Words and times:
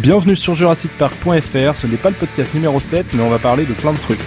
Bienvenue 0.00 0.34
sur 0.34 0.54
JurassicPark.fr, 0.54 1.76
ce 1.76 1.86
n'est 1.86 1.98
pas 1.98 2.08
le 2.08 2.14
podcast 2.14 2.54
numéro 2.54 2.80
7, 2.80 3.12
mais 3.12 3.22
on 3.22 3.28
va 3.28 3.38
parler 3.38 3.66
de 3.66 3.74
plein 3.74 3.92
de 3.92 3.98
trucs. 3.98 4.18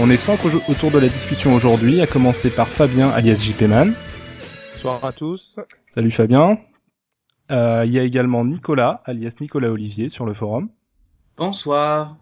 On 0.00 0.10
est 0.10 0.16
cinq 0.16 0.38
autour 0.44 0.92
de 0.92 0.98
la 0.98 1.08
discussion 1.08 1.56
aujourd'hui, 1.56 2.00
à 2.00 2.06
commencer 2.06 2.50
par 2.50 2.68
Fabien 2.68 3.08
alias 3.08 3.42
JPman. 3.42 3.92
Bonsoir 4.74 5.04
à 5.04 5.12
tous. 5.12 5.58
Salut 5.92 6.12
Fabien. 6.12 6.58
Euh, 7.50 7.84
il 7.84 7.92
y 7.92 7.98
a 7.98 8.04
également 8.04 8.44
Nicolas 8.44 9.02
alias 9.06 9.32
Nicolas 9.40 9.72
Olivier 9.72 10.08
sur 10.08 10.24
le 10.24 10.34
forum. 10.34 10.68
Bonsoir. 11.36 12.16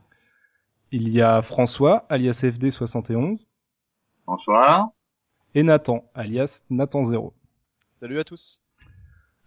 Il 0.91 1.11
y 1.11 1.21
a 1.21 1.43
François 1.43 2.07
alias 2.09 2.41
FD71. 2.43 3.45
Bonsoir. 4.27 4.87
Et 5.55 5.63
Nathan 5.63 6.02
alias 6.15 6.63
Nathan0. 6.71 7.33
Salut 8.01 8.19
à 8.19 8.24
tous. 8.24 8.63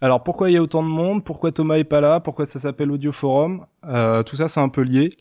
Alors 0.02 0.24
pourquoi 0.24 0.52
il 0.52 0.54
y 0.54 0.58
a 0.58 0.62
autant 0.62 0.84
de 0.84 0.88
monde? 0.88 1.24
Pourquoi 1.24 1.52
Thomas 1.52 1.80
est 1.80 1.84
pas 1.84 2.00
là? 2.00 2.20
Pourquoi 2.20 2.46
ça 2.46 2.60
s'appelle 2.60 2.92
Audio 2.92 3.12
Forum 3.12 3.66
euh, 3.86 4.22
Tout 4.22 4.36
ça 4.36 4.48
c'est 4.48 4.60
un 4.60 4.70
peu 4.70 4.82
lié. 4.82 5.18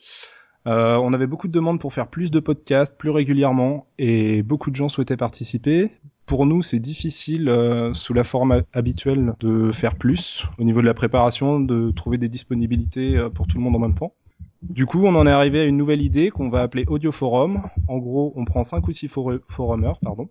Euh, 0.69 0.97
on 0.97 1.15
avait 1.15 1.27
beaucoup 1.27 1.49
de 1.49 1.53
demandes 1.53 1.81
pour 1.81 1.95
faire 1.95 2.09
plus 2.09 2.31
de 2.31 2.41
podcasts 2.41 2.95
plus 2.97 3.09
régulièrement 3.09 3.87
et 3.99 4.43
beaucoup 4.43 4.71
de 4.71 4.77
gens 4.77 4.91
souhaitaient 4.91 5.17
participer. 5.17 5.91
Pour 6.27 6.45
nous, 6.45 6.61
c'est 6.61 6.79
difficile 6.79 7.49
euh, 7.49 7.95
sous 7.95 8.13
la 8.13 8.23
forme 8.23 8.63
habituelle 8.75 9.33
de 9.41 9.73
faire 9.73 9.97
plus 9.97 10.45
au 10.59 10.65
niveau 10.65 10.83
de 10.83 10.87
la 10.87 10.93
préparation, 10.93 11.59
de 11.59 11.91
trouver 11.93 12.19
des 12.19 12.29
disponibilités 12.29 13.17
euh, 13.17 13.31
pour 13.31 13.47
tout 13.47 13.57
le 13.57 13.63
monde 13.63 13.77
en 13.77 13.79
même 13.79 13.95
temps. 13.95 14.13
Du 14.61 14.85
coup, 14.85 15.07
on 15.07 15.15
en 15.15 15.27
est 15.27 15.31
arrivé 15.31 15.61
à 15.61 15.65
une 15.65 15.79
nouvelle 15.79 16.03
idée 16.03 16.29
qu'on 16.29 16.51
va 16.51 16.61
appeler 16.61 16.85
Audio 16.87 17.13
Forum. 17.13 17.63
En 17.87 17.97
gros, 17.97 18.35
on 18.37 18.45
prend 18.45 18.65
cinq 18.65 18.89
ou 18.89 18.93
six 18.93 19.09
forumers, 19.09 19.99
pardon. 20.03 20.29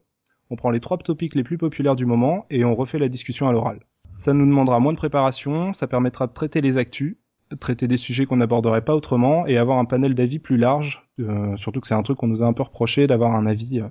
On 0.52 0.56
prend 0.56 0.70
les 0.70 0.82
trois 0.82 0.98
topics 0.98 1.34
les 1.34 1.44
plus 1.44 1.58
populaires 1.58 1.96
du 1.96 2.06
moment 2.06 2.46
et 2.52 2.64
on 2.64 2.76
refait 2.76 3.00
la 3.00 3.10
discussion 3.10 3.48
à 3.48 3.52
l'oral. 3.52 3.80
Ça 4.20 4.34
nous 4.34 4.46
demandera 4.46 4.80
moins 4.80 4.94
de 4.94 4.98
préparation, 4.98 5.74
ça 5.74 5.88
permettra 5.88 6.28
de 6.28 6.34
traiter 6.34 6.62
les 6.62 6.78
actus 6.78 7.18
traiter 7.56 7.88
des 7.88 7.98
sujets 7.98 8.26
qu'on 8.26 8.38
n'aborderait 8.38 8.84
pas 8.84 8.96
autrement 8.96 9.46
et 9.48 9.58
avoir 9.58 9.80
un 9.80 9.86
panel 9.86 10.16
d'avis 10.16 10.40
plus 10.40 10.58
large. 10.58 11.04
Euh, 11.20 11.56
surtout 11.58 11.82
que 11.82 11.88
c'est 11.88 11.96
un 11.96 12.04
truc 12.04 12.18
qu'on 12.18 12.28
nous 12.28 12.44
a 12.44 12.46
un 12.46 12.54
peu 12.54 12.64
reproché 12.64 13.08
d'avoir 13.08 13.36
un 13.36 13.46
avis, 13.46 13.80
euh, 13.80 13.88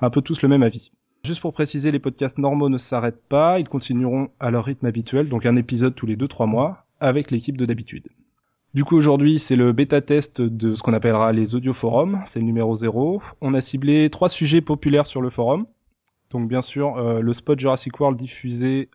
un 0.00 0.10
peu 0.10 0.22
tous 0.22 0.42
le 0.42 0.48
même 0.48 0.62
avis. 0.62 0.92
Juste 1.24 1.40
pour 1.40 1.52
préciser, 1.52 1.90
les 1.90 1.98
podcasts 1.98 2.38
normaux 2.38 2.68
ne 2.68 2.78
s'arrêtent 2.78 3.22
pas, 3.28 3.58
ils 3.58 3.68
continueront 3.68 4.28
à 4.40 4.50
leur 4.50 4.64
rythme 4.64 4.86
habituel, 4.86 5.28
donc 5.28 5.46
un 5.46 5.56
épisode 5.56 5.94
tous 5.94 6.06
les 6.06 6.16
2-3 6.16 6.46
mois, 6.46 6.84
avec 7.00 7.30
l'équipe 7.30 7.56
de 7.56 7.64
d'habitude. 7.64 8.08
Du 8.74 8.84
coup 8.84 8.96
aujourd'hui 8.96 9.38
c'est 9.38 9.54
le 9.54 9.72
bêta 9.72 10.00
test 10.00 10.42
de 10.42 10.74
ce 10.74 10.82
qu'on 10.82 10.92
appellera 10.92 11.32
les 11.32 11.54
audioforums, 11.54 12.22
c'est 12.26 12.40
le 12.40 12.44
numéro 12.44 12.74
0. 12.74 13.22
On 13.40 13.54
a 13.54 13.60
ciblé 13.60 14.10
trois 14.10 14.28
sujets 14.28 14.60
populaires 14.60 15.06
sur 15.06 15.22
le 15.22 15.30
forum. 15.30 15.66
Donc 16.30 16.48
bien 16.48 16.60
sûr 16.60 16.98
euh, 16.98 17.20
le 17.20 17.32
spot 17.32 17.58
Jurassic 17.58 17.98
World 18.00 18.18
diffusé 18.18 18.88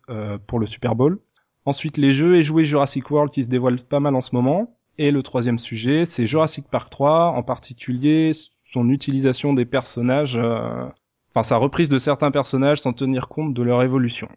pour 0.48 0.60
le 0.60 0.68
Super 0.68 0.96
Bowl, 0.96 1.20
Ensuite, 1.66 1.98
les 1.98 2.14
jeux 2.14 2.36
et 2.36 2.44
jouets 2.44 2.66
Jurassic 2.66 3.10
World 3.12 3.32
qui 3.32 3.44
se 3.44 3.50
dévoilent 3.50 3.84
pas 3.84 4.00
mal 4.00 4.16
en 4.16 4.22
ce 4.22 4.34
moment. 4.34 4.76
Et 4.98 5.12
le 5.12 5.24
troisième 5.24 5.60
sujet, 5.60 6.06
c'est 6.06 6.28
Jurassic 6.28 6.68
Park 6.70 6.90
3, 6.90 7.28
en 7.30 7.44
particulier 7.44 8.34
son 8.72 8.90
utilisation 8.90 9.54
des 9.54 9.66
personnages, 9.66 10.38
euh, 10.38 10.86
enfin 11.34 11.44
sa 11.44 11.58
reprise 11.58 11.90
de 11.90 11.98
certains 11.98 12.32
personnages 12.32 12.82
sans 12.82 12.94
tenir 12.94 13.28
compte 13.28 13.54
de 13.54 13.64
leur 13.64 13.82
évolution. 13.82 14.28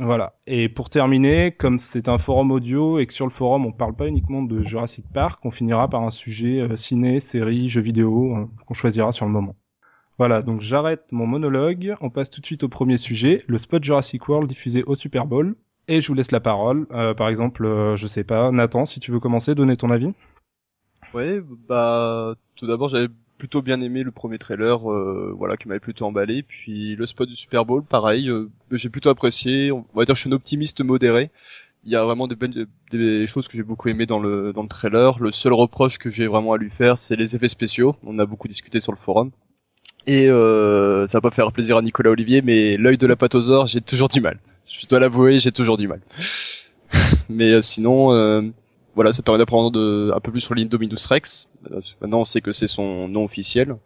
Voilà. 0.00 0.34
Et 0.46 0.68
pour 0.68 0.90
terminer, 0.90 1.52
comme 1.52 1.78
c'est 1.78 2.08
un 2.08 2.18
forum 2.18 2.50
audio 2.50 2.98
et 2.98 3.06
que 3.06 3.12
sur 3.12 3.26
le 3.26 3.30
forum 3.30 3.64
on 3.64 3.72
parle 3.72 3.94
pas 3.94 4.08
uniquement 4.08 4.42
de 4.42 4.62
Jurassic 4.62 5.04
Park, 5.12 5.44
on 5.44 5.50
finira 5.50 5.88
par 5.88 6.02
un 6.02 6.10
sujet 6.10 6.60
euh, 6.60 6.76
ciné, 6.76 7.20
série, 7.20 7.68
jeux 7.68 7.80
vidéo 7.80 8.36
euh, 8.36 8.46
qu'on 8.66 8.74
choisira 8.74 9.12
sur 9.12 9.26
le 9.26 9.32
moment. 9.32 9.56
Voilà, 10.18 10.42
donc 10.42 10.60
j'arrête 10.60 11.04
mon 11.10 11.26
monologue, 11.26 11.96
on 12.00 12.10
passe 12.10 12.30
tout 12.30 12.40
de 12.40 12.46
suite 12.46 12.64
au 12.64 12.68
premier 12.68 12.98
sujet, 12.98 13.42
le 13.46 13.58
spot 13.58 13.82
Jurassic 13.82 14.28
World 14.28 14.48
diffusé 14.48 14.84
au 14.84 14.94
Super 14.94 15.26
Bowl. 15.26 15.56
Et 15.88 16.00
je 16.00 16.08
vous 16.08 16.14
laisse 16.14 16.30
la 16.30 16.40
parole. 16.40 16.86
Euh, 16.92 17.14
par 17.14 17.28
exemple, 17.28 17.64
euh, 17.64 17.96
je 17.96 18.06
sais 18.06 18.24
pas, 18.24 18.50
Nathan, 18.50 18.86
si 18.86 19.00
tu 19.00 19.10
veux 19.10 19.20
commencer, 19.20 19.54
donner 19.54 19.76
ton 19.76 19.90
avis. 19.90 20.12
Ouais, 21.12 21.40
bah 21.68 22.34
tout 22.56 22.66
d'abord 22.66 22.88
j'avais 22.88 23.08
plutôt 23.38 23.62
bien 23.62 23.80
aimé 23.80 24.02
le 24.02 24.10
premier 24.10 24.38
trailer, 24.38 24.90
euh, 24.90 25.32
voilà, 25.36 25.56
qui 25.56 25.68
m'avait 25.68 25.80
plutôt 25.80 26.06
emballé. 26.06 26.42
Puis 26.42 26.96
le 26.96 27.06
spot 27.06 27.28
du 27.28 27.36
Super 27.36 27.64
Bowl, 27.64 27.84
pareil, 27.84 28.30
j'ai 28.70 28.88
plutôt 28.88 29.10
apprécié. 29.10 29.70
On 29.70 29.84
va 29.94 30.04
dire 30.04 30.14
que 30.14 30.16
je 30.16 30.20
suis 30.22 30.30
un 30.30 30.32
optimiste 30.32 30.80
modéré. 30.80 31.30
Il 31.84 31.92
y 31.92 31.96
a 31.96 32.04
vraiment 32.04 32.26
des, 32.26 32.36
des 32.90 33.26
choses 33.26 33.46
que 33.46 33.56
j'ai 33.58 33.62
beaucoup 33.62 33.88
aimé 33.88 34.06
dans 34.06 34.18
le 34.18 34.54
dans 34.54 34.62
le 34.62 34.68
trailer. 34.68 35.18
Le 35.20 35.32
seul 35.32 35.52
reproche 35.52 35.98
que 35.98 36.08
j'ai 36.08 36.26
vraiment 36.26 36.54
à 36.54 36.56
lui 36.56 36.70
faire, 36.70 36.96
c'est 36.96 37.14
les 37.14 37.36
effets 37.36 37.48
spéciaux. 37.48 37.94
On 38.04 38.18
a 38.18 38.24
beaucoup 38.24 38.48
discuté 38.48 38.80
sur 38.80 38.92
le 38.92 38.98
forum. 38.98 39.30
Et 40.06 40.28
euh, 40.28 41.06
ça 41.06 41.18
va 41.18 41.22
pas 41.22 41.34
faire 41.34 41.50
plaisir 41.52 41.76
à 41.76 41.82
Nicolas 41.82 42.10
Olivier, 42.10 42.42
mais 42.42 42.76
l'œil 42.76 42.98
de 42.98 43.06
la 43.06 43.16
pathosaure, 43.16 43.66
j'ai 43.66 43.80
toujours 43.80 44.08
du 44.08 44.20
mal 44.20 44.38
je 44.80 44.86
dois 44.86 45.00
l'avouer, 45.00 45.40
j'ai 45.40 45.52
toujours 45.52 45.76
du 45.76 45.88
mal. 45.88 46.00
Mais 47.28 47.52
euh, 47.52 47.62
sinon, 47.62 48.12
euh, 48.12 48.42
voilà, 48.94 49.12
ça 49.12 49.22
permet 49.22 49.38
d'apprendre 49.38 49.78
un 50.14 50.20
peu 50.20 50.30
plus 50.30 50.40
sur 50.40 50.54
l'Indominus 50.54 51.06
Rex. 51.06 51.50
Euh, 51.70 51.80
maintenant, 52.00 52.20
on 52.20 52.24
sait 52.24 52.40
que 52.40 52.52
c'est 52.52 52.66
son 52.66 53.08
nom 53.08 53.24
officiel. 53.24 53.76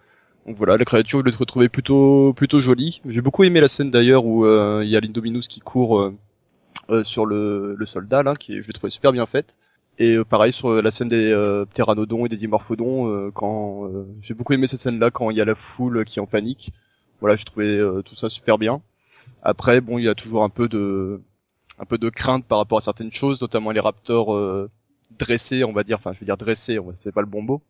Donc 0.47 0.57
voilà, 0.57 0.77
la 0.77 0.85
créature, 0.85 1.21
je 1.21 1.31
l'ai 1.31 1.47
trouvé 1.47 1.69
plutôt 1.69 2.33
plutôt 2.33 2.59
jolie. 2.59 3.03
J'ai 3.07 3.21
beaucoup 3.21 3.45
aimé 3.45 3.61
la 3.61 3.69
scène 3.69 3.91
d'ailleurs 3.91 4.25
où 4.25 4.47
il 4.47 4.89
y 4.89 4.97
a 4.97 5.01
l'Indominus 5.01 5.47
qui 5.47 5.61
court 5.61 6.11
sur 7.05 7.27
le, 7.27 7.77
soldat 7.85 8.23
là, 8.23 8.35
qui 8.35 8.63
je 8.63 8.67
l'ai 8.67 8.73
trouvé 8.73 8.91
super 8.91 9.13
bien 9.13 9.27
faite. 9.27 9.57
Et 9.99 10.17
pareil 10.25 10.55
sur 10.55 10.81
la 10.81 10.91
scène 10.91 11.09
des 11.09 11.35
pteranodons 11.75 12.25
et 12.25 12.31
des 12.31 12.39
dimorphodons, 12.39 13.31
quand 13.33 13.91
j'ai 14.23 14.33
beaucoup 14.33 14.55
aimé 14.55 14.67
cette 14.67 14.81
scène 14.81 14.99
là 14.99 15.11
quand 15.11 15.31
il 15.31 15.37
y 15.37 15.43
a 15.43 15.45
la 15.45 15.55
foule 15.55 16.07
qui 16.07 16.19
est 16.19 16.23
en 16.23 16.27
panique. 16.27 16.73
Voilà, 17.21 17.37
j'ai 17.37 17.45
trouvé 17.45 17.79
tout 18.07 18.15
ça 18.15 18.31
super 18.31 18.57
bien. 18.57 18.81
Après, 19.43 19.81
bon, 19.81 19.99
il 19.99 20.05
y 20.05 20.09
a 20.09 20.15
toujours 20.15 20.45
un 20.45 20.49
peu 20.49 20.69
de 20.69 21.21
un 21.79 21.85
peu 21.85 21.99
de 21.99 22.11
crainte 22.11 22.45
par 22.45 22.59
rapport 22.59 22.79
à 22.79 22.81
certaines 22.81 23.13
choses, 23.13 23.41
notamment 23.41 23.71
les 23.71 23.81
raptors 23.81 24.35
euh, 24.35 24.71
dressés, 25.19 25.65
on 25.65 25.73
va 25.73 25.85
dire. 25.85 25.97
Enfin, 25.99 26.13
je 26.13 26.21
veux 26.21 26.27
dire 26.27 26.37
dressés, 26.37 26.79
c'est 26.95 27.13
pas 27.13 27.21
le 27.21 27.27
bon 27.27 27.43
mot. 27.43 27.63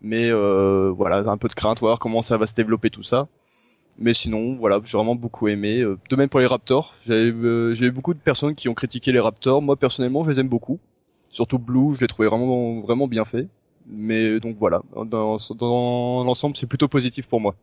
Mais 0.00 0.30
euh, 0.30 0.92
voilà, 0.94 1.18
un 1.28 1.36
peu 1.38 1.48
de 1.48 1.54
crainte, 1.54 1.80
voir 1.80 1.98
comment 1.98 2.22
ça 2.22 2.36
va 2.36 2.46
se 2.46 2.54
développer 2.54 2.90
tout 2.90 3.02
ça. 3.02 3.26
Mais 3.98 4.14
sinon, 4.14 4.54
voilà, 4.54 4.80
j'ai 4.84 4.96
vraiment 4.96 5.16
beaucoup 5.16 5.48
aimé. 5.48 5.80
Euh, 5.80 5.98
de 6.08 6.16
même 6.16 6.28
pour 6.28 6.38
les 6.38 6.46
Raptors, 6.46 6.94
j'ai 7.00 7.26
eu 7.26 7.90
beaucoup 7.90 8.14
de 8.14 8.20
personnes 8.20 8.54
qui 8.54 8.68
ont 8.68 8.74
critiqué 8.74 9.10
les 9.10 9.20
Raptors. 9.20 9.60
Moi 9.60 9.76
personnellement, 9.76 10.22
je 10.22 10.30
les 10.30 10.40
aime 10.40 10.48
beaucoup. 10.48 10.78
Surtout 11.30 11.58
Blue, 11.58 11.94
je 11.94 12.00
l'ai 12.02 12.06
trouvé 12.06 12.28
vraiment 12.28 12.80
vraiment 12.80 13.08
bien 13.08 13.24
fait. 13.24 13.48
Mais 13.88 14.38
donc 14.38 14.56
voilà, 14.58 14.82
dans, 14.94 15.36
dans 15.56 16.24
l'ensemble, 16.24 16.56
c'est 16.56 16.66
plutôt 16.66 16.88
positif 16.88 17.26
pour 17.26 17.40
moi. 17.40 17.54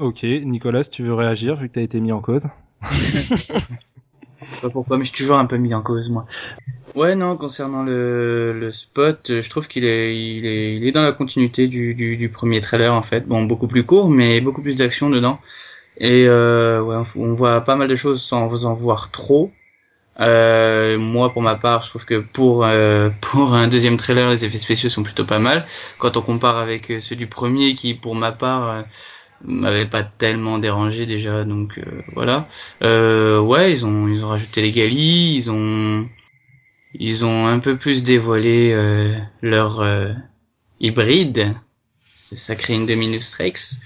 Ok, 0.00 0.24
Nicolas, 0.24 0.84
tu 0.84 1.04
veux 1.04 1.14
réagir 1.14 1.56
vu 1.56 1.68
que 1.68 1.74
t'as 1.74 1.82
été 1.82 2.00
mis 2.00 2.10
en 2.10 2.20
cause 2.20 2.42
Pas 4.62 4.70
pourquoi, 4.70 4.98
mais 4.98 5.04
je 5.04 5.10
suis 5.10 5.18
toujours 5.18 5.38
un 5.38 5.46
peu 5.46 5.56
mis 5.56 5.72
en 5.72 5.82
cause 5.82 6.10
moi. 6.10 6.26
Ouais, 6.94 7.14
non, 7.14 7.36
concernant 7.36 7.82
le, 7.82 8.58
le 8.58 8.70
spot, 8.70 9.40
je 9.40 9.50
trouve 9.50 9.68
qu'il 9.68 9.84
est, 9.84 10.16
il 10.16 10.46
est, 10.46 10.76
il 10.76 10.86
est 10.86 10.92
dans 10.92 11.02
la 11.02 11.12
continuité 11.12 11.66
du, 11.66 11.94
du, 11.94 12.16
du, 12.16 12.28
premier 12.28 12.60
trailer 12.60 12.92
en 12.92 13.02
fait. 13.02 13.26
Bon, 13.26 13.44
beaucoup 13.44 13.68
plus 13.68 13.84
court, 13.84 14.10
mais 14.10 14.40
beaucoup 14.40 14.62
plus 14.62 14.74
d'action 14.76 15.10
dedans. 15.10 15.38
Et 15.98 16.26
euh, 16.28 16.80
ouais, 16.82 16.96
on 17.16 17.34
voit 17.34 17.60
pas 17.62 17.76
mal 17.76 17.88
de 17.88 17.96
choses 17.96 18.22
sans 18.22 18.66
en 18.66 18.74
voir 18.74 19.10
trop. 19.10 19.50
Euh, 20.20 20.98
moi, 20.98 21.32
pour 21.32 21.42
ma 21.42 21.56
part, 21.56 21.82
je 21.82 21.88
trouve 21.88 22.04
que 22.04 22.20
pour 22.20 22.64
euh, 22.64 23.10
pour 23.20 23.54
un 23.54 23.68
deuxième 23.68 23.96
trailer, 23.96 24.30
les 24.30 24.44
effets 24.44 24.58
spéciaux 24.58 24.88
sont 24.90 25.02
plutôt 25.02 25.24
pas 25.24 25.38
mal. 25.38 25.64
Quand 25.98 26.16
on 26.16 26.20
compare 26.20 26.58
avec 26.58 26.92
ceux 27.00 27.16
du 27.16 27.26
premier, 27.26 27.74
qui, 27.74 27.94
pour 27.94 28.14
ma 28.14 28.32
part, 28.32 28.84
m'avait 29.42 29.84
pas 29.84 30.02
tellement 30.02 30.58
dérangé 30.58 31.06
déjà 31.06 31.44
donc 31.44 31.78
euh, 31.78 32.02
voilà. 32.14 32.48
Euh, 32.82 33.38
ouais 33.40 33.72
ils 33.72 33.84
ont 33.84 34.08
ils 34.08 34.24
ont 34.24 34.28
rajouté 34.28 34.62
les 34.62 34.70
galis 34.70 35.34
ils 35.36 35.50
ont 35.50 36.08
ils 36.94 37.24
ont 37.24 37.46
un 37.46 37.58
peu 37.58 37.76
plus 37.76 38.04
dévoilé 38.04 38.72
euh, 38.72 39.18
leur 39.42 39.80
euh, 39.80 40.12
hybride. 40.80 41.54
Ça 42.34 42.56
crée 42.56 42.74
une 42.74 42.86
Dominus 42.86 43.34
Rex 43.34 43.80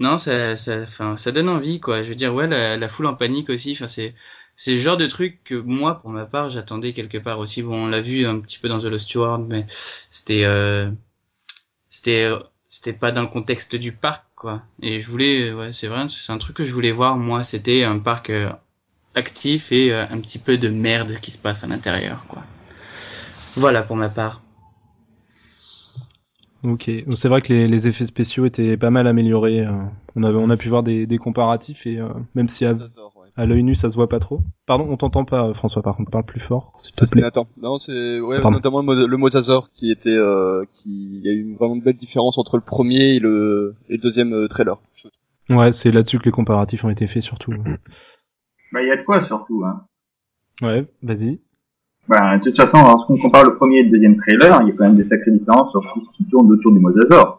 non 0.00 0.18
ça 0.18 0.56
ça 0.56 0.80
enfin 0.82 1.16
ça 1.16 1.30
donne 1.30 1.48
envie 1.48 1.78
quoi. 1.78 2.02
Je 2.02 2.08
veux 2.08 2.14
dire 2.16 2.34
ouais 2.34 2.46
la, 2.48 2.76
la 2.76 2.88
foule 2.88 3.06
en 3.06 3.14
panique 3.14 3.50
aussi 3.50 3.72
enfin 3.72 3.86
c'est 3.86 4.14
c'est 4.56 4.72
le 4.72 4.78
genre 4.78 4.96
de 4.96 5.06
truc 5.06 5.38
que 5.44 5.54
moi 5.54 6.00
pour 6.00 6.10
ma 6.10 6.26
part 6.26 6.50
j'attendais 6.50 6.92
quelque 6.92 7.18
part 7.18 7.38
aussi. 7.38 7.62
Bon 7.62 7.84
on 7.84 7.86
l'a 7.86 8.00
vu 8.00 8.26
un 8.26 8.40
petit 8.40 8.58
peu 8.58 8.68
dans 8.68 8.80
The 8.80 8.84
Lost 8.84 9.14
World 9.14 9.46
mais 9.48 9.64
c'était 9.68 10.44
c'était 11.90 12.30
c'était 12.82 12.96
pas 12.96 13.12
dans 13.12 13.20
le 13.20 13.28
contexte 13.28 13.76
du 13.76 13.92
parc 13.92 14.24
quoi. 14.34 14.62
Et 14.80 15.00
je 15.00 15.10
voulais 15.10 15.52
ouais 15.52 15.72
c'est 15.74 15.86
vrai 15.86 16.06
c'est 16.08 16.32
un 16.32 16.38
truc 16.38 16.56
que 16.56 16.64
je 16.64 16.72
voulais 16.72 16.92
voir 16.92 17.18
moi. 17.18 17.44
C'était 17.44 17.84
un 17.84 17.98
parc 17.98 18.30
euh, 18.30 18.48
actif 19.14 19.70
et 19.70 19.92
euh, 19.92 20.06
un 20.10 20.18
petit 20.18 20.38
peu 20.38 20.56
de 20.56 20.70
merde 20.70 21.14
qui 21.20 21.30
se 21.30 21.36
passe 21.36 21.62
à 21.62 21.66
l'intérieur 21.66 22.24
quoi. 22.26 22.40
Voilà 23.56 23.82
pour 23.82 23.96
ma 23.96 24.08
part. 24.08 24.40
Ok. 26.62 26.90
C'est 27.16 27.28
vrai 27.28 27.42
que 27.42 27.52
les, 27.52 27.68
les, 27.68 27.86
effets 27.86 28.06
spéciaux 28.06 28.46
étaient 28.46 28.78
pas 28.78 28.90
mal 28.90 29.06
améliorés 29.06 29.60
euh. 29.60 29.72
on 30.16 30.22
avait 30.22 30.38
on 30.38 30.48
a 30.48 30.56
pu 30.56 30.70
voir 30.70 30.82
des, 30.82 31.06
des 31.06 31.18
comparatifs 31.18 31.86
et 31.86 31.98
même 32.34 32.48
si 32.48 32.64
À 32.64 32.74
l'œil 33.46 33.62
nu, 33.62 33.74
ça 33.74 33.90
se 33.90 33.94
voit 33.96 34.08
pas 34.08 34.18
trop. 34.20 34.40
Pardon, 34.66 34.86
on 34.90 34.96
t'entend 34.96 35.24
pas, 35.24 35.52
François. 35.54 35.82
Par 35.82 35.96
contre, 35.96 36.10
parle 36.10 36.24
plus 36.24 36.40
fort, 36.40 36.72
s'il 36.78 36.94
te 36.94 37.04
plaît. 37.04 37.22
Nathan. 37.22 37.46
Non, 37.60 37.78
c'est 37.78 38.20
ouais, 38.20 38.36
Pardon. 38.40 38.56
notamment 38.56 38.80
le, 38.80 38.86
mo- 38.86 39.06
le 39.06 39.16
Mosasaur 39.16 39.70
qui 39.70 39.90
était, 39.90 40.08
euh, 40.10 40.64
qui 40.68 40.90
il 41.18 41.20
y 41.24 41.28
a 41.28 41.32
eu 41.32 41.40
une 41.42 41.56
vraiment 41.56 41.74
une 41.74 41.82
belle 41.82 41.96
différence 41.96 42.38
entre 42.38 42.56
le 42.56 42.62
premier 42.62 43.14
et 43.16 43.18
le, 43.18 43.74
et 43.88 43.92
le 43.94 43.98
deuxième 43.98 44.32
euh, 44.34 44.48
trailer. 44.48 44.78
Ouais, 45.48 45.72
c'est 45.72 45.90
là-dessus 45.90 46.18
que 46.18 46.24
les 46.26 46.30
comparatifs 46.30 46.84
ont 46.84 46.90
été 46.90 47.06
faits 47.06 47.22
surtout. 47.22 47.52
Bah, 48.72 48.80
il 48.82 48.86
y 48.88 48.92
a 48.92 48.96
de 48.96 49.02
quoi 49.02 49.26
surtout. 49.26 49.64
Hein. 49.66 49.82
Ouais, 50.62 50.86
vas-y. 51.02 51.40
Bah, 52.08 52.38
de 52.38 52.42
toute 52.44 52.56
façon, 52.56 52.76
lorsqu'on 52.86 53.16
compare 53.16 53.44
le 53.44 53.54
premier 53.56 53.78
et 53.78 53.82
le 53.82 53.90
deuxième 53.90 54.16
trailer, 54.16 54.60
il 54.62 54.68
y 54.68 54.72
a 54.72 54.76
quand 54.76 54.84
même 54.84 54.96
des 54.96 55.04
sacrées 55.04 55.32
différences 55.32 55.70
sur 55.72 55.80
tout 55.92 56.04
ce 56.04 56.16
qui 56.16 56.24
tourne 56.28 56.50
autour 56.52 56.72
du 56.72 56.78
Mosasaur. 56.78 57.38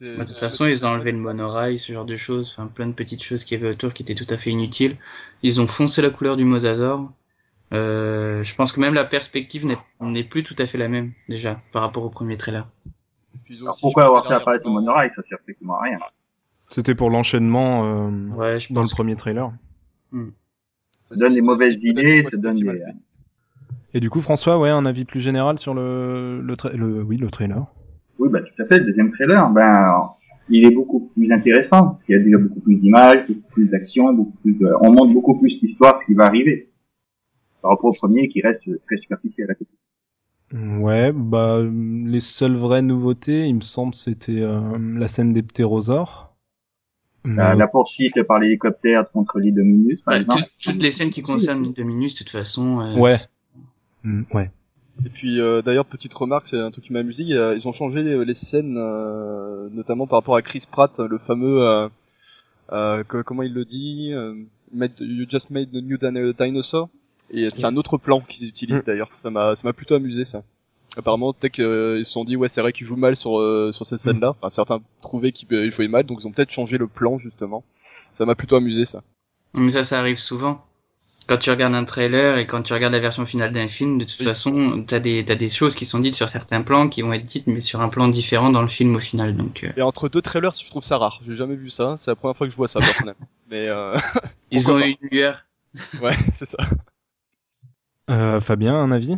Bah, 0.00 0.06
de 0.24 0.28
toute 0.28 0.38
façon, 0.38 0.66
ils 0.66 0.86
ont 0.86 0.90
enlevé 0.90 1.10
le 1.12 1.18
monorail, 1.18 1.78
ce 1.78 1.92
genre 1.92 2.04
de 2.04 2.16
choses, 2.16 2.54
enfin 2.56 2.68
plein 2.68 2.86
de 2.86 2.92
petites 2.92 3.22
choses 3.22 3.44
qu'il 3.44 3.58
y 3.58 3.62
avait 3.62 3.72
autour 3.72 3.92
qui 3.92 4.02
étaient 4.02 4.14
tout 4.14 4.32
à 4.32 4.36
fait 4.36 4.50
inutiles. 4.50 4.96
Ils 5.42 5.60
ont 5.60 5.66
foncé 5.66 6.02
la 6.02 6.10
couleur 6.10 6.36
du 6.36 6.44
mosasaur. 6.44 7.10
Euh, 7.72 8.42
je 8.44 8.54
pense 8.54 8.72
que 8.72 8.80
même 8.80 8.94
la 8.94 9.04
perspective 9.04 9.66
n'est- 10.00 10.24
plus 10.24 10.42
tout 10.44 10.54
à 10.58 10.66
fait 10.66 10.78
la 10.78 10.88
même 10.88 11.12
déjà 11.28 11.60
par 11.72 11.82
rapport 11.82 12.04
au 12.04 12.10
premier 12.10 12.36
trailer. 12.36 12.66
Puis 13.44 13.58
pourquoi 13.80 14.04
avoir 14.04 14.26
fait 14.26 14.34
apparaître 14.34 14.64
le 14.66 14.72
monorail 14.72 15.10
Ça 15.16 15.22
sert 15.22 15.38
strictement 15.40 15.78
à 15.78 15.82
rien. 15.84 15.98
C'était 16.70 16.94
pour 16.94 17.10
l'enchaînement 17.10 18.08
euh, 18.08 18.28
Ouais, 18.36 18.58
dans 18.70 18.82
le 18.82 18.88
premier 18.88 19.16
trailer. 19.16 19.52
Ça 20.12 21.14
donne 21.16 21.34
des 21.34 21.40
mauvaises 21.40 21.82
idées, 21.82 22.24
ça 22.30 22.36
donne 22.38 22.58
des... 22.58 22.82
Et 23.94 24.00
du 24.00 24.10
coup, 24.10 24.20
François, 24.20 24.58
ouais, 24.58 24.68
un 24.70 24.84
avis 24.84 25.04
plus 25.06 25.22
général 25.22 25.58
sur 25.58 25.72
le 25.74 26.40
le, 26.42 26.54
tra- 26.56 26.72
le 26.72 27.02
oui 27.02 27.16
le 27.16 27.30
trailer. 27.30 27.66
Oui, 28.18 28.28
bah 28.30 28.40
tout 28.42 28.62
à 28.62 28.66
fait. 28.66 28.78
Le 28.78 28.86
deuxième 28.86 29.12
trailer, 29.12 29.48
ben, 29.50 29.84
il 30.48 30.66
est 30.66 30.74
beaucoup 30.74 31.10
plus 31.14 31.30
intéressant. 31.32 31.90
parce 31.90 32.04
qu'il 32.04 32.16
y 32.16 32.18
a 32.18 32.22
déjà 32.22 32.38
beaucoup 32.38 32.60
plus 32.60 32.76
d'images, 32.76 33.26
beaucoup 33.28 33.52
plus 33.54 33.68
d'action, 33.68 34.12
beaucoup 34.12 34.36
plus. 34.42 34.54
De... 34.54 34.68
On 34.82 34.92
montre 34.92 35.12
beaucoup 35.12 35.38
plus 35.38 35.60
l'histoire, 35.62 36.00
ce 36.00 36.06
qui 36.06 36.14
va 36.14 36.24
arriver. 36.26 36.66
Par 37.62 37.72
rapport 37.72 37.90
au 37.90 37.92
premier, 37.92 38.28
qui 38.28 38.40
reste 38.40 38.62
très 38.86 38.96
superficiel 38.98 39.50
à 39.50 39.54
côté. 39.54 39.70
Ouais, 40.80 41.12
bah 41.12 41.60
les 41.62 42.20
seules 42.20 42.56
vraies 42.56 42.80
nouveautés, 42.82 43.46
il 43.46 43.56
me 43.56 43.60
semble, 43.60 43.94
c'était 43.94 44.40
euh, 44.40 44.78
la 44.96 45.06
scène 45.06 45.32
des 45.34 45.42
ptérosaures. 45.42 46.34
La, 47.24 47.52
Mais- 47.52 47.56
la 47.56 47.66
poursuite 47.68 48.22
par 48.22 48.38
l'hélicoptère 48.38 49.10
contre 49.10 49.40
les 49.40 49.50
Dominus, 49.52 50.00
par 50.02 50.14
Ouais, 50.14 50.20
exemple. 50.22 50.40
toutes, 50.42 50.72
toutes 50.74 50.82
les 50.82 50.92
scènes 50.92 51.10
qui 51.10 51.20
concernent 51.20 51.72
Dominus, 51.74 52.14
de 52.14 52.18
toute 52.20 52.30
façon. 52.30 52.80
euh, 52.80 52.96
Ouais. 52.98 53.16
Mm, 54.04 54.22
ouais. 54.32 54.50
Et 55.06 55.10
puis 55.10 55.40
euh, 55.40 55.62
d'ailleurs 55.62 55.86
petite 55.86 56.12
remarque, 56.14 56.48
c'est 56.50 56.58
un 56.58 56.70
truc 56.70 56.84
qui 56.84 56.92
m'a 56.92 57.00
amusé, 57.00 57.22
ils 57.22 57.62
ont 57.66 57.72
changé 57.72 58.02
les, 58.02 58.24
les 58.24 58.34
scènes, 58.34 58.76
euh, 58.78 59.68
notamment 59.72 60.06
par 60.06 60.18
rapport 60.18 60.36
à 60.36 60.42
Chris 60.42 60.64
Pratt, 60.70 60.98
le 60.98 61.18
fameux, 61.18 61.62
euh, 61.62 61.88
euh, 62.72 63.04
comment 63.04 63.42
il 63.42 63.54
le 63.54 63.64
dit, 63.64 64.10
euh, 64.12 64.34
you 65.00 65.24
just 65.28 65.50
made 65.50 65.68
a 65.74 65.80
new 65.80 65.98
dino- 65.98 66.32
dinosaur, 66.32 66.88
et 67.30 67.48
c'est 67.50 67.64
un 67.64 67.76
autre 67.76 67.96
plan 67.96 68.20
qu'ils 68.20 68.48
utilisent 68.48 68.84
d'ailleurs. 68.84 69.10
Ça 69.22 69.30
m'a, 69.30 69.54
ça 69.54 69.62
m'a 69.64 69.72
plutôt 69.72 69.94
amusé 69.94 70.24
ça. 70.24 70.42
Apparemment, 70.96 71.32
peut-être 71.32 71.52
qu'ils 71.52 72.04
se 72.04 72.10
sont 72.12 72.24
dit 72.24 72.34
ouais 72.34 72.48
c'est 72.48 72.60
vrai 72.60 72.72
qu'il 72.72 72.86
joue 72.86 72.96
mal 72.96 73.14
sur 73.14 73.38
euh, 73.38 73.70
sur 73.72 73.86
cette 73.86 74.00
scène-là. 74.00 74.30
Enfin, 74.40 74.50
certains 74.50 74.80
trouvaient 75.00 75.30
qu'il 75.30 75.46
euh, 75.54 75.70
jouait 75.70 75.86
mal, 75.86 76.04
donc 76.04 76.18
ils 76.22 76.26
ont 76.26 76.32
peut-être 76.32 76.50
changé 76.50 76.76
le 76.76 76.88
plan 76.88 77.18
justement. 77.18 77.62
Ça 77.72 78.26
m'a 78.26 78.34
plutôt 78.34 78.56
amusé 78.56 78.84
ça. 78.84 79.02
Mais 79.54 79.70
ça, 79.70 79.84
ça 79.84 80.00
arrive 80.00 80.18
souvent. 80.18 80.60
Quand 81.28 81.36
tu 81.36 81.50
regardes 81.50 81.74
un 81.74 81.84
trailer 81.84 82.38
et 82.38 82.46
quand 82.46 82.62
tu 82.62 82.72
regardes 82.72 82.94
la 82.94 83.00
version 83.00 83.26
finale 83.26 83.52
d'un 83.52 83.68
film, 83.68 83.98
de 83.98 84.04
toute 84.04 84.18
Oui. 84.20 84.24
façon, 84.26 84.82
t'as 84.88 84.98
des, 84.98 85.24
t'as 85.24 85.34
des 85.34 85.50
choses 85.50 85.76
qui 85.76 85.84
sont 85.84 86.00
dites 86.00 86.14
sur 86.14 86.28
certains 86.28 86.62
plans 86.62 86.88
qui 86.88 87.02
vont 87.02 87.12
être 87.12 87.26
dites, 87.26 87.46
mais 87.46 87.60
sur 87.60 87.80
un 87.82 87.88
plan 87.90 88.08
différent 88.08 88.50
dans 88.50 88.62
le 88.62 88.68
film 88.68 88.96
au 88.96 88.98
final. 88.98 89.36
Donc, 89.36 89.62
euh, 89.62 89.70
Et 89.76 89.82
entre 89.82 90.08
deux 90.08 90.22
trailers, 90.22 90.54
je 90.54 90.66
trouve 90.70 90.82
ça 90.82 90.96
rare. 90.98 91.20
J'ai 91.26 91.36
jamais 91.36 91.54
vu 91.54 91.68
ça. 91.70 91.96
C'est 92.00 92.10
la 92.10 92.14
première 92.16 92.36
fois 92.36 92.46
que 92.46 92.50
je 92.50 92.56
vois 92.56 92.66
ça 92.68 92.80
personnellement. 92.80 93.26
Mais 93.50 93.68
euh, 93.68 93.94
ils 94.50 94.72
ont 94.72 94.80
pas. 94.80 94.86
eu 94.86 94.96
une 95.02 95.08
lueur. 95.10 95.44
ouais, 96.02 96.14
c'est 96.32 96.46
ça. 96.46 96.58
Euh, 98.10 98.40
Fabien, 98.40 98.74
un 98.74 98.90
avis? 98.90 99.16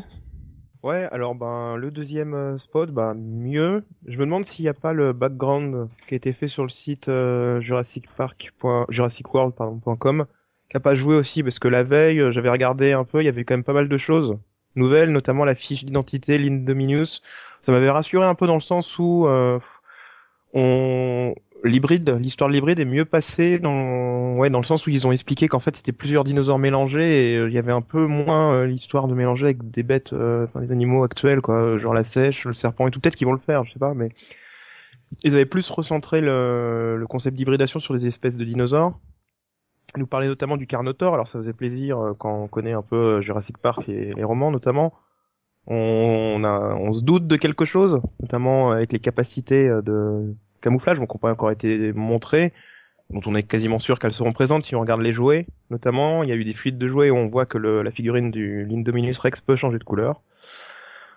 Ouais, 0.82 1.06
alors 1.12 1.34
ben 1.34 1.76
le 1.76 1.90
deuxième 1.90 2.34
euh, 2.34 2.58
spot, 2.58 2.90
bah 2.90 3.14
mieux. 3.14 3.84
Je 4.06 4.16
me 4.18 4.24
demande 4.24 4.44
s'il 4.44 4.64
n'y 4.64 4.68
a 4.68 4.74
pas 4.74 4.92
le 4.94 5.12
background 5.12 5.88
qui 6.08 6.14
a 6.14 6.16
été 6.16 6.32
fait 6.32 6.48
sur 6.48 6.62
le 6.62 6.70
site 6.70 7.08
euh, 7.08 7.60
Jurassic 7.60 8.08
Park. 8.16 8.52
Jurassic 8.88 9.32
World 9.32 9.54
pardon, 9.54 9.78
point 9.78 9.96
.com 9.96 10.26
qui 10.70 10.78
pas 10.78 10.94
joué 10.94 11.16
aussi 11.16 11.42
parce 11.42 11.58
que 11.58 11.68
la 11.68 11.82
veille 11.82 12.20
euh, 12.20 12.32
j'avais 12.32 12.50
regardé 12.50 12.92
un 12.92 13.04
peu, 13.04 13.22
il 13.22 13.26
y 13.26 13.28
avait 13.28 13.44
quand 13.44 13.54
même 13.54 13.64
pas 13.64 13.72
mal 13.72 13.88
de 13.88 13.98
choses 13.98 14.38
nouvelles, 14.76 15.10
notamment 15.10 15.44
la 15.44 15.54
fiche 15.54 15.84
d'identité 15.84 16.38
l'Indominus. 16.38 17.22
Ça 17.60 17.72
m'avait 17.72 17.90
rassuré 17.90 18.26
un 18.26 18.34
peu 18.34 18.46
dans 18.46 18.54
le 18.54 18.60
sens 18.60 18.98
où 18.98 19.26
euh, 19.26 19.58
on 20.54 21.34
l'hybride, 21.62 22.16
l'histoire 22.18 22.48
de 22.48 22.54
l'hybride 22.54 22.78
est 22.78 22.86
mieux 22.86 23.04
passée 23.04 23.58
dans 23.58 24.34
ouais 24.36 24.48
dans 24.48 24.60
le 24.60 24.64
sens 24.64 24.86
où 24.86 24.90
ils 24.90 25.06
ont 25.06 25.12
expliqué 25.12 25.46
qu'en 25.46 25.58
fait 25.58 25.76
c'était 25.76 25.92
plusieurs 25.92 26.24
dinosaures 26.24 26.58
mélangés 26.58 27.32
et 27.32 27.36
euh, 27.36 27.48
il 27.48 27.54
y 27.54 27.58
avait 27.58 27.72
un 27.72 27.82
peu 27.82 28.06
moins 28.06 28.54
euh, 28.54 28.66
l'histoire 28.66 29.08
de 29.08 29.14
mélanger 29.14 29.46
avec 29.46 29.70
des 29.70 29.82
bêtes, 29.82 30.14
enfin 30.14 30.60
des 30.60 30.72
animaux 30.72 31.04
actuels 31.04 31.42
quoi, 31.42 31.76
genre 31.76 31.92
la 31.92 32.04
sèche, 32.04 32.46
le 32.46 32.52
serpent 32.52 32.88
et 32.88 32.90
tout. 32.90 33.00
Peut-être 33.00 33.16
qu'ils 33.16 33.26
vont 33.26 33.34
le 33.34 33.38
faire, 33.38 33.64
je 33.64 33.72
sais 33.72 33.78
pas, 33.78 33.94
mais 33.94 34.10
ils 35.24 35.34
avaient 35.34 35.44
plus 35.44 35.68
recentré 35.68 36.20
le, 36.20 36.96
le 36.96 37.06
concept 37.06 37.36
d'hybridation 37.36 37.80
sur 37.80 37.92
les 37.92 38.06
espèces 38.06 38.36
de 38.36 38.44
dinosaures. 38.44 38.98
Nous 39.96 40.06
parlaient 40.06 40.28
notamment 40.28 40.56
du 40.56 40.66
Carnotaur, 40.66 41.14
alors 41.14 41.26
ça 41.26 41.38
faisait 41.38 41.52
plaisir 41.52 41.98
euh, 41.98 42.14
quand 42.16 42.44
on 42.44 42.48
connaît 42.48 42.72
un 42.72 42.82
peu 42.82 42.96
euh, 42.96 43.20
Jurassic 43.20 43.58
Park 43.58 43.88
et 43.88 44.12
les 44.14 44.24
romans 44.24 44.50
notamment. 44.50 44.92
On, 45.66 46.42
a, 46.44 46.74
on 46.76 46.90
se 46.90 47.04
doute 47.04 47.26
de 47.26 47.36
quelque 47.36 47.64
chose, 47.64 48.00
notamment 48.20 48.70
avec 48.70 48.92
les 48.92 48.98
capacités 48.98 49.68
euh, 49.68 49.82
de 49.82 50.34
camouflage, 50.60 50.98
donc 50.98 51.10
qui 51.10 51.16
n'ont 51.16 51.20
pas 51.20 51.32
encore 51.32 51.50
été 51.50 51.92
montrées, 51.92 52.52
dont 53.10 53.20
on 53.26 53.34
est 53.34 53.42
quasiment 53.42 53.78
sûr 53.78 53.98
qu'elles 53.98 54.12
seront 54.12 54.32
présentes 54.32 54.62
si 54.62 54.76
on 54.76 54.80
regarde 54.80 55.02
les 55.02 55.12
jouets. 55.12 55.46
Notamment, 55.70 56.22
il 56.22 56.28
y 56.28 56.32
a 56.32 56.36
eu 56.36 56.44
des 56.44 56.52
fuites 56.52 56.78
de 56.78 56.88
jouets 56.88 57.10
où 57.10 57.16
on 57.16 57.28
voit 57.28 57.46
que 57.46 57.58
la 57.58 57.90
figurine 57.90 58.30
du 58.30 58.64
l'Indominus 58.64 59.18
Rex 59.18 59.40
peut 59.40 59.56
changer 59.56 59.78
de 59.78 59.84
couleur. 59.84 60.22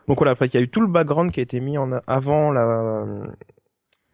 Donc 0.08 0.18
voilà, 0.18 0.34
il 0.42 0.54
y 0.54 0.58
a 0.58 0.62
eu 0.62 0.70
tout 0.70 0.82
le 0.82 0.88
background 0.88 1.32
qui 1.32 1.40
a 1.40 1.44
été 1.44 1.60
mis 1.60 1.78
en 1.78 1.92
avant 2.08 2.52
la, 2.52 3.06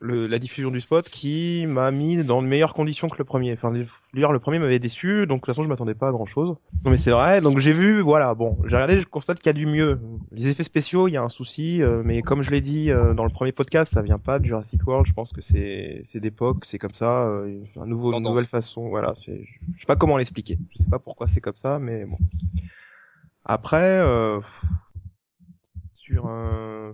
le, 0.01 0.27
la 0.27 0.39
diffusion 0.39 0.71
du 0.71 0.79
spot 0.79 1.09
qui 1.09 1.65
m'a 1.67 1.91
mis 1.91 2.23
dans 2.23 2.41
de 2.41 2.47
meilleures 2.47 2.73
conditions 2.73 3.09
que 3.09 3.17
le 3.17 3.25
premier. 3.25 3.51
Enfin, 3.53 3.73
d'ailleurs, 4.13 4.31
le 4.31 4.39
premier 4.39 4.57
m'avait 4.59 4.79
déçu, 4.79 5.27
donc 5.27 5.37
de 5.37 5.41
toute 5.41 5.47
façon, 5.47 5.63
je 5.63 5.67
m'attendais 5.67 5.93
pas 5.93 6.07
à 6.07 6.11
grand 6.11 6.25
chose. 6.25 6.55
Non, 6.85 6.91
mais 6.91 6.97
c'est 6.97 7.11
vrai, 7.11 7.41
donc 7.41 7.59
j'ai 7.59 7.73
vu, 7.73 7.99
voilà, 7.99 8.33
bon, 8.33 8.57
j'ai 8.65 8.75
regardé, 8.75 8.99
je 9.01 9.05
constate 9.05 9.39
qu'il 9.39 9.47
y 9.47 9.49
a 9.49 9.53
du 9.53 9.65
mieux. 9.65 9.99
Les 10.31 10.47
effets 10.47 10.63
spéciaux, 10.63 11.07
il 11.09 11.11
y 11.13 11.17
a 11.17 11.21
un 11.21 11.27
souci, 11.29 11.81
euh, 11.83 12.01
mais 12.05 12.21
comme 12.21 12.43
je 12.43 12.51
l'ai 12.51 12.61
dit 12.61 12.91
euh, 12.91 13.13
dans 13.13 13.23
le 13.25 13.29
premier 13.29 13.51
podcast, 13.51 13.93
ça 13.93 14.01
vient 14.01 14.19
pas 14.19 14.39
de 14.39 14.45
Jurassic 14.45 14.87
World, 14.87 15.05
je 15.05 15.13
pense 15.13 15.33
que 15.33 15.41
c'est, 15.41 16.01
c'est 16.05 16.19
d'époque, 16.21 16.63
c'est 16.65 16.77
comme 16.79 16.93
ça, 16.93 17.23
euh, 17.27 17.59
un 17.75 17.85
nouveau, 17.85 18.11
une 18.19 18.23
nouvelle 18.29 18.47
façon, 18.47 18.87
voilà, 18.87 19.13
je 19.25 19.33
sais 19.33 19.85
pas 19.85 19.95
comment 19.97 20.15
l'expliquer. 20.17 20.57
Je 20.77 20.83
sais 20.83 20.89
pas 20.89 20.99
pourquoi 20.99 21.27
c'est 21.27 21.41
comme 21.41 21.57
ça, 21.57 21.77
mais 21.77 22.05
bon. 22.05 22.17
Après, 23.43 23.99
euh, 23.99 24.39
sur 25.93 26.27
un, 26.27 26.93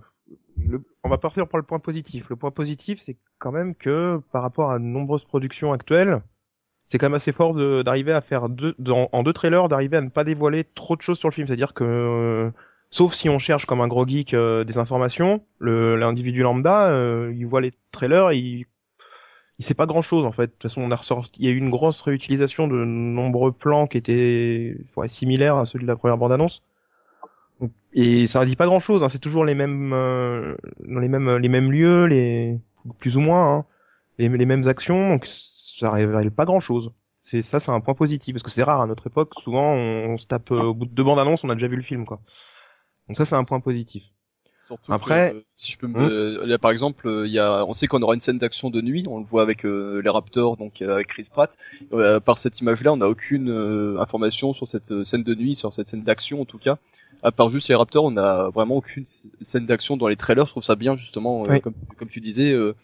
on 1.06 1.08
va 1.08 1.18
partir 1.18 1.46
pour 1.46 1.58
le 1.58 1.64
point 1.64 1.78
positif. 1.78 2.28
Le 2.28 2.36
point 2.36 2.50
positif, 2.50 2.98
c'est 2.98 3.16
quand 3.38 3.52
même 3.52 3.74
que 3.74 4.20
par 4.32 4.42
rapport 4.42 4.70
à 4.70 4.78
de 4.78 4.84
nombreuses 4.84 5.24
productions 5.24 5.72
actuelles, 5.72 6.20
c'est 6.86 6.98
quand 6.98 7.06
même 7.06 7.14
assez 7.14 7.32
fort 7.32 7.54
d'arriver 7.84 8.12
à 8.12 8.20
faire 8.20 8.48
deux, 8.48 8.74
en 8.88 9.22
deux 9.22 9.32
trailers, 9.32 9.68
d'arriver 9.68 9.96
à 9.96 10.00
ne 10.00 10.08
pas 10.08 10.24
dévoiler 10.24 10.64
trop 10.64 10.96
de 10.96 11.02
choses 11.02 11.18
sur 11.18 11.28
le 11.28 11.34
film. 11.34 11.46
C'est-à-dire 11.46 11.74
que, 11.74 11.84
euh, 11.84 12.50
sauf 12.90 13.14
si 13.14 13.28
on 13.28 13.38
cherche 13.38 13.66
comme 13.66 13.80
un 13.80 13.88
gros 13.88 14.06
geek 14.06 14.34
euh, 14.34 14.64
des 14.64 14.78
informations, 14.78 15.44
l'individu 15.60 16.42
lambda, 16.42 16.88
euh, 16.90 17.32
il 17.36 17.46
voit 17.46 17.60
les 17.60 17.72
trailers, 17.92 18.32
il 18.32 18.66
il 19.58 19.64
sait 19.64 19.74
pas 19.74 19.86
grand 19.86 20.02
chose 20.02 20.24
en 20.26 20.32
fait. 20.32 20.46
De 20.46 20.52
toute 20.52 20.62
façon, 20.64 20.82
on 20.82 20.90
a 20.90 20.96
ressorti, 20.96 21.40
il 21.40 21.46
y 21.46 21.48
a 21.48 21.52
eu 21.52 21.56
une 21.56 21.70
grosse 21.70 22.02
réutilisation 22.02 22.68
de 22.68 22.84
nombreux 22.84 23.52
plans 23.52 23.86
qui 23.86 23.96
étaient 23.96 24.76
ouais, 24.96 25.08
similaires 25.08 25.56
à 25.56 25.66
ceux 25.66 25.78
de 25.78 25.86
la 25.86 25.96
première 25.96 26.18
bande 26.18 26.32
annonce. 26.32 26.62
Donc, 26.62 26.75
Et 27.92 28.26
ça 28.26 28.40
ne 28.40 28.44
dit 28.44 28.56
pas 28.56 28.66
grand 28.66 28.80
chose, 28.80 29.02
hein. 29.02 29.08
c'est 29.08 29.18
toujours 29.18 29.44
les 29.44 29.54
mêmes, 29.54 29.92
euh, 29.94 30.54
dans 30.86 31.00
les 31.00 31.08
mêmes, 31.08 31.36
les 31.36 31.48
mêmes 31.48 31.72
lieux, 31.72 32.04
les, 32.04 32.58
plus 32.98 33.16
ou 33.16 33.20
moins, 33.20 33.54
hein. 33.56 33.64
les, 34.18 34.28
les 34.28 34.46
mêmes 34.46 34.68
actions, 34.68 35.08
donc 35.10 35.24
ça 35.26 35.90
révèle 35.90 36.30
pas 36.30 36.44
grand 36.44 36.60
chose. 36.60 36.92
C'est 37.22 37.42
ça, 37.42 37.58
c'est 37.58 37.72
un 37.72 37.80
point 37.80 37.94
positif 37.94 38.34
parce 38.34 38.42
que 38.42 38.50
c'est 38.50 38.62
rare 38.62 38.82
à 38.82 38.86
notre 38.86 39.06
époque. 39.06 39.32
Souvent, 39.42 39.72
on, 39.72 40.10
on 40.10 40.16
se 40.16 40.26
tape 40.26 40.52
euh, 40.52 40.62
au 40.62 40.74
bout 40.74 40.84
de 40.84 40.92
deux 40.92 41.02
bandes 41.02 41.18
annonces, 41.18 41.42
on 41.42 41.50
a 41.50 41.54
déjà 41.54 41.66
vu 41.66 41.76
le 41.76 41.82
film, 41.82 42.04
quoi. 42.04 42.20
Donc 43.08 43.16
ça, 43.16 43.24
c'est 43.24 43.34
un 43.34 43.44
point 43.44 43.60
positif. 43.60 44.04
Surtout 44.66 44.92
Après- 44.92 45.30
que, 45.30 45.36
euh, 45.36 45.40
si 45.54 45.72
je 45.72 45.78
peux 45.78 45.86
me, 45.86 46.44
là, 46.44 46.58
par 46.58 46.72
exemple, 46.72 47.06
euh, 47.06 47.26
il 47.26 47.32
y 47.32 47.38
a, 47.38 47.64
on 47.64 47.72
sait 47.72 47.86
qu'on 47.86 48.02
aura 48.02 48.14
une 48.14 48.20
scène 48.20 48.38
d'action 48.38 48.68
de 48.68 48.80
nuit, 48.80 49.04
on 49.08 49.20
le 49.20 49.24
voit 49.24 49.42
avec 49.42 49.64
euh, 49.64 50.02
les 50.02 50.10
Raptors, 50.10 50.56
donc 50.56 50.82
avec 50.82 51.06
Chris 51.06 51.28
Pratt. 51.30 51.52
Euh, 51.92 52.18
par 52.20 52.38
cette 52.38 52.60
image-là, 52.60 52.92
on 52.92 52.96
n'a 52.96 53.08
aucune 53.08 53.48
euh, 53.48 54.00
information 54.00 54.52
sur 54.52 54.66
cette 54.66 55.04
scène 55.04 55.22
de 55.22 55.34
nuit, 55.34 55.54
sur 55.56 55.72
cette 55.72 55.86
scène 55.86 56.02
d'action 56.02 56.40
en 56.40 56.44
tout 56.44 56.58
cas. 56.58 56.78
À 57.22 57.32
part 57.32 57.50
juste 57.50 57.68
les 57.68 57.74
Raptors, 57.74 58.04
on 58.04 58.10
n'a 58.12 58.48
vraiment 58.50 58.76
aucune 58.76 59.04
scène 59.06 59.66
d'action 59.66 59.96
dans 59.96 60.06
les 60.08 60.16
trailers. 60.16 60.46
Je 60.46 60.52
trouve 60.52 60.62
ça 60.62 60.76
bien 60.76 60.96
justement, 60.96 61.42
euh, 61.44 61.50
Oui. 61.54 61.60
comme, 61.60 61.74
comme 61.98 62.08
tu 62.08 62.20
disais. 62.20 62.50
Euh, 62.50 62.74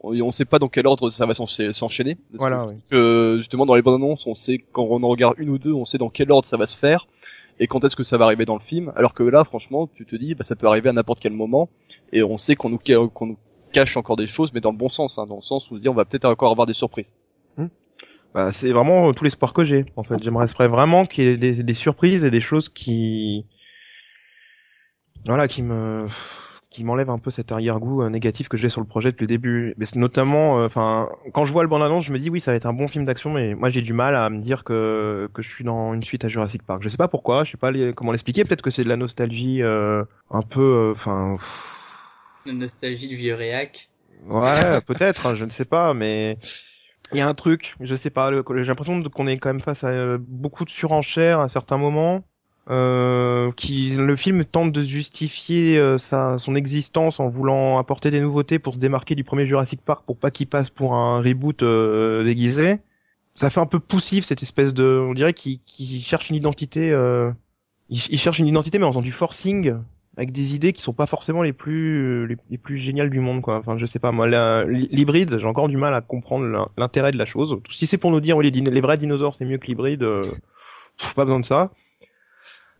on 0.00 0.12
ne 0.12 0.30
sait 0.32 0.44
pas 0.44 0.60
dans 0.60 0.68
quel 0.68 0.86
ordre 0.86 1.10
ça 1.10 1.26
va 1.26 1.34
s'encha- 1.34 1.72
s'enchaîner. 1.72 2.16
Voilà, 2.34 2.66
que, 2.66 2.70
oui. 2.70 2.76
euh, 2.92 3.38
justement, 3.38 3.66
dans 3.66 3.74
les 3.74 3.82
bandes 3.82 3.96
annonces, 4.02 4.26
on 4.28 4.34
sait 4.34 4.58
quand 4.72 4.84
on 4.88 5.02
en 5.02 5.08
regarde 5.08 5.34
une 5.38 5.48
ou 5.50 5.58
deux, 5.58 5.72
on 5.72 5.84
sait 5.84 5.98
dans 5.98 6.08
quel 6.10 6.30
ordre 6.30 6.46
ça 6.46 6.56
va 6.56 6.66
se 6.68 6.76
faire 6.76 7.08
et 7.58 7.66
quand 7.66 7.82
est-ce 7.82 7.96
que 7.96 8.04
ça 8.04 8.16
va 8.16 8.26
arriver 8.26 8.44
dans 8.44 8.54
le 8.54 8.60
film. 8.60 8.92
Alors 8.94 9.12
que 9.12 9.24
là, 9.24 9.42
franchement, 9.42 9.88
tu 9.92 10.06
te 10.06 10.14
dis, 10.14 10.36
bah, 10.36 10.44
ça 10.44 10.54
peut 10.54 10.68
arriver 10.68 10.88
à 10.88 10.92
n'importe 10.92 11.18
quel 11.18 11.32
moment 11.32 11.68
et 12.12 12.22
on 12.22 12.38
sait 12.38 12.54
qu'on 12.54 12.68
nous, 12.68 12.78
cache 13.72 13.96
encore 13.96 14.14
des 14.14 14.28
choses, 14.28 14.52
mais 14.52 14.60
dans 14.60 14.70
le 14.70 14.76
bon 14.78 14.88
sens, 14.88 15.18
hein, 15.18 15.26
dans 15.26 15.34
le 15.36 15.42
sens 15.42 15.68
où 15.70 15.74
on 15.74 15.76
se 15.78 15.82
dit 15.82 15.88
on 15.88 15.94
va 15.94 16.04
peut-être 16.04 16.26
encore 16.26 16.52
avoir 16.52 16.66
des 16.68 16.72
surprises. 16.74 17.12
bah, 18.34 18.52
c'est 18.52 18.70
vraiment 18.72 19.12
tout 19.14 19.24
l'espoir 19.24 19.52
que 19.52 19.64
j'ai. 19.64 19.86
En 19.96 20.04
fait, 20.04 20.22
j'aimerais 20.22 20.46
vraiment 20.68 21.06
qu'il 21.06 21.24
y 21.24 21.26
ait 21.28 21.36
des, 21.36 21.62
des 21.64 21.74
surprises 21.74 22.22
et 22.24 22.30
des 22.30 22.40
choses 22.40 22.68
qui, 22.68 23.46
voilà, 25.26 25.48
qui 25.48 25.62
me 25.62 26.06
qui 26.70 26.84
m'enlève 26.84 27.10
un 27.10 27.18
peu 27.18 27.30
cet 27.30 27.50
arrière-goût 27.50 28.02
euh, 28.02 28.10
négatif 28.10 28.48
que 28.48 28.56
j'ai 28.56 28.68
sur 28.68 28.80
le 28.80 28.86
projet 28.86 29.10
depuis 29.10 29.24
le 29.24 29.28
début. 29.28 29.74
Mais 29.78 29.86
notamment, 29.94 30.60
euh, 30.60 30.66
enfin, 30.66 31.08
quand 31.32 31.44
je 31.44 31.52
vois 31.52 31.62
le 31.62 31.68
bande-annonce, 31.68 32.04
je 32.04 32.12
me 32.12 32.18
dis 32.18 32.28
oui, 32.30 32.40
ça 32.40 32.50
va 32.50 32.56
être 32.56 32.66
un 32.66 32.72
bon 32.72 32.88
film 32.88 33.04
d'action, 33.04 33.32
mais 33.32 33.54
moi 33.54 33.70
j'ai 33.70 33.82
du 33.82 33.92
mal 33.92 34.14
à 34.14 34.28
me 34.28 34.40
dire 34.40 34.64
que 34.64 35.28
que 35.32 35.42
je 35.42 35.48
suis 35.48 35.64
dans 35.64 35.94
une 35.94 36.02
suite 36.02 36.24
à 36.24 36.28
Jurassic 36.28 36.62
Park. 36.62 36.82
Je 36.82 36.88
sais 36.88 36.96
pas 36.96 37.08
pourquoi, 37.08 37.44
je 37.44 37.52
sais 37.52 37.56
pas 37.56 37.72
comment 37.94 38.12
l'expliquer. 38.12 38.44
Peut-être 38.44 38.62
que 38.62 38.70
c'est 38.70 38.84
de 38.84 38.88
la 38.88 38.96
nostalgie, 38.96 39.62
euh, 39.62 40.04
un 40.30 40.42
peu, 40.42 40.92
enfin. 40.94 41.36
la 42.44 42.52
nostalgie 42.52 43.08
du 43.08 43.16
vieux 43.16 43.34
réac. 43.34 43.88
Ouais, 44.26 44.80
peut-être, 44.86 45.26
hein, 45.26 45.34
je 45.34 45.44
ne 45.44 45.50
sais 45.50 45.64
pas, 45.64 45.94
mais 45.94 46.38
il 47.12 47.18
y 47.18 47.22
a 47.22 47.28
un 47.28 47.34
truc, 47.34 47.76
je 47.80 47.94
sais 47.94 48.10
pas. 48.10 48.30
J'ai 48.30 48.64
l'impression 48.64 49.02
qu'on 49.02 49.26
est 49.26 49.38
quand 49.38 49.48
même 49.48 49.60
face 49.60 49.84
à 49.84 50.18
beaucoup 50.18 50.64
de 50.64 50.70
surenchères 50.70 51.40
à 51.40 51.48
certains 51.48 51.78
moments. 51.78 52.24
Euh, 52.70 53.50
qui 53.52 53.94
le 53.96 54.14
film 54.14 54.44
tente 54.44 54.72
de 54.72 54.82
justifier 54.82 55.78
euh, 55.78 55.96
sa, 55.96 56.36
son 56.36 56.54
existence 56.54 57.18
en 57.18 57.26
voulant 57.26 57.78
apporter 57.78 58.10
des 58.10 58.20
nouveautés 58.20 58.58
pour 58.58 58.74
se 58.74 58.78
démarquer 58.78 59.14
du 59.14 59.24
premier 59.24 59.46
Jurassic 59.46 59.80
Park 59.80 60.04
pour 60.04 60.18
pas 60.18 60.30
qu'il 60.30 60.48
passe 60.48 60.68
pour 60.68 60.92
un 60.92 61.22
reboot 61.22 61.62
euh, 61.62 62.24
déguisé. 62.24 62.80
Ça 63.32 63.48
fait 63.48 63.60
un 63.60 63.66
peu 63.66 63.80
poussif 63.80 64.26
cette 64.26 64.42
espèce 64.42 64.74
de, 64.74 64.84
on 64.84 65.14
dirait 65.14 65.32
qu'il 65.32 65.60
cherche 66.02 66.28
une 66.28 66.36
identité, 66.36 66.88
il, 67.88 68.18
cherche 68.18 68.38
une 68.38 68.46
identité 68.46 68.78
mais 68.78 68.84
en 68.84 68.90
faisant 68.90 69.00
du 69.00 69.12
forcing 69.12 69.74
avec 70.18 70.30
des 70.32 70.54
idées 70.54 70.74
qui 70.74 70.82
sont 70.82 70.92
pas 70.92 71.06
forcément 71.06 71.40
les 71.40 71.54
plus 71.54 72.26
les, 72.26 72.58
plus 72.58 72.76
géniales 72.76 73.08
du 73.08 73.20
monde 73.20 73.40
quoi. 73.40 73.56
Enfin 73.56 73.78
je 73.78 73.86
sais 73.86 74.00
pas 74.00 74.12
moi 74.12 74.26
l'hybride 74.66 75.38
j'ai 75.38 75.46
encore 75.46 75.68
du 75.68 75.78
mal 75.78 75.94
à 75.94 76.02
comprendre 76.02 76.70
l'intérêt 76.76 77.12
de 77.12 77.18
la 77.18 77.26
chose. 77.26 77.60
Si 77.70 77.86
c'est 77.86 77.96
pour 77.96 78.10
nous 78.10 78.20
dire 78.20 78.36
oui, 78.36 78.50
les, 78.50 78.60
les 78.60 78.80
vrais 78.82 78.98
dinosaures 78.98 79.34
c'est 79.34 79.46
mieux 79.46 79.58
que 79.58 79.68
l'hybride, 79.68 80.04
pas 81.14 81.24
besoin 81.24 81.40
de 81.40 81.46
ça. 81.46 81.70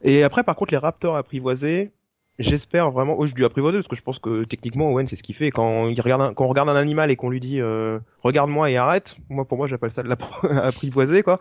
Et 0.02 0.23
après, 0.23 0.45
par 0.45 0.57
contre, 0.57 0.73
les 0.73 0.78
raptors 0.78 1.17
apprivoisés, 1.17 1.93
j'espère 2.38 2.90
vraiment, 2.90 3.17
oh, 3.19 3.26
je 3.26 3.35
dis 3.35 3.45
apprivoiser 3.45 3.78
parce 3.78 3.88
que 3.88 3.97
je 3.97 4.02
pense 4.02 4.19
que 4.19 4.45
techniquement 4.45 4.90
Owen 4.93 5.07
c'est 5.07 5.17
ce 5.17 5.23
qu'il 5.23 5.35
fait 5.35 5.50
quand 5.50 5.88
il 5.88 6.00
regarde 6.00 6.23
un, 6.23 6.35
quand 6.35 6.45
on 6.45 6.49
regarde 6.49 6.69
un 6.69 6.76
animal 6.76 7.11
et 7.11 7.17
qu'on 7.17 7.31
lui 7.31 7.40
dit 7.40 7.61
euh, 7.61 7.99
regarde-moi 8.23 8.71
et 8.71 8.76
arrête. 8.76 9.17
Moi 9.28 9.45
pour 9.45 9.59
moi 9.59 9.67
j'appelle 9.67 9.90
ça 9.90 10.02
de 10.02 10.09
l'apprivoiser 10.09 11.23
quoi. 11.25 11.38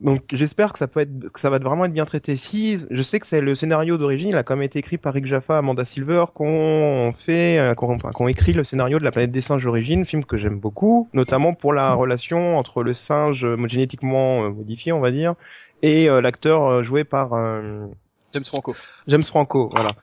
Donc 0.00 0.22
j'espère 0.32 0.72
que 0.72 0.78
ça 0.78 0.88
peut 0.88 1.00
être 1.00 1.32
que 1.32 1.38
ça 1.38 1.50
va 1.50 1.58
vraiment 1.58 1.84
être 1.84 1.92
bien 1.92 2.04
traité. 2.04 2.36
Si 2.36 2.78
je 2.90 3.02
sais 3.02 3.20
que 3.20 3.26
c'est 3.26 3.40
le 3.40 3.54
scénario 3.54 3.96
d'origine, 3.96 4.28
il 4.28 4.36
a 4.36 4.42
quand 4.42 4.56
même 4.56 4.64
été 4.64 4.80
écrit 4.80 4.98
par 4.98 5.14
Rick 5.14 5.26
Jaffa, 5.26 5.58
Amanda 5.58 5.84
Silver, 5.84 6.24
qu'on 6.34 7.12
fait, 7.16 7.58
euh, 7.58 7.74
qu'on 7.74 8.28
écrit 8.28 8.52
le 8.52 8.64
scénario 8.64 8.98
de 8.98 9.04
la 9.04 9.12
planète 9.12 9.30
des 9.30 9.40
singes 9.40 9.62
d'origine, 9.64 10.04
film 10.04 10.24
que 10.24 10.36
j'aime 10.36 10.58
beaucoup, 10.58 11.08
notamment 11.12 11.54
pour 11.54 11.72
la 11.72 11.94
relation 11.94 12.58
entre 12.58 12.82
le 12.82 12.92
singe 12.92 13.46
génétiquement 13.68 14.44
euh, 14.44 14.50
modifié, 14.50 14.92
on 14.92 15.00
va 15.00 15.12
dire, 15.12 15.34
et 15.82 16.08
euh, 16.08 16.20
l'acteur 16.20 16.66
euh, 16.66 16.82
joué 16.82 17.04
par 17.04 17.34
euh, 17.34 17.86
James 18.32 18.44
Franco. 18.44 18.74
James 19.06 19.22
Franco, 19.22 19.70
voilà. 19.70 19.94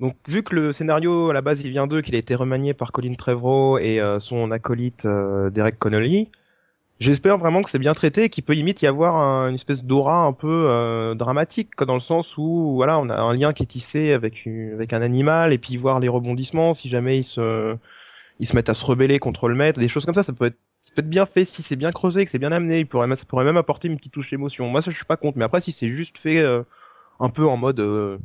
Donc 0.00 0.16
vu 0.26 0.42
que 0.42 0.54
le 0.54 0.72
scénario 0.72 1.28
à 1.28 1.34
la 1.34 1.42
base 1.42 1.60
il 1.60 1.70
vient 1.70 1.86
d'eux, 1.86 2.00
qu'il 2.00 2.14
a 2.14 2.18
été 2.18 2.34
remanié 2.34 2.72
par 2.72 2.90
Colin 2.90 3.14
Trevorrow 3.14 3.76
et 3.76 4.00
son 4.18 4.50
acolyte 4.50 5.06
Derek 5.06 5.78
Connolly, 5.78 6.30
j'espère 7.00 7.38
vraiment 7.38 7.62
que 7.62 7.70
c'est 7.70 7.78
bien 7.78 7.94
traité, 7.94 8.28
qu'il 8.28 8.44
peut 8.44 8.52
limite 8.52 8.82
y 8.82 8.86
avoir 8.86 9.48
une 9.48 9.54
espèce 9.54 9.84
d'aura 9.84 10.18
un 10.24 10.32
peu 10.32 11.14
dramatique, 11.16 11.70
dans 11.78 11.94
le 11.94 12.00
sens 12.00 12.36
où 12.36 12.74
voilà 12.76 12.98
on 12.98 13.08
a 13.08 13.20
un 13.20 13.34
lien 13.34 13.52
qui 13.52 13.64
est 13.64 13.66
tissé 13.66 14.12
avec 14.12 14.46
avec 14.46 14.92
un 14.92 15.02
animal 15.02 15.52
et 15.52 15.58
puis 15.58 15.76
voir 15.76 15.98
les 16.00 16.08
rebondissements 16.08 16.74
si 16.74 16.88
jamais 16.88 17.18
ils 17.18 17.24
se 17.24 17.76
ils 18.38 18.46
se 18.46 18.56
mettent 18.56 18.68
à 18.68 18.74
se 18.74 18.84
rebeller 18.84 19.18
contre 19.18 19.48
le 19.48 19.54
maître, 19.54 19.80
des 19.80 19.88
choses 19.88 20.06
comme 20.06 20.14
ça, 20.14 20.22
ça 20.22 20.32
peut 20.32 20.46
être 20.46 20.58
ça 20.82 20.94
peut 20.94 21.00
être 21.00 21.10
bien 21.10 21.26
fait 21.26 21.44
si 21.44 21.62
c'est 21.62 21.76
bien 21.76 21.92
creusé, 21.92 22.24
que 22.24 22.30
c'est 22.30 22.38
bien 22.38 22.52
amené. 22.52 22.80
Il 22.80 22.86
pourrait, 22.86 23.14
ça 23.16 23.24
pourrait 23.26 23.44
même 23.44 23.56
apporter 23.56 23.88
une 23.88 23.96
petite 23.96 24.12
touche 24.12 24.30
d'émotion. 24.30 24.68
Moi, 24.68 24.82
ça, 24.82 24.90
je 24.90 24.96
suis 24.96 25.04
pas 25.04 25.16
contre. 25.16 25.38
Mais 25.38 25.44
après, 25.44 25.60
si 25.60 25.72
c'est 25.72 25.90
juste 25.90 26.18
fait 26.18 26.38
euh, 26.38 26.62
un 27.20 27.28
peu 27.28 27.46
en 27.46 27.56
mode 27.56 27.80
euh, 27.80 28.18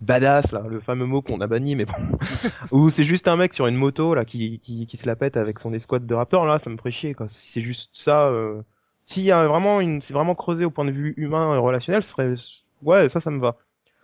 badass, 0.00 0.52
là, 0.52 0.62
le 0.68 0.80
fameux 0.80 1.06
mot 1.06 1.22
qu'on 1.22 1.40
a 1.40 1.46
banni, 1.46 1.74
mais 1.76 1.84
bon, 1.84 1.94
ou 2.70 2.90
c'est 2.90 3.04
juste 3.04 3.28
un 3.28 3.36
mec 3.36 3.52
sur 3.52 3.66
une 3.66 3.76
moto 3.76 4.14
là 4.14 4.24
qui, 4.24 4.58
qui, 4.60 4.86
qui 4.86 4.96
se 4.96 5.06
la 5.06 5.16
pète 5.16 5.36
avec 5.36 5.58
son 5.58 5.72
escouade 5.72 6.06
de 6.06 6.14
Raptor, 6.14 6.46
là, 6.46 6.58
ça 6.58 6.70
me 6.70 6.76
ferait 6.76 6.90
chier. 6.90 7.14
Quoi. 7.14 7.26
C'est 7.28 7.60
juste 7.60 7.90
ça, 7.92 8.28
euh... 8.28 8.62
s'il 9.04 9.24
y 9.24 9.32
a 9.32 9.46
vraiment 9.46 9.80
une, 9.80 10.00
c'est 10.00 10.14
vraiment 10.14 10.34
creusé 10.34 10.64
au 10.64 10.70
point 10.70 10.84
de 10.84 10.92
vue 10.92 11.14
humain 11.16 11.54
et 11.54 11.58
relationnel, 11.58 12.02
ce 12.02 12.10
serait, 12.10 12.34
ouais, 12.82 13.08
ça, 13.08 13.20
ça 13.20 13.30
me 13.30 13.40
va. 13.40 13.56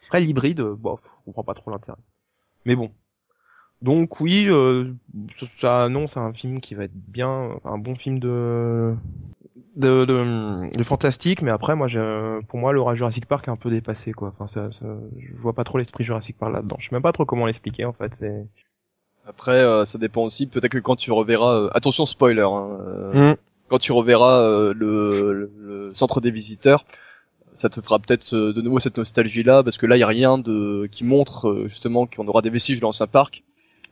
Après, 0.06 0.20
l'hybride, 0.20 0.60
euh, 0.60 0.74
bon, 0.76 0.98
on 1.26 1.32
comprend 1.32 1.44
pas 1.44 1.54
trop 1.54 1.70
l'intérêt. 1.70 1.98
Mais 2.64 2.76
bon, 2.76 2.90
donc 3.82 4.20
oui, 4.20 4.46
euh, 4.48 4.92
ça 5.58 5.84
annonce 5.84 6.16
un 6.16 6.32
film 6.32 6.60
qui 6.60 6.74
va 6.74 6.84
être 6.84 6.94
bien, 6.94 7.50
un 7.64 7.78
bon 7.78 7.94
film 7.94 8.18
de 8.18 8.94
de, 9.76 10.04
de, 10.04 10.82
fantastique, 10.82 11.42
mais 11.42 11.50
après 11.50 11.74
moi, 11.74 11.88
pour 12.48 12.58
moi, 12.58 12.72
le 12.72 12.94
Jurassic 12.94 13.26
Park 13.26 13.48
est 13.48 13.50
un 13.50 13.56
peu 13.56 13.70
dépassé 13.70 14.12
quoi. 14.12 14.28
Enfin, 14.28 14.46
ça, 14.46 14.70
ça 14.70 14.86
je 15.18 15.34
vois 15.40 15.52
pas 15.52 15.64
trop 15.64 15.78
l'esprit 15.78 16.04
Jurassic 16.04 16.38
Park 16.38 16.52
là-dedans. 16.52 16.76
Je 16.78 16.88
sais 16.88 16.94
même 16.94 17.02
pas 17.02 17.12
trop 17.12 17.24
comment 17.24 17.46
l'expliquer 17.46 17.84
en 17.84 17.92
fait. 17.92 18.12
C'est... 18.18 18.46
Après, 19.26 19.58
euh, 19.58 19.84
ça 19.84 19.98
dépend 19.98 20.22
aussi. 20.22 20.46
Peut-être 20.46 20.70
que 20.70 20.78
quand 20.78 20.96
tu 20.96 21.10
reverras, 21.10 21.54
euh, 21.54 21.70
attention 21.72 22.06
spoiler, 22.06 22.42
hein, 22.42 22.78
mm. 23.14 23.34
quand 23.68 23.78
tu 23.78 23.92
reverras 23.92 24.72
le, 24.72 25.50
le, 25.58 25.92
centre 25.94 26.20
des 26.20 26.30
visiteurs, 26.30 26.84
ça 27.54 27.68
te 27.68 27.80
fera 27.80 27.98
peut-être 27.98 28.34
de 28.34 28.60
nouveau 28.60 28.78
cette 28.80 28.98
nostalgie 28.98 29.42
là, 29.42 29.62
parce 29.62 29.78
que 29.78 29.86
là, 29.86 29.96
il 29.96 30.00
y 30.00 30.04
a 30.04 30.08
rien 30.08 30.38
de 30.38 30.88
qui 30.90 31.04
montre 31.04 31.64
justement 31.66 32.06
qu'on 32.06 32.26
aura 32.28 32.42
des 32.42 32.50
vestiges 32.50 32.78
de 32.78 32.82
l'ancien 32.82 33.06
parc 33.06 33.44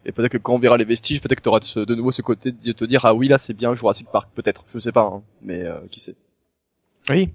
et 0.04 0.12
peut-être 0.12 0.32
que 0.32 0.38
quand 0.38 0.54
on 0.54 0.58
verra 0.58 0.76
les 0.76 0.84
vestiges, 0.84 1.20
peut-être 1.20 1.38
que 1.38 1.42
tu 1.42 1.48
auras 1.48 1.60
de 1.60 1.94
nouveau 1.94 2.12
ce 2.12 2.22
côté 2.22 2.52
de 2.52 2.72
te 2.72 2.84
dire 2.84 3.04
ah 3.04 3.14
oui 3.14 3.28
là 3.28 3.38
c'est 3.38 3.54
bien 3.54 3.74
Jurassic 3.74 4.08
Park, 4.10 4.28
peut-être, 4.34 4.64
je 4.66 4.78
sais 4.78 4.92
pas, 4.92 5.02
hein, 5.02 5.22
mais 5.42 5.62
euh, 5.62 5.78
qui 5.90 6.00
sait. 6.00 6.16
Oui. 7.08 7.32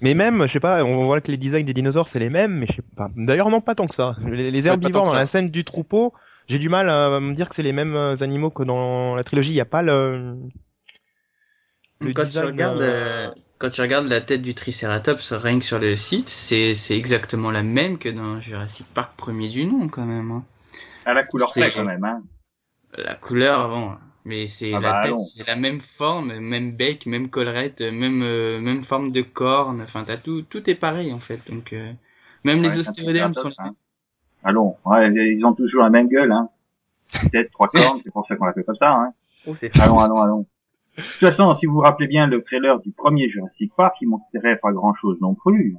Mais 0.00 0.14
même, 0.14 0.46
je 0.46 0.52
sais 0.52 0.60
pas, 0.60 0.84
on 0.84 1.04
voit 1.04 1.20
que 1.20 1.30
les 1.30 1.36
designs 1.36 1.64
des 1.64 1.74
dinosaures 1.74 2.08
c'est 2.08 2.18
les 2.18 2.30
mêmes, 2.30 2.58
mais 2.58 2.66
je 2.66 2.76
sais 2.76 2.82
pas. 2.96 3.10
D'ailleurs 3.16 3.50
non 3.50 3.60
pas 3.60 3.74
tant 3.74 3.86
que 3.86 3.94
ça. 3.94 4.16
Les, 4.26 4.66
herbivores 4.66 5.06
dans 5.06 5.14
la 5.14 5.26
scène 5.26 5.50
du 5.50 5.64
troupeau, 5.64 6.12
j'ai 6.48 6.58
du 6.58 6.68
mal 6.68 6.90
à 6.90 7.20
me 7.20 7.34
dire 7.34 7.48
que 7.48 7.54
c'est 7.54 7.62
les 7.62 7.72
mêmes 7.72 7.96
euh, 7.96 8.16
animaux 8.20 8.50
que 8.50 8.62
dans 8.62 9.14
la 9.14 9.24
trilogie. 9.24 9.50
Il 9.50 9.56
y 9.56 9.60
a 9.60 9.64
pas 9.64 9.82
le. 9.82 10.36
quand 12.00 12.26
tu 12.30 12.38
regardes, 12.38 12.80
euh, 12.80 13.30
quand 13.58 13.70
tu 13.70 13.80
regardes 13.80 14.08
la 14.08 14.20
tête 14.20 14.42
du 14.42 14.54
Triceratops, 14.54 15.32
rien 15.32 15.58
que 15.58 15.64
sur 15.64 15.78
le 15.78 15.96
site, 15.96 16.28
c'est 16.28 16.74
c'est 16.74 16.96
exactement 16.96 17.50
la 17.50 17.62
même 17.62 17.98
que 17.98 18.08
dans 18.08 18.40
Jurassic 18.40 18.86
Park 18.94 19.16
premier 19.16 19.48
du 19.48 19.64
nom 19.64 19.88
quand 19.88 20.04
même. 20.04 20.30
Hein. 20.30 20.44
À 21.04 21.14
la 21.14 21.24
couleur 21.24 21.50
près 21.50 21.70
quand 21.70 21.84
même, 21.84 22.04
hein. 22.04 22.22
La 22.96 23.14
couleur, 23.14 23.68
bon. 23.68 23.92
Mais 24.24 24.46
c'est 24.46 24.72
ah 24.72 24.80
la 24.80 24.92
bah, 24.92 25.02
tête, 25.04 25.20
c'est 25.20 25.46
la 25.46 25.56
même 25.56 25.80
forme, 25.80 26.38
même 26.38 26.74
bec, 26.74 27.04
même 27.04 27.28
collerette, 27.28 27.80
même 27.82 28.22
euh, 28.22 28.58
même 28.58 28.82
forme 28.82 29.12
de 29.12 29.20
corne. 29.20 29.82
Enfin, 29.82 30.04
t'as 30.06 30.16
tout, 30.16 30.42
tout 30.42 30.68
est 30.70 30.74
pareil 30.74 31.12
en 31.12 31.18
fait. 31.18 31.40
Donc 31.50 31.74
euh, 31.74 31.92
même 32.42 32.62
les 32.62 32.78
ostéodermes 32.78 33.34
sont. 33.34 33.50
Hein. 33.58 33.74
Allons, 34.42 34.76
ouais, 34.86 35.12
ils 35.12 35.44
ont 35.44 35.54
toujours 35.54 35.82
la 35.82 35.90
même 35.90 36.08
gueule, 36.08 36.32
hein. 36.32 36.48
Tête, 37.32 37.50
trois 37.50 37.68
cornes, 37.68 38.00
c'est 38.02 38.10
pour 38.10 38.26
ça 38.26 38.36
qu'on 38.36 38.46
l'a 38.46 38.54
fait 38.54 38.64
comme 38.64 38.76
ça, 38.76 38.92
hein. 38.92 39.12
Oh, 39.46 39.54
allons, 39.78 39.98
allons, 39.98 40.22
allons. 40.22 40.46
De 40.96 41.02
toute 41.02 41.20
façon, 41.20 41.54
si 41.56 41.66
vous 41.66 41.74
vous 41.74 41.80
rappelez 41.80 42.06
bien 42.06 42.26
le 42.26 42.42
trailer 42.42 42.80
du 42.80 42.92
premier 42.92 43.28
Jurassic 43.28 43.72
Park, 43.76 43.96
il 44.00 44.08
montrait 44.08 44.56
pas 44.56 44.72
grand 44.72 44.94
chose 44.94 45.20
non 45.20 45.34
plus. 45.34 45.76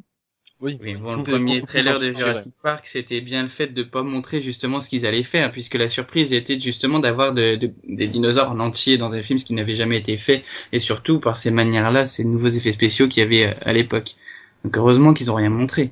Oui, 0.62 0.76
bon, 0.76 1.18
le 1.18 1.22
premier 1.24 1.62
trailer 1.64 2.00
de 2.00 2.14
Jurassic 2.14 2.54
Park, 2.64 2.86
c'était 2.88 3.20
bien 3.20 3.42
le 3.42 3.50
fait 3.50 3.68
de 3.68 3.84
pas 3.84 4.04
montrer 4.04 4.42
justement 4.42 4.80
ce 4.80 4.90
qu'ils 4.90 5.06
allaient 5.06 5.24
faire, 5.24 5.52
puisque 5.52 5.76
la 5.76 5.90
surprise 5.90 6.32
était 6.32 6.58
justement 6.60 7.00
d'avoir 7.00 7.34
de, 7.34 7.60
des 7.84 8.08
dinosaures 8.08 8.52
en 8.52 8.60
entier 8.62 8.98
dans 8.98 9.14
un 9.14 9.22
film, 9.22 9.38
ce 9.38 9.46
qui 9.46 9.54
n'avait 9.54 9.76
jamais 9.76 9.98
été 9.98 10.16
fait, 10.16 10.44
et 10.72 10.80
surtout 10.80 11.20
par 11.20 11.38
ces 11.38 11.52
manières-là, 11.52 12.06
ces 12.06 12.24
nouveaux 12.24 12.48
effets 12.48 12.72
spéciaux 12.72 13.10
qu'il 13.10 13.22
y 13.22 13.26
avait 13.26 13.48
euh, 13.48 13.60
à 13.64 13.74
l'époque. 13.74 14.16
Donc 14.64 14.78
heureusement 14.78 15.14
qu'ils 15.14 15.30
ont 15.30 15.36
rien 15.36 15.50
montré. 15.50 15.92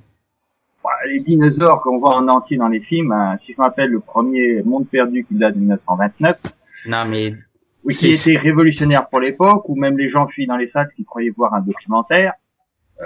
les 1.08 1.20
dinosaures 1.20 1.82
qu'on 1.82 2.00
voit 2.00 2.16
en 2.16 2.30
entier 2.30 2.56
dans 2.56 2.70
les 2.70 2.80
films, 2.80 3.12
hein, 3.12 3.38
si 3.40 3.54
je 3.54 3.62
m'appelle 3.62 3.90
le 3.90 4.00
premier 4.00 4.64
Monde 4.64 4.88
perdu 4.88 5.26
qui 5.26 5.36
date 5.36 5.56
de 5.56 5.60
1929. 5.60 6.40
Non 6.86 7.06
mais 7.06 7.36
oui, 7.84 7.94
qui 7.94 8.12
était 8.12 8.38
révolutionnaire 8.38 9.10
pour 9.10 9.20
l'époque, 9.20 9.68
ou 9.68 9.76
même 9.76 9.98
les 9.98 10.10
gens 10.10 10.26
fuient 10.28 10.48
dans 10.48 10.56
les 10.56 10.68
salles 10.68 10.90
qui 10.96 11.04
croyaient 11.04 11.34
voir 11.36 11.54
un 11.54 11.62
documentaire. 11.62 12.34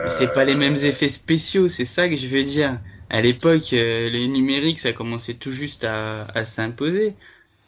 C'est 0.08 0.34
pas 0.34 0.44
les 0.44 0.56
mêmes 0.56 0.76
effets 0.76 1.10
spéciaux, 1.10 1.70
c'est 1.70 1.86
ça 1.86 2.08
que 2.08 2.16
je 2.16 2.28
veux 2.28 2.44
dire. 2.44 2.78
À 3.10 3.22
l'époque, 3.22 3.74
euh, 3.74 4.10
les 4.10 4.28
numériques, 4.28 4.80
ça 4.80 4.94
commençait 4.94 5.34
tout 5.34 5.52
juste 5.52 5.84
à, 5.84 6.26
à 6.36 6.46
s'imposer. 6.46 7.14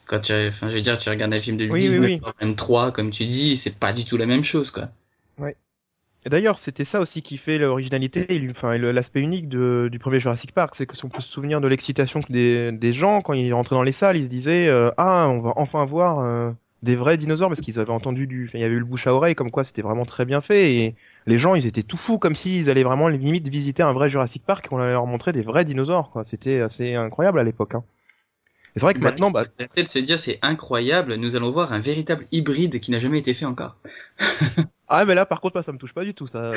Quand 0.06 0.20
tu, 0.20 0.34
enfin, 0.34 0.70
je 0.70 0.76
veux 0.76 0.82
dire, 0.82 0.98
tu 0.98 1.10
regardes 1.10 1.34
un 1.34 1.42
film 1.42 1.56
de 1.58 1.68
oui, 1.68 1.82
1923, 1.82 2.92
comme 2.92 3.12
tu 3.12 3.26
dis, 3.26 3.56
c'est 3.56 3.76
pas 3.76 3.94
du 3.94 4.06
tout 4.06 4.18
la 4.18 4.26
même 4.26 4.44
chose, 4.44 4.72
quoi. 4.72 4.90
Ouais. 5.38 5.56
Et 6.26 6.30
d'ailleurs, 6.30 6.60
c'était 6.60 6.84
ça 6.84 7.00
aussi 7.00 7.22
qui 7.22 7.38
fait 7.38 7.58
l'originalité, 7.58 8.28
enfin, 8.52 8.78
l'aspect 8.78 9.22
unique 9.22 9.48
de, 9.48 9.88
du 9.90 10.00
premier 10.00 10.20
Jurassic 10.20 10.52
Park, 10.52 10.74
c'est 10.76 10.86
que 10.86 10.96
si 10.96 11.06
on 11.06 11.10
peut 11.10 11.22
se 11.22 11.30
souvenir 11.30 11.62
de 11.62 11.68
l'excitation 11.68 12.20
des, 12.30 12.72
des 12.74 12.92
gens 12.92 13.22
quand 13.22 13.34
ils 13.34 13.54
rentraient 13.54 13.76
dans 13.76 13.84
les 13.84 13.94
salles, 13.94 14.18
ils 14.18 14.26
se 14.26 14.30
disaient, 14.30 14.68
euh, 14.68 14.90
ah, 14.98 15.30
on 15.30 15.40
va 15.40 15.54
enfin 15.56 15.86
voir 15.86 16.20
euh, 16.20 16.52
des 16.82 16.96
vrais 16.96 17.18
dinosaures 17.18 17.50
parce 17.50 17.62
qu'ils 17.62 17.80
avaient 17.80 17.92
entendu 17.92 18.26
du, 18.26 18.50
il 18.54 18.60
y 18.60 18.64
avait 18.64 18.76
eu 18.76 18.80
le 18.80 18.86
bouche 18.86 19.08
à 19.08 19.14
oreille 19.14 19.36
comme 19.36 19.52
quoi 19.52 19.64
c'était 19.64 19.82
vraiment 19.82 20.06
très 20.06 20.26
bien 20.26 20.40
fait 20.40 20.76
et 20.76 20.96
les 21.26 21.38
gens 21.38 21.56
ils 21.56 21.66
étaient 21.66 21.84
tout 21.84 21.98
fous 21.98 22.20
comme 22.20 22.36
s'ils 22.36 22.70
allaient 22.70 22.84
vraiment 22.84 23.10
limite 23.10 23.50
visiter 23.50 23.84
un 23.84 23.92
vrai 23.92 24.10
Jurassic 24.10 24.46
Park 24.46 24.66
et 24.66 24.70
qu'on 24.70 24.80
allait 24.80 24.94
leur 24.94 25.06
montrer 25.06 25.34
des 25.34 25.42
vrais 25.42 25.66
dinosaures 25.66 26.10
quoi. 26.10 26.24
C'était 26.24 26.62
assez 26.62 26.96
incroyable 26.96 27.40
à 27.40 27.44
l'époque. 27.44 27.76
Hein. 27.76 27.84
Et 28.76 28.80
c'est 28.80 28.86
vrai 28.86 28.94
que 28.94 29.00
maintenant, 29.00 29.32
bah, 29.32 29.46
La 29.58 29.68
tête 29.68 29.86
de 29.86 29.90
se 29.90 30.00
dire, 30.00 30.20
c'est 30.20 30.38
incroyable, 30.42 31.16
nous 31.16 31.36
allons 31.36 31.52
voir 31.52 31.74
un 31.74 31.80
véritable 31.80 32.28
hybride 32.32 32.80
qui 32.80 32.92
n'a 32.92 33.00
jamais 33.00 33.20
été 33.20 33.34
fait 33.34 33.46
encore. 33.46 33.78
ah 34.88 35.06
mais 35.06 35.16
là 35.16 35.26
par 35.26 35.42
contre, 35.42 35.56
moi, 35.56 35.64
ça 35.64 35.72
me 35.72 35.78
touche 35.78 35.94
pas 35.94 36.06
du 36.06 36.14
tout. 36.14 36.28
Ça, 36.28 36.54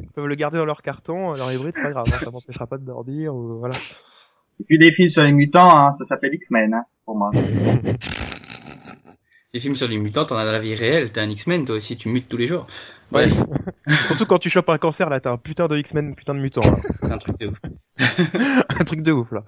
ils 0.00 0.08
peuvent 0.14 0.26
le 0.26 0.34
garder 0.34 0.58
dans 0.58 0.64
leur 0.64 0.82
carton, 0.82 1.34
leur 1.34 1.52
hybride, 1.52 1.74
c'est 1.74 1.82
pas 1.82 1.90
grave, 1.90 2.06
hein, 2.08 2.18
ça 2.18 2.30
m'empêchera 2.30 2.66
pas 2.66 2.78
de 2.78 2.84
dormir 2.84 3.34
ou 3.34 3.58
voilà. 3.58 3.76
Et 4.60 4.64
puis 4.64 4.78
des 4.78 4.92
films 4.92 5.10
sur 5.10 5.22
les 5.22 5.32
mutants, 5.32 5.70
hein, 5.70 5.92
ça 5.98 6.06
s'appelle 6.06 6.34
X-Men, 6.34 6.74
hein, 6.74 6.84
pour 7.04 7.16
moi. 7.16 7.30
Les 9.54 9.60
films 9.60 9.76
sur 9.76 9.86
les 9.86 9.98
mutants, 9.98 10.24
t'en 10.24 10.36
as 10.36 10.46
dans 10.46 10.52
la 10.52 10.60
vie 10.60 10.74
réelle, 10.74 11.12
t'es 11.12 11.20
un 11.20 11.28
X-Men, 11.28 11.66
toi 11.66 11.76
aussi, 11.76 11.98
tu 11.98 12.08
mutes 12.08 12.26
tous 12.26 12.38
les 12.38 12.46
jours. 12.46 12.66
Ouais. 13.12 13.26
Surtout 14.06 14.24
quand 14.24 14.38
tu 14.38 14.48
chopes 14.48 14.70
un 14.70 14.78
cancer, 14.78 15.10
là, 15.10 15.20
t'as 15.20 15.30
un 15.32 15.36
putain 15.36 15.68
de 15.68 15.76
X-Men, 15.76 16.14
putain 16.14 16.34
de 16.34 16.40
mutant. 16.40 16.62
là. 16.62 16.78
C'est 17.02 17.12
un 17.12 17.18
truc 17.18 17.38
de 17.38 17.46
ouf. 17.48 17.58
un 18.80 18.84
truc 18.84 19.02
de 19.02 19.12
ouf, 19.12 19.30
là. 19.30 19.44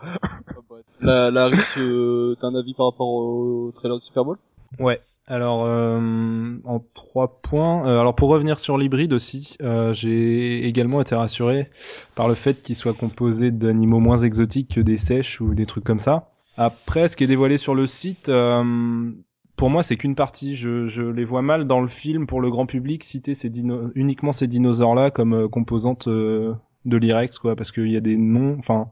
La, 1.01 1.31
la 1.31 1.51
euh, 1.79 2.35
t'as 2.39 2.49
un 2.49 2.55
avis 2.55 2.75
par 2.75 2.87
rapport 2.91 3.09
au 3.09 3.73
trailer 3.75 3.99
de 3.99 4.03
Super 4.03 4.25
Bowl? 4.25 4.37
Ouais. 4.79 5.01
Alors 5.27 5.65
euh, 5.65 6.59
en 6.65 6.85
trois 6.93 7.41
points. 7.41 7.89
euh, 7.89 7.99
alors 7.99 8.15
pour 8.15 8.29
revenir 8.29 8.59
sur 8.59 8.77
l'hybride 8.77 9.15
aussi, 9.15 9.57
euh, 9.63 9.95
j'ai 9.95 10.67
également 10.67 11.01
été 11.01 11.15
rassuré 11.15 11.71
par 12.15 12.29
le 12.29 12.35
fait 12.35 12.61
qu'il 12.61 12.77
soit 12.77 12.93
composé 12.93 13.51
d'animaux 13.51 14.01
moins 14.01 14.19
exotiques 14.19 14.75
que 14.75 14.81
des 14.83 14.99
sèches 14.99 15.41
ou 15.41 15.55
des 15.55 15.65
trucs 15.65 15.85
comme 15.85 15.99
ça. 15.99 16.29
Après, 16.59 17.09
ce 17.09 17.17
qui 17.17 17.25
est 17.25 17.27
dévoilé 17.27 17.57
sur 17.57 17.75
le 17.75 17.87
site, 17.87 18.29
euh, 18.29 19.13
pour 19.57 19.71
moi, 19.71 19.83
c'est 19.83 19.97
qu'une 19.97 20.15
partie. 20.15 20.57
Je, 20.57 20.89
je 20.89 21.03
les 21.03 21.25
vois 21.25 21.43
mal 21.43 21.67
dans 21.67 21.81
le 21.81 21.89
film 21.89 22.27
pour 22.27 22.41
le 22.41 22.51
grand 22.51 22.67
public 22.67 23.05
citer 23.05 23.35
ces 23.35 23.51
dino 23.51 23.91
uniquement 23.95 24.33
ces 24.33 24.47
dinosaures-là 24.47 25.11
comme 25.11 25.35
euh, 25.35 25.49
composantes 25.49 26.09
euh, 26.09 26.55
de 26.85 26.97
l'Irex, 26.97 27.39
quoi, 27.39 27.57
parce 27.57 27.73
qu'il 27.73 27.91
y 27.91 27.97
a 27.97 28.01
des 28.01 28.17
noms. 28.17 28.57
Enfin, 28.59 28.89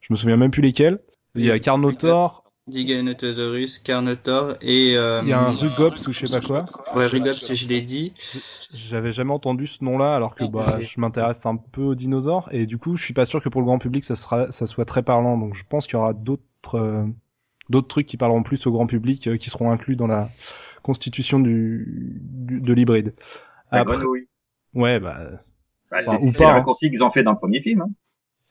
je 0.00 0.12
me 0.12 0.16
souviens 0.16 0.36
même 0.36 0.50
plus 0.50 0.62
lesquels. 0.62 1.00
Il 1.34 1.44
y 1.44 1.50
a 1.50 1.58
Carnotaur, 1.58 2.44
Giganotosaurus, 2.68 3.78
Carnotaur 3.78 4.54
et... 4.62 4.96
Euh, 4.96 5.20
il 5.22 5.28
y 5.28 5.32
a 5.32 5.40
un 5.40 5.50
Rugops 5.50 6.06
ou 6.08 6.12
je 6.12 6.26
sais 6.26 6.40
pas 6.40 6.44
quoi. 6.44 6.66
Ouais, 6.96 7.06
Rugops, 7.06 7.54
je 7.54 7.68
l'ai 7.68 7.80
dit. 7.80 8.12
J'avais 8.74 9.12
jamais 9.12 9.32
entendu 9.32 9.66
ce 9.66 9.84
nom-là, 9.84 10.14
alors 10.14 10.34
que 10.34 10.44
bah, 10.44 10.80
je 10.80 11.00
m'intéresse 11.00 11.44
un 11.46 11.56
peu 11.56 11.82
aux 11.82 11.94
dinosaures, 11.94 12.48
et 12.52 12.66
du 12.66 12.78
coup, 12.78 12.96
je 12.96 13.04
suis 13.04 13.14
pas 13.14 13.24
sûr 13.24 13.42
que 13.42 13.48
pour 13.48 13.60
le 13.60 13.66
grand 13.66 13.78
public, 13.78 14.04
ça 14.04 14.16
sera, 14.16 14.50
ça 14.52 14.66
soit 14.66 14.84
très 14.84 15.02
parlant. 15.02 15.38
Donc, 15.38 15.54
je 15.54 15.62
pense 15.68 15.86
qu'il 15.86 15.94
y 15.94 15.98
aura 15.98 16.12
d'autres, 16.12 16.42
euh, 16.74 17.04
d'autres 17.70 17.88
trucs 17.88 18.06
qui 18.06 18.16
parleront 18.18 18.42
plus 18.42 18.66
au 18.66 18.72
grand 18.72 18.86
public, 18.86 19.26
euh, 19.28 19.36
qui 19.38 19.48
seront 19.48 19.70
inclus 19.70 19.96
dans 19.96 20.06
la 20.06 20.28
constitution 20.82 21.38
du, 21.40 22.20
du- 22.20 22.60
de 22.60 22.72
l'hybride. 22.72 23.14
La 23.72 23.80
Après- 23.80 23.96
grenouille. 23.96 24.28
ouais, 24.74 24.98
bah, 25.00 25.18
Bah, 25.90 25.98
Enfin, 26.06 26.18
c'est 26.20 26.26
ou 26.28 26.32
pas, 26.32 26.52
hein. 26.58 26.64
qu'ils 26.78 27.02
ont 27.02 27.10
fait 27.10 27.22
dans 27.22 27.32
le 27.32 27.38
premier 27.38 27.60
film. 27.60 27.80
Hein. 27.82 27.90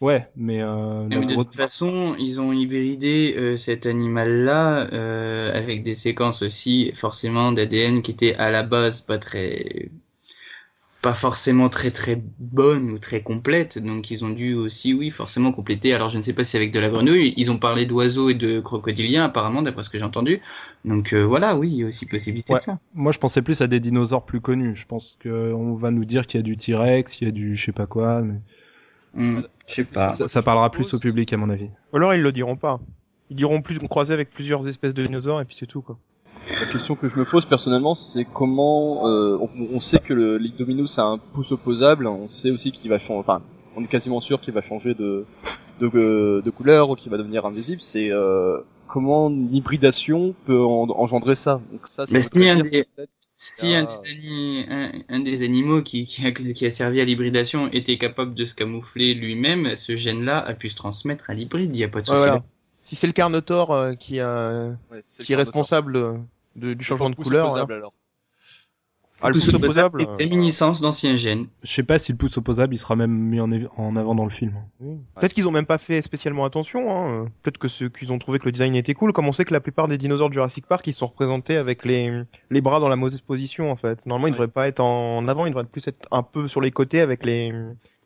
ouais, 0.02 0.28
mais 0.36 0.62
euh, 0.62 1.06
Mais 1.10 1.26
de 1.26 1.34
toute 1.36 1.56
façon, 1.56 2.16
ils 2.20 2.40
ont 2.42 2.52
hybridé 2.54 3.34
euh, 3.38 3.56
cet 3.58 3.86
animal-là 3.86 4.88
euh, 4.94 5.54
avec 5.58 5.84
des 5.84 5.96
séquences 5.96 6.42
aussi 6.42 6.92
forcément 6.94 7.52
d'ADN 7.52 8.02
qui 8.02 8.12
étaient 8.12 8.36
à 8.36 8.52
la 8.52 8.64
base 8.64 9.02
pas 9.02 9.18
très, 9.18 9.90
pas 11.02 11.14
forcément 11.14 11.70
très 11.70 11.92
très 11.92 12.22
bonnes 12.40 12.92
ou 12.92 13.00
très 13.00 13.22
complètes. 13.22 13.78
Donc 13.80 14.12
ils 14.12 14.26
ont 14.26 14.30
dû 14.30 14.54
aussi, 14.54 14.94
oui, 14.94 15.12
forcément 15.12 15.52
compléter. 15.54 15.94
Alors 15.94 16.10
je 16.10 16.18
ne 16.18 16.22
sais 16.22 16.34
pas 16.34 16.44
si 16.44 16.58
avec 16.58 16.72
de 16.74 16.80
la 16.80 16.90
grenouille. 16.90 17.34
Ils 17.38 17.52
ont 17.52 17.58
parlé 17.58 17.86
d'oiseaux 17.86 18.30
et 18.30 18.34
de 18.34 18.60
crocodiliens 18.60 19.24
apparemment, 19.24 19.62
d'après 19.62 19.84
ce 19.84 19.90
que 19.90 19.98
j'ai 19.98 20.04
entendu. 20.04 20.42
Donc 20.84 21.14
euh, 21.14 21.22
voilà, 21.24 21.56
oui, 21.56 21.70
il 21.72 21.76
y 21.78 21.84
a 21.84 21.88
aussi 21.88 22.06
possibilité 22.06 22.52
Ouais. 22.54 22.60
de 22.60 22.64
ça. 22.64 22.80
moi, 22.94 23.12
je 23.14 23.20
pensais 23.20 23.42
plus 23.42 23.62
à 23.62 23.68
des 23.68 23.80
dinosaures 23.80 24.26
plus 24.26 24.42
connus. 24.42 24.76
Je 24.76 24.86
pense 24.86 25.16
que 25.20 25.54
on 25.54 25.76
va 25.76 25.92
nous 25.92 26.04
dire 26.06 26.28
qu'il 26.28 26.40
y 26.40 26.44
a 26.44 26.44
du 26.44 26.58
T-Rex, 26.58 27.22
il 27.22 27.26
y 27.26 27.28
a 27.28 27.32
du 27.32 27.56
je 27.56 27.66
sais 27.66 27.72
pas 27.72 27.86
quoi, 27.86 28.22
mais 28.22 28.36
Hmm, 29.16 29.40
je 29.68 29.74
sais 29.74 29.86
pas. 29.86 30.14
ça, 30.14 30.28
ça 30.28 30.42
parlera 30.44 30.70
plus 30.70 30.94
au 30.94 31.00
public, 31.00 31.34
à 31.34 31.38
mon 31.38 31.50
avis. 31.50 31.70
Ou 31.94 31.98
alors 31.98 32.14
ils 32.14 32.22
le 32.22 32.32
diront 32.32 32.56
pas. 32.58 32.80
Ils 33.32 33.36
diront 33.38 33.62
plus 33.62 33.80
croiser 33.80 34.14
avec 34.14 34.30
plusieurs 34.32 34.68
espèces 34.68 34.94
de 34.94 35.04
dinosaures 35.06 35.42
et 35.42 35.46
puis 35.46 35.56
c'est 35.56 35.66
tout 35.66 35.82
quoi. 35.82 35.98
La 36.60 36.66
question 36.66 36.96
que 36.96 37.08
je 37.08 37.16
me 37.18 37.26
pose 37.26 37.46
personnellement, 37.46 37.96
c'est 37.96 38.26
comment 38.26 39.08
euh, 39.08 39.38
on, 39.40 39.76
on 39.78 39.80
sait 39.82 40.00
que 40.00 40.14
le 40.14 40.38
Ligdominus 40.38 40.98
a 41.00 41.04
un 41.04 41.18
pouce 41.18 41.52
opposable, 41.52 42.08
on 42.08 42.28
sait 42.28 42.52
aussi 42.52 42.72
qu'il 42.72 42.90
va 42.90 43.00
changer, 43.00 43.20
enfin, 43.20 43.42
on 43.78 43.84
est 43.84 43.88
quasiment 43.88 44.20
sûr 44.22 44.42
qu'il 44.42 44.54
va 44.54 44.62
changer 44.62 44.94
de 44.94 45.26
de, 45.80 45.90
euh, 45.96 46.42
de 46.42 46.50
couleur 46.50 46.90
ou 46.90 46.96
qu'il 46.96 47.10
va 47.12 47.18
devenir 47.18 47.46
invisible. 47.46 47.82
C'est 47.82 48.12
euh, 48.12 48.58
comment 48.90 49.30
une 49.30 49.54
hybridation 49.56 50.36
peut 50.46 50.60
en- 50.62 50.90
engendrer 50.90 51.36
ça. 51.36 51.62
Donc 51.72 51.82
ça, 51.88 52.06
voudrait 52.20 52.24
si 52.24 52.50
un 52.50 52.56
des- 52.64 52.86
Si 53.38 53.74
un 53.76 53.84
des, 54.04 54.10
ani- 54.12 54.66
un, 54.70 54.92
un 55.08 55.20
des 55.22 55.44
animaux 55.44 55.82
qui, 55.82 56.04
qui, 56.06 56.26
a, 56.26 56.32
qui 56.34 56.66
a 56.66 56.72
servi 56.72 57.00
à 57.00 57.06
l'hybridation 57.06 57.70
était 57.72 57.98
capable 57.98 58.34
de 58.34 58.44
se 58.44 58.54
camoufler 58.54 59.14
lui-même, 59.14 59.78
ce 59.78 59.96
gène-là 59.96 60.40
a 60.40 60.54
pu 60.56 60.68
se 60.68 60.76
transmettre 60.76 61.30
à 61.30 61.34
l'hybride, 61.34 61.70
il 61.74 61.78
n'y 61.78 61.84
a 61.86 61.88
pas 61.88 62.02
de 62.02 62.06
souci. 62.06 62.18
voilà. 62.18 62.44
Si 62.90 62.96
c'est 62.96 63.06
le 63.06 63.14
Carnotaur 63.14 63.70
euh, 63.72 63.94
qui, 63.94 64.20
ouais, 64.20 65.04
c'est 65.06 65.22
le 65.22 65.26
qui 65.26 65.34
est 65.34 65.36
responsable 65.36 65.96
euh, 65.96 66.14
de- 66.56 66.74
du 66.74 66.84
changement 66.84 67.12
de 67.12 67.16
couleur, 67.16 67.46
opposable, 67.46 67.68
voilà. 67.68 67.80
alors. 67.82 67.94
ah, 69.22 69.28
le 69.28 69.34
Pouce 69.34 69.46
pouce 69.46 69.54
opposable, 69.54 70.02
opposable, 70.02 70.18
c'est 70.18 70.24
euh, 70.26 70.28
réminiscence 70.28 70.82
d'anciens 70.82 71.16
gènes. 71.16 71.46
Je 71.62 71.72
sais 71.72 71.84
pas 71.84 72.00
si 72.00 72.12
le 72.12 72.18
pouce 72.18 72.36
opposable, 72.38 72.74
il 72.74 72.80
sera 72.80 72.96
même 72.96 73.12
mis 73.12 73.40
en, 73.40 73.52
avant 73.96 74.16
dans 74.16 74.24
le 74.24 74.32
film. 74.32 74.54
Oui. 74.80 74.98
Peut-être 75.20 75.34
qu'ils 75.36 75.48
ont 75.48 75.52
même 75.52 75.68
pas 75.68 75.78
fait 75.78 76.02
spécialement 76.02 76.46
attention. 76.46 76.90
Hein. 76.92 77.28
Peut-être 77.44 77.60
que 77.60 77.68
ceux 77.68 77.90
qu'ils 77.90 78.12
ont 78.12 78.18
trouvé 78.18 78.40
que 78.40 78.46
le 78.46 78.52
design 78.54 78.76
était 78.76 78.96
cool. 78.96 79.14
Comme 79.14 79.28
on 79.28 79.32
sait 79.32 79.46
que 79.46 79.54
la 79.54 79.60
plupart 79.60 79.88
des 79.88 80.00
dinosaures 80.00 80.30
de 80.30 80.34
Jurassic 80.34 80.66
Park, 80.66 80.88
ils 80.88 80.94
sont 80.94 81.06
représentés 81.06 81.58
avec 81.58 81.86
les, 81.86 82.24
les 82.50 82.62
bras 82.62 82.80
dans 82.80 82.90
la 82.90 82.96
mauvaise 82.96 83.22
position 83.22 83.70
en 83.72 83.76
fait. 83.76 84.04
Normalement, 84.08 84.28
ils 84.30 84.32
Ouais. 84.32 84.38
devraient 84.48 84.48
pas 84.48 84.68
être 84.68 84.80
en 84.80 85.28
avant, 85.28 85.46
ils 85.46 85.50
devraient 85.52 85.66
plus 85.66 85.88
être 85.88 86.08
un 86.10 86.24
peu 86.24 86.48
sur 86.48 86.60
les 86.62 86.72
côtés 86.72 87.02
avec 87.02 87.24
les 87.24 87.54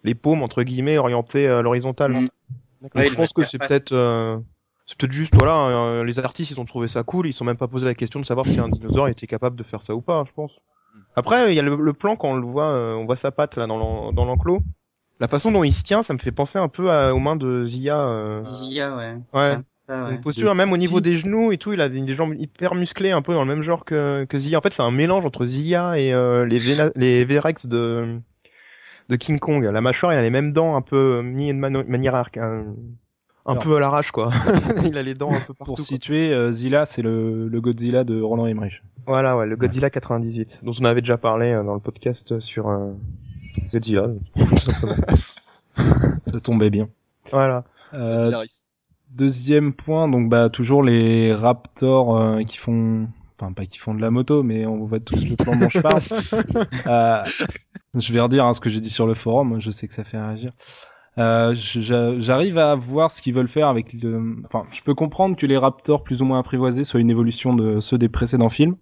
les 0.04 0.15
paumes 0.15 0.43
entre 0.43 0.63
guillemets 0.63 0.98
orientées 0.98 1.48
à 1.48 1.62
l'horizontale. 1.62 2.12
Mm. 2.12 2.28
Donc, 2.82 2.96
Ouais, 2.96 3.08
je 3.08 3.15
pense 3.15 3.32
que 3.32 3.43
c'est 3.46 3.58
peut-être 3.60 3.93
euh, 3.93 4.38
c'est 4.86 4.98
peut-être 4.98 5.12
juste 5.12 5.34
voilà 5.36 5.67
euh, 5.67 6.04
les 6.04 6.19
artistes 6.19 6.52
ils 6.52 6.60
ont 6.60 6.65
trouvé 6.65 6.88
ça 6.88 7.04
cool, 7.04 7.28
ils 7.28 7.34
sont 7.34 7.46
même 7.46 7.58
pas 7.58 7.67
posé 7.67 7.86
la 7.86 7.93
question 7.96 8.19
de 8.19 8.26
savoir 8.26 8.46
si 8.46 8.60
un 8.60 8.69
dinosaure 8.69 9.08
était 9.08 9.28
capable 9.28 9.56
de 9.56 9.63
faire 9.63 9.82
ça 9.82 9.96
ou 9.96 10.02
pas, 10.02 10.24
je 10.28 10.32
pense. 10.34 10.52
Après, 11.15 11.52
il 11.52 11.56
y 11.56 11.60
a 11.60 11.63
le, 11.63 11.76
le 11.76 11.93
plan 11.93 12.15
quand 12.15 12.30
on 12.30 12.36
le 12.36 12.46
voit, 12.46 12.65
euh, 12.72 12.93
on 12.96 13.06
voit 13.06 13.15
sa 13.15 13.32
patte 13.32 13.56
là 13.56 13.65
dans 13.67 13.78
l'en- 13.78 14.12
dans 14.13 14.26
l'enclos. 14.26 14.62
La 15.19 15.28
façon 15.28 15.52
dont 15.52 15.63
il 15.63 15.74
se 15.74 15.84
tient, 15.84 16.04
ça 16.04 16.13
me 16.13 16.19
fait 16.19 16.32
penser 16.32 16.58
un 16.60 16.67
peu 16.67 16.91
à- 16.91 17.13
aux 17.13 17.19
mains 17.19 17.36
de 17.36 17.63
Zia. 17.65 18.00
euh, 18.00 18.41
Zia, 18.43 18.96
ouais. 18.96 19.15
Ouais. 19.34 19.58
Ça, 19.88 20.06
ouais. 20.06 20.12
une 20.15 20.22
posture, 20.22 20.54
même 20.56 20.72
au 20.72 20.78
niveau 20.78 21.02
des 21.02 21.15
genoux 21.17 21.52
et 21.52 21.58
tout, 21.58 21.74
il 21.74 21.82
a 21.82 21.89
des, 21.89 22.00
des 22.02 22.13
jambes 22.15 22.34
hyper 22.38 22.74
musclées, 22.76 23.12
un 23.12 23.22
peu 23.22 23.34
dans 23.34 23.43
le 23.46 23.54
même 23.54 23.63
genre 23.63 23.86
que, 23.86 24.26
que 24.26 24.38
Zia. 24.38 24.58
En 24.58 24.62
fait, 24.62 24.72
c'est 24.74 24.82
un 24.82 24.91
mélange 24.91 25.26
entre 25.26 25.46
Zia 25.46 26.00
et 26.00 26.13
euh, 26.13 26.46
les, 26.46 26.58
Vena- 26.58 26.91
les 26.96 27.26
Verex 27.26 27.65
de, 27.67 28.19
de 29.10 29.15
King 29.15 29.39
Kong. 29.39 29.63
La 29.63 29.82
mâchoire, 29.82 30.13
il 30.13 30.17
a 30.17 30.22
les 30.22 30.30
mêmes 30.30 30.52
dents, 30.54 30.76
un 30.76 30.82
peu 30.82 31.22
mis 31.22 31.48
de 31.50 31.58
mano- 31.58 31.84
manière 31.88 32.15
arc, 32.15 32.38
un, 33.45 33.56
peu 33.56 33.75
à 33.75 33.79
l'arrache, 33.79 34.12
quoi. 34.12 34.29
il 34.86 34.97
a 34.97 35.03
les 35.03 35.13
dents 35.13 35.34
un 35.34 35.41
peu 35.41 35.53
partout. 35.53 35.73
Pour 35.75 35.79
situer, 35.79 36.32
euh, 36.34 36.51
Zilla, 36.51 36.86
c'est 36.86 37.01
le, 37.01 37.47
le 37.47 37.62
Godzilla 37.62 38.03
de 38.03 38.21
Roland 38.21 38.47
Emmerich. 38.47 38.82
Voilà, 39.06 39.36
ouais, 39.36 39.45
le 39.45 39.56
Godzilla 39.56 39.89
98, 39.89 40.60
dont 40.63 40.71
on 40.79 40.86
avait 40.86 41.01
déjà 41.01 41.17
parlé 41.17 41.51
euh, 41.51 41.63
dans 41.63 41.73
le 41.73 41.79
podcast 41.79 42.39
sur 42.39 42.69
euh, 42.69 42.93
Godzilla, 43.71 44.08
tout 44.36 44.58
simplement. 44.58 44.95
Ça 45.75 46.39
tombait 46.41 46.69
bien. 46.69 46.88
voilà. 47.32 47.63
Euh, 47.93 48.45
deuxième 49.10 49.73
point, 49.73 50.08
donc 50.08 50.29
bah 50.29 50.49
toujours 50.49 50.84
les 50.84 51.34
Raptors 51.34 52.17
euh, 52.17 52.43
qui 52.43 52.58
font, 52.58 53.08
enfin 53.39 53.53
pas 53.53 53.65
qui 53.65 53.77
font 53.77 53.93
de 53.93 54.01
la 54.01 54.10
moto, 54.10 54.43
mais 54.43 54.65
on 54.65 54.86
voit 54.86 54.99
tous 54.99 55.29
le 55.29 55.36
plan 55.36 55.56
dont 55.56 55.69
je 55.69 55.82
parle. 55.82 56.01
Euh, 56.88 57.23
je 57.95 58.13
vais 58.13 58.19
redire 58.19 58.45
hein, 58.45 58.53
ce 58.53 58.62
que 58.62 58.69
j'ai 58.69 58.82
dit 58.82 58.89
sur 58.89 59.06
le 59.06 59.13
forum. 59.13 59.60
Je 59.62 59.69
sais 59.71 59.88
que 59.88 59.93
ça 59.93 60.03
fait 60.03 60.19
réagir. 60.19 60.53
Euh, 61.17 61.54
J'arrive 61.56 62.58
à 62.58 62.76
voir 62.76 63.12
ce 63.12 63.21
qu'ils 63.21 63.34
veulent 63.34 63.47
faire 63.47 63.67
avec 63.67 63.93
le. 63.93 64.36
Enfin, 64.45 64.65
je 64.71 64.82
peux 64.82 64.95
comprendre 64.95 65.36
que 65.36 65.45
les 65.45 65.58
Raptors 65.58 66.04
plus 66.04 66.21
ou 66.21 66.26
moins 66.26 66.39
apprivoisés 66.39 66.84
soient 66.86 66.99
une 66.99 67.12
évolution 67.12 67.54
de 67.54 67.80
ceux 67.80 67.97
des 67.97 68.10
précédents 68.10 68.49
films. 68.49 68.76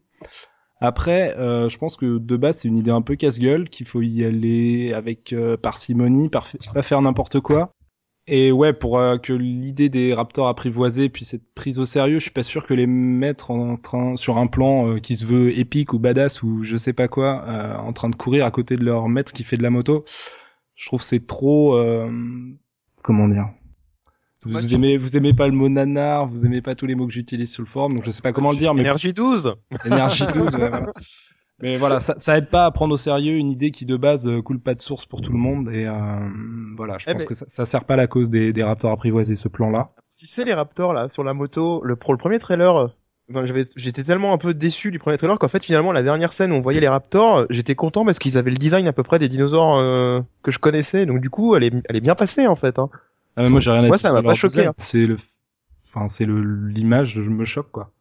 Après, 0.79 1.35
euh, 1.37 1.69
je 1.69 1.77
pense 1.77 1.95
que 1.95 2.17
de 2.17 2.37
base 2.37 2.57
c'est 2.59 2.67
une 2.67 2.77
idée 2.77 2.89
un 2.91 3.01
peu 3.03 3.15
casse-gueule, 3.15 3.69
qu'il 3.69 3.85
faut 3.85 4.01
y 4.01 4.23
aller 4.25 4.93
avec 4.93 5.31
euh, 5.33 5.55
parcimonie, 5.57 6.29
par- 6.29 6.47
pas 6.73 6.81
faire 6.81 7.01
n'importe 7.01 7.39
quoi. 7.39 7.71
Et 8.27 8.51
ouais, 8.51 8.71
pour 8.71 8.97
euh, 8.97 9.17
que 9.17 9.33
l'idée 9.33 9.89
des 9.89 10.13
Raptors 10.13 10.47
apprivoisés 10.47 11.09
puisse 11.09 11.33
être 11.33 11.43
prise 11.53 11.79
au 11.79 11.85
sérieux, 11.85 12.17
je 12.19 12.23
suis 12.23 12.31
pas 12.31 12.43
sûr 12.43 12.65
que 12.65 12.73
les 12.73 12.87
mettre 12.87 13.51
en 13.51 13.77
train 13.77 14.15
sur 14.15 14.37
un 14.37 14.47
plan 14.47 14.97
qui 14.99 15.17
se 15.17 15.25
veut 15.25 15.57
épique 15.57 15.93
ou 15.93 15.99
badass 15.99 16.41
ou 16.41 16.63
je 16.63 16.77
sais 16.77 16.93
pas 16.93 17.07
quoi, 17.07 17.45
en 17.79 17.93
train 17.93 18.09
de 18.09 18.15
courir 18.15 18.45
à 18.45 18.51
côté 18.51 18.75
de 18.77 18.83
leur 18.83 19.07
maître 19.09 19.33
qui 19.33 19.43
fait 19.43 19.57
de 19.57 19.63
la 19.63 19.69
moto. 19.71 20.05
Je 20.81 20.87
trouve 20.87 21.01
que 21.01 21.05
c'est 21.05 21.27
trop 21.27 21.75
euh, 21.75 22.09
comment 23.03 23.27
dire? 23.27 23.49
Vous, 24.43 24.73
aimez 24.73 24.97
vous 24.97 25.15
aimez 25.15 25.31
pas 25.35 25.45
le 25.47 25.53
mot 25.53 25.69
nanar, 25.69 26.25
vous 26.25 26.43
aimez 26.43 26.63
pas 26.63 26.73
tous 26.73 26.87
les 26.87 26.95
mots 26.95 27.05
que 27.05 27.13
j'utilise 27.13 27.51
sur 27.51 27.61
le 27.61 27.67
forum, 27.67 27.93
donc 27.93 28.03
je 28.03 28.09
sais 28.09 28.23
pas 28.23 28.33
comment 28.33 28.49
le 28.49 28.57
dire, 28.57 28.73
mais 28.73 28.81
Énergie 28.81 29.13
12 29.13 29.53
énergie 29.85 30.25
12. 30.25 30.55
ouais, 30.57 30.69
voilà. 30.69 30.91
Mais 31.63 31.77
voilà, 31.77 31.99
ça, 31.99 32.15
ça 32.17 32.39
aide 32.39 32.49
pas 32.49 32.65
à 32.65 32.71
prendre 32.71 32.95
au 32.95 32.97
sérieux 32.97 33.35
une 33.35 33.51
idée 33.51 33.69
qui 33.69 33.85
de 33.85 33.95
base 33.95 34.25
euh, 34.25 34.41
coule 34.41 34.59
pas 34.59 34.73
de 34.73 34.81
source 34.81 35.05
pour 35.05 35.21
tout 35.21 35.31
le 35.31 35.37
monde 35.37 35.69
et 35.71 35.85
euh, 35.85 36.29
voilà, 36.75 36.97
je 36.97 37.05
Eh 37.07 37.11
pense 37.13 37.21
ben- 37.21 37.27
que 37.27 37.35
ça, 37.35 37.45
ça 37.47 37.65
sert 37.67 37.85
pas 37.85 37.93
à 37.93 37.97
la 37.97 38.07
cause 38.07 38.31
des, 38.31 38.51
des 38.51 38.63
Raptors 38.63 38.89
apprivoisés 38.91 39.35
ce 39.35 39.47
plan-là. 39.47 39.91
Tu 40.17 40.25
sais 40.25 40.43
les 40.43 40.55
Raptors 40.55 40.91
là 40.93 41.07
sur 41.09 41.23
la 41.23 41.35
moto, 41.35 41.83
le 41.83 41.95
pour 41.95 42.13
le 42.13 42.17
premier 42.17 42.39
trailer, 42.39 42.95
j'étais 43.75 44.03
tellement 44.03 44.33
un 44.33 44.37
peu 44.37 44.53
déçu 44.53 44.91
du 44.91 44.99
premier 44.99 45.17
trailer 45.17 45.37
qu'en 45.39 45.47
fait 45.47 45.63
finalement 45.63 45.91
la 45.91 46.03
dernière 46.03 46.33
scène 46.33 46.51
où 46.51 46.55
on 46.55 46.61
voyait 46.61 46.79
les 46.79 46.87
Raptors, 46.87 47.39
euh, 47.39 47.45
j'étais 47.49 47.75
content 47.75 48.05
parce 48.05 48.19
qu'ils 48.19 48.37
avaient 48.37 48.51
le 48.51 48.57
design 48.57 48.87
à 48.87 48.93
peu 48.93 49.03
près 49.03 49.19
des 49.19 49.29
dinosaures 49.29 49.77
euh, 49.77 50.21
que 50.43 50.51
je 50.51 50.59
connaissais. 50.59 51.05
Donc 51.05 51.21
du 51.21 51.29
coup, 51.29 51.55
elle 51.55 51.63
est 51.63 51.73
elle 51.89 51.95
est 51.95 52.01
bien 52.01 52.15
passée 52.15 52.47
en 52.47 52.55
fait 52.55 52.79
hein. 52.79 52.89
Ah, 53.37 53.43
mais 53.43 53.49
moi 53.49 53.59
j'ai 53.61 53.71
rien 53.71 53.83
à 53.83 53.87
Moi, 53.87 53.97
ça 53.97 54.11
m'a 54.11 54.21
pas 54.21 54.33
choqué, 54.33 54.65
hein. 54.65 54.73
C'est 54.77 55.05
le 55.05 55.17
Enfin, 55.93 56.07
c'est 56.07 56.25
le 56.25 56.41
l'image 56.69 57.17
me 57.17 57.43
choque 57.43 57.71
quoi. 57.71 57.91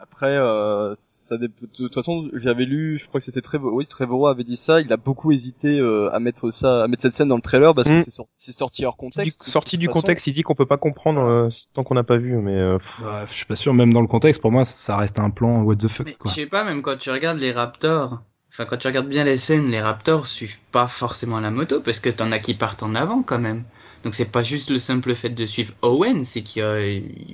Après, 0.00 0.26
euh, 0.36 0.92
ça 0.94 1.36
dé- 1.38 1.48
de 1.48 1.66
toute 1.76 1.92
façon, 1.94 2.28
j'avais 2.34 2.64
lu, 2.64 2.98
je 3.02 3.08
crois 3.08 3.18
que 3.20 3.24
c'était 3.24 3.40
Trevor, 3.40 3.72
oui, 3.74 3.84
Trevorrow 3.84 4.28
avait 4.28 4.44
dit 4.44 4.54
ça. 4.54 4.80
Il 4.80 4.92
a 4.92 4.96
beaucoup 4.96 5.32
hésité 5.32 5.78
euh, 5.80 6.08
à 6.14 6.20
mettre 6.20 6.52
ça, 6.52 6.84
à 6.84 6.88
mettre 6.88 7.02
cette 7.02 7.14
scène 7.14 7.26
dans 7.28 7.34
le 7.36 7.42
trailer 7.42 7.74
parce 7.74 7.88
que 7.88 7.94
Mm. 7.98 8.02
c'est 8.04 8.10
sorti, 8.12 8.32
c'est 8.36 8.52
sorti 8.52 8.84
hors 8.86 8.92
Du- 8.94 8.98
contexte. 9.00 9.40
de 9.40 9.50
sorti 9.50 9.76
du 9.76 9.86
façon. 9.86 10.00
contexte, 10.00 10.26
il 10.28 10.32
dit 10.34 10.42
qu'on 10.42 10.54
peut 10.54 10.66
pas 10.66 10.76
comprendre 10.76 11.20
euh, 11.22 11.48
tant 11.74 11.82
qu'on 11.82 11.94
n'a 11.96 12.04
pas 12.04 12.16
vu, 12.16 12.36
mais 12.36 12.54
euh, 12.54 12.78
Ouais, 13.02 13.24
je 13.26 13.32
suis 13.32 13.44
pas 13.46 13.56
sûr, 13.56 13.74
même 13.74 13.92
dans 13.92 14.00
le 14.00 14.06
contexte, 14.06 14.40
pour 14.40 14.52
moi, 14.52 14.64
ça 14.64 14.96
reste 14.96 15.18
un 15.18 15.30
plan 15.30 15.62
what 15.62 15.74
the 15.76 15.88
fuck 15.88 16.08
je 16.26 16.30
sais 16.30 16.46
pas, 16.46 16.62
même 16.62 16.80
quand 16.82 16.96
tu 16.96 17.10
regardes 17.10 17.38
les 17.40 17.50
Raptors, 17.50 18.18
enfin 18.50 18.66
quand 18.66 18.76
tu 18.76 18.86
regardes 18.86 19.08
bien 19.08 19.24
les 19.24 19.36
scènes, 19.36 19.68
les 19.70 19.80
Raptors 19.80 20.28
suivent 20.28 20.58
pas 20.72 20.86
forcément 20.86 21.40
la 21.40 21.50
moto 21.50 21.80
parce 21.80 21.98
que 21.98 22.08
t'en 22.10 22.30
as 22.30 22.38
qui 22.38 22.54
partent 22.54 22.84
en 22.84 22.94
avant 22.94 23.22
quand 23.24 23.40
même. 23.40 23.62
Donc 24.04 24.14
c'est 24.14 24.30
pas 24.30 24.44
juste 24.44 24.70
le 24.70 24.78
simple 24.78 25.12
fait 25.16 25.30
de 25.30 25.44
suivre 25.44 25.74
Owen, 25.82 26.24
c'est 26.24 26.42
qu'ils 26.42 26.62
euh, 26.62 26.86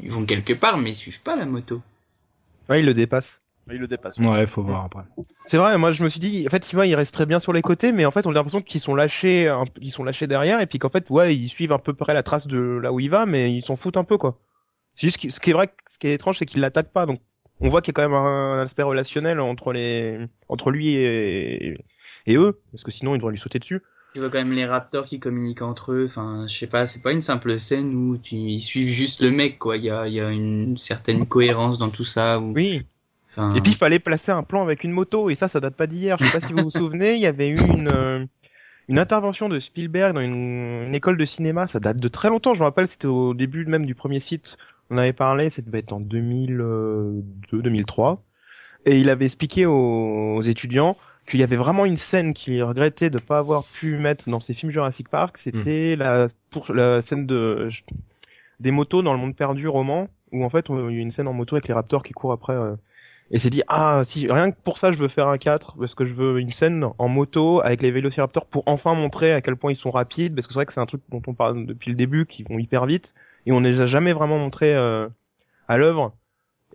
ils 0.03 0.11
vont 0.11 0.25
quelque 0.25 0.55
part 0.55 0.79
mais 0.79 0.93
ils 0.93 0.95
suivent 0.97 1.21
pas 1.23 1.37
la 1.37 1.45
moto. 1.45 1.83
Ouais, 2.69 2.81
il 2.81 2.87
le 2.87 2.95
dépasse. 2.95 3.41
Il 3.71 3.79
le 3.79 3.89
dépasse. 3.89 4.19
Ouais, 4.19 4.47
faut 4.47 4.63
voir 4.63 4.85
après. 4.85 5.05
C'est 5.47 5.57
vrai, 5.57 5.79
moi 5.79 5.93
je 5.93 6.03
me 6.05 6.09
suis 6.11 6.21
dit, 6.21 6.45
en 6.47 6.51
fait, 6.51 6.71
il 6.71 6.77
va, 6.77 6.87
il 6.87 6.95
reste 6.95 7.15
très 7.15 7.25
bien 7.25 7.39
sur 7.39 7.53
les 7.55 7.63
côtés, 7.63 7.93
mais 7.93 8.05
en 8.05 8.11
fait, 8.11 8.27
on 8.27 8.31
a 8.31 8.35
l'impression 8.35 8.61
qu'ils 8.61 8.81
sont 8.81 8.95
lâchés, 8.95 9.49
un 9.49 9.65
ils 9.81 9.91
sont 9.91 10.05
lâchés 10.05 10.27
derrière, 10.27 10.61
et 10.61 10.67
puis 10.67 10.79
qu'en 10.79 10.91
fait, 10.91 11.09
ouais, 11.09 11.35
ils 11.35 11.49
suivent 11.49 11.73
à 11.73 11.79
peu 11.79 11.95
près 11.95 12.13
la 12.13 12.23
trace 12.23 12.47
de 12.47 12.59
là 12.59 12.93
où 12.93 13.01
il 13.01 13.09
va, 13.09 13.25
mais 13.25 13.53
ils 13.55 13.63
s'en 13.63 13.75
foutent 13.77 13.97
un 13.97 14.05
peu, 14.05 14.19
quoi. 14.19 14.39
C'est 14.95 15.07
juste, 15.07 15.19
que- 15.23 15.31
ce 15.31 15.41
qui 15.41 15.51
est 15.51 15.53
vrai, 15.55 15.69
ce 15.89 15.99
qui 15.99 16.09
est 16.09 16.15
étrange, 16.15 16.39
c'est 16.39 16.47
qu'ils 16.47 16.61
l'attaquent 16.61 16.93
pas, 16.93 17.07
donc 17.07 17.21
on 17.61 17.69
voit 17.69 17.81
qu'il 17.81 17.93
y 17.93 17.95
a 17.95 18.03
quand 18.03 18.09
même 18.11 18.19
un, 18.19 18.59
un 18.59 18.59
aspect 18.59 18.83
relationnel 18.83 19.41
entre 19.41 19.73
les, 19.73 20.19
entre 20.49 20.71
lui 20.71 20.89
et, 20.95 21.79
et 22.27 22.37
eux, 22.37 22.61
parce 22.71 22.83
que 22.85 22.91
sinon, 22.91 23.15
ils 23.15 23.19
devraient 23.19 23.33
lui 23.33 23.39
sauter 23.39 23.59
dessus. 23.59 23.81
Tu 24.15 24.21
vois 24.21 24.31
quand 24.31 24.39
même 24.39 24.53
les 24.53 24.65
Raptors 24.65 25.07
qui 25.07 25.19
communiquent 25.19 25.63
entre 25.63 25.91
eux, 25.91 26.05
enfin 26.07 26.47
je 26.47 26.57
sais 26.57 26.69
pas, 26.69 26.87
c'est 26.87 27.03
pas 27.03 27.11
une 27.11 27.21
simple 27.21 27.59
scène 27.59 27.93
où 27.97 28.17
tu, 28.17 28.37
ils 28.37 28.61
suivent 28.61 28.93
juste 28.93 29.21
le 29.21 29.33
mec 29.33 29.59
quoi, 29.59 29.77
il 29.77 29.83
y 29.83 29.91
a, 29.91 30.07
y 30.07 30.21
a 30.21 30.31
une 30.31 30.79
certaine 30.79 31.27
cohérence 31.27 31.79
dans 31.79 31.91
tout 31.91 32.05
ça. 32.05 32.39
Où, 32.39 32.53
Oui. 32.53 32.87
enfin, 33.33 33.53
Et 33.57 33.61
puis, 33.61 33.73
il 33.73 33.77
fallait 33.77 33.99
placer 33.99 34.31
un 34.31 34.45
plan 34.45 34.63
avec 34.63 34.85
une 34.85 34.93
moto, 34.93 35.31
et 35.31 35.35
ça, 35.35 35.49
ça 35.49 35.59
date 35.59 35.75
pas 35.75 35.89
d'hier. 35.89 36.17
Je 36.21 36.27
sais 36.27 36.39
pas 36.39 36.47
si 36.47 36.53
vous 36.53 36.63
vous 36.63 36.71
souvenez, 36.71 37.15
il 37.15 37.21
y 37.21 37.27
avait 37.27 37.49
eu 37.49 37.59
une, 37.59 37.89
euh, 37.89 38.25
une 38.89 39.01
intervention 39.01 39.49
de 39.49 39.59
Spielberg 39.59 40.15
dans 40.15 40.21
une, 40.21 40.85
une 40.87 40.95
école 40.95 41.17
de 41.17 41.25
cinéma, 41.25 41.67
ça 41.67 41.81
date 41.81 41.99
de 41.99 42.09
très 42.09 42.29
longtemps, 42.29 42.55
je 42.55 42.61
me 42.61 42.67
rappelle, 42.67 42.87
c'était 42.87 43.09
au 43.09 43.35
début 43.35 43.67
même 43.67 43.85
du 43.85 43.97
premier 43.97 44.21
site. 44.21 44.59
On 44.91 44.97
avait 44.97 45.13
parlé, 45.13 45.51
ça 45.51 45.61
devait 45.61 45.81
être 45.81 45.93
en 45.93 45.99
2002, 45.99 47.25
2003. 47.53 48.23
Et 48.87 48.99
il 48.99 49.11
avait 49.11 49.25
expliqué 49.25 49.67
aux, 49.67 50.37
aux 50.37 50.43
étudiants 50.43 50.97
qu'il 51.27 51.41
y 51.41 51.43
avait 51.43 51.57
vraiment 51.57 51.85
une 51.85 51.97
scène 51.97 52.35
qu'il 52.35 52.63
regrettait 52.63 53.11
de 53.11 53.19
pas 53.19 53.39
avoir 53.39 53.65
pu 53.65 53.97
mettre 53.97 54.29
dans 54.29 54.41
ses 54.41 54.55
films 54.55 54.73
Jurassic 54.73 55.09
Park, 55.09 55.39
c'était 55.39 55.97
la, 55.97 56.29
pour, 56.51 56.73
la 56.73 57.01
scène 57.01 57.27
de, 57.27 57.71
des 58.61 58.71
motos 58.71 59.03
dans 59.03 59.13
le 59.13 59.19
monde 59.19 59.35
perdu 59.35 59.67
roman, 59.69 60.09
où 60.33 60.45
en 60.45 60.49
fait, 60.49 60.67
il 60.69 60.95
y 60.95 60.99
a 60.99 61.01
une 61.01 61.13
scène 61.13 61.29
en 61.29 61.33
moto 61.33 61.57
avec 61.57 61.69
les 61.69 61.75
raptors 61.75 62.03
qui 62.03 62.13
courent 62.13 62.33
après, 62.33 62.55
euh, 62.55 62.77
et 63.31 63.39
s'est 63.39 63.51
dit 63.51 63.63
ah 63.69 64.03
si 64.05 64.31
rien 64.31 64.51
que 64.51 64.57
pour 64.63 64.79
ça 64.79 64.93
je 64.93 64.99
veux 64.99 65.09
faire 65.09 65.29
un 65.29 65.39
4 65.39 65.77
parce 65.79 65.95
que 65.95 66.05
je 66.05 66.13
veux 66.13 66.41
une 66.41 66.53
scène 66.53 66.87
en 66.99 67.09
moto 67.09 67.61
avec 67.63 67.83
les 67.83 67.91
vélociraptors 67.91 68.47
pour 68.47 68.63
enfin 68.67 68.95
montrer 68.95 69.33
à 69.33 69.41
quel 69.41 69.57
point 69.57 69.73
ils 69.73 69.77
sont 69.77 69.91
rapides 69.91 70.35
parce 70.35 70.47
que 70.47 70.53
c'est 70.53 70.59
vrai 70.59 70.67
que 70.67 70.73
c'est 70.73 70.81
un 70.81 70.87
truc 70.87 71.03
dont 71.09 71.23
on 71.27 71.35
parle 71.35 71.67
depuis 71.67 71.91
le 71.91 71.97
début 71.97 72.27
qui 72.27 72.43
vont 72.43 72.59
hyper 72.59 72.87
vite 72.87 73.15
et 73.47 73.53
on 73.53 73.61
ne 73.61 73.69
les 73.69 73.81
a 73.81 73.87
jamais 73.87 74.13
vraiment 74.13 74.39
montré 74.39 74.75
euh, 74.75 75.09
à 75.69 75.79
l'œuvre 75.79 76.15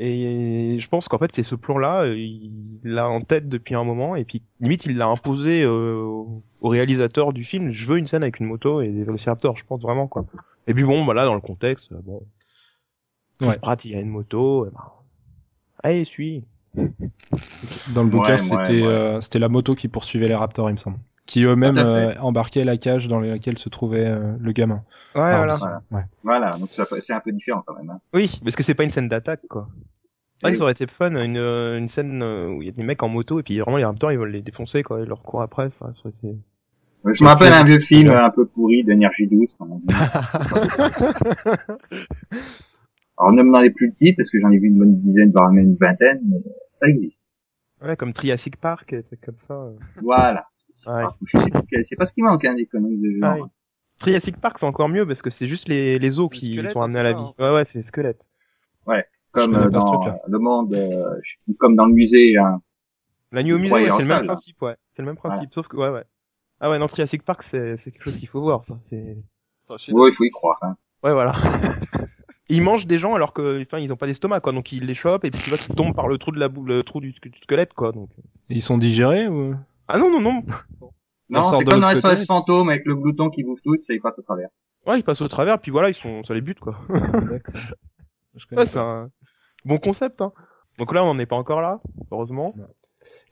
et 0.02 0.78
je 0.80 0.88
pense 0.88 1.08
qu'en 1.10 1.18
fait 1.18 1.32
c'est 1.34 1.44
ce 1.44 1.56
plan 1.56 1.78
là 1.78 2.06
il 2.08 2.52
l'a 2.84 3.10
en 3.10 3.22
tête 3.22 3.50
depuis 3.50 3.76
un 3.76 3.84
moment 3.84 4.16
et 4.16 4.24
puis 4.24 4.42
limite 4.62 4.86
il 4.86 4.98
l'a 4.98 5.08
imposé 5.08 5.64
euh, 5.64 6.02
au 6.62 6.68
réalisateur 6.70 7.34
du 7.34 7.44
film 7.44 7.72
je 7.72 7.86
veux 7.86 7.98
une 7.98 8.08
scène 8.08 8.24
avec 8.24 8.40
une 8.40 8.46
moto 8.48 8.82
et 8.82 8.88
des 8.88 9.04
vélociraptors 9.04 9.58
je 9.58 9.66
pense 9.66 9.82
vraiment 9.82 10.08
quoi 10.08 10.26
et 10.68 10.74
puis 10.74 10.84
bon 10.84 11.04
bah 11.06 11.14
là 11.14 11.26
dans 11.26 11.36
le 11.36 11.42
contexte 11.42 11.92
euh, 11.92 12.00
bon 12.04 12.22
Chris 13.40 13.50
Ouais. 13.50 13.58
Pratt 13.60 13.84
il 13.86 13.92
y 13.92 13.96
a 13.96 14.00
une 14.00 14.10
moto 14.10 14.66
et 14.68 14.70
ben, 14.70 14.84
allez 15.84 16.06
suis 16.06 16.44
Dans 17.94 18.04
le 18.04 18.10
bouquin, 18.10 18.32
Ouais, 18.34 18.38
c'était 18.38 18.56
ouais, 18.56 18.82
ouais. 18.82 18.88
euh, 18.88 19.22
c'était 19.22 19.40
la 19.40 19.50
moto 19.50 19.76
qui 19.76 19.88
poursuivait 19.88 20.28
les 20.28 20.36
raptors, 20.36 20.70
il 20.70 20.74
me 20.74 20.78
semble. 20.78 20.98
Qui 21.30 21.44
eux-mêmes 21.44 21.78
euh, 21.78 22.16
embarquaient 22.22 22.64
la 22.66 22.78
cage 22.78 23.08
dans 23.08 23.20
laquelle 23.20 23.60
se 23.60 23.70
trouvait 23.70 24.08
euh, 24.08 24.34
le 24.40 24.52
gamin. 24.52 24.82
Ouais, 25.14 25.22
Ah, 25.22 25.38
voilà. 25.38 25.56
Voilà. 25.58 25.82
Ouais. 25.92 26.02
Voilà, 26.24 26.58
donc 26.58 26.70
c'est 26.72 27.14
un 27.14 27.20
peu 27.20 27.32
différent 27.32 27.62
quand 27.68 27.76
même. 27.76 27.88
Hein. 27.92 28.00
Oui, 28.16 28.40
parce 28.44 28.56
que 28.56 28.64
c'est 28.64 28.74
pas 28.74 28.84
une 28.84 28.90
scène 28.90 29.10
d'attaque, 29.10 29.42
quoi. 29.48 29.68
C'est 30.38 30.48
vrai 30.48 30.50
Oui. 30.50 30.52
que 30.54 30.58
ça 30.58 30.64
aurait 30.64 30.72
été 30.72 30.88
fun, 30.88 31.12
une, 31.24 31.38
euh, 31.38 31.78
une 31.78 31.88
scène 31.88 32.24
euh, 32.24 32.48
où 32.48 32.64
il 32.64 32.66
y 32.66 32.70
a 32.70 32.72
des 32.72 32.82
mecs 32.84 33.04
en 33.04 33.10
moto 33.10 33.40
et 33.40 33.44
puis 33.44 33.60
vraiment 33.60 33.78
les 33.78 33.86
raptors 33.86 34.12
ils 34.12 34.18
veulent 34.18 34.32
les 34.32 34.42
défoncer, 34.42 34.82
quoi. 34.82 35.02
Ils 35.02 35.08
leur 35.08 35.22
courent 35.22 35.44
après, 35.44 35.70
ça, 35.70 35.92
ça 35.94 36.02
aurait 36.06 36.14
été... 36.18 36.36
Je 37.14 37.24
me 37.24 37.30
rappelle 37.30 37.54
un 37.54 37.64
vieux 37.64 37.80
film 37.80 38.10
un 38.10 38.32
peu 38.32 38.46
pourri 38.48 38.84
d'énergie 38.84 39.28
douce. 39.28 39.56
on 39.60 39.78
dit. 39.78 39.86
Alors 43.18 43.32
ne 43.34 43.42
me 43.44 43.48
demandez 43.48 43.70
plus 43.70 43.88
le 43.88 43.94
titre 43.94 44.16
parce 44.18 44.30
que 44.30 44.40
j'en 44.40 44.50
ai 44.52 44.58
vu 44.58 44.68
une 44.68 44.80
bonne 44.80 45.00
dizaine, 45.00 45.32
voire 45.32 45.52
même 45.52 45.66
une 45.66 45.78
vingtaine, 45.80 46.22
mais 46.26 46.38
ça 46.82 46.88
existe. 46.88 47.22
Ouais, 47.82 47.96
comme 47.96 48.14
Triassic 48.14 48.58
Park, 48.58 48.92
des 48.92 49.04
trucs 49.04 49.22
comme 49.22 49.38
ça. 49.38 49.54
euh. 49.54 49.72
Voilà. 50.02 50.46
Ouais. 50.86 51.04
C'est 51.88 51.96
pas 51.96 52.06
ce 52.06 52.14
qui 52.14 52.22
manque, 52.22 52.46
hein, 52.46 52.56
des 52.56 52.66
conneries 52.66 52.98
de 52.98 53.20
genre. 53.20 53.38
Oui. 53.40 53.50
Triassic 54.00 54.38
Park 54.38 54.58
c'est 54.60 54.66
encore 54.66 54.88
mieux 54.88 55.06
parce 55.06 55.22
que 55.22 55.30
c'est 55.30 55.48
juste 55.48 55.68
les, 55.68 56.00
les 56.00 56.20
os 56.20 56.30
qui 56.30 56.56
sont 56.70 56.82
amenés 56.82 57.00
à 57.00 57.04
la 57.04 57.12
ça, 57.12 57.18
vie. 57.18 57.34
Ouais, 57.38 57.54
ouais, 57.54 57.66
c'est 57.66 57.80
les 57.80 57.84
squelettes. 57.84 58.26
Comme 59.32 59.54
euh, 59.54 59.70
pas 59.70 59.82
ce 59.82 59.86
dans 59.86 60.20
le 60.28 60.40
monde, 60.40 60.74
euh, 60.74 61.22
comme 61.60 61.76
dans 61.76 61.86
le 61.86 61.94
musée. 61.94 62.36
Hein. 62.38 62.62
La 63.32 63.44
nuit 63.44 63.54
au 63.54 63.60
musée, 63.60 63.74
ouais, 63.74 63.92
c'est 63.92 64.02
le 64.02 64.08
même 64.08 64.26
principe, 64.26 64.62
ouais. 64.64 64.76
C'est 64.92 65.04
le 65.04 65.06
même 65.06 65.18
principe, 65.18 65.54
sauf 65.54 65.68
que, 65.68 65.78
ouais, 65.78 65.90
ouais. 65.90 66.04
Ah 66.60 66.70
ouais, 66.70 66.80
non, 66.80 66.88
Triassic 66.88 67.24
Park 67.24 67.44
c'est 67.44 67.78
c'est 67.78 67.92
quelque 67.92 68.04
chose 68.04 68.18
qu'il 68.18 68.28
faut 68.28 68.42
voir, 68.42 68.64
ça. 68.64 68.80
C'est... 68.90 69.18
Ouais, 69.70 70.10
il 70.10 70.16
faut 70.18 70.24
y 70.24 70.32
croire. 70.32 70.58
Hein. 70.64 70.76
Ouais, 71.04 71.14
voilà. 71.14 71.34
ils 72.50 72.64
mangent 72.64 72.88
des 72.88 72.98
gens 72.98 73.14
alors 73.14 73.34
que, 73.34 73.62
enfin, 73.62 73.78
ils 73.78 73.94
ont 73.94 73.98
pas 73.98 74.08
d'estomac, 74.08 74.40
quoi. 74.40 74.52
Donc 74.52 74.72
ils 74.72 74.86
les 74.86 74.96
chopent 74.96 75.26
et 75.26 75.30
puis 75.30 75.40
tu 75.42 75.50
vois 75.50 75.60
qu'ils 75.60 75.76
tombent 75.76 75.96
par 75.96 76.08
le 76.08 76.18
trou 76.18 76.32
de 76.32 76.40
la 76.40 76.50
boule, 76.50 76.68
le 76.68 76.84
trou 76.84 77.00
du, 77.00 77.12
du 77.12 77.40
squelette, 77.40 77.74
quoi. 77.74 77.92
Donc. 77.92 78.10
Et 78.50 78.56
ils 78.56 78.64
sont 78.64 78.80
digérés 78.80 79.28
ou? 79.28 79.56
Ah 79.90 79.98
non, 79.98 80.12
non, 80.12 80.22
non. 80.22 80.44
Ils 81.30 81.34
Non, 81.36 81.44
c'est 81.46 81.66
comme 81.66 81.82
dans. 81.82 82.00
SOS 82.00 82.26
fantômes 82.26 82.70
avec 82.70 82.86
le 82.86 82.96
glouton 82.96 83.30
qui 83.30 83.44
bouffe 83.44 83.62
tout, 83.64 83.76
ça 83.86 83.94
y 83.94 84.00
passe 84.00 84.18
au 84.18 84.22
travers. 84.22 84.50
Ouais, 84.88 85.00
ils 85.00 85.04
passent 85.04 85.22
au 85.22 85.28
travers, 85.28 85.60
puis 85.60 85.72
voilà, 85.72 85.90
ils 85.90 85.94
sont, 85.96 86.24
ça 86.24 86.34
les 86.34 86.42
bute, 86.42 86.60
quoi. 86.60 86.78
Ouais, 88.52 88.66
c'est 88.66 88.80
un 88.80 89.10
bon 89.66 89.80
concept, 89.80 90.22
hein. 90.22 90.32
Donc 90.78 90.94
là, 90.94 91.04
on 91.04 91.14
n'en 91.14 91.20
est 91.20 91.26
pas 91.26 91.36
encore 91.36 91.62
là, 91.62 91.82
heureusement. 92.12 92.56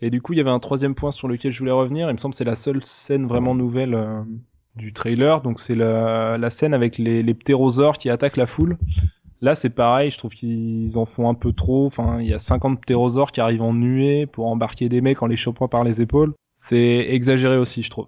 Et 0.01 0.09
du 0.09 0.21
coup, 0.21 0.33
il 0.33 0.37
y 0.37 0.41
avait 0.41 0.49
un 0.49 0.59
troisième 0.59 0.95
point 0.95 1.11
sur 1.11 1.27
lequel 1.27 1.53
je 1.53 1.59
voulais 1.59 1.71
revenir. 1.71 2.09
Il 2.09 2.13
me 2.13 2.17
semble 2.17 2.33
que 2.33 2.37
c'est 2.37 2.43
la 2.43 2.55
seule 2.55 2.83
scène 2.83 3.25
vraiment 3.25 3.55
nouvelle 3.55 3.93
euh, 3.93 4.21
du 4.75 4.91
trailer. 4.91 5.41
Donc 5.41 5.59
c'est 5.59 5.75
la, 5.75 6.37
la 6.37 6.49
scène 6.49 6.73
avec 6.73 6.97
les, 6.97 7.23
les 7.23 7.33
ptérosaures 7.33 7.97
qui 7.97 8.09
attaquent 8.09 8.37
la 8.37 8.47
foule. 8.47 8.77
Là, 9.39 9.55
c'est 9.55 9.69
pareil. 9.69 10.11
Je 10.11 10.17
trouve 10.17 10.33
qu'ils 10.33 10.97
en 10.97 11.05
font 11.05 11.29
un 11.29 11.35
peu 11.35 11.53
trop. 11.53 11.85
Enfin, 11.85 12.19
il 12.19 12.27
y 12.27 12.33
a 12.33 12.39
50 12.39 12.81
ptérosaures 12.81 13.31
qui 13.31 13.39
arrivent 13.39 13.61
en 13.61 13.73
nuée 13.73 14.25
pour 14.25 14.47
embarquer 14.47 14.89
des 14.89 14.99
mecs 14.99 15.23
en 15.23 15.27
les 15.27 15.37
chopant 15.37 15.67
par 15.67 15.83
les 15.83 16.01
épaules. 16.01 16.33
C'est 16.57 17.07
exagéré 17.09 17.57
aussi, 17.57 17.83
je 17.83 17.89
trouve. 17.89 18.07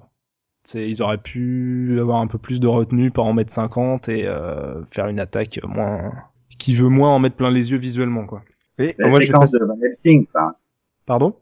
C'est, 0.66 0.90
ils 0.90 1.02
auraient 1.02 1.20
pu 1.20 1.98
avoir 2.00 2.20
un 2.20 2.28
peu 2.28 2.38
plus 2.38 2.60
de 2.60 2.68
retenue, 2.68 3.12
pas 3.12 3.22
en 3.22 3.34
mettre 3.34 3.54
50 3.54 4.10
et 4.10 4.26
euh, 4.28 4.84
faire 4.92 5.08
une 5.08 5.20
attaque 5.20 5.60
moins 5.64 6.12
qui 6.58 6.76
veut 6.76 6.90
moins 6.90 7.10
en 7.10 7.20
mettre 7.20 7.38
plein 7.38 7.52
les 7.52 7.72
yeux 7.72 7.78
visuellement, 7.78 8.26
quoi. 8.26 8.44
La 8.78 9.08
moi, 9.08 9.20
séquence 9.20 9.52
de 9.52 9.66
Van 9.66 9.78
Helsing, 9.82 10.28
ça. 10.34 10.58
Pardon? 11.06 11.36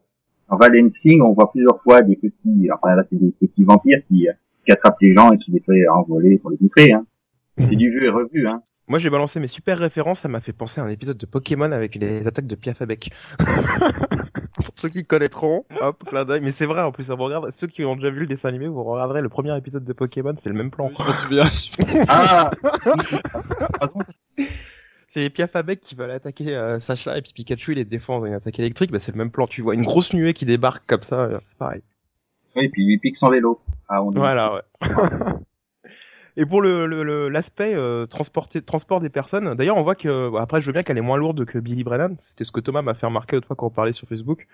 En 0.48 0.56
Van 0.56 0.72
Helsing, 0.72 1.22
on 1.22 1.32
voit 1.32 1.50
plusieurs 1.50 1.80
fois 1.82 2.02
des 2.02 2.16
petits, 2.16 2.68
enfin 2.72 2.94
là, 2.94 3.04
c'est 3.08 3.18
des 3.18 3.32
petits 3.32 3.64
vampires 3.64 4.00
qui, 4.06 4.28
euh, 4.28 4.32
qui 4.64 4.72
attrapent 4.72 5.00
les 5.00 5.14
gens 5.14 5.32
et 5.32 5.38
qui 5.38 5.50
les 5.50 5.60
fait 5.60 5.88
envoler 5.88 6.38
pour 6.38 6.50
les 6.50 6.56
bouffer, 6.56 6.92
hein. 6.92 7.04
C'est 7.58 7.74
du 7.74 7.90
vu 7.90 8.06
et 8.06 8.08
revu, 8.08 8.46
hein. 8.46 8.62
Moi, 8.88 8.98
j'ai 8.98 9.10
balancé 9.10 9.38
mes 9.38 9.46
super 9.48 9.78
références, 9.78 10.20
ça 10.20 10.28
m'a 10.28 10.40
fait 10.40 10.52
penser 10.54 10.80
à 10.80 10.84
un 10.84 10.88
épisode 10.88 11.18
de 11.18 11.26
Pokémon 11.26 11.70
avec 11.72 11.94
les 11.94 12.26
attaques 12.26 12.46
de 12.46 12.54
Piafabec. 12.54 13.10
Pour 14.54 14.66
ceux 14.74 14.88
qui 14.88 15.04
connaîtront, 15.04 15.66
hop, 15.80 16.04
clin 16.06 16.24
d'œil. 16.24 16.40
Mais 16.40 16.50
c'est 16.50 16.66
vrai, 16.66 16.82
en 16.82 16.90
plus, 16.90 17.04
ça 17.04 17.14
vous 17.14 17.24
regarde, 17.24 17.50
ceux 17.50 17.66
qui 17.66 17.84
ont 17.84 17.96
déjà 17.96 18.10
vu 18.10 18.20
le 18.20 18.26
dessin 18.26 18.48
animé, 18.48 18.66
vous 18.66 18.82
regarderez 18.82 19.20
le 19.20 19.28
premier 19.28 19.56
épisode 19.56 19.84
de 19.84 19.92
Pokémon, 19.92 20.34
c'est 20.42 20.48
le 20.48 20.54
même 20.54 20.70
plan. 20.70 20.86
Oui, 20.86 20.94
je 20.98 21.08
me 21.08 21.12
souviens. 21.12 22.06
Ah! 22.08 22.50
C'est 25.10 25.30
Piafabec 25.30 25.80
qui 25.80 25.94
va 25.94 26.04
aller 26.04 26.12
attaquer 26.12 26.54
euh, 26.54 26.80
Sacha 26.80 27.16
et 27.16 27.22
puis 27.22 27.32
Pikachu 27.32 27.72
il 27.72 27.76
les 27.76 27.86
défend 27.86 28.20
dans 28.20 28.26
une 28.26 28.34
attaque 28.34 28.58
électrique, 28.58 28.92
bah 28.92 28.98
c'est 28.98 29.10
le 29.10 29.16
même 29.16 29.30
plan, 29.30 29.46
tu 29.46 29.62
vois 29.62 29.72
une 29.72 29.82
grosse 29.82 30.12
nuée 30.12 30.34
qui 30.34 30.44
débarque 30.44 30.84
comme 30.86 31.00
ça, 31.00 31.20
euh, 31.20 31.38
c'est 31.44 31.56
pareil. 31.56 31.80
oui, 32.54 32.68
puis 32.68 32.84
il 32.84 33.00
pique 33.00 33.16
son 33.16 33.30
vélo. 33.30 33.58
Ah, 33.88 34.02
on. 34.02 34.10
Voilà, 34.10 34.52
ouais. 34.52 34.60
et 36.38 36.46
pour 36.46 36.62
le 36.62 36.86
le- 36.86 37.02
le- 37.02 37.28
l'aspect 37.28 37.74
euh, 37.74 38.06
transporter 38.06 38.62
transport 38.62 39.00
des 39.00 39.10
personnes, 39.10 39.54
d'ailleurs 39.54 39.76
on 39.76 39.82
voit 39.82 39.94
que 39.96 40.30
bon, 40.30 40.36
après 40.38 40.60
je 40.62 40.66
veux 40.66 40.72
bien 40.72 40.82
qu'elle 40.84 40.96
est 40.98 41.02
moins 41.02 41.18
lourde 41.18 41.44
que 41.44 41.58
Billy 41.58 41.84
Brennan, 41.84 42.16
c'était 42.22 42.44
ce 42.44 42.52
que 42.52 42.60
Thomas 42.60 42.80
m'a 42.82 42.94
fait 42.94 43.06
remarquer 43.06 43.36
l'autre 43.36 43.46
fois 43.48 43.56
quand 43.56 43.66
on 43.66 43.70
parlait 43.70 43.92
sur 43.92 44.08
Facebook. 44.08 44.46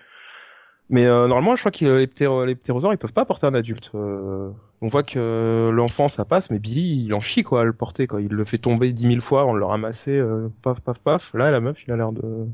Mais 0.89 1.05
euh, 1.07 1.27
normalement, 1.27 1.55
je 1.55 1.61
crois 1.61 1.71
que 1.71 1.83
les, 1.85 2.05
ptéro 2.05 2.45
les 2.45 2.53
ptérosaures, 2.55 2.93
ils 2.93 2.97
peuvent 2.99 3.11
pas 3.13 3.25
porter 3.25 3.47
un 3.47 3.55
adulte. 3.55 3.89
Euh, 3.95 4.51
on 4.81 4.87
voit 4.87 5.01
que 5.01 5.71
l'enfant, 5.73 6.07
ça 6.09 6.25
passe, 6.25 6.51
mais 6.51 6.59
Billy, 6.59 7.03
il 7.05 7.13
en 7.15 7.21
chie 7.21 7.41
quoi 7.41 7.61
à 7.61 7.63
le 7.63 7.73
porter. 7.73 8.05
Quoi. 8.05 8.21
Il 8.21 8.29
le 8.31 8.43
fait 8.43 8.59
tomber 8.59 8.91
dix 8.93 9.07
mille 9.07 9.21
fois, 9.21 9.45
on 9.47 9.53
le 9.53 9.65
ramassé, 9.65 10.11
euh, 10.11 10.47
paf, 10.61 10.81
paf, 10.81 10.99
paf. 10.99 11.33
Là, 11.33 11.49
la 11.49 11.59
meuf, 11.59 11.77
il 11.87 11.91
a 11.91 11.95
l'air 11.97 12.11
de... 12.11 12.21
Euh, 12.23 12.45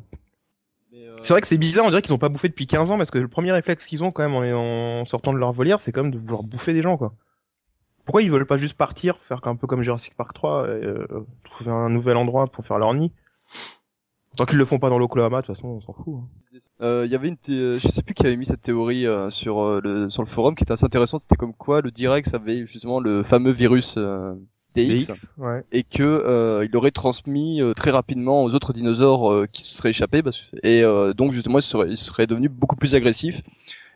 C'est 1.24 1.34
vrai 1.34 1.41
que 1.41 1.48
c'est 1.48 1.58
bizarre, 1.58 1.84
on 1.86 1.89
dirait 1.89 2.02
qu'ils 2.02 2.13
ont 2.13 2.17
pas 2.17 2.30
bouffé 2.30 2.48
depuis 2.48 2.67
15 2.67 2.89
ans, 2.91 2.98
parce 2.98 3.12
que 3.12 3.20
le 3.20 3.28
premier 3.28 3.52
réflexe 3.52 3.86
qu'ils 3.86 4.02
ont 4.04 4.12
quand 4.12 4.24
même 4.24 4.36
en, 4.56 5.02
en 5.02 5.06
sortant 5.06 5.34
de 5.34 5.38
leur 5.38 5.52
volière, 5.52 5.82
c'est 5.82 5.91
quand 5.91 6.04
même 6.04 6.12
de 6.13 6.17
vouloir 6.20 6.44
bouffer 6.44 6.74
des 6.74 6.82
gens, 6.82 6.96
quoi. 6.96 7.13
Pourquoi 8.05 8.21
ils 8.21 8.31
veulent 8.31 8.45
pas 8.45 8.57
juste 8.57 8.77
partir, 8.77 9.17
faire 9.17 9.39
un 9.43 9.55
peu 9.55 9.67
comme 9.67 9.83
Jurassic 9.83 10.15
Park 10.15 10.33
3, 10.33 10.65
et, 10.67 10.69
euh, 10.85 11.07
trouver 11.43 11.71
un 11.71 11.89
nouvel 11.89 12.17
endroit 12.17 12.47
pour 12.47 12.65
faire 12.65 12.77
leur 12.79 12.93
nid? 12.93 13.11
Tant 14.37 14.45
qu'ils 14.45 14.57
le 14.57 14.65
font 14.65 14.79
pas 14.79 14.89
dans 14.89 14.97
l'Oklahoma, 14.97 15.41
de 15.41 15.45
toute 15.45 15.55
façon, 15.55 15.67
on 15.67 15.81
s'en 15.81 15.91
fout. 15.93 16.15
hein. 16.15 16.57
Euh, 16.81 17.03
Il 17.05 17.11
y 17.11 17.15
avait 17.15 17.27
une, 17.27 17.37
thé- 17.37 17.79
je 17.79 17.87
sais 17.89 18.01
plus 18.01 18.13
qui 18.13 18.25
avait 18.25 18.37
mis 18.37 18.45
cette 18.45 18.61
théorie 18.61 19.05
euh, 19.05 19.29
sur 19.29 19.59
euh, 19.61 19.81
le 19.83 20.09
sur 20.09 20.23
le 20.23 20.29
forum 20.29 20.55
qui 20.55 20.63
était 20.63 20.71
assez 20.71 20.85
intéressante. 20.85 21.21
C'était 21.21 21.35
comme 21.35 21.53
quoi 21.53 21.81
le 21.81 21.91
Direx 21.91 22.33
avait 22.33 22.65
justement 22.65 22.99
le 23.01 23.23
fameux 23.23 23.51
virus 23.51 23.95
euh, 23.97 24.33
DX, 24.73 25.07
DX, 25.07 25.33
ouais. 25.37 25.63
et 25.73 25.83
que 25.83 26.01
euh, 26.01 26.65
il 26.65 26.75
aurait 26.77 26.91
transmis 26.91 27.61
euh, 27.61 27.73
très 27.73 27.91
rapidement 27.91 28.43
aux 28.45 28.51
autres 28.53 28.71
dinosaures 28.71 29.29
euh, 29.31 29.47
qui 29.51 29.63
se 29.63 29.73
seraient 29.75 29.89
échappés 29.89 30.23
parce 30.23 30.41
et 30.63 30.81
euh, 30.81 31.13
donc 31.13 31.33
justement 31.33 31.59
il 31.59 31.63
serait, 31.63 31.89
il 31.89 31.97
serait 31.97 32.25
devenu 32.25 32.47
beaucoup 32.47 32.77
plus 32.77 32.95
agressif 32.95 33.41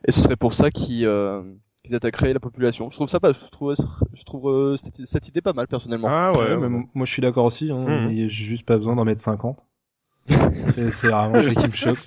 et 0.05 0.11
ce 0.11 0.19
serait 0.19 0.35
pour 0.35 0.53
ça 0.53 0.69
qu'il 0.69 1.05
euh, 1.05 1.41
qu'ils 1.85 1.95
attaqueraient 1.95 2.33
la 2.33 2.39
population. 2.39 2.89
Je 2.89 2.95
trouve 2.95 3.07
ça 3.09 3.19
pas, 3.19 3.31
je 3.31 3.49
trouve 3.51 3.73
je 4.13 4.23
trouve 4.23 4.49
euh, 4.49 4.75
cette, 4.75 5.05
cette 5.05 5.27
idée 5.27 5.41
pas 5.41 5.53
mal 5.53 5.67
personnellement. 5.67 6.07
Ah 6.09 6.31
ouais, 6.33 6.39
Ouais, 6.39 6.57
mais 6.57 6.65
m- 6.67 6.85
moi 6.93 7.05
je 7.05 7.11
suis 7.11 7.21
d'accord 7.21 7.45
aussi, 7.45 7.71
hein, 7.71 8.07
il 8.11 8.19
y 8.19 8.23
a 8.23 8.27
juste 8.27 8.65
pas 8.65 8.77
besoin 8.77 8.95
d'en 8.95 9.05
mettre 9.05 9.21
50. 9.21 9.57
c'est 10.27 10.89
c'est 10.89 11.07
vraiment 11.09 11.33
ça 11.35 11.53
qui 11.53 11.67
me 11.67 11.75
choque. 11.75 12.05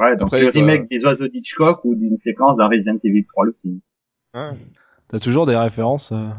Ouais, 0.00 0.16
donc 0.16 0.26
Après, 0.26 0.40
le 0.40 0.48
euh, 0.48 0.50
remake 0.50 0.90
des 0.90 1.04
oiseaux 1.04 1.28
d'Hitchcock 1.28 1.84
ou 1.84 1.94
d'une 1.94 2.18
séquence 2.24 2.56
dans 2.56 2.68
Resident 2.68 2.98
Evil 3.04 3.24
3 3.26 3.44
le 3.46 3.56
film. 3.62 3.80
Ouais. 4.34 4.50
T'as 5.08 5.18
toujours 5.20 5.46
des 5.46 5.56
références 5.56 6.10
euh, 6.12 6.30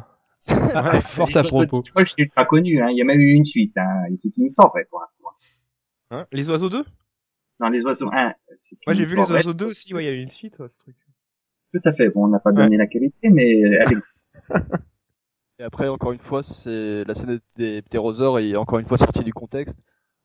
Ouais. 0.49 1.01
fortes 1.01 1.35
à 1.37 1.41
Les 1.43 1.47
oiseaux 1.49 1.65
propos. 1.65 1.81
d'Hitchcock, 1.81 2.07
c'est 2.09 2.21
ultra 2.23 2.45
connu, 2.45 2.81
hein. 2.81 2.89
Il 2.89 2.97
y 2.97 3.01
a 3.01 3.05
même 3.05 3.19
eu 3.21 3.31
une 3.33 3.45
suite, 3.45 3.75
hein. 3.77 4.03
C'est 4.21 4.35
une 4.37 4.47
histoire, 4.47 4.69
en 4.69 4.73
fait, 4.73 4.87
pour 4.89 4.99
l'instant. 4.99 5.13
Hein 6.11 6.27
les 6.33 6.49
oiseaux 6.49 6.69
2 6.69 6.83
Dans 7.59 7.69
les 7.69 7.81
oiseaux 7.83 8.09
1, 8.11 8.33
c'est 8.61 8.77
Moi 8.85 8.93
une 8.93 8.99
j'ai 8.99 9.05
vu 9.05 9.15
les 9.15 9.31
oiseaux 9.31 9.53
2 9.53 9.65
aussi, 9.65 9.93
ouais, 9.93 10.03
il 10.03 10.05
y 10.07 10.09
a 10.09 10.13
eu 10.13 10.19
une 10.21 10.29
suite, 10.29 10.59
ouais, 10.59 10.67
ce 10.67 10.77
truc. 10.79 10.95
Tout 11.75 11.89
à 11.89 11.93
fait. 11.93 12.09
Bon, 12.09 12.23
on 12.25 12.27
n'a 12.29 12.39
pas 12.39 12.53
donné 12.53 12.77
la 12.77 12.87
qualité, 12.87 13.29
mais 13.29 13.59
elle 13.59 13.73
est 13.73 13.85
Et 15.59 15.63
après, 15.63 15.87
encore 15.87 16.11
une 16.11 16.19
fois, 16.19 16.43
c'est 16.43 17.03
la 17.05 17.15
scène 17.15 17.39
des 17.57 17.81
ptérosaures 17.81 18.39
est 18.39 18.55
encore 18.55 18.79
une 18.79 18.85
fois 18.85 18.97
sortie 18.97 19.23
du 19.23 19.33
contexte. 19.33 19.75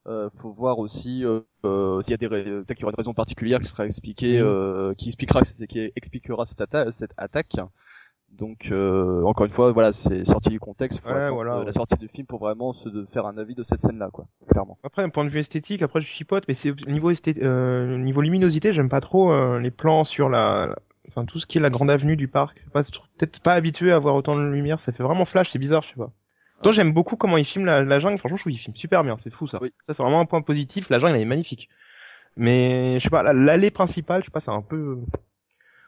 Euh, 0.07 0.29
faut 0.37 0.51
voir 0.51 0.79
aussi 0.79 1.23
euh, 1.25 1.41
euh, 1.65 2.01
s'il 2.01 2.11
y 2.11 2.13
a 2.15 2.17
des 2.17 2.27
peut-être 2.27 2.73
qu'il 2.73 2.81
y 2.81 2.83
aura 2.85 2.91
une 2.91 2.97
raison 3.01 3.13
particulière 3.13 3.59
qui 3.59 3.67
sera 3.67 3.85
expliquée, 3.85 4.39
Mhm. 4.39 4.47
euh, 4.47 4.93
qui 4.95 5.07
expliquera 5.09 5.41
qui 5.41 5.91
expliquera 5.95 6.45
cette, 6.45 6.59
atta- 6.59 6.91
cette 6.91 7.11
attaque. 7.17 7.55
Donc 8.29 8.69
euh, 8.71 9.23
encore 9.23 9.45
une 9.45 9.51
fois, 9.51 9.71
voilà, 9.71 9.93
c'est 9.93 10.25
sorti 10.25 10.49
du 10.49 10.59
contexte. 10.59 10.99
Faut 11.01 11.09
Ouais, 11.09 11.29
voilà, 11.29 11.59
ouais. 11.59 11.65
La 11.65 11.71
sortie 11.71 11.97
du 11.97 12.07
film 12.07 12.25
pour 12.25 12.39
vraiment 12.39 12.73
se 12.73 12.89
de 12.89 13.05
faire 13.13 13.25
un 13.25 13.37
avis 13.37 13.55
de 13.55 13.63
cette 13.63 13.79
scène-là, 13.79 14.09
quoi, 14.11 14.25
clairement. 14.49 14.77
Après, 14.83 15.03
d'un 15.03 15.09
point 15.09 15.25
de 15.25 15.29
vue 15.29 15.39
esthétique, 15.39 15.81
après 15.81 16.01
je 16.01 16.07
chipote, 16.07 16.45
mais 16.47 16.53
c'est 16.55 16.73
niveau 16.87 17.11
esthé... 17.11 17.35
euh, 17.41 17.97
niveau 17.97 18.21
luminosité, 18.21 18.71
j'aime 18.73 18.89
pas 18.89 19.01
trop 19.01 19.31
euh, 19.31 19.59
les 19.59 19.71
plans 19.71 20.03
sur 20.03 20.29
la- 20.29 20.75
enfin 21.11 21.25
tout 21.25 21.39
ce 21.39 21.45
qui 21.45 21.57
est 21.57 21.61
la 21.61 21.69
grande 21.69 21.91
avenue 21.91 22.15
du 22.15 22.27
parc. 22.27 22.57
Je 22.59 22.63
sais 22.65 22.69
pas, 22.71 22.83
peut-être 23.17 23.39
pas 23.41 23.53
habitué 23.53 23.91
à 23.91 23.97
avoir 23.97 24.15
autant 24.15 24.35
de 24.35 24.43
lumière, 24.47 24.79
ça 24.79 24.91
fait 24.93 25.03
vraiment 25.03 25.25
flash, 25.25 25.49
c'est 25.51 25.59
bizarre, 25.59 25.83
je 25.83 25.89
sais 25.89 25.95
pas. 25.95 26.11
Toi, 26.63 26.71
j'aime 26.71 26.93
beaucoup 26.93 27.15
comment 27.15 27.37
il 27.37 27.45
filme 27.45 27.65
la, 27.65 27.81
la 27.83 27.97
jungle. 27.99 28.19
Franchement, 28.19 28.37
je 28.37 28.43
trouve 28.43 28.53
qu'il 28.53 28.61
filme 28.61 28.75
super 28.75 29.03
bien. 29.03 29.17
C'est 29.17 29.31
fou 29.31 29.47
ça. 29.47 29.57
Oui. 29.61 29.73
Ça, 29.85 29.95
c'est 29.95 30.03
vraiment 30.03 30.19
un 30.19 30.25
point 30.25 30.41
positif. 30.43 30.89
La 30.91 30.99
jungle, 30.99 31.15
elle 31.15 31.21
est 31.23 31.25
magnifique. 31.25 31.69
Mais 32.37 32.99
je 32.99 33.03
sais 33.03 33.09
pas, 33.09 33.23
la- 33.23 33.33
l'allée 33.33 33.71
principale, 33.71 34.21
je 34.21 34.25
sais 34.25 34.31
pas, 34.31 34.39
c'est 34.41 34.51
un 34.51 34.61
peu. 34.61 34.99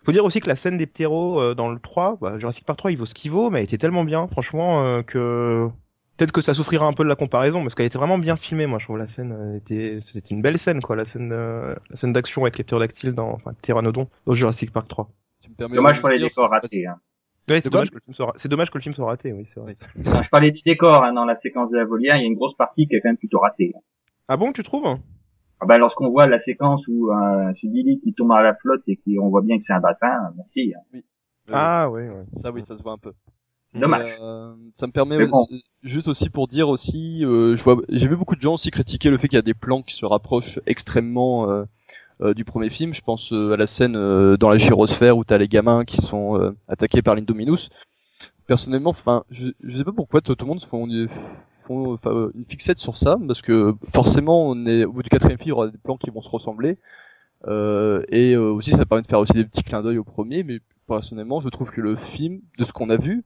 Faut 0.04 0.12
dire 0.12 0.26
aussi 0.26 0.40
que 0.42 0.50
la 0.50 0.56
scène 0.56 0.78
des 0.78 0.88
ptéros 0.88 1.40
euh, 1.40 1.54
dans 1.54 1.70
le 1.70 1.80
3, 1.80 2.18
bah, 2.20 2.40
Jurassic 2.40 2.66
Park 2.66 2.78
3, 2.80 2.92
il 2.92 2.98
vaut 2.98 3.06
ce 3.06 3.14
qu'il 3.14 3.30
vaut, 3.32 3.50
mais 3.52 3.60
elle 3.60 3.66
était 3.66 3.78
tellement 3.78 4.04
bien, 4.04 4.28
franchement, 4.28 4.84
euh, 4.84 5.04
que 5.04 5.70
peut-être 6.18 6.32
que 6.32 6.42
ça 6.42 6.54
souffrira 6.54 6.86
un 6.86 6.94
peu 6.94 7.04
de 7.04 7.10
la 7.10 7.16
comparaison, 7.16 7.62
parce 7.62 7.76
qu'elle 7.76 7.86
était 7.86 7.98
vraiment 7.98 8.18
bien 8.18 8.36
filmée. 8.36 8.66
Moi, 8.66 8.80
je 8.80 8.86
trouve 8.86 8.98
la 8.98 9.08
scène 9.08 9.32
euh, 9.32 9.58
était, 9.58 10.00
c'était 10.02 10.34
une 10.34 10.42
belle 10.42 10.58
scène, 10.60 10.82
quoi, 10.82 10.96
la 10.96 11.06
scène, 11.06 11.32
euh, 11.32 11.76
la 11.90 11.96
scène 11.96 12.14
d'action 12.14 12.44
avec 12.44 12.58
les 12.58 12.64
ptérodactyles 12.64 13.14
dans, 13.14 13.30
enfin, 13.32 13.54
pteranodon 13.54 14.08
dans 14.26 14.34
Jurassic 14.34 14.72
Park 14.72 14.88
3. 14.88 15.10
Tu 15.42 15.50
me 15.50 15.56
permets 15.56 15.76
dommage 15.76 16.00
pour 16.00 16.10
les 16.10 16.20
décors 16.20 16.50
ratés, 16.50 16.88
hein. 16.88 17.00
Ouais, 17.50 17.60
c'est 17.60 17.70
dommage 17.70 17.90
que 17.90 17.96
le 17.96 18.02
film 18.02 18.14
soit, 18.14 18.26
ra- 18.28 18.34
c'est 18.38 18.48
dommage 18.48 18.72
que 18.72 18.78
le 18.78 18.82
film 18.84 18.96
soit 18.96 19.06
raté, 19.06 19.34
oui, 19.34 19.46
c'est 19.54 19.60
vrai. 19.60 19.74
Non, 20.06 20.22
je 20.24 20.30
parlais 20.30 20.52
du 20.52 20.62
décor, 20.62 21.04
hein, 21.04 21.12
dans 21.14 21.26
la 21.26 21.38
séquence 21.42 21.70
de 21.72 21.78
la 21.78 21.84
volière, 21.84 22.16
il 22.16 22.22
y 22.22 22.24
a 22.24 22.28
une 22.28 22.36
grosse 22.36 22.56
partie 22.56 22.88
qui 22.88 22.96
est 22.96 23.02
quand 23.02 23.10
même 23.10 23.18
plutôt 23.18 23.40
ratée. 23.40 23.74
Ah 24.30 24.38
bon, 24.38 24.54
tu 24.54 24.64
trouves? 24.64 24.98
Ah 25.60 25.66
ben, 25.66 25.78
lorsqu'on 25.78 26.10
voit 26.10 26.26
la 26.26 26.40
séquence 26.40 26.86
où 26.88 27.10
euh, 27.12 27.52
c'est 27.60 27.68
Billy 27.68 28.00
qui 28.02 28.14
tombe 28.14 28.32
à 28.32 28.42
la 28.42 28.54
flotte 28.56 28.84
et 28.88 28.96
qui 28.98 29.18
on 29.20 29.30
voit 29.30 29.42
bien 29.42 29.58
que 29.58 29.64
c'est 29.66 29.74
un 29.74 29.80
bassin, 29.82 30.34
merci. 30.38 30.74
hein. 30.76 30.98
Euh, 31.50 31.52
Ah 31.52 31.90
ouais, 31.90 32.08
ouais. 32.10 32.24
Ça 32.42 32.52
oui, 32.52 32.64
ça 32.64 32.78
se 32.78 32.84
voit 32.84 32.94
un 32.94 32.98
peu. 32.98 33.14
Dommage. 33.74 34.18
Euh, 34.22 34.54
ça 34.80 34.88
me 34.88 34.92
permet 34.92 35.26
bon. 35.26 35.42
aussi- 35.42 35.64
juste 35.82 36.08
aussi 36.08 36.30
pour 36.30 36.48
dire 36.48 36.70
aussi, 36.70 37.26
euh, 37.26 37.56
je 37.56 37.64
vois, 37.64 37.78
j'ai 37.90 38.08
vu 38.08 38.16
beaucoup 38.16 38.36
de 38.36 38.42
gens 38.42 38.54
aussi 38.54 38.72
critiquer 38.72 39.10
le 39.10 39.18
fait 39.18 39.28
qu'il 39.28 39.38
y 39.38 39.40
a 39.40 39.44
des 39.44 39.54
plans 39.54 39.82
qui 39.82 39.96
se 39.96 40.06
rapprochent 40.06 40.60
extrêmement 40.68 41.50
euh, 41.50 41.64
euh, 42.22 42.34
du 42.34 42.46
premier 42.46 42.70
film. 42.70 42.94
Je 42.94 43.02
pense 43.02 43.34
euh, 43.34 43.54
à 43.54 43.58
la 43.58 43.68
scène 43.68 43.96
euh, 43.96 44.38
dans 44.38 44.50
la 44.50 44.58
gyrosphère 44.58 45.18
où 45.18 45.24
t'as 45.24 45.38
les 45.38 45.48
gamins 45.48 45.86
qui 45.86 45.98
sont 45.98 46.40
euh, 46.40 46.56
attaqués 46.68 47.02
par 47.02 47.16
l'Indominus. 47.16 47.70
Personnellement, 48.46 48.92
enfin, 48.92 49.24
je, 49.32 49.48
je 49.64 49.78
sais 49.78 49.84
pas 49.84 49.94
pourquoi 49.94 50.22
tout, 50.22 50.36
le 50.40 50.46
monde 50.46 50.60
se 50.60 50.68
font, 50.68 50.88
font 51.66 51.98
une 52.36 52.46
fixette 52.48 52.78
sur 52.78 52.98
ça, 52.98 53.18
parce 53.26 53.42
que 53.42 53.74
forcément, 53.90 54.50
on 54.50 54.66
est 54.66 54.84
au 54.84 54.92
bout 54.92 55.02
du 55.02 55.10
quatrième 55.10 55.38
film, 55.38 55.48
il 55.48 55.50
y 55.50 55.54
aura 55.54 55.68
des 55.70 55.78
plans 55.78 55.98
qui 55.98 56.10
vont 56.10 56.22
se 56.22 56.30
ressembler. 56.30 56.78
Euh, 57.48 58.04
et 58.10 58.34
euh, 58.34 58.52
aussi, 58.52 58.72
ça 58.72 58.86
permet 58.86 59.02
de 59.02 59.08
faire 59.08 59.20
aussi 59.20 59.34
des 59.34 59.46
petits 59.46 59.64
clins 59.64 59.82
d'œil 59.82 59.98
au 59.98 60.04
premier, 60.04 60.44
mais 60.44 60.60
personnellement, 60.88 61.40
je 61.40 61.50
trouve 61.50 61.72
que 61.72 61.82
le 61.82 61.96
film, 61.96 62.42
de 62.60 62.66
ce 62.66 62.72
qu'on 62.74 62.90
a 62.90 62.98
vu, 62.98 63.24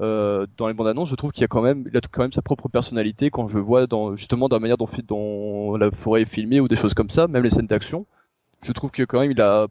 euh, 0.00 0.46
dans 0.56 0.68
les 0.68 0.74
bandes 0.74 0.88
annonces, 0.88 1.10
je 1.10 1.14
trouve 1.14 1.32
qu'il 1.32 1.42
y 1.42 1.44
a 1.44 1.48
quand 1.48 1.62
même, 1.62 1.84
il 1.90 1.96
a 1.96 2.00
quand 2.00 2.22
même 2.22 2.32
sa 2.32 2.42
propre 2.42 2.68
personnalité 2.68 3.30
quand 3.30 3.48
je 3.48 3.58
vois 3.58 3.86
dans, 3.86 4.16
justement, 4.16 4.48
dans 4.48 4.56
la 4.56 4.60
manière 4.60 4.78
dont, 4.78 4.88
dont 5.06 5.76
la 5.76 5.90
forêt 5.90 6.22
est 6.22 6.26
filmée 6.26 6.60
ou 6.60 6.68
des 6.68 6.76
choses 6.76 6.94
comme 6.94 7.10
ça, 7.10 7.28
même 7.28 7.42
les 7.42 7.50
scènes 7.50 7.66
d'action. 7.66 8.06
Je 8.62 8.72
trouve 8.72 8.90
que 8.90 9.02
quand 9.02 9.20
même, 9.20 9.30
il 9.30 9.40
a, 9.40 9.68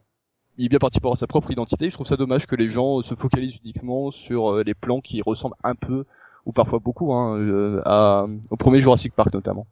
il 0.58 0.66
est 0.66 0.70
bien 0.70 0.80
parti 0.80 1.00
pour 1.00 1.10
avoir 1.10 1.18
sa 1.18 1.28
propre 1.28 1.52
identité. 1.52 1.90
Je 1.90 1.96
trouve 1.96 2.08
ça 2.08 2.18
dommage 2.18 2.46
que 2.46 2.56
les 2.56 2.68
gens 2.68 3.02
se 3.02 3.16
focalisent 3.16 3.58
uniquement 3.64 4.12
sur 4.12 4.54
euh, 4.54 4.64
les 4.64 4.74
plans 4.74 5.02
qui 5.02 5.22
ressemblent 5.22 5.56
un 5.64 5.76
peu, 5.76 6.06
ou 6.46 6.52
parfois 6.52 6.80
beaucoup, 6.80 7.14
hein, 7.14 7.38
euh, 7.38 7.82
à, 7.86 8.28
au 8.50 8.58
premier 8.58 8.82
Jurassic 8.82 9.14
Park 9.14 9.34
notamment. 9.34 9.68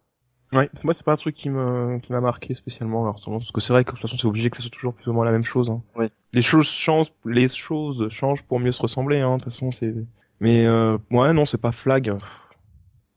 Ouais, 0.53 0.69
moi 0.85 0.93
c'est 0.93 1.03
pas 1.03 1.11
un 1.11 1.17
truc 1.17 1.35
qui 1.35 1.49
me 1.49 1.99
qui 1.99 2.13
m'a 2.13 2.21
marqué 2.21 2.53
spécialement 2.53 3.03
alors 3.03 3.19
parce 3.21 3.51
que 3.51 3.59
c'est 3.59 3.73
vrai 3.73 3.83
que 3.83 3.89
de 3.89 3.95
toute 3.97 4.01
façon 4.03 4.15
c'est 4.15 4.27
obligé 4.27 4.49
que 4.49 4.55
ça 4.55 4.63
soit 4.63 4.71
toujours 4.71 4.93
plus 4.93 5.09
ou 5.09 5.13
moins 5.13 5.25
la 5.25 5.31
même 5.31 5.43
chose. 5.43 5.69
Hein. 5.69 5.81
Ouais. 5.97 6.09
Les 6.31 6.41
choses 6.41 6.67
changent, 6.67 7.11
les 7.25 7.49
choses 7.49 8.07
changent 8.09 8.43
pour 8.43 8.61
mieux 8.61 8.71
se 8.71 8.81
ressembler. 8.81 9.19
Hein. 9.19 9.37
De 9.37 9.43
toute 9.43 9.51
façon 9.51 9.71
c'est. 9.71 9.93
Mais 10.39 10.65
euh, 10.65 10.97
ouais 11.11 11.33
non 11.33 11.45
c'est 11.45 11.57
pas 11.57 11.71
flag. 11.71 12.13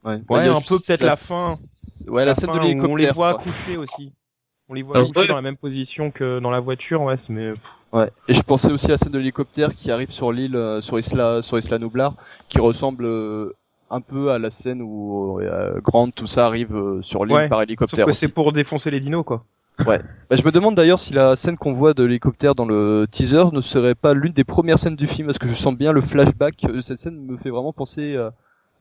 Ouais, 0.05 0.15
Ouais, 0.15 0.21
Bah, 0.29 0.57
un 0.57 0.61
peu 0.61 0.77
peut-être 0.87 1.03
la 1.03 1.17
fin. 1.17 1.55
Ouais, 2.09 2.25
la, 2.25 2.35
scène 2.35 2.49
fin 2.49 2.55
de 2.57 2.61
où 2.61 2.63
l'hélicoptère. 2.63 2.91
On 2.93 2.97
les 2.97 3.11
voit 3.11 3.35
quoi. 3.35 3.41
accoucher 3.43 3.77
aussi. 3.77 4.13
On 4.69 4.75
les 4.75 4.83
voit 4.83 4.97
Ah, 4.99 5.03
ouais. 5.03 5.27
dans 5.27 5.35
la 5.35 5.43
même 5.43 5.57
position 5.59 6.11
que 6.11 6.39
dans 6.39 6.51
la 6.51 6.61
voiture. 6.61 7.03
Ouais, 7.03 7.17
c'est- 7.17 7.31
mais 7.33 7.53
Ouais. 7.93 8.09
Et 8.29 8.35
je 8.35 8.43
pensais 8.43 8.71
aussi 8.73 8.87
à 8.87 8.91
la 8.93 8.99
scène 8.99 9.13
de 9.13 9.19
l'hélicoptère 9.19 9.75
qui 9.75 9.91
arrive 9.91 10.11
sur 10.13 10.31
l'île, 10.33 10.55
euh, 10.55 10.81
sur 10.81 10.97
Isla, 10.99 11.43
sur 11.43 11.59
Isla 11.59 11.79
Nublar, 11.81 12.15
qui 12.49 12.61
ressemble 12.61 13.05
euh, 13.05 13.53
un 13.91 14.01
peu 14.01 14.31
à 14.31 14.39
la 14.39 14.51
scène 14.53 14.81
où 14.81 15.41
euh, 15.41 15.81
Grant 15.83 16.09
tout 16.11 16.29
ça 16.29 16.47
arrive 16.47 16.75
euh, 16.75 17.03
sur 17.03 17.25
l'île 17.25 17.35
Ouais, 17.37 17.49
par 17.49 17.59
sauf 17.59 17.65
hélicoptère. 17.65 18.05
que 18.07 18.11
aussi. 18.11 18.21
c'est 18.21 18.29
pour 18.29 18.53
défoncer 18.53 18.91
les 18.93 19.01
dinos 19.01 19.25
quoi. 19.25 19.45
Bah, 19.87 19.97
je 20.31 20.45
me 20.45 20.51
demande 20.53 20.75
d'ailleurs 20.75 20.99
si 20.99 21.13
la 21.15 21.37
scène 21.37 21.57
qu'on 21.57 21.73
voit 21.73 21.95
de 21.95 22.05
l'hélicoptère 22.05 22.55
dans 22.55 22.67
le 22.67 23.07
teaser 23.11 23.45
ne 23.53 23.61
serait 23.61 23.95
pas 23.95 24.13
l'une 24.15 24.33
des 24.33 24.45
premières 24.45 24.79
scènes 24.79 24.97
du 24.97 25.07
film, 25.07 25.27
parce 25.27 25.39
que 25.39 25.49
je 25.49 25.55
sens 25.55 25.75
bien 25.77 25.93
le 25.93 26.01
flashback. 26.03 26.65
euh, 26.65 26.81
Cette 26.83 26.99
scène 26.99 27.19
me 27.25 27.37
fait 27.39 27.51
vraiment 27.51 27.73
penser 27.73 28.17
à 28.17 28.33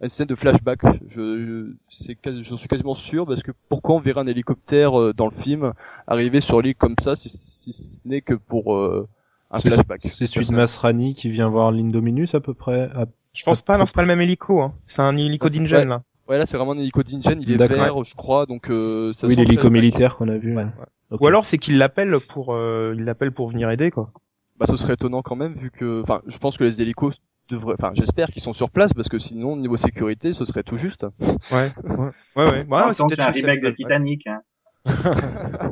une 0.02 0.10
scène 0.10 0.28
de 0.28 0.36
flashback. 0.36 0.82
Je, 1.16 1.74
je 1.90 2.42
j'en 2.44 2.58
suis 2.58 2.68
quasiment 2.68 2.96
sûr, 2.96 3.26
parce 3.26 3.42
que 3.42 3.52
pourquoi 3.70 3.96
on 3.96 4.00
verrait 4.00 4.22
un 4.22 4.28
hélicoptère 4.28 5.00
euh, 5.00 5.14
dans 5.14 5.26
le 5.28 5.36
film 5.42 5.74
arriver 6.08 6.42
sur 6.42 6.62
l'île 6.62 6.76
comme 6.76 6.96
ça, 7.00 7.16
si, 7.16 7.30
si 7.30 7.72
ce 7.72 8.02
n'est 8.06 8.22
que 8.22 8.34
pour 8.34 8.76
euh, 8.76 9.08
un 9.52 9.60
C'est- 9.60 9.70
flashback. 9.70 10.02
C'est 10.12 10.26
celui 10.26 10.48
de 10.48 10.56
Masrani 10.56 11.16
qui 11.16 11.30
vient 11.30 11.48
voir 11.50 11.72
l'Indominus 11.72 12.36
à 12.36 12.40
peu 12.42 12.54
près. 12.54 12.90
à- 12.94 13.06
Je 13.34 13.44
pense 13.44 13.62
pas, 13.62 13.78
non, 13.78 13.86
c'est 13.86 13.96
pas 13.96 14.02
le 14.02 14.08
même 14.08 14.22
hélico. 14.22 14.62
Hein. 14.62 14.74
C'est 14.86 15.02
un 15.02 15.16
hélico 15.16 15.48
d'Ingen 15.50 15.72
ouais. 15.78 15.86
là. 15.86 16.02
Ouais, 16.30 16.38
là 16.38 16.46
c'est 16.46 16.58
vraiment 16.58 16.74
un 16.74 16.78
hélico 16.78 17.02
d'Ingen, 17.02 17.42
il 17.42 17.52
est 17.52 17.68
vert, 17.68 18.04
je 18.04 18.14
crois, 18.16 18.46
donc 18.46 18.70
euh, 18.70 19.12
ça 19.14 19.28
oui, 19.28 19.36
l'hélico 19.36 19.70
militaire 19.70 20.16
qu'on 20.16 20.30
a 20.30 20.38
vu. 20.38 20.56
Ouais. 20.56 20.68
Ou 21.20 21.26
alors 21.26 21.44
c'est 21.44 21.58
qu'il 21.58 21.80
l'appelle 21.80 22.16
pour, 22.30 22.54
euh, 22.54 22.94
il 22.96 23.04
l'appelle 23.04 23.32
pour 23.32 23.50
venir 23.50 23.70
aider 23.72 23.90
quoi. 23.90 24.12
Bah, 24.60 24.66
ce 24.68 24.78
serait 24.78 24.94
étonnant 24.94 25.22
quand 25.22 25.36
même, 25.36 25.54
vu 25.54 25.72
que, 25.72 26.04
enfin, 26.04 26.22
je 26.28 26.38
pense 26.38 26.58
que 26.58 26.66
les 26.66 26.82
hélicos 26.82 27.16
devraient, 27.50 27.76
enfin, 27.80 27.92
j'espère 27.96 28.28
qu'ils 28.28 28.42
sont 28.42 28.54
sur 28.54 28.70
place, 28.70 28.94
parce 28.94 29.08
que 29.08 29.18
sinon, 29.18 29.56
niveau 29.56 29.78
sécurité, 29.78 30.34
ce 30.34 30.44
serait 30.44 30.64
tout 30.64 30.76
juste. 30.78 31.08
Ouais, 31.52 31.72
ouais, 31.84 32.12
ouais, 32.36 32.46
ouais. 32.46 32.66
Ouais, 32.68 32.94
c'est 32.94 33.04
peut-être 33.06 33.28
un 33.28 33.32
remake 33.32 33.62
de 33.62 33.72
Titanic, 33.72 34.28
hein. 34.28 34.42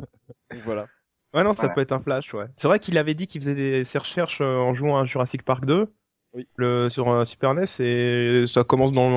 Donc 0.50 0.60
voilà. 0.64 0.86
Ouais, 1.34 1.44
non, 1.44 1.52
ça 1.52 1.62
Voilà. 1.62 1.74
peut 1.74 1.80
être 1.82 1.92
un 1.92 2.00
flash, 2.00 2.32
ouais. 2.32 2.46
C'est 2.56 2.66
vrai 2.66 2.78
qu'il 2.78 2.96
avait 2.96 3.12
dit 3.14 3.26
qu'il 3.26 3.42
faisait 3.42 3.54
des, 3.54 3.84
ses 3.84 3.98
recherches 3.98 4.40
euh, 4.40 4.56
en 4.56 4.72
jouant 4.74 4.98
à 4.98 5.04
Jurassic 5.04 5.42
Park 5.42 5.66
2. 5.66 5.92
Oui. 6.34 6.46
Le, 6.56 6.88
sur 6.88 7.08
euh, 7.10 7.24
Super 7.24 7.54
NES 7.54 7.64
et 7.80 8.44
ça 8.46 8.64
commence 8.64 8.92
dans 8.92 9.08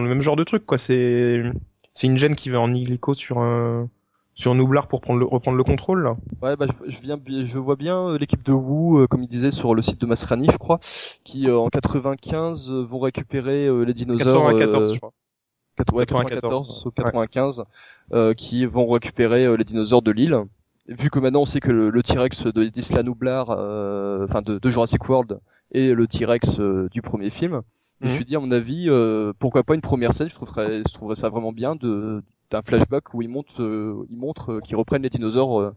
le, 0.00 0.08
même 0.08 0.22
genre 0.22 0.36
de 0.36 0.44
truc, 0.44 0.64
quoi. 0.64 0.78
C'est, 0.78 1.42
c'est 1.92 2.06
une 2.06 2.16
gêne 2.16 2.34
qui 2.34 2.50
va 2.50 2.60
en 2.60 2.72
hélico 2.74 3.12
sur 3.14 3.38
un, 3.38 3.88
sur 4.34 4.54
Nublar 4.54 4.88
pour 4.88 5.00
prendre 5.00 5.20
le, 5.20 5.26
reprendre 5.26 5.56
le 5.58 5.64
contrôle, 5.64 6.02
là. 6.02 6.16
Ouais, 6.42 6.56
bah, 6.56 6.66
je, 6.86 6.90
je 6.90 6.98
viens, 7.00 7.18
je 7.26 7.58
vois 7.58 7.76
bien 7.76 8.08
euh, 8.08 8.18
l'équipe 8.18 8.42
de 8.42 8.52
Wu, 8.52 9.02
euh, 9.02 9.06
comme 9.06 9.22
il 9.22 9.28
disait 9.28 9.50
sur 9.50 9.74
le 9.74 9.82
site 9.82 10.00
de 10.00 10.06
Masrani, 10.06 10.48
je 10.50 10.56
crois, 10.56 10.80
qui 11.22 11.48
euh, 11.48 11.58
en 11.58 11.68
95 11.68 12.70
euh, 12.70 12.82
vont 12.82 12.98
récupérer 12.98 13.68
les 13.84 13.92
dinosaures. 13.92 14.48
94, 14.48 14.90
euh, 14.90 14.94
je 14.94 14.98
crois. 14.98 15.12
quatre- 15.76 15.94
ouais, 15.94 16.06
94, 16.06 16.66
94 16.66 16.86
ou 16.86 16.90
95, 16.90 17.64
euh, 18.12 18.32
qui 18.34 18.64
vont 18.64 18.88
récupérer 18.88 19.54
les 19.56 19.64
dinosaures 19.64 20.02
de 20.02 20.10
l'île. 20.10 20.36
Vu 20.88 21.08
que 21.10 21.18
maintenant 21.18 21.42
on 21.42 21.46
sait 21.46 21.60
que 21.60 21.70
le, 21.70 21.88
le 21.90 22.02
T-Rex 22.02 22.44
de 22.44 22.64
d'Isla 22.64 23.02
Nublar, 23.02 23.46
euh, 23.50 24.26
enfin 24.28 24.42
de, 24.42 24.58
de 24.58 24.70
Jurassic 24.70 25.08
World, 25.08 25.40
et 25.74 25.92
le 25.92 26.06
T-Rex 26.06 26.58
euh, 26.58 26.88
du 26.90 27.02
premier 27.02 27.28
film. 27.30 27.60
Je 28.00 28.06
me 28.06 28.10
Mhm. 28.10 28.16
suis 28.16 28.24
dit 28.24 28.36
à 28.36 28.40
mon 28.40 28.50
avis, 28.50 28.86
euh, 28.88 29.32
pourquoi 29.38 29.62
pas 29.62 29.74
une 29.74 29.80
première 29.80 30.14
scène 30.14 30.28
Je 30.30 30.34
trouverais, 30.34 30.78
je 30.86 30.92
trouverais 30.94 31.16
ça 31.16 31.28
vraiment 31.28 31.52
bien 31.52 31.76
de 31.76 32.22
d'un 32.50 32.62
flashback 32.62 33.12
où 33.14 33.22
ils 33.22 33.28
montrent, 33.28 33.62
euh, 33.62 34.06
ils 34.10 34.16
montrent 34.16 34.54
euh, 34.54 34.60
qu'ils 34.60 34.76
reprennent 34.76 35.02
les 35.02 35.10
dinosaures 35.10 35.72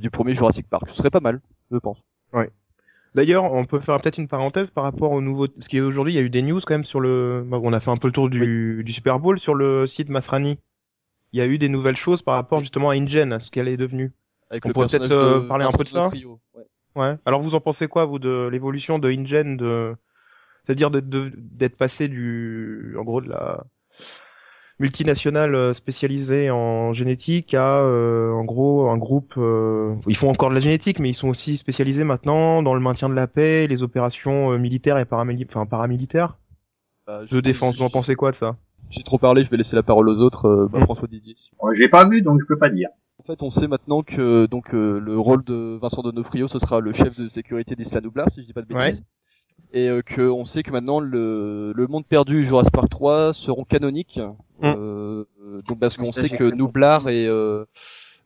du 0.00 0.10
premier 0.10 0.34
Jurassic 0.34 0.68
Park. 0.68 0.88
Ce 0.88 0.96
serait 0.96 1.10
pas 1.10 1.20
mal, 1.20 1.40
je 1.70 1.76
pense. 1.76 1.98
D'ailleurs, 3.14 3.50
on 3.52 3.64
peut 3.64 3.80
faire 3.80 3.98
peut-être 4.00 4.18
une 4.18 4.28
parenthèse 4.28 4.70
par 4.70 4.84
rapport 4.84 5.12
au 5.12 5.22
nouveau. 5.22 5.46
Parce 5.48 5.68
qu'aujourd'hui, 5.68 6.12
il 6.12 6.16
y 6.16 6.18
a 6.18 6.22
eu 6.22 6.28
des 6.28 6.42
news 6.42 6.60
quand 6.60 6.74
même 6.74 6.84
sur 6.84 7.00
le. 7.00 7.42
bah, 7.46 7.58
on 7.62 7.72
a 7.72 7.80
fait 7.80 7.90
un 7.90 7.96
peu 7.96 8.08
le 8.08 8.12
tour 8.12 8.28
du, 8.28 8.82
du 8.84 8.92
Super 8.92 9.18
Bowl 9.18 9.38
sur 9.38 9.54
le 9.54 9.86
site 9.86 10.10
Masrani. 10.10 10.58
Il 11.32 11.38
y 11.38 11.42
a 11.42 11.46
eu 11.46 11.56
des 11.58 11.68
nouvelles 11.70 11.96
choses 11.96 12.20
par 12.22 12.34
rapport 12.34 12.60
justement 12.60 12.90
à 12.90 12.94
InGen, 12.94 13.32
à 13.32 13.40
ce 13.40 13.50
qu'elle 13.50 13.68
est 13.68 13.76
devenue. 13.78 14.12
Avec 14.50 14.66
On 14.66 14.70
pourrait 14.72 14.86
peut-être, 14.86 15.10
euh, 15.12 15.48
parler 15.48 15.64
un 15.64 15.72
peu 15.72 15.84
de 15.84 15.88
ça. 15.88 16.10
Ouais. 16.96 17.14
Alors 17.26 17.40
vous 17.42 17.54
en 17.54 17.60
pensez 17.60 17.86
quoi 17.88 18.04
vous 18.06 18.18
de 18.18 18.48
l'évolution 18.50 18.98
de 18.98 19.08
InGen, 19.10 19.56
de 19.56 19.94
c'est-à-dire 20.64 20.90
d'être 20.90 21.08
de- 21.08 21.30
d'être 21.36 21.76
passé 21.76 22.08
du, 22.08 22.96
en 22.98 23.04
gros 23.04 23.20
de 23.20 23.28
la 23.28 23.62
multinationale 24.78 25.54
euh, 25.54 25.72
spécialisée 25.72 26.50
en 26.50 26.92
génétique 26.92 27.54
à 27.54 27.78
euh, 27.80 28.30
en 28.32 28.44
gros 28.44 28.88
un 28.90 28.98
groupe. 28.98 29.34
euh, 29.38 29.94
Ils 30.06 30.16
font 30.16 30.30
encore 30.30 30.50
de 30.50 30.54
la 30.54 30.60
génétique, 30.60 30.98
mais 30.98 31.10
ils 31.10 31.14
sont 31.14 31.28
aussi 31.28 31.56
spécialisés 31.56 32.04
maintenant 32.04 32.62
dans 32.62 32.74
le 32.74 32.80
maintien 32.80 33.08
de 33.08 33.14
la 33.14 33.26
paix, 33.26 33.66
les 33.66 33.82
opérations 33.82 34.52
euh, 34.52 34.58
militaires 34.58 34.98
et 34.98 35.04
paramili- 35.04 35.46
enfin 35.48 35.66
paramilitaires. 35.66 36.36
Bah, 37.06 37.22
De 37.30 37.40
défense. 37.40 37.76
Vous 37.78 37.84
en 37.84 37.90
pensez 37.90 38.16
quoi 38.16 38.32
de 38.32 38.36
ça? 38.36 38.56
J'ai 38.90 39.02
trop 39.02 39.18
parlé, 39.18 39.44
je 39.44 39.50
vais 39.50 39.56
laisser 39.56 39.76
la 39.76 39.82
parole 39.82 40.08
aux 40.08 40.20
autres. 40.20 40.46
euh, 40.46 40.68
bah, 40.70 40.80
Mm. 40.80 40.84
François 40.84 41.08
Didier. 41.08 41.34
Bon, 41.60 41.68
J'ai 41.80 41.88
pas 41.88 42.06
vu, 42.08 42.22
donc 42.22 42.40
je 42.40 42.46
peux 42.46 42.58
pas 42.58 42.68
dire. 42.68 42.88
En 43.26 43.34
fait, 43.34 43.42
on 43.42 43.50
sait 43.50 43.66
maintenant 43.66 44.04
que 44.04 44.46
donc 44.46 44.72
euh, 44.72 45.00
le 45.00 45.18
rôle 45.18 45.42
de 45.42 45.76
Vincent 45.82 46.00
Donofrio, 46.00 46.46
ce 46.46 46.60
sera 46.60 46.78
le 46.78 46.92
chef 46.92 47.18
de 47.18 47.28
sécurité 47.28 47.74
d'Isla 47.74 48.00
Nublar, 48.00 48.28
si 48.30 48.42
je 48.42 48.46
dis 48.46 48.52
pas 48.52 48.62
de 48.62 48.68
bêtises. 48.68 49.02
Et 49.72 49.88
euh, 49.88 50.00
que 50.00 50.22
on 50.22 50.44
sait 50.44 50.62
que 50.62 50.70
maintenant 50.70 51.00
le, 51.00 51.72
le 51.74 51.86
monde 51.88 52.06
perdu 52.06 52.42
et 52.42 52.44
Jurassic 52.44 52.72
Park 52.72 52.88
3 52.88 53.32
seront 53.32 53.64
canoniques. 53.64 54.20
Mm. 54.60 54.66
Euh, 54.66 55.24
euh, 55.42 55.62
donc 55.66 55.80
parce 55.80 55.96
qu'on 55.96 56.12
sait 56.12 56.28
que 56.28 56.44
Nublar 56.44 57.08
et 57.08 57.26
euh, 57.26 57.64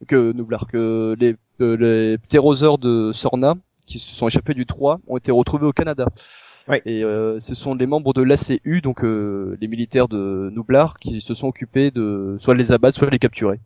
que 0.06 0.32
Nublar, 0.32 0.66
que 0.66 1.16
les 1.18 1.34
euh, 1.62 1.78
les 1.78 2.18
ptérosaures 2.18 2.76
de 2.76 3.10
Sorna 3.12 3.54
qui 3.86 4.00
se 4.00 4.14
sont 4.14 4.28
échappés 4.28 4.52
du 4.52 4.66
3 4.66 5.00
ont 5.08 5.16
été 5.16 5.32
retrouvés 5.32 5.64
au 5.64 5.72
Canada. 5.72 6.08
Ouais. 6.68 6.82
Et 6.84 7.04
euh, 7.04 7.40
ce 7.40 7.54
sont 7.54 7.74
les 7.74 7.86
membres 7.86 8.12
de 8.12 8.20
l'ACU, 8.20 8.82
donc 8.82 9.02
euh, 9.02 9.56
les 9.62 9.66
militaires 9.66 10.08
de 10.08 10.50
Nublar, 10.54 10.98
qui 10.98 11.22
se 11.22 11.32
sont 11.32 11.48
occupés 11.48 11.90
de 11.90 12.36
soit 12.38 12.52
de 12.52 12.58
les 12.58 12.70
abattre, 12.70 12.98
soit 12.98 13.06
de 13.06 13.12
les 13.12 13.18
capturer. 13.18 13.60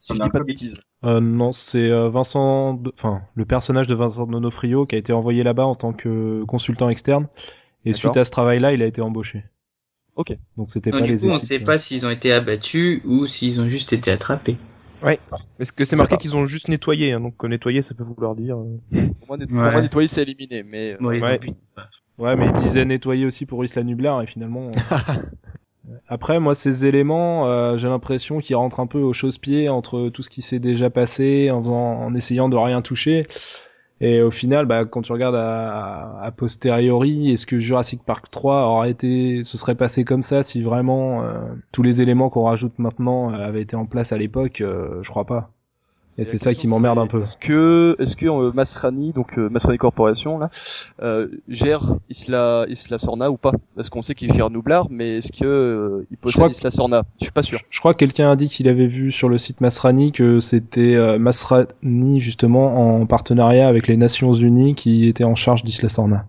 Si 0.00 0.14
je 0.16 0.22
dis 0.22 0.30
pas 0.30 0.38
de 0.40 0.44
bêtises. 0.44 0.80
Euh, 1.04 1.20
non, 1.20 1.52
c'est 1.52 1.90
euh, 1.90 2.08
Vincent, 2.08 2.74
de- 2.74 2.92
enfin 2.96 3.22
le 3.34 3.44
personnage 3.44 3.86
de 3.86 3.94
Vincent 3.94 4.26
Donofrio 4.26 4.86
qui 4.86 4.94
a 4.96 4.98
été 4.98 5.12
envoyé 5.12 5.42
là-bas 5.44 5.64
en 5.66 5.74
tant 5.74 5.92
que 5.92 6.44
consultant 6.44 6.88
externe. 6.88 7.28
Et 7.84 7.92
suite 7.94 8.16
à 8.16 8.24
ce 8.24 8.30
travail-là, 8.30 8.72
il 8.72 8.82
a 8.82 8.86
été 8.86 9.00
embauché. 9.00 9.44
Ok. 10.16 10.36
Donc 10.56 10.70
c'était 10.72 10.90
pas 10.90 11.00
du 11.02 11.12
les 11.12 11.18
coup, 11.18 11.26
on 11.26 11.36
équipes, 11.36 11.40
sait 11.46 11.62
euh, 11.62 11.64
pas 11.64 11.78
s'ils 11.78 12.04
ont 12.06 12.10
été 12.10 12.32
abattus 12.32 13.00
ou 13.04 13.26
s'ils 13.26 13.60
ont 13.60 13.66
juste 13.66 13.92
été 13.92 14.10
attrapés. 14.10 14.56
Est-ce 15.60 15.70
que 15.72 15.84
c'est 15.84 15.94
marqué 15.94 16.16
qu'ils 16.16 16.36
ont 16.36 16.44
juste 16.46 16.66
nettoyé 16.68 17.12
hein, 17.12 17.20
Donc 17.20 17.44
euh, 17.44 17.48
nettoyer, 17.48 17.82
ça 17.82 17.94
peut 17.94 18.02
vouloir 18.02 18.34
dire. 18.34 18.58
euh, 18.58 18.78
Pour 19.20 19.28
moi, 19.28 19.36
net- 19.36 19.48
Ouais. 19.50 19.62
pour 19.62 19.72
moi, 19.72 19.80
nettoyer, 19.82 20.08
c'est 20.08 20.22
éliminé, 20.22 20.64
mais 20.64 20.96
Ouais. 21.00 21.38
pu- 21.38 21.50
Ouais, 22.18 22.34
mais 22.34 22.46
ils 22.46 22.62
disaient 22.62 22.84
nettoyer 22.84 23.24
aussi 23.26 23.46
pour 23.46 23.64
Isla 23.64 23.84
Nublar 23.84 24.20
et 24.22 24.26
finalement. 24.26 24.70
Après, 26.08 26.40
moi, 26.40 26.54
ces 26.54 26.86
éléments, 26.86 27.46
euh, 27.46 27.78
j'ai 27.78 27.88
l'impression 27.88 28.40
qu'ils 28.40 28.56
rentrent 28.56 28.80
un 28.80 28.86
peu 28.86 28.98
au 28.98 29.12
chausse-pied 29.12 29.68
entre 29.68 30.08
tout 30.10 30.22
ce 30.22 30.30
qui 30.30 30.42
s'est 30.42 30.58
déjà 30.58 30.90
passé, 30.90 31.50
en, 31.50 31.62
faisant, 31.62 32.00
en 32.00 32.14
essayant 32.14 32.48
de 32.48 32.56
rien 32.56 32.82
toucher. 32.82 33.26
Et 34.00 34.22
au 34.22 34.30
final, 34.30 34.66
bah, 34.66 34.84
quand 34.84 35.02
tu 35.02 35.12
regardes 35.12 35.34
à, 35.34 36.20
à 36.20 36.30
posteriori, 36.30 37.32
est-ce 37.32 37.46
que 37.46 37.58
Jurassic 37.58 38.02
Park 38.04 38.30
3 38.30 38.66
aurait 38.66 38.90
été, 38.90 39.42
se 39.44 39.58
serait 39.58 39.74
passé 39.74 40.04
comme 40.04 40.22
ça 40.22 40.42
si 40.42 40.62
vraiment 40.62 41.24
euh, 41.24 41.40
tous 41.72 41.82
les 41.82 42.00
éléments 42.00 42.30
qu'on 42.30 42.44
rajoute 42.44 42.78
maintenant 42.78 43.32
euh, 43.32 43.36
avaient 43.36 43.62
été 43.62 43.74
en 43.74 43.86
place 43.86 44.12
à 44.12 44.16
l'époque 44.18 44.58
Je 44.58 45.08
crois 45.08 45.24
pas. 45.26 45.50
Et 46.18 46.24
c'est 46.24 46.38
ça 46.38 46.52
qui 46.52 46.66
m'emmerde 46.66 46.98
un 46.98 47.06
peu. 47.06 47.22
Est-ce 47.22 47.36
que, 47.36 47.96
est-ce 48.00 48.16
que 48.16 48.26
euh, 48.26 48.50
Masrani, 48.52 49.12
donc 49.12 49.38
euh, 49.38 49.48
Masrani 49.48 49.78
Corporation 49.78 50.38
là, 50.38 50.50
euh, 51.00 51.28
gère 51.48 51.96
Isla 52.10 52.66
Isla 52.68 52.98
Sorna 52.98 53.30
ou 53.30 53.36
pas? 53.36 53.52
Parce 53.76 53.88
qu'on 53.88 54.02
sait 54.02 54.14
qu'il 54.14 54.32
gère 54.32 54.50
Nublar, 54.50 54.88
mais 54.90 55.18
est-ce 55.18 55.30
que 55.30 55.44
euh, 55.44 56.06
il 56.10 56.16
possède 56.16 56.50
Isla 56.50 56.72
Sorna? 56.72 57.04
Je 57.20 57.26
suis 57.26 57.32
pas 57.32 57.42
sûr. 57.42 57.60
Je 57.70 57.78
crois 57.78 57.94
que 57.94 57.98
quelqu'un 57.98 58.32
a 58.32 58.36
dit 58.36 58.48
qu'il 58.48 58.66
avait 58.68 58.88
vu 58.88 59.12
sur 59.12 59.28
le 59.28 59.38
site 59.38 59.60
Masrani 59.60 60.10
que 60.10 60.40
c'était 60.40 60.96
euh, 60.96 61.20
Masrani 61.20 62.20
justement 62.20 62.98
en 62.98 63.06
partenariat 63.06 63.68
avec 63.68 63.86
les 63.86 63.96
Nations 63.96 64.34
Unies 64.34 64.74
qui 64.74 65.06
était 65.06 65.24
en 65.24 65.36
charge 65.36 65.62
d'Isla 65.62 65.88
Sorna. 65.88 66.26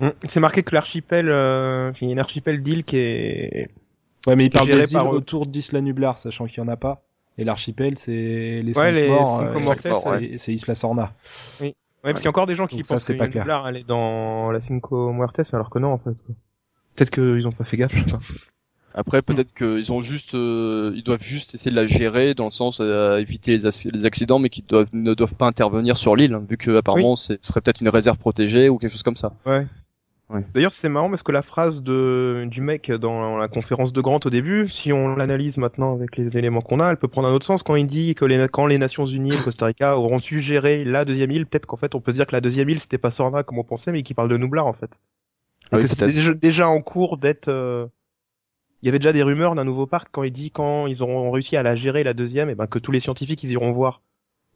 hmm, 0.00 0.10
C'est 0.24 0.40
marqué 0.40 0.62
que 0.62 0.74
l'archipel, 0.74 1.30
euh, 1.30 1.92
il 2.02 2.08
y 2.08 2.10
a 2.10 2.12
une 2.12 2.18
archipel 2.18 2.62
d'îles 2.62 2.84
qui 2.84 2.98
est. 2.98 3.70
Ouais, 4.26 4.36
mais 4.36 4.46
il 4.46 4.50
parle 4.50 4.68
des 4.68 4.92
îles 4.92 4.98
autour 4.98 5.46
d'Isla 5.46 5.80
Nublar, 5.80 6.18
sachant 6.18 6.46
qu'il 6.46 6.58
y 6.58 6.60
en 6.60 6.68
a 6.68 6.76
pas. 6.76 7.02
Et 7.38 7.44
l'archipel, 7.44 7.98
c'est 7.98 8.12
les 8.62 8.72
Ouais, 8.76 8.84
cinq 8.84 8.92
les 8.92 9.08
morts, 9.08 9.40
euh, 9.40 9.60
Mortes, 9.60 9.80
c'est- 9.82 10.08
ouais. 10.08 10.34
c'est 10.38 10.52
Isla 10.54 10.74
Sorna. 10.74 11.12
Ouais, 11.60 11.74
parce 12.02 12.16
qu'il 12.20 12.24
y 12.24 12.28
a 12.28 12.30
encore 12.30 12.46
des 12.46 12.54
gens 12.54 12.66
qui 12.66 12.76
Donc 12.76 12.84
ça, 12.86 12.94
pensent 12.96 13.04
c'est 13.04 13.14
que 13.14 13.18
pas 13.18 13.28
clair. 13.28 13.44
Nublar, 13.44 13.66
elle 13.68 13.76
est 13.78 13.84
dans 13.88 14.50
la 14.50 14.60
Cinco 14.60 15.12
Muertes, 15.12 15.40
alors 15.54 15.70
que 15.70 15.78
non, 15.78 15.92
en 15.92 15.98
fait. 15.98 16.10
Peut-être 16.94 17.10
qu'ils 17.10 17.46
ont 17.48 17.52
pas 17.52 17.64
fait 17.64 17.76
gaffe. 17.78 17.94
je 17.94 18.04
sais 18.04 18.10
pas. 18.12 18.20
Après, 18.96 19.22
peut-être 19.22 19.52
qu'ils 19.54 19.90
ont 19.90 20.00
juste, 20.00 20.34
euh, 20.36 20.92
ils 20.94 21.02
doivent 21.02 21.22
juste 21.22 21.52
essayer 21.54 21.72
de 21.72 21.76
la 21.76 21.86
gérer 21.88 22.34
dans 22.34 22.44
le 22.44 22.50
sens 22.50 22.78
à 22.80 23.18
éviter 23.20 23.50
les, 23.52 23.66
ac- 23.66 23.90
les 23.92 24.06
accidents, 24.06 24.38
mais 24.38 24.50
qui 24.50 24.62
doivent, 24.62 24.90
ne 24.92 25.14
doivent 25.14 25.34
pas 25.34 25.48
intervenir 25.48 25.96
sur 25.96 26.14
l'île, 26.14 26.34
hein, 26.34 26.44
vu 26.48 26.56
que 26.56 26.76
apparemment 26.76 27.16
ce 27.16 27.34
serait 27.42 27.60
peut-être 27.60 27.80
une 27.80 27.88
réserve 27.88 28.18
protégée 28.18 28.68
ou 28.68 28.78
quelque 28.78 28.92
chose 28.92 29.02
comme 29.02 29.16
ça. 29.16 29.32
Ouais. 29.46 29.66
Ouais. 30.30 30.42
D'ailleurs, 30.54 30.72
c'est 30.72 30.88
marrant 30.88 31.10
parce 31.10 31.22
que 31.22 31.32
la 31.32 31.42
phrase 31.42 31.82
de 31.82 32.46
du 32.50 32.62
mec 32.62 32.90
dans 32.90 33.36
la 33.36 33.46
conférence 33.46 33.92
de 33.92 34.00
Grant 34.00 34.20
au 34.24 34.30
début, 34.30 34.68
si 34.70 34.90
on 34.92 35.14
l'analyse 35.16 35.58
maintenant 35.58 35.94
avec 35.94 36.16
les 36.16 36.38
éléments 36.38 36.62
qu'on 36.62 36.80
a, 36.80 36.88
elle 36.90 36.96
peut 36.96 37.08
prendre 37.08 37.28
un 37.28 37.32
autre 37.32 37.44
sens 37.44 37.62
quand 37.62 37.76
il 37.76 37.86
dit 37.86 38.14
que 38.14 38.24
les, 38.24 38.48
quand 38.50 38.66
les 38.66 38.78
Nations 38.78 39.04
Unies 39.04 39.34
et 39.34 39.36
le 39.36 39.42
Costa 39.42 39.66
Rica 39.66 39.98
auront 39.98 40.18
su 40.18 40.40
gérer 40.40 40.82
la 40.84 41.04
deuxième 41.04 41.30
île, 41.30 41.44
peut-être 41.46 41.66
qu'en 41.66 41.76
fait 41.76 41.94
on 41.94 42.00
peut 42.00 42.12
se 42.12 42.16
dire 42.16 42.26
que 42.26 42.32
la 42.34 42.40
deuxième 42.40 42.70
île 42.70 42.80
c'était 42.80 42.96
pas 42.98 43.10
Sorna 43.10 43.42
comme 43.42 43.58
on 43.58 43.64
pensait, 43.64 43.92
mais 43.92 44.02
qu'il 44.02 44.16
parle 44.16 44.30
de 44.30 44.38
Nublar 44.38 44.66
en 44.66 44.72
fait. 44.72 44.90
Ah 45.70 45.76
oui, 45.76 45.82
que 45.82 45.88
c'était 45.88 46.06
déjà, 46.06 46.32
déjà 46.32 46.68
en 46.68 46.80
cours 46.80 47.18
d'être. 47.18 47.48
euh, 47.48 47.86
Il 48.82 48.86
y 48.86 48.88
avait 48.88 48.98
déjà 48.98 49.12
des 49.12 49.22
rumeurs 49.22 49.54
d'un 49.54 49.64
nouveau 49.64 49.86
parc 49.86 50.08
quand 50.10 50.22
il 50.22 50.30
dit 50.32 50.50
quand 50.50 50.86
ils 50.86 51.02
auront 51.02 51.30
réussi 51.30 51.56
à 51.58 51.62
la 51.62 51.76
gérer 51.76 52.02
la 52.02 52.14
deuxième, 52.14 52.48
et 52.48 52.54
ben 52.54 52.66
que 52.66 52.78
tous 52.78 52.92
les 52.92 53.00
scientifiques 53.00 53.42
ils 53.42 53.52
iront 53.52 53.72
voir. 53.72 54.00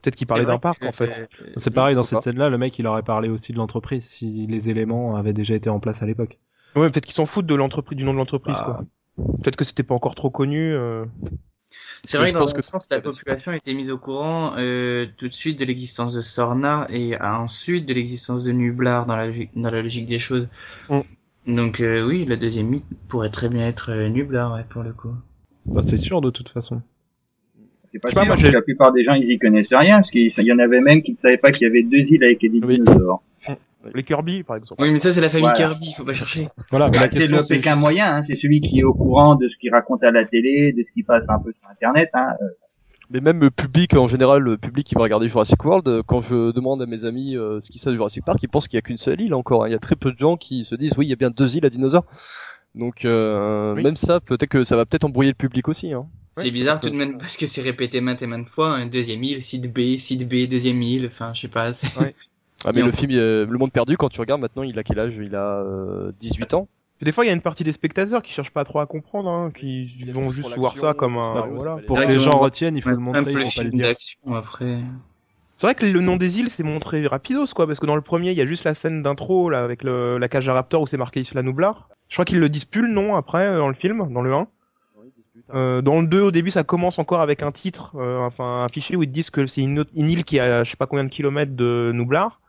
Peut-être 0.02 0.16
qu'il 0.16 0.26
parlait 0.26 0.44
d'un 0.46 0.58
parc 0.58 0.80
que- 0.80 0.86
en 0.86 0.92
fait. 0.92 1.28
C'est 1.56 1.70
pareil, 1.72 1.94
dans 1.94 2.02
cette 2.02 2.22
scène-là, 2.22 2.48
le 2.50 2.58
mec, 2.58 2.78
il 2.78 2.86
aurait 2.86 3.02
parlé 3.02 3.28
aussi 3.28 3.52
de 3.52 3.58
l'entreprise 3.58 4.04
si 4.04 4.46
les 4.46 4.68
éléments 4.68 5.16
avaient 5.16 5.32
déjà 5.32 5.54
été 5.54 5.70
en 5.70 5.80
place 5.80 6.02
à 6.02 6.06
l'époque. 6.06 6.38
Ouais, 6.76 6.90
peut-être 6.90 7.06
qu'ils 7.06 7.14
s'en 7.14 7.26
foutent 7.26 7.46
de 7.46 7.54
l'entreprise, 7.54 7.96
du 7.96 8.04
nom 8.04 8.12
de 8.12 8.18
l'entreprise 8.18 8.56
Bah, 8.58 8.64
quoi. 8.64 8.84
Peut-être 9.42 9.56
que 9.56 9.64
c'était 9.64 9.82
pas 9.82 9.94
encore 9.94 10.14
trop 10.14 10.30
connu. 10.30 10.72
euh. 10.72 11.04
C'est 12.04 12.16
vrai 12.16 12.28
que 12.28 12.34
dans 12.34 12.40
pense 12.40 12.52
que 12.52 12.62
sens, 12.62 12.86
c'est 12.88 12.94
la 12.94 13.00
population 13.00 13.52
a 13.52 13.56
été 13.56 13.74
mise 13.74 13.90
au 13.90 13.98
courant 13.98 14.54
euh, 14.56 15.06
tout 15.16 15.28
de 15.28 15.34
suite 15.34 15.58
de 15.58 15.64
l'existence 15.64 16.14
de 16.14 16.20
Sorna 16.22 16.86
et 16.90 17.20
ensuite 17.20 17.86
de 17.86 17.92
l'existence 17.92 18.44
de 18.44 18.52
Nublar 18.52 19.06
dans 19.06 19.16
la, 19.16 19.26
logique- 19.26 19.50
dans 19.56 19.70
la 19.70 19.82
logique 19.82 20.06
des 20.06 20.18
choses. 20.20 20.48
Mm. 20.88 21.00
Donc 21.56 21.80
euh, 21.80 22.06
oui, 22.06 22.24
le 22.24 22.36
deuxième 22.36 22.68
mythe 22.68 22.84
pourrait 23.08 23.30
très 23.30 23.48
bien 23.48 23.66
être 23.66 23.90
euh, 23.90 24.08
Nublar 24.08 24.54
ouais, 24.54 24.64
pour 24.68 24.82
le 24.82 24.92
coup. 24.92 25.14
bah, 25.74 25.82
c'est 25.82 25.98
sûr 25.98 26.20
de 26.20 26.30
toute 26.30 26.48
façon. 26.48 26.82
C'est 27.98 28.02
pas 28.02 28.08
Je 28.08 28.14
sais 28.14 28.26
pas, 28.26 28.42
moi, 28.42 28.50
la 28.52 28.62
plupart 28.62 28.92
des 28.92 29.04
gens, 29.04 29.14
ils 29.14 29.30
y 29.30 29.38
connaissent 29.38 29.72
rien, 29.72 29.96
parce 29.96 30.10
qu'il 30.10 30.30
y 30.38 30.52
en 30.52 30.58
avait 30.58 30.80
même 30.80 31.02
qui 31.02 31.12
ne 31.12 31.16
savaient 31.16 31.36
pas 31.36 31.50
qu'il 31.52 31.66
y 31.66 31.70
avait 31.70 31.82
deux 31.82 32.06
îles 32.12 32.24
avec 32.24 32.40
des 32.40 32.50
Oui. 32.64 32.76
dinosaures. 32.80 33.22
Les 33.94 34.02
Kirby 34.02 34.42
par 34.42 34.56
exemple. 34.56 34.82
Oui, 34.82 34.92
mais 34.92 34.98
ça 34.98 35.12
c'est 35.12 35.20
la 35.20 35.28
famille 35.28 35.42
Voilà. 35.48 35.56
Kirby, 35.56 35.92
faut 35.96 36.04
pas 36.04 36.12
chercher. 36.12 36.48
Voilà, 36.70 36.90
Bah, 36.90 36.98
c'est 37.10 37.26
le 37.28 37.38
Pékin 37.48 37.70
juste- 37.72 37.80
moyen, 37.80 38.16
hein, 38.16 38.22
c'est 38.28 38.36
celui 38.36 38.60
qui 38.60 38.80
est 38.80 38.82
au 38.82 38.92
courant 38.92 39.36
de 39.36 39.48
ce 39.48 39.56
qu'il 39.60 39.70
raconte 39.70 40.02
à 40.02 40.10
la 40.10 40.24
télé, 40.24 40.72
de 40.72 40.82
ce 40.82 40.92
qui 40.92 41.04
passe 41.04 41.22
un 41.28 41.38
peu 41.38 41.52
sur 41.58 41.70
Internet. 41.70 42.10
Hein. 42.14 42.24
Euh, 42.42 42.44
Mais 43.10 43.20
même 43.20 43.38
le 43.40 43.50
public 43.50 43.94
en 43.94 44.08
général, 44.08 44.42
le 44.42 44.58
public 44.58 44.84
qui 44.86 44.94
va 44.96 45.02
regarder 45.02 45.28
Jurassic 45.28 45.64
World, 45.64 45.86
euh, 45.88 46.02
quand 46.04 46.20
je 46.22 46.50
demande 46.52 46.82
à 46.82 46.86
mes 46.86 47.04
amis 47.04 47.36
euh, 47.36 47.60
ce 47.60 47.70
qu'ils 47.70 47.80
savent 47.80 47.92
de 47.92 47.96
Jurassic 47.96 48.24
Park, 48.24 48.38
ils 48.42 48.48
pensent 48.48 48.66
qu'il 48.68 48.76
y 48.76 48.78
a 48.78 48.82
qu'une 48.82 48.98
seule 48.98 49.20
île 49.20 49.32
encore. 49.32 49.62
hein. 49.64 49.68
Il 49.68 49.72
y 49.72 49.76
a 49.76 49.78
très 49.78 49.96
peu 49.96 50.12
de 50.12 50.18
gens 50.18 50.36
qui 50.36 50.64
se 50.64 50.74
disent 50.74 50.92
oui, 50.98 51.06
il 51.06 51.10
y 51.10 51.12
a 51.12 51.16
bien 51.16 51.30
deux 51.30 51.56
îles 51.56 51.64
à 51.64 51.70
dinosaures. 51.70 52.04
Donc 52.74 53.04
euh, 53.04 53.74
Oui. 53.74 53.82
même 53.84 53.96
ça, 53.96 54.20
peut-être 54.20 54.50
que 54.50 54.64
ça 54.64 54.76
va 54.76 54.84
peut-être 54.84 55.04
embrouiller 55.04 55.30
le 55.30 55.36
public 55.36 55.68
aussi. 55.68 55.92
Hein. 55.92 56.06
Ouais, 56.38 56.44
c'est 56.44 56.50
bizarre 56.50 56.80
tout 56.80 56.90
de 56.90 56.94
même 56.96 57.18
parce 57.18 57.36
que 57.36 57.46
c'est 57.46 57.60
répété 57.62 58.00
maintes 58.00 58.22
et 58.22 58.26
maintes 58.26 58.48
fois. 58.48 58.70
Un 58.70 58.86
deuxième 58.86 59.22
île, 59.24 59.42
site 59.42 59.72
B, 59.72 59.98
site 59.98 60.26
B, 60.28 60.48
deuxième 60.48 60.80
île. 60.82 61.06
Enfin, 61.06 61.32
je 61.34 61.42
sais 61.42 61.48
pas. 61.48 61.70
Ouais. 62.00 62.14
Ah, 62.64 62.72
mais 62.72 62.80
Et 62.80 62.82
le 62.82 62.88
on- 62.88 62.92
film 62.92 63.12
euh, 63.12 63.46
Le 63.48 63.56
Monde 63.56 63.70
Perdu, 63.70 63.96
quand 63.96 64.08
tu 64.08 64.18
regardes 64.20 64.40
maintenant, 64.40 64.64
il 64.64 64.76
a 64.80 64.82
quel 64.82 64.98
âge? 64.98 65.14
Il 65.16 65.36
a 65.36 65.60
euh, 65.60 66.10
18 66.20 66.54
ans. 66.54 66.66
Des 67.00 67.12
fois, 67.12 67.24
il 67.24 67.28
y 67.28 67.30
a 67.30 67.34
une 67.34 67.40
partie 67.40 67.62
des 67.62 67.70
spectateurs 67.70 68.20
qui 68.20 68.32
cherchent 68.32 68.50
pas 68.50 68.64
trop 68.64 68.80
à 68.80 68.86
comprendre, 68.86 69.30
hein, 69.30 69.52
qui 69.56 69.84
vont 70.10 70.32
juste 70.32 70.56
voir 70.56 70.76
ça 70.76 70.92
comme 70.92 71.16
un. 71.18 71.28
scénario, 71.34 71.54
Voilà. 71.54 71.76
Pour 71.86 71.96
que 71.98 72.02
les 72.08 72.18
gens 72.18 72.36
retiennent, 72.36 72.76
il 72.76 72.82
faut 72.82 72.88
le 72.90 72.96
un 72.96 72.98
montrer, 72.98 73.22
peu 73.26 73.30
il 73.30 73.36
le 73.38 73.44
faut 73.44 73.50
pas 73.50 73.62
le 73.62 73.68
film 73.70 73.78
dire. 73.78 73.86
d'action 73.86 74.34
après. 74.34 74.76
C'est 75.56 75.66
vrai 75.68 75.76
que 75.76 75.86
le 75.86 76.00
nom 76.00 76.16
des 76.16 76.40
îles, 76.40 76.50
c'est 76.50 76.64
montré 76.64 77.06
rapidos, 77.06 77.46
quoi, 77.54 77.68
parce 77.68 77.78
que 77.78 77.86
dans 77.86 77.94
le 77.94 78.02
premier, 78.02 78.32
il 78.32 78.36
y 78.36 78.40
a 78.42 78.46
juste 78.46 78.64
la 78.64 78.74
scène 78.74 79.04
d'intro, 79.04 79.50
là, 79.50 79.62
avec 79.62 79.84
le, 79.84 80.18
la 80.18 80.28
cage 80.28 80.48
à 80.48 80.52
raptor 80.54 80.82
où 80.82 80.86
c'est 80.88 80.96
marqué 80.96 81.20
Isla 81.20 81.42
Nublar. 81.44 81.88
Je 82.08 82.14
crois 82.16 82.24
qu'ils 82.24 82.40
le 82.40 82.48
disent 82.48 82.64
plus 82.64 82.82
le 82.82 82.88
nom 82.92 83.14
après, 83.14 83.46
euh, 83.46 83.58
dans 83.58 83.68
le 83.68 83.74
film, 83.74 84.12
dans 84.12 84.22
le 84.22 84.32
1. 84.34 84.48
Euh, 85.54 85.80
dans 85.80 86.00
le 86.00 86.06
2, 86.06 86.20
au 86.20 86.30
début, 86.30 86.50
ça 86.50 86.64
commence 86.64 86.98
encore 86.98 87.20
avec 87.20 87.42
un 87.42 87.52
titre, 87.52 87.92
euh, 87.96 88.18
enfin, 88.20 88.64
un 88.64 88.68
fichier 88.68 88.96
où 88.96 89.02
ils 89.02 89.08
te 89.08 89.12
disent 89.12 89.30
que 89.30 89.46
c'est 89.46 89.62
une, 89.62 89.84
île 89.94 90.24
qui 90.24 90.36
est 90.36 90.40
à 90.40 90.64
je 90.64 90.70
sais 90.70 90.76
pas 90.76 90.86
combien 90.86 91.04
de 91.04 91.08
kilomètres 91.08 91.54
de 91.54 91.90
Nublar. 91.94 92.40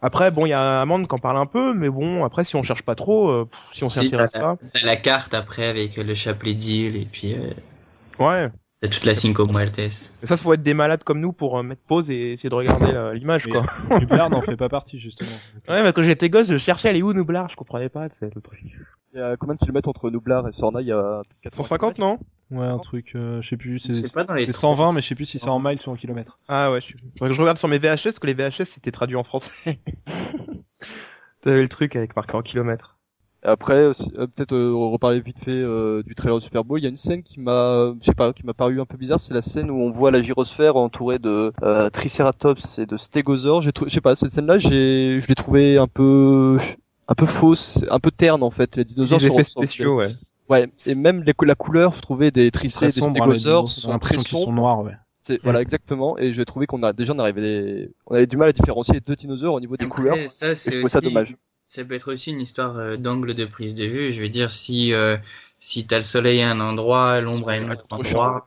Après, 0.00 0.30
bon, 0.30 0.46
il 0.46 0.50
y 0.50 0.52
a 0.52 0.80
Amande 0.80 1.08
qui 1.08 1.14
en 1.14 1.18
parle 1.18 1.38
un 1.38 1.46
peu, 1.46 1.74
mais 1.74 1.88
bon, 1.88 2.24
après, 2.24 2.44
si 2.44 2.54
on 2.54 2.62
cherche 2.62 2.82
pas 2.82 2.94
trop, 2.94 3.30
euh, 3.30 3.48
pff, 3.50 3.60
si 3.72 3.84
on 3.84 3.90
s'y 3.90 4.00
Si, 4.00 4.06
intéresse 4.06 4.32
pas, 4.32 4.56
la 4.74 4.96
carte 4.96 5.34
après 5.34 5.66
avec 5.66 5.96
le 5.96 6.14
chapelet 6.14 6.54
d'île 6.54 6.96
et 6.96 7.06
puis 7.10 7.34
euh, 7.34 8.24
ouais. 8.24 8.44
T'as 8.80 8.88
toute 8.88 9.04
la 9.04 9.14
Cinco 9.14 9.46
Muertes. 9.46 9.78
Mais 9.78 9.90
ça, 9.90 10.26
ça 10.26 10.36
faut 10.36 10.52
être 10.52 10.62
des 10.62 10.74
malades 10.74 11.04
comme 11.04 11.20
nous 11.20 11.32
pour 11.32 11.58
euh, 11.58 11.62
mettre 11.62 11.82
pause 11.82 12.10
et 12.10 12.32
essayer 12.32 12.48
de 12.48 12.54
regarder 12.54 12.92
la- 12.92 13.14
l'image, 13.14 13.46
quoi. 13.46 13.64
Nublar 13.98 14.30
n'en 14.30 14.40
fait 14.42 14.56
pas 14.56 14.68
partie 14.68 14.98
justement. 14.98 15.30
Ouais, 15.68 15.82
mais 15.82 15.92
quand 15.92 16.02
j'étais 16.02 16.28
gosse, 16.30 16.48
je 16.48 16.56
cherchais 16.56 16.88
elle 16.90 16.96
est 16.96 17.02
où 17.02 17.12
Nublar, 17.12 17.48
je 17.48 17.56
comprenais 17.56 17.88
pas, 17.88 18.08
c'est 18.18 18.34
le 18.34 18.40
truc. 18.40 18.60
Il 19.14 19.18
y 19.18 19.22
a 19.22 19.36
combien 19.38 19.54
de 19.54 19.58
kilomètres 19.60 19.88
entre 19.88 20.10
Nublar 20.10 20.46
et 20.48 20.52
Sorna? 20.52 20.80
Il 20.82 20.86
y 20.86 20.92
a 20.92 21.20
150, 21.32 21.98
non? 21.98 22.18
Ouais, 22.50 22.66
un 22.66 22.78
truc, 22.78 23.12
euh, 23.14 23.42
je 23.42 23.48
sais 23.50 23.56
plus, 23.56 23.78
c'est 23.78 23.92
C'est 23.92 24.12
pas 24.14 24.24
dans 24.24 24.32
les 24.34 24.46
c'est 24.46 24.52
120, 24.52 24.92
mais 24.92 25.02
je 25.02 25.08
sais 25.08 25.14
plus 25.14 25.26
si 25.26 25.38
c'est 25.38 25.48
en 25.48 25.58
miles 25.60 25.78
ou 25.86 25.90
en 25.90 25.96
kilomètres. 25.96 26.38
Ah 26.48 26.70
ouais, 26.72 26.80
je, 26.80 26.86
suis... 26.86 26.94
Faudrait 27.18 27.28
que 27.30 27.34
je 27.34 27.40
regarde 27.40 27.58
sur 27.58 27.68
mes 27.68 27.78
VHS, 27.78 28.04
parce 28.04 28.18
que 28.18 28.26
les 28.26 28.34
VHS 28.34 28.64
c'était 28.64 28.90
traduit 28.90 29.16
en 29.16 29.24
français. 29.24 29.80
T'avais 31.40 31.62
le 31.62 31.68
truc 31.68 31.94
avec 31.96 32.16
marqué 32.16 32.34
en 32.36 32.42
kilomètres. 32.42 32.97
Après, 33.44 33.86
aussi, 33.86 34.10
euh, 34.18 34.26
peut-être 34.26 34.52
euh, 34.52 34.72
reparler 34.74 35.20
vite 35.20 35.36
fait 35.44 35.50
euh, 35.52 36.02
du 36.02 36.14
trailer 36.16 36.36
de 36.38 36.42
Super 36.42 36.64
Bowl. 36.64 36.80
Il 36.80 36.82
y 36.82 36.86
a 36.86 36.90
une 36.90 36.96
scène 36.96 37.22
qui 37.22 37.38
m'a, 37.38 37.94
je 38.00 38.06
sais 38.06 38.14
pas, 38.14 38.32
qui 38.32 38.44
m'a 38.44 38.52
paru 38.54 38.80
un 38.80 38.84
peu 38.84 38.96
bizarre. 38.96 39.20
C'est 39.20 39.32
la 39.34 39.42
scène 39.42 39.70
où 39.70 39.76
on 39.76 39.90
voit 39.90 40.10
la 40.10 40.20
gyrosphère 40.22 40.76
entourée 40.76 41.18
de 41.20 41.52
euh, 41.62 41.88
Triceratops 41.90 42.78
et 42.80 42.86
de 42.86 42.96
trouvé, 43.70 43.88
je 43.90 43.94
sais 43.94 44.00
pas, 44.00 44.16
cette 44.16 44.32
scène-là, 44.32 44.58
j'ai, 44.58 45.20
je 45.20 45.28
l'ai 45.28 45.34
trouvée 45.36 45.78
un 45.78 45.86
peu, 45.86 46.58
un 47.06 47.14
peu 47.14 47.26
fausse, 47.26 47.84
un 47.90 48.00
peu 48.00 48.10
terne 48.10 48.42
en 48.42 48.50
fait. 48.50 48.76
Les 48.76 48.84
dinosaures 48.84 49.20
Les 49.20 49.26
effets 49.26 49.44
spéciaux, 49.44 49.96
ouais. 49.96 50.10
Ouais, 50.50 50.66
et 50.86 50.94
même 50.94 51.22
les, 51.22 51.34
la 51.42 51.54
couleur, 51.54 51.92
je 51.92 52.00
trouvais 52.00 52.30
des 52.30 52.50
tricés, 52.50 52.86
des 52.88 53.04
hein, 53.04 53.10
stégosaures 53.10 53.68
sont 53.68 53.98
très 53.98 54.16
qu'ils 54.16 54.26
sont 54.26 54.38
sombres. 54.38 54.52
noirs, 54.54 54.82
ouais. 54.82 54.94
C'est, 55.20 55.40
voilà, 55.44 55.60
exactement. 55.60 56.18
Et 56.18 56.32
j'ai 56.32 56.46
trouvé 56.46 56.66
qu'on 56.66 56.82
a 56.82 56.94
déjà 56.94 57.12
on 57.12 57.18
arrivait 57.18 57.90
on 58.06 58.14
avait 58.14 58.26
du 58.26 58.38
mal 58.38 58.48
à 58.48 58.52
différencier 58.52 58.94
les 58.94 59.00
deux 59.00 59.14
dinosaures 59.14 59.52
au 59.54 59.60
niveau 59.60 59.76
des 59.76 59.84
Après, 59.84 59.96
couleurs. 60.02 60.16
ça, 60.30 60.52
Et 60.52 60.54
c'est 60.54 60.70
je 60.70 60.76
trouvais 60.78 60.88
ça 60.88 60.98
aussi- 61.00 61.06
dommage. 61.06 61.36
Ça 61.68 61.84
peut 61.84 61.94
être 61.94 62.12
aussi 62.12 62.30
une 62.30 62.40
histoire 62.40 62.76
euh, 62.78 62.96
d'angle 62.96 63.34
de 63.34 63.44
prise 63.44 63.74
de 63.74 63.84
vue. 63.84 64.12
Je 64.12 64.20
veux 64.20 64.28
dire, 64.30 64.50
si 64.50 64.92
euh, 64.94 65.16
si 65.60 65.86
t'as 65.86 65.98
le 65.98 66.04
soleil 66.04 66.40
à 66.42 66.50
un 66.50 66.60
endroit, 66.60 67.20
l'ombre 67.20 67.50
à 67.50 67.52
un 67.54 67.70
autre 67.70 67.84
endroit, 67.90 68.46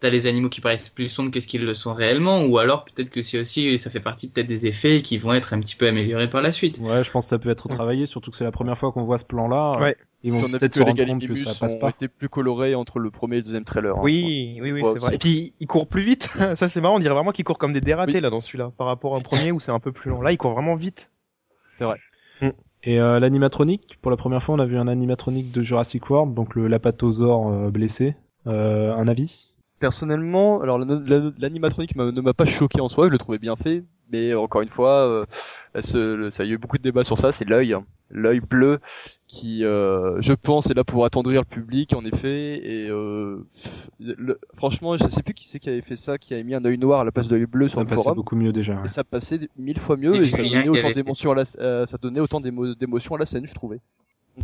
t'as 0.00 0.10
les 0.10 0.26
animaux 0.26 0.48
qui 0.50 0.60
paraissent 0.60 0.88
plus 0.90 1.08
sombres 1.08 1.30
que 1.30 1.40
ce 1.40 1.46
qu'ils 1.48 1.64
le 1.64 1.74
sont 1.74 1.92
réellement, 1.94 2.42
ou 2.44 2.58
alors 2.58 2.84
peut-être 2.84 3.10
que 3.10 3.22
c'est 3.22 3.38
aussi, 3.40 3.78
ça 3.78 3.88
fait 3.90 4.00
partie 4.00 4.28
peut-être 4.28 4.46
des 4.46 4.66
effets 4.66 5.00
qui 5.02 5.16
vont 5.18 5.32
être 5.32 5.54
un 5.54 5.60
petit 5.60 5.76
peu 5.76 5.88
améliorés 5.88 6.28
par 6.28 6.42
la 6.42 6.52
suite. 6.52 6.76
Ouais, 6.78 7.02
je 7.04 7.10
pense 7.10 7.26
que 7.26 7.30
ça 7.30 7.38
peut 7.38 7.50
être 7.50 7.68
travaillé, 7.68 8.06
surtout 8.06 8.30
que 8.30 8.36
c'est 8.36 8.44
la 8.44 8.52
première 8.52 8.76
fois 8.78 8.92
qu'on 8.92 9.04
voit 9.04 9.18
ce 9.18 9.24
plan-là. 9.24 9.78
Ouais. 9.80 9.96
Ils 10.22 10.32
vont 10.32 10.42
peut-être 10.42 10.72
que 10.72 10.78
se 10.80 10.82
rendre 10.82 11.02
compte 11.06 11.26
que 11.26 11.36
ça 11.36 11.54
passe 11.54 11.76
pas. 11.76 11.88
été 11.90 12.08
plus 12.08 12.28
colorés 12.28 12.74
entre 12.74 12.98
le 12.98 13.10
premier 13.10 13.36
et 13.36 13.38
le 13.38 13.44
deuxième 13.44 13.64
trailer. 13.64 13.96
hein. 13.96 14.00
Oui, 14.02 14.58
oui, 14.60 14.70
oui, 14.72 14.82
c'est 14.84 14.98
vrai. 14.98 15.08
c'est- 15.10 15.14
Et 15.14 15.18
puis, 15.18 15.54
il 15.60 15.66
court 15.66 15.86
plus 15.88 16.02
vite. 16.02 16.24
ça, 16.56 16.68
c'est 16.68 16.80
marrant. 16.82 16.96
On 16.96 16.98
dirait 16.98 17.14
vraiment 17.14 17.32
qu'il 17.32 17.44
court 17.44 17.56
comme 17.58 17.72
des 17.72 17.80
dératés, 17.80 18.12
Oui. 18.16 18.20
là, 18.20 18.28
dans 18.28 18.40
celui-là, 18.42 18.70
par 18.76 18.86
rapport 18.86 19.14
à 19.14 19.18
un 19.18 19.22
premier 19.22 19.50
où 19.52 19.60
c'est 19.60 19.70
un 19.72 19.80
peu 19.80 19.92
plus 19.92 20.10
long. 20.10 20.20
Là, 20.20 20.30
il 20.32 20.36
court 20.36 20.52
vraiment 20.52 20.74
vite. 20.74 21.10
Et 22.82 22.98
euh, 23.00 23.20
l'animatronique, 23.20 23.98
pour 24.00 24.10
la 24.10 24.16
première 24.16 24.42
fois, 24.42 24.54
on 24.54 24.58
a 24.58 24.66
vu 24.66 24.78
un 24.78 24.88
animatronique 24.88 25.52
de 25.52 25.62
Jurassic 25.62 26.08
World, 26.08 26.34
donc 26.34 26.54
le 26.54 26.66
lapatosaure 26.66 27.48
euh, 27.48 27.70
blessé. 27.70 28.16
Euh, 28.46 28.94
un 28.94 29.06
avis? 29.06 29.49
Personnellement, 29.80 30.60
alors 30.60 30.78
la- 30.78 31.00
la- 31.06 31.30
l'animatronique 31.38 31.96
m'a- 31.96 32.12
ne 32.12 32.20
m'a 32.20 32.34
pas 32.34 32.44
choqué 32.44 32.80
en 32.80 32.88
soi, 32.88 33.06
je 33.06 33.12
le 33.12 33.18
trouvais 33.18 33.38
bien 33.38 33.56
fait, 33.56 33.82
mais 34.12 34.34
encore 34.34 34.60
une 34.60 34.68
fois, 34.68 35.06
euh, 35.06 35.24
ce- 35.80 36.14
le- 36.14 36.30
ça 36.30 36.44
il 36.44 36.48
y 36.48 36.50
a 36.52 36.54
eu 36.54 36.58
beaucoup 36.58 36.76
de 36.78 36.82
débats 36.82 37.02
sur 37.02 37.16
ça, 37.16 37.32
c'est 37.32 37.46
l'œil, 37.46 37.72
hein. 37.72 37.84
l'œil 38.10 38.40
bleu 38.40 38.78
qui, 39.26 39.64
euh, 39.64 40.20
je 40.20 40.32
pense, 40.34 40.68
est 40.68 40.74
là 40.74 40.84
pour 40.84 41.04
attendrir 41.06 41.40
le 41.40 41.46
public 41.46 41.94
en 41.94 42.04
effet, 42.04 42.60
et 42.62 42.88
euh, 42.90 43.38
le- 44.00 44.38
franchement, 44.56 44.96
je 44.98 45.04
sais 45.08 45.22
plus 45.22 45.32
qui 45.32 45.48
c'est 45.48 45.58
qui 45.60 45.70
avait 45.70 45.80
fait 45.80 45.96
ça, 45.96 46.18
qui 46.18 46.34
avait 46.34 46.42
mis 46.44 46.54
un 46.54 46.64
œil 46.66 46.76
noir 46.76 47.00
à 47.00 47.04
la 47.04 47.10
place 47.12 47.28
de 47.28 47.36
l'œil 47.36 47.46
bleu 47.46 47.68
sur 47.68 47.76
Ça 47.76 47.80
le 47.82 47.86
passait 47.88 48.02
forum. 48.02 48.16
beaucoup 48.16 48.36
mieux 48.36 48.52
déjà. 48.52 48.74
ouais. 48.74 48.80
Et 48.84 48.88
ça 48.88 49.02
passait 49.04 49.48
mille 49.56 49.78
fois 49.78 49.96
mieux 49.96 50.14
Et 50.16 50.18
et, 50.18 50.24
ça 50.26 50.36
Julien 50.42 50.50
donnait 50.50 50.62
qui 50.64 50.68
autant 50.70 50.78
avait 50.80 50.88
fait 50.88 50.94
d'émotions 51.02 51.30
à 51.32 51.34
la, 51.36 51.44
euh, 51.60 51.86
ça 51.86 51.96
donnait 51.96 52.20
autant 52.20 52.40
d'émo- 52.40 52.74
d'émotions 52.74 53.14
à 53.14 53.18
la 53.18 53.24
scène, 53.26 53.46
je 53.46 53.54
trouvais. 53.54 53.80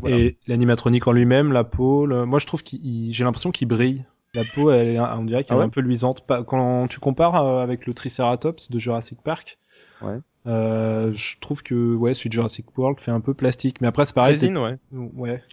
Voilà. 0.01 0.17
Et 0.17 0.37
l'animatronique 0.47 1.07
en 1.07 1.13
lui-même, 1.13 1.53
la 1.53 1.65
peau, 1.65 2.07
le- 2.07 2.25
moi 2.25 2.39
je 2.39 2.47
trouve 2.47 2.63
qu'il, 2.63 2.81
il- 2.87 3.13
j'ai 3.13 3.25
l'impression 3.25 3.51
qu'il 3.51 3.69
brille. 3.69 4.05
La 4.37 4.45
peau, 4.45 4.71
elle 4.71 4.89
est, 4.89 5.01
on 5.01 5.25
dirait 5.25 5.45
qu'elle 5.45 5.55
Ah 5.55 5.59
ouais 5.59 5.65
est 5.65 5.67
un 5.67 5.71
peu 5.71 5.81
luisante. 5.81 6.25
Quand 6.47 6.87
tu 6.89 7.01
compares 7.01 7.37
euh, 7.37 7.63
avec 7.63 7.87
le 7.87 7.95
Triceratops 7.95 8.71
de 8.71 8.79
Jurassic 8.79 9.21
Park, 9.23 9.59
Ouais. 10.03 10.19
euh, 10.47 11.13
je 11.15 11.39
trouve 11.41 11.63
que 11.63 11.95
ouais, 11.95 12.13
celui 12.15 12.29
de 12.29 12.35
Jurassic 12.35 12.67
World 12.77 13.01
fait 13.01 13.11
un 13.11 13.21
peu 13.21 13.35
plastique. 13.35 13.81
Mais 13.81 13.87
après 13.89 14.05
c'est 14.05 14.15
pareil. 14.15 14.33
Résine, 14.33 14.59
ouais. 14.59 14.79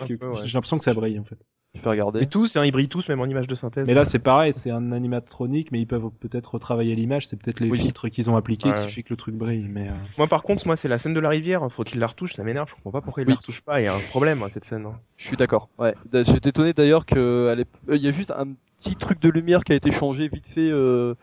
j'ai 0.05 0.17
l'impression 0.53 0.77
que 0.77 0.83
ça 0.83 0.93
brille 0.93 1.17
en 1.17 1.23
fait. 1.23 1.37
Je 1.75 1.81
vais 1.81 1.89
regarder. 1.89 2.21
Et 2.21 2.27
tous, 2.27 2.55
hein, 2.55 2.63
ils 2.65 2.71
brillent 2.71 2.87
tous, 2.87 3.09
même 3.09 3.19
en 3.19 3.25
image 3.25 3.47
de 3.47 3.55
synthèse. 3.55 3.87
Mais 3.87 3.95
là 3.95 4.05
c'est 4.05 4.19
pareil, 4.19 4.53
c'est 4.53 4.69
un 4.69 4.91
animatronique, 4.91 5.71
mais 5.71 5.79
ils 5.81 5.87
peuvent 5.87 6.11
peut-être 6.19 6.53
retravailler 6.53 6.93
l'image. 6.95 7.25
C'est 7.25 7.35
peut-être 7.35 7.59
les 7.61 7.69
Oui. 7.69 7.79
filtres 7.79 8.11
qu'ils 8.11 8.29
ont 8.29 8.35
appliqués 8.37 8.69
Ouais. 8.69 8.85
qui 8.85 8.91
fait 8.93 9.01
que 9.03 9.09
le 9.09 9.17
truc 9.17 9.33
brille. 9.33 9.65
Mais 9.69 9.87
euh, 9.89 9.93
Moi, 10.19 10.27
par 10.27 10.43
contre, 10.43 10.67
moi, 10.67 10.75
c'est 10.75 10.87
la 10.87 10.99
scène 10.99 11.15
de 11.15 11.19
la 11.19 11.29
rivière. 11.29 11.67
Faut 11.71 11.83
qu'il 11.83 11.99
la 11.99 12.05
retouche, 12.05 12.33
ça 12.35 12.43
m'énerve. 12.43 12.69
Je 12.69 12.75
comprends 12.75 12.91
pas 12.91 13.01
pourquoi 13.01 13.23
il 13.23 13.27
Oui. 13.27 13.33
la 13.33 13.37
retouche 13.39 13.61
pas. 13.61 13.81
Il 13.81 13.85
y 13.85 13.87
a 13.87 13.95
un 13.95 13.99
problème, 14.11 14.43
hein, 14.43 14.47
cette 14.51 14.65
scène. 14.65 14.85
hein. 14.85 14.99
Je 15.17 15.25
suis 15.25 15.35
d'accord. 15.37 15.69
Ouais. 15.79 15.95
J'étais 16.13 16.49
étonné 16.49 16.73
d'ailleurs 16.73 17.07
que 17.07 17.55
l'ép- 17.57 17.67
euh, 17.89 17.95
il 17.95 18.03
y 18.03 18.07
a 18.07 18.11
juste 18.11 18.29
un 18.31 18.49
petit 18.77 18.95
truc 18.95 19.19
de 19.19 19.29
lumière 19.29 19.63
qui 19.63 19.71
a 19.71 19.75
été 19.75 19.91
changé 19.91 20.27
vite 20.27 20.45
fait 20.53 20.69
euh, 20.69 21.15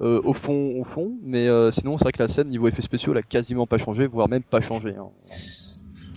euh, 0.00 0.20
au 0.24 0.32
fond, 0.32 0.80
au 0.80 0.84
fond. 0.84 1.12
Mais 1.22 1.46
euh, 1.46 1.70
sinon, 1.72 1.98
c'est 1.98 2.04
vrai 2.04 2.12
que 2.12 2.22
la 2.22 2.28
scène 2.28 2.48
niveau 2.48 2.68
effets 2.68 2.80
spéciaux, 2.80 3.12
elle 3.12 3.18
a 3.18 3.22
quasiment 3.22 3.66
pas 3.66 3.76
changé, 3.76 4.06
voire 4.06 4.30
même 4.30 4.42
pas 4.44 4.62
changé. 4.62 4.94
Hein. 4.98 5.10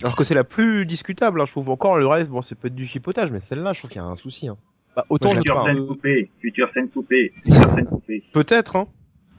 Alors 0.02 0.16
que 0.16 0.24
c'est 0.24 0.34
la 0.34 0.44
plus 0.44 0.86
discutable. 0.86 1.40
Hein. 1.40 1.44
Je 1.46 1.52
trouve 1.52 1.70
encore 1.70 1.98
le 1.98 2.06
reste, 2.06 2.30
bon, 2.30 2.42
c'est 2.42 2.54
peut-être 2.54 2.74
du 2.74 2.86
chipotage, 2.86 3.30
mais 3.30 3.40
celle-là, 3.40 3.72
je 3.72 3.78
trouve 3.80 3.90
qu'il 3.90 4.00
y 4.00 4.04
a 4.04 4.06
un 4.06 4.16
souci. 4.16 4.48
Hein. 4.48 4.56
Bah, 4.96 5.04
autant 5.08 5.30
je 5.30 5.36
Future 5.36 5.64
scène 5.64 5.78
euh, 5.78 5.86
coupée, 5.86 6.30
future 6.40 6.68
scène 6.72 6.88
coupée, 6.88 7.32
future 7.42 7.70
scène 7.74 7.86
coupée. 7.86 8.22
Peut-être, 8.32 8.76
hein. 8.76 8.86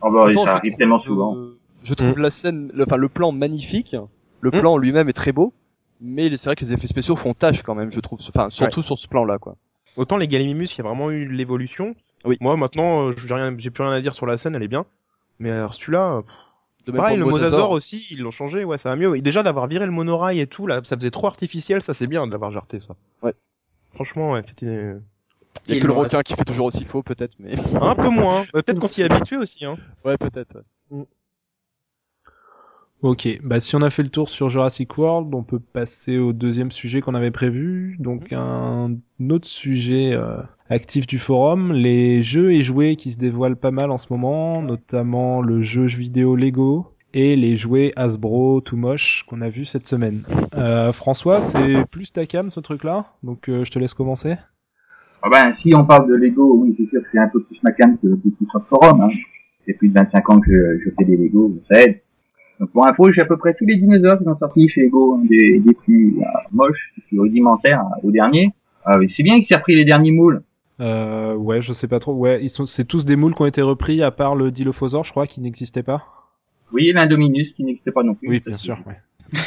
Oh 0.01 0.11
bah 0.11 0.23
autant 0.25 0.41
je 0.41 0.45
ça 0.45 0.55
arrive 0.57 0.71
trouve, 0.73 0.77
tellement 0.77 0.97
euh, 0.97 1.03
souvent. 1.03 1.37
je 1.83 1.93
trouve 1.93 2.17
la 2.19 2.29
scène, 2.29 2.69
le, 2.73 2.83
enfin 2.83 2.97
le 2.97 3.07
plan 3.09 3.31
magnifique. 3.31 3.95
Le 4.41 4.51
Mm. 4.51 4.59
plan 4.59 4.77
lui-même 4.77 5.07
est 5.09 5.13
très 5.13 5.31
beau, 5.31 5.53
mais 6.01 6.35
c'est 6.37 6.49
vrai 6.49 6.55
que 6.55 6.65
les 6.65 6.73
effets 6.73 6.87
spéciaux 6.87 7.15
font 7.15 7.33
tâche 7.33 7.63
quand 7.63 7.73
même, 7.73 7.91
je 7.91 7.99
trouve. 8.01 8.19
Enfin, 8.27 8.49
surtout 8.49 8.81
sur 8.83 8.99
ce 8.99 9.07
plan-là, 9.07 9.37
quoi. 9.39 9.55
Autant 9.97 10.17
les 10.17 10.27
Gallimimus, 10.27 10.65
il 10.73 10.77
y 10.77 10.81
a 10.81 10.83
vraiment 10.83 11.09
eu 11.09 11.25
l'évolution. 11.27 11.95
Oui. 12.25 12.37
Moi, 12.41 12.57
maintenant, 12.57 13.07
euh, 13.07 13.15
j'ai 13.25 13.33
rien, 13.33 13.55
j'ai 13.57 13.69
plus 13.71 13.83
rien 13.83 13.93
à 13.93 14.01
dire 14.01 14.13
sur 14.13 14.25
la 14.25 14.35
scène, 14.37 14.55
elle 14.55 14.63
est 14.63 14.67
bien. 14.67 14.85
Mais 15.39 15.51
alors, 15.51 15.73
celui-là, 15.73 16.21
pareil, 16.91 17.17
le 17.17 17.25
Mosasaur. 17.25 17.71
Aussi, 17.71 18.07
ils 18.11 18.19
l'ont 18.19 18.31
changé, 18.31 18.63
ouais, 18.63 18.77
ça 18.77 18.89
va 18.89 18.95
mieux. 18.95 19.15
Et 19.15 19.21
déjà, 19.21 19.43
d'avoir 19.43 19.67
viré 19.67 19.85
le 19.85 19.91
monorail 19.91 20.39
et 20.39 20.47
tout, 20.47 20.67
là, 20.67 20.81
ça 20.83 20.95
faisait 20.95 21.11
trop 21.11 21.27
artificiel, 21.27 21.81
ça 21.81 21.93
c'est 21.93 22.07
bien 22.07 22.25
de 22.27 22.31
l'avoir 22.31 22.51
jarté, 22.51 22.79
ça. 22.79 22.95
Ouais. 23.21 23.33
Franchement, 23.93 24.33
ouais, 24.33 24.41
c'était 24.45 24.93
Il 25.67 25.75
y 25.75 25.77
a 25.77 25.81
que 25.81 25.87
le 25.87 25.93
requin 25.93 26.21
qui 26.21 26.33
fait 26.33 26.43
toujours 26.43 26.65
aussi 26.67 26.83
faux, 26.85 27.01
peut-être, 27.03 27.33
mais 27.39 27.55
un 27.79 27.95
peu 27.95 28.09
moins. 28.09 28.41
Euh, 28.41 28.61
Peut-être 28.61 28.79
qu'on 28.79 28.87
s'y 28.87 29.01
est 29.01 29.11
habitué 29.11 29.37
aussi, 29.37 29.65
hein. 29.65 29.77
ouais, 30.03 30.17
peut-être. 30.17 30.63
Ok, 33.01 33.27
bah 33.43 33.59
si 33.59 33.75
on 33.75 33.81
a 33.81 33.89
fait 33.89 34.03
le 34.03 34.09
tour 34.09 34.29
sur 34.29 34.49
Jurassic 34.49 34.97
World, 34.97 35.33
on 35.35 35.43
peut 35.43 35.59
passer 35.59 36.17
au 36.17 36.33
deuxième 36.33 36.71
sujet 36.71 37.01
qu'on 37.01 37.13
avait 37.13 37.31
prévu. 37.31 37.97
Donc 37.99 38.31
un 38.31 38.95
autre 39.29 39.47
sujet 39.47 40.13
euh, 40.13 40.41
actif 40.69 41.05
du 41.05 41.19
forum, 41.19 41.73
les 41.73 42.23
jeux 42.23 42.53
et 42.53 42.63
jouets 42.63 42.95
qui 42.95 43.11
se 43.11 43.17
dévoilent 43.17 43.57
pas 43.57 43.71
mal 43.71 43.91
en 43.91 43.97
ce 43.97 44.07
moment, 44.09 44.61
notamment 44.61 45.41
le 45.41 45.61
jeu 45.61 45.85
vidéo 45.85 46.35
Lego 46.35 46.95
et 47.13 47.35
les 47.35 47.57
jouets 47.57 47.93
Hasbro 47.95 48.61
tout 48.61 48.77
moche 48.77 49.25
qu'on 49.27 49.41
a 49.41 49.49
vu 49.49 49.65
cette 49.65 49.87
semaine. 49.87 50.23
Euh, 50.55 50.91
François, 50.91 51.41
c'est 51.41 51.85
plus 51.91 52.11
ta 52.11 52.25
cam 52.25 52.49
ce 52.49 52.59
truc-là, 52.59 53.13
donc 53.23 53.49
euh, 53.49 53.65
je 53.65 53.71
te 53.71 53.77
laisse 53.77 53.93
commencer. 53.93 54.35
Ah 55.21 55.29
ben, 55.29 55.53
si 55.53 55.73
on 55.75 55.85
parle 55.85 56.07
de 56.07 56.15
Lego, 56.15 56.55
oui, 56.61 56.73
c'est 56.77 56.87
sûr 56.87 57.01
que 57.01 57.09
c'est 57.11 57.19
un 57.19 57.29
peu 57.29 57.41
plus 57.43 57.61
ma 57.61 57.71
cam 57.71 57.97
que 57.97 58.07
le 58.07 58.19
forum. 58.69 59.01
Hein. 59.01 59.07
C'est 59.65 59.73
plus 59.73 59.89
de 59.89 59.93
25 59.93 60.29
ans 60.29 60.39
que 60.39 60.51
je, 60.51 60.83
je 60.85 60.89
fais 60.97 61.05
des 61.05 61.17
Lego, 61.17 61.51
ça 61.69 61.81
aide. 61.81 61.97
Donc 62.59 62.71
pour 62.71 62.87
info, 62.87 63.11
j'ai 63.11 63.21
à 63.21 63.25
peu 63.25 63.37
près 63.37 63.53
tous 63.53 63.65
les 63.65 63.75
dinosaures 63.75 64.17
qui 64.17 64.23
sont 64.23 64.35
sortis 64.35 64.69
chez 64.69 64.81
Lego, 64.81 65.15
hein, 65.15 65.25
des, 65.29 65.59
des 65.59 65.73
plus 65.73 66.15
euh, 66.19 66.23
moches, 66.51 66.93
des 66.95 67.03
plus 67.07 67.19
rudimentaires 67.19 67.81
hein, 67.81 67.99
au 68.03 68.11
dernier. 68.11 68.49
Ah 68.85 68.97
oui, 68.97 69.11
c'est 69.15 69.23
bien 69.23 69.35
qu'il 69.35 69.43
s'est 69.43 69.55
repris 69.55 69.75
les 69.75 69.85
derniers 69.85 70.11
moules. 70.11 70.41
Euh, 70.79 71.33
ouais, 71.35 71.61
je 71.61 71.73
sais 71.73 71.87
pas 71.87 71.99
trop. 71.99 72.13
Ouais, 72.13 72.39
ils 72.41 72.49
sont, 72.49 72.65
c'est 72.65 72.85
tous 72.85 73.05
des 73.05 73.15
moules 73.15 73.33
qui 73.33 73.41
ont 73.41 73.45
été 73.45 73.61
repris 73.61 74.03
à 74.03 74.11
part 74.11 74.35
le 74.35 74.51
Dilophosaure, 74.51 75.03
je 75.03 75.11
crois, 75.11 75.27
qui 75.27 75.41
n'existait 75.41 75.83
pas. 75.83 76.03
Oui, 76.71 76.91
l'Indominus 76.93 77.53
qui 77.53 77.63
n'existait 77.63 77.91
pas 77.91 78.03
non 78.03 78.15
plus. 78.15 78.29
Oui, 78.29 78.41
bien 78.45 78.57
sûr. 78.57 78.77
Ouais. 78.85 78.97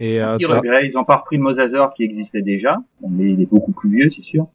et 0.00 0.20
euh, 0.20 0.36
ils 0.38 0.96
ont 0.96 1.04
pas 1.04 1.16
repris 1.16 1.36
le 1.36 1.42
mosasaure 1.42 1.94
qui 1.94 2.04
existait 2.04 2.42
déjà, 2.42 2.76
mais 3.10 3.32
il 3.32 3.40
est 3.42 3.50
beaucoup 3.50 3.72
plus 3.72 3.90
vieux, 3.90 4.10
c'est 4.14 4.22
sûr. 4.22 4.46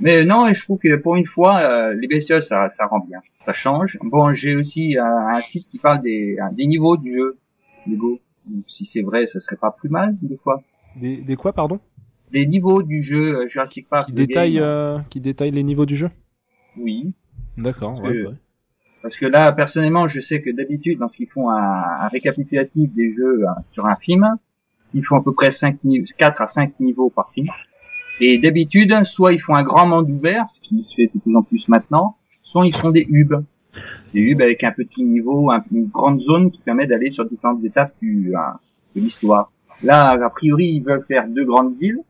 Mais 0.00 0.24
non, 0.24 0.46
et 0.46 0.54
je 0.54 0.62
trouve 0.62 0.78
que 0.78 0.94
pour 0.96 1.16
une 1.16 1.26
fois, 1.26 1.58
euh, 1.58 1.94
les 2.00 2.06
bestioles, 2.06 2.42
ça, 2.42 2.68
ça 2.70 2.86
rend 2.86 3.00
bien, 3.06 3.18
ça 3.44 3.52
change. 3.52 3.96
Bon, 4.10 4.32
j'ai 4.32 4.54
aussi 4.54 4.96
euh, 4.96 5.02
un 5.02 5.38
site 5.40 5.70
qui 5.70 5.78
parle 5.78 6.02
des, 6.02 6.36
euh, 6.40 6.44
des 6.54 6.66
niveaux 6.66 6.96
du 6.96 7.16
jeu 7.16 7.36
Lego. 7.88 8.20
Donc, 8.46 8.64
si 8.68 8.88
c'est 8.92 9.02
vrai, 9.02 9.26
ça 9.26 9.40
serait 9.40 9.56
pas 9.56 9.74
plus 9.76 9.88
mal 9.90 10.14
des 10.22 10.36
fois. 10.36 10.60
des, 11.00 11.16
des 11.18 11.36
quoi, 11.36 11.52
pardon? 11.52 11.80
Les 12.30 12.46
niveaux 12.46 12.82
du 12.82 13.02
jeu 13.02 13.40
euh, 13.40 13.48
Jurassic 13.48 13.88
Park. 13.88 14.06
qui 14.06 14.12
le 14.12 14.26
détaille, 14.26 14.60
euh, 14.60 14.98
qui 15.10 15.18
détaille 15.20 15.50
les 15.50 15.62
niveaux 15.62 15.86
du 15.86 15.96
jeu? 15.96 16.10
Oui, 16.76 17.12
D'accord. 17.56 18.00
Ouais, 18.00 18.10
ouais. 18.10 18.34
parce 19.02 19.16
que 19.16 19.26
là, 19.26 19.50
personnellement, 19.52 20.06
je 20.06 20.20
sais 20.20 20.40
que 20.40 20.50
d'habitude, 20.50 20.98
lorsqu'ils 21.00 21.26
font 21.28 21.50
un, 21.50 21.56
un 21.56 22.08
récapitulatif 22.08 22.94
des 22.94 23.12
jeux 23.14 23.42
euh, 23.42 23.46
sur 23.72 23.84
un 23.86 23.96
film, 23.96 24.24
ils 24.94 25.04
font 25.04 25.16
à 25.16 25.22
peu 25.24 25.32
près 25.32 25.50
5 25.50 25.82
niveaux, 25.84 26.06
4 26.18 26.40
à 26.40 26.46
5 26.54 26.78
niveaux 26.80 27.10
par 27.10 27.32
film. 27.32 27.48
Et 28.20 28.38
d'habitude, 28.38 28.92
soit 29.04 29.32
ils 29.32 29.40
font 29.40 29.54
un 29.54 29.62
grand 29.62 29.86
monde 29.86 30.10
ouvert, 30.10 30.44
ce 30.60 30.68
qui 30.68 30.82
se 30.82 30.94
fait 30.94 31.10
de 31.14 31.20
plus 31.20 31.36
en 31.36 31.42
plus 31.42 31.68
maintenant, 31.68 32.14
soit 32.44 32.66
ils 32.66 32.74
font 32.74 32.90
des 32.90 33.06
hubs. 33.08 33.42
C'est 34.12 34.18
eu 34.18 34.34
avec 34.42 34.64
un 34.64 34.72
petit 34.72 35.04
niveau, 35.04 35.50
un- 35.50 35.62
une 35.72 35.86
grande 35.88 36.20
zone 36.22 36.50
qui 36.50 36.60
permet 36.60 36.86
d'aller 36.86 37.12
sur 37.12 37.24
différentes 37.28 37.62
étapes 37.64 37.92
du, 38.02 38.34
euh, 38.34 38.40
de 38.96 39.00
l'histoire. 39.02 39.52
Là, 39.82 40.10
a 40.10 40.30
priori, 40.30 40.66
ils 40.66 40.80
veulent 40.82 41.04
faire 41.06 41.28
deux 41.28 41.44
grandes 41.44 41.76
villes. 41.78 42.00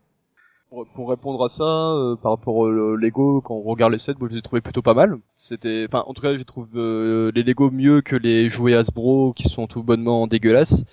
Pour, 0.71 0.87
pour 0.95 1.09
répondre 1.11 1.45
à 1.45 1.49
ça, 1.49 1.65
euh, 1.65 2.17
par 2.17 2.33
rapport 2.33 2.57
au 2.57 2.71
Lego, 2.97 3.41
quand 3.43 3.55
on 3.55 3.63
regarde 3.63 3.93
les 3.93 3.99
sets, 3.99 4.15
moi 4.19 4.29
je 4.29 4.35
les 4.35 4.39
ai 4.41 4.43
trouvés 4.43 4.61
plutôt 4.61 4.83
pas 4.83 4.95
mal. 4.95 5.17
C'était, 5.37 5.87
enfin, 5.89 6.05
en 6.07 6.13
tout 6.15 6.21
cas, 6.23 6.37
je 6.37 6.43
trouve 6.43 6.69
euh, 6.77 7.31
les 7.35 7.43
Lego 7.43 7.71
mieux 7.71 8.01
que 8.03 8.17
les 8.17 8.49
jouets 8.51 8.75
Hasbro 8.75 9.33
qui 9.35 9.45
sont 9.49 9.67
tout 9.67 9.83
bonnement 9.83 10.27
dégueulasses. 10.27 10.85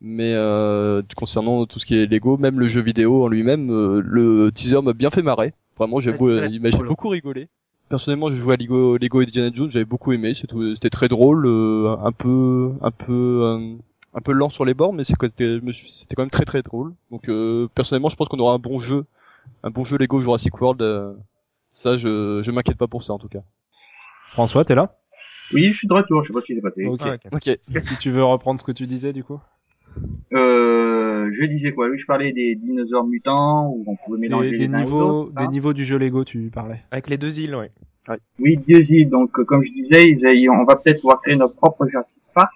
Mais 0.00 0.34
euh, 0.34 1.02
concernant 1.16 1.64
tout 1.66 1.78
ce 1.78 1.86
qui 1.86 1.96
est 1.96 2.06
Lego, 2.06 2.36
même 2.36 2.60
le 2.60 2.68
jeu 2.68 2.80
vidéo 2.82 3.24
en 3.24 3.28
lui-même, 3.28 3.70
euh, 3.70 4.02
le 4.04 4.50
teaser 4.52 4.82
m'a 4.82 4.92
bien 4.92 5.10
fait 5.10 5.22
marrer. 5.22 5.54
Vraiment, 5.78 6.00
j'ai 6.00 6.12
j'ai 6.12 6.78
beaucoup 6.78 7.08
rigolé. 7.08 7.48
Personnellement, 7.88 8.30
j'ai 8.30 8.36
joué 8.36 8.54
à 8.54 8.56
Lego, 8.56 8.96
Lego 8.98 9.20
Indiana 9.20 9.50
Jones, 9.54 9.70
j'avais 9.70 9.84
beaucoup 9.84 10.12
aimé. 10.12 10.34
C'était 10.34 10.90
très 10.90 11.08
drôle, 11.08 11.46
euh, 11.46 11.96
un 12.02 12.12
peu, 12.12 12.72
un 12.82 12.90
peu, 12.90 13.40
euh, 13.44 13.76
un 14.12 14.20
peu 14.20 14.32
lent 14.32 14.50
sur 14.50 14.64
les 14.64 14.74
bords, 14.74 14.92
mais 14.92 15.04
c'était 15.04 15.28
quand 16.16 16.22
même 16.22 16.30
très 16.30 16.44
très 16.44 16.62
drôle. 16.62 16.92
Donc 17.10 17.28
euh, 17.28 17.68
personnellement, 17.74 18.08
je 18.08 18.16
pense 18.16 18.28
qu'on 18.28 18.38
aura 18.38 18.52
un 18.54 18.58
bon 18.58 18.78
jeu, 18.78 19.04
un 19.62 19.70
bon 19.70 19.84
jeu 19.84 19.96
Lego 19.98 20.20
Jurassic 20.20 20.60
World. 20.60 20.82
euh, 20.82 21.14
ça, 21.70 21.96
je, 21.96 22.42
je 22.42 22.50
m'inquiète 22.50 22.78
pas 22.78 22.86
pour 22.86 23.04
ça 23.04 23.12
en 23.12 23.18
tout 23.18 23.28
cas. 23.28 23.42
François, 24.30 24.64
t'es 24.64 24.74
là? 24.74 24.96
Oui, 25.52 25.68
je 25.72 25.76
suis 25.78 25.86
de 25.88 25.92
retour, 25.92 26.22
je 26.22 26.28
sais 26.28 26.32
pas 26.32 26.42
qui 26.42 26.54
s'est 26.54 26.60
passé. 26.60 26.86
Ok. 26.86 27.00
Ah, 27.04 27.14
ok. 27.14 27.32
Ok. 27.32 27.56
Si 27.82 27.96
tu 27.98 28.10
veux 28.10 28.24
reprendre 28.24 28.58
ce 28.60 28.64
que 28.64 28.72
tu 28.72 28.86
disais, 28.86 29.12
du 29.12 29.22
coup. 29.22 29.38
Euh, 30.32 31.30
je 31.38 31.46
disais 31.46 31.72
quoi? 31.72 31.88
Oui, 31.88 31.98
je 31.98 32.06
parlais 32.06 32.32
des 32.32 32.54
dinosaures 32.56 33.06
mutants 33.06 33.68
où 33.70 33.84
on 33.86 33.96
pouvait 33.96 34.18
mélanger 34.18 34.50
Des, 34.50 34.58
les 34.58 34.68
des 34.68 34.76
niveaux, 34.76 35.30
des 35.30 35.48
niveaux 35.48 35.72
du 35.72 35.84
jeu 35.84 35.98
Lego, 35.98 36.24
tu 36.24 36.50
parlais. 36.52 36.82
Avec 36.90 37.08
les 37.08 37.18
deux 37.18 37.40
îles, 37.40 37.54
ouais. 37.54 37.70
Oui, 38.38 38.56
deux 38.68 38.82
îles. 38.90 39.08
Donc, 39.08 39.38
euh, 39.38 39.44
comme 39.44 39.64
je 39.64 39.72
disais, 39.72 40.04
ils 40.06 40.50
on 40.50 40.64
va 40.64 40.76
peut-être 40.76 41.00
pouvoir 41.00 41.20
créer 41.22 41.36
notre 41.36 41.54
propre 41.54 41.86
Jurassic 41.86 42.16
Park 42.34 42.52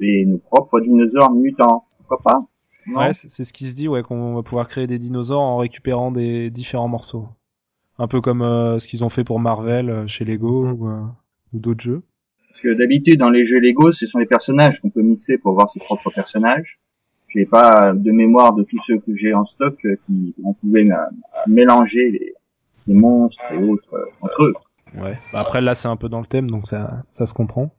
et 0.00 0.24
nos 0.24 0.38
propres 0.38 0.80
dinosaures 0.80 1.32
mutants. 1.32 1.84
Pourquoi 1.98 2.18
pas? 2.22 2.38
Non? 2.86 2.98
Ouais, 2.98 3.12
c'est 3.12 3.44
ce 3.44 3.52
qui 3.52 3.66
se 3.66 3.74
dit, 3.74 3.88
ouais, 3.88 4.02
qu'on 4.02 4.34
va 4.34 4.42
pouvoir 4.42 4.68
créer 4.68 4.86
des 4.86 4.98
dinosaures 4.98 5.40
en 5.40 5.58
récupérant 5.58 6.10
des 6.10 6.50
différents 6.50 6.88
morceaux. 6.88 7.28
Un 7.98 8.08
peu 8.08 8.20
comme 8.20 8.42
euh, 8.42 8.78
ce 8.78 8.88
qu'ils 8.88 9.04
ont 9.04 9.08
fait 9.08 9.24
pour 9.24 9.38
Marvel 9.38 9.90
euh, 9.90 10.06
chez 10.06 10.24
Lego 10.24 10.66
ou, 10.66 10.88
euh, 10.88 11.02
ou 11.52 11.58
d'autres 11.58 11.84
jeux. 11.84 12.02
Que 12.62 12.72
d'habitude, 12.74 13.18
dans 13.18 13.30
les 13.30 13.46
jeux 13.46 13.58
Lego, 13.58 13.92
ce 13.92 14.06
sont 14.06 14.18
les 14.18 14.26
personnages 14.26 14.80
qu'on 14.80 14.90
peut 14.90 15.02
mixer 15.02 15.36
pour 15.38 15.54
voir 15.54 15.70
ses 15.72 15.80
propres 15.80 16.10
personnages. 16.10 16.76
J'ai 17.34 17.46
pas 17.46 17.92
de 17.92 18.16
mémoire 18.16 18.54
de 18.54 18.62
tous 18.62 18.78
ceux 18.86 18.98
que 18.98 19.16
j'ai 19.16 19.32
en 19.34 19.44
stock 19.46 19.76
euh, 19.84 19.96
qui 20.06 20.34
on 20.44 20.52
pouvait 20.52 20.88
euh, 20.90 20.94
mélanger 21.48 22.02
les, 22.04 22.32
les 22.86 22.94
monstres 22.94 23.42
et 23.54 23.64
autres 23.64 23.94
euh, 23.94 24.04
entre 24.20 24.42
eux. 24.44 24.52
Ouais. 25.02 25.14
Bah 25.32 25.40
après 25.40 25.60
là, 25.62 25.74
c'est 25.74 25.88
un 25.88 25.96
peu 25.96 26.08
dans 26.10 26.20
le 26.20 26.26
thème, 26.26 26.50
donc 26.50 26.68
ça, 26.68 27.02
ça 27.08 27.24
se 27.26 27.32
comprend. 27.34 27.74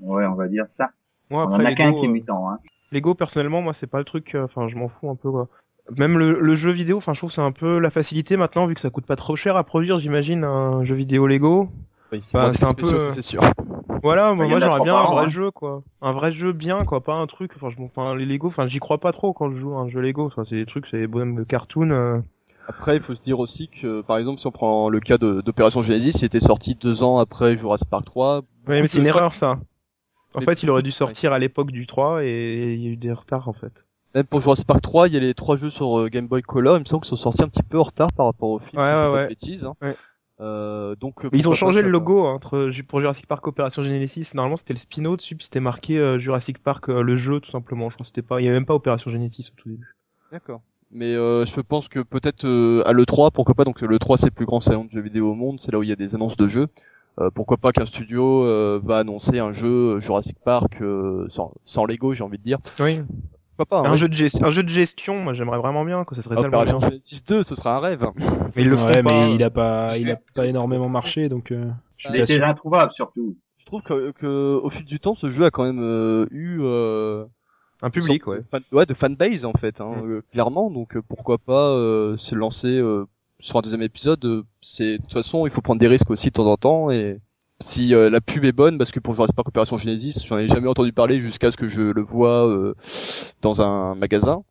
Ouais, 0.00 0.26
on 0.26 0.34
va 0.34 0.48
dire 0.48 0.66
ça. 0.76 0.90
Moi, 1.30 1.44
on 1.46 1.50
en 1.50 1.54
après, 1.54 1.66
a 1.66 1.74
qu'un 1.74 1.86
Lego, 1.88 2.00
qui 2.00 2.06
est 2.06 2.08
euh, 2.08 2.12
mutant. 2.12 2.50
Hein. 2.50 2.58
Lego, 2.92 3.14
personnellement, 3.14 3.62
moi, 3.62 3.72
c'est 3.72 3.86
pas 3.86 3.98
le 3.98 4.04
truc. 4.04 4.34
euh, 4.34 4.44
Enfin, 4.44 4.68
je 4.68 4.76
m'en 4.76 4.88
fous 4.88 5.08
un 5.08 5.14
peu, 5.16 5.30
quoi. 5.30 5.48
Même 5.96 6.18
le, 6.18 6.40
le 6.40 6.54
jeu 6.56 6.72
vidéo, 6.72 6.96
enfin, 6.98 7.14
je 7.14 7.20
trouve 7.20 7.30
que 7.30 7.34
c'est 7.36 7.40
un 7.40 7.52
peu 7.52 7.78
la 7.78 7.90
facilité 7.90 8.36
maintenant, 8.36 8.66
vu 8.66 8.74
que 8.74 8.80
ça 8.80 8.90
coûte 8.90 9.06
pas 9.06 9.14
trop 9.16 9.36
cher 9.36 9.56
à 9.56 9.62
produire, 9.64 9.98
j'imagine, 10.00 10.42
un 10.44 10.82
jeu 10.82 10.96
vidéo 10.96 11.26
Lego. 11.28 11.68
Oui, 12.12 12.20
Bah, 12.34 12.52
c'est 12.54 12.64
un 12.64 12.70
spéciaux, 12.70 12.96
peu, 12.98 13.04
euh, 13.04 13.10
c'est 13.10 13.22
sûr. 13.22 13.40
Voilà, 14.06 14.34
moi, 14.34 14.46
j'aurais 14.46 14.60
trois 14.60 14.84
bien 14.84 14.96
un 14.96 15.10
vrai 15.10 15.24
hein. 15.24 15.28
jeu, 15.28 15.50
quoi. 15.50 15.82
Un 16.00 16.12
vrai 16.12 16.30
jeu 16.30 16.52
bien, 16.52 16.84
quoi, 16.84 17.00
pas 17.00 17.14
un 17.14 17.26
truc. 17.26 17.52
Enfin, 17.56 17.70
je, 17.70 17.78
m'en- 17.78 17.86
enfin, 17.86 18.14
les 18.14 18.24
Lego, 18.24 18.46
enfin, 18.46 18.66
j'y 18.66 18.78
crois 18.78 18.98
pas 18.98 19.10
trop 19.10 19.32
quand 19.32 19.50
je 19.50 19.56
joue 19.56 19.74
à 19.74 19.78
un 19.80 19.88
jeu 19.88 20.00
Lego. 20.00 20.26
Enfin, 20.26 20.44
c'est 20.44 20.54
des 20.54 20.66
trucs, 20.66 20.86
c'est 20.90 20.98
des 20.98 21.06
bonhommes 21.08 21.34
de 21.34 21.42
cartoon. 21.42 21.90
euh. 21.90 22.20
Après, 22.68 22.96
il 22.96 23.02
faut 23.02 23.14
se 23.14 23.22
dire 23.22 23.40
aussi 23.40 23.68
que, 23.68 24.02
par 24.02 24.18
exemple, 24.18 24.40
si 24.40 24.46
on 24.46 24.52
prend 24.52 24.88
le 24.88 25.00
cas 25.00 25.18
d'Opération 25.18 25.82
Genesis, 25.82 26.18
il 26.20 26.24
était 26.24 26.40
sorti 26.40 26.74
deux 26.74 27.02
ans 27.02 27.18
après 27.18 27.56
Jurassic 27.56 27.88
Park 27.88 28.04
3. 28.04 28.42
Ouais, 28.68 28.80
mais 28.80 28.86
c'est 28.86 28.98
une 28.98 29.06
erreur, 29.06 29.34
ça. 29.34 29.58
En 30.34 30.40
fait, 30.40 30.62
il 30.62 30.70
aurait 30.70 30.82
dû 30.82 30.90
sortir 30.90 31.32
à 31.32 31.38
l'époque 31.38 31.70
du 31.72 31.86
3 31.86 32.22
et 32.24 32.74
il 32.74 32.80
y 32.80 32.88
a 32.88 32.90
eu 32.90 32.96
des 32.96 33.12
retards, 33.12 33.48
en 33.48 33.52
fait. 33.52 33.84
Même 34.14 34.24
pour 34.24 34.40
Jurassic 34.40 34.66
Park 34.66 34.82
3, 34.82 35.08
il 35.08 35.14
y 35.14 35.16
a 35.16 35.20
les 35.20 35.34
trois 35.34 35.56
jeux 35.56 35.68
sur 35.68 35.98
euh, 35.98 36.08
Game 36.08 36.26
Boy 36.26 36.42
Color. 36.42 36.76
Il 36.78 36.80
me 36.80 36.84
semble 36.86 37.02
qu'ils 37.02 37.10
sont 37.10 37.16
sortis 37.16 37.42
un 37.42 37.48
petit 37.48 37.62
peu 37.62 37.78
en 37.78 37.82
retard 37.82 38.08
par 38.16 38.26
rapport 38.26 38.48
au 38.48 38.58
film. 38.58 38.80
Ouais, 38.80 38.86
si 38.86 38.90
ouais, 38.90 38.94
pas 38.94 39.08
de 39.08 39.14
ouais. 39.14 39.28
bêtises, 39.28 39.64
hein. 39.66 39.74
Ouais. 39.82 39.94
Euh, 40.40 40.94
donc, 40.96 41.24
euh, 41.24 41.30
Mais 41.32 41.38
ils 41.38 41.48
ont 41.48 41.54
changé 41.54 41.80
le 41.82 41.88
logo 41.88 42.26
hein, 42.26 42.34
entre 42.34 42.70
pour 42.86 43.00
Jurassic 43.00 43.26
Park 43.26 43.46
Opération 43.46 43.82
Genesis. 43.82 44.32
Normalement, 44.34 44.56
c'était 44.56 44.74
le 44.74 44.78
Spino 44.78 45.16
dessus, 45.16 45.34
puis 45.34 45.44
c'était 45.44 45.60
marqué 45.60 45.98
euh, 45.98 46.18
Jurassic 46.18 46.62
Park 46.62 46.88
euh, 46.88 47.02
le 47.02 47.16
jeu 47.16 47.40
tout 47.40 47.50
simplement. 47.50 47.88
Je 47.88 47.94
crois 47.94 48.04
que 48.04 48.08
c'était 48.08 48.22
pas, 48.22 48.40
il 48.40 48.44
y 48.44 48.48
avait 48.48 48.56
même 48.56 48.66
pas 48.66 48.74
Opération 48.74 49.10
Genesis 49.10 49.50
au 49.52 49.60
tout 49.60 49.68
début. 49.68 49.96
D'accord. 50.30 50.60
Mais 50.92 51.14
euh, 51.14 51.44
je 51.46 51.60
pense 51.60 51.88
que 51.88 52.00
peut-être 52.00 52.46
euh, 52.46 52.82
à 52.86 52.92
l'E3, 52.92 53.32
pourquoi 53.32 53.54
pas, 53.54 53.64
donc 53.64 53.80
le 53.80 53.98
3 53.98 54.18
c'est 54.18 54.26
le 54.26 54.30
plus 54.30 54.46
grand 54.46 54.60
salon 54.60 54.84
de 54.84 54.90
jeux 54.90 55.00
vidéo 55.00 55.30
au 55.30 55.34
monde, 55.34 55.58
c'est 55.60 55.72
là 55.72 55.78
où 55.78 55.82
il 55.82 55.88
y 55.88 55.92
a 55.92 55.96
des 55.96 56.14
annonces 56.14 56.36
de 56.36 56.46
jeux. 56.46 56.68
Euh, 57.18 57.30
pourquoi 57.30 57.56
pas 57.56 57.72
qu'un 57.72 57.86
studio 57.86 58.44
euh, 58.44 58.78
va 58.82 58.98
annoncer 58.98 59.38
un 59.38 59.50
jeu 59.50 59.98
Jurassic 60.00 60.36
Park 60.44 60.78
euh, 60.82 61.26
sans, 61.30 61.52
sans 61.64 61.86
Lego, 61.86 62.12
j'ai 62.14 62.22
envie 62.22 62.38
de 62.38 62.42
dire. 62.42 62.58
Oui. 62.78 63.00
Pourquoi 63.56 63.82
pas 63.82 63.88
un 63.88 63.92
hein, 63.92 63.96
jeu 63.96 64.08
de 64.08 64.14
gestion, 64.14 64.46
un 64.46 64.50
jeu 64.50 64.62
de 64.62 64.68
gestion, 64.68 65.22
moi 65.22 65.32
j'aimerais 65.34 65.58
vraiment 65.58 65.84
bien, 65.84 66.04
que 66.04 66.14
ça 66.14 66.22
serait 66.22 66.36
tellement 66.36 66.62
bien. 66.62 66.78
Genesis 66.78 67.22
2, 67.26 67.42
ce 67.42 67.54
sera 67.54 67.76
un 67.76 67.80
rêve. 67.80 68.06
Mais 68.56 68.62
ils 68.62 68.68
le 68.68 68.76
ouais, 68.76 69.02
pas. 69.02 69.10
mais 69.10 69.34
il 69.34 69.42
a 69.42 69.50
pas, 69.50 69.96
il 69.98 70.10
a 70.10 70.16
pas 70.34 70.46
énormément 70.46 70.88
marché, 70.88 71.28
donc 71.28 71.50
euh, 71.52 71.70
je 71.96 72.08
Il 72.10 72.16
était 72.20 72.42
introuvable 72.42 72.92
surtout. 72.92 73.36
Je 73.58 73.64
trouve 73.66 73.82
que, 73.82 74.12
que 74.12 74.60
au 74.62 74.70
fil 74.70 74.84
du 74.84 75.00
temps, 75.00 75.14
ce 75.16 75.30
jeu 75.30 75.44
a 75.44 75.50
quand 75.50 75.64
même 75.64 75.80
euh, 75.82 76.26
eu 76.30 76.58
euh, 76.62 77.24
Un 77.82 77.90
public, 77.90 78.24
sorte 78.24 78.36
ouais. 78.38 78.44
fan- 78.50 78.62
ouais, 78.72 78.86
de 78.86 78.94
fanbase 78.94 79.44
en 79.44 79.52
fait, 79.54 79.80
hein, 79.80 80.02
Mm. 80.02 80.10
euh, 80.10 80.22
clairement. 80.32 80.70
Donc 80.70 80.96
pourquoi 81.08 81.38
pas 81.38 81.68
euh, 81.70 82.16
se 82.18 82.34
lancer 82.34 82.68
euh, 82.68 83.06
sur 83.40 83.56
un 83.58 83.62
deuxième 83.62 83.82
épisode. 83.82 84.24
euh, 84.24 84.42
c'est 84.60 84.98
de 84.98 85.02
toute 85.02 85.12
façon, 85.14 85.46
il 85.46 85.50
faut 85.52 85.62
prendre 85.62 85.80
des 85.80 85.88
risques 85.88 86.10
aussi 86.10 86.28
de 86.28 86.32
temps 86.34 86.46
en 86.46 86.56
temps 86.56 86.90
et 86.90 87.18
si 87.60 87.94
euh, 87.94 88.10
la 88.10 88.20
pub 88.20 88.44
est 88.44 88.52
bonne, 88.52 88.78
parce 88.78 88.90
que 88.90 89.00
pour 89.00 89.14
Jurassic 89.14 89.34
Park 89.34 89.48
Opération 89.48 89.76
Genesis, 89.76 90.24
j'en 90.26 90.38
ai 90.38 90.48
jamais 90.48 90.68
entendu 90.68 90.92
parler 90.92 91.20
jusqu'à 91.20 91.50
ce 91.50 91.56
que 91.56 91.68
je 91.68 91.82
le 91.82 92.02
vois 92.02 92.46
euh, 92.48 92.74
dans 93.40 93.62
un 93.62 93.94
magasin. 93.94 94.42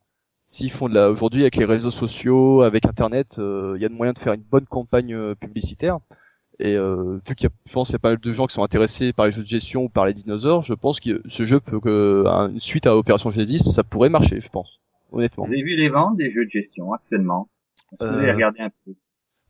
S'ils 0.48 0.72
font 0.72 0.90
de 0.90 0.94
la 0.94 1.10
aujourd'hui 1.10 1.42
avec 1.42 1.56
les 1.56 1.66
réseaux 1.66 1.92
sociaux, 1.92 2.62
avec 2.62 2.86
Internet, 2.86 3.40
euh, 3.40 3.74
il 3.78 3.82
y 3.82 3.86
a 3.86 3.90
de 3.90 3.94
moyens 3.94 4.16
de 4.16 4.20
faire 4.20 4.34
une 4.34 4.44
bonne 4.44 4.66
campagne 4.66 5.14
euh, 5.14 5.34
publicitaire. 5.34 5.98
Et 6.60 6.76
euh, 6.76 7.20
vu 7.28 7.36
qu'il 7.36 7.46
y 7.46 7.48
a, 7.48 7.54
je 7.66 7.74
pense, 7.74 7.88
qu'il 7.88 7.94
y 7.94 7.98
a 7.98 8.00
pas 8.00 8.10
mal 8.10 8.20
de 8.20 8.32
gens 8.32 8.46
qui 8.48 8.54
sont 8.54 8.64
intéressés 8.64 9.12
par 9.12 9.26
les 9.26 9.32
jeux 9.32 9.42
de 9.42 9.48
gestion 9.48 9.84
ou 9.84 9.90
par 9.90 10.06
les 10.06 10.14
dinosaures, 10.14 10.62
je 10.62 10.74
pense 10.74 11.00
que 11.00 11.22
ce 11.26 11.46
jeu 11.46 11.60
peut 11.60 11.80
que 11.80 12.24
une 12.26 12.60
suite 12.60 12.88
à 12.88 12.96
Opération 12.96 13.30
Genesis, 13.30 13.60
ça 13.60 13.84
pourrait 13.84 14.10
marcher, 14.10 14.40
je 14.40 14.50
pense, 14.50 14.80
honnêtement. 15.12 15.46
Vous 15.46 15.52
avez 15.52 15.64
vu 15.64 15.76
les 15.76 15.90
ventes 15.90 16.16
des 16.16 16.32
jeux 16.32 16.46
de 16.46 16.52
gestion 16.52 16.94
actuellement? 16.94 17.50
Vous 18.00 18.06
regarder 18.08 18.62
un 18.62 18.72
peu. 18.86 18.94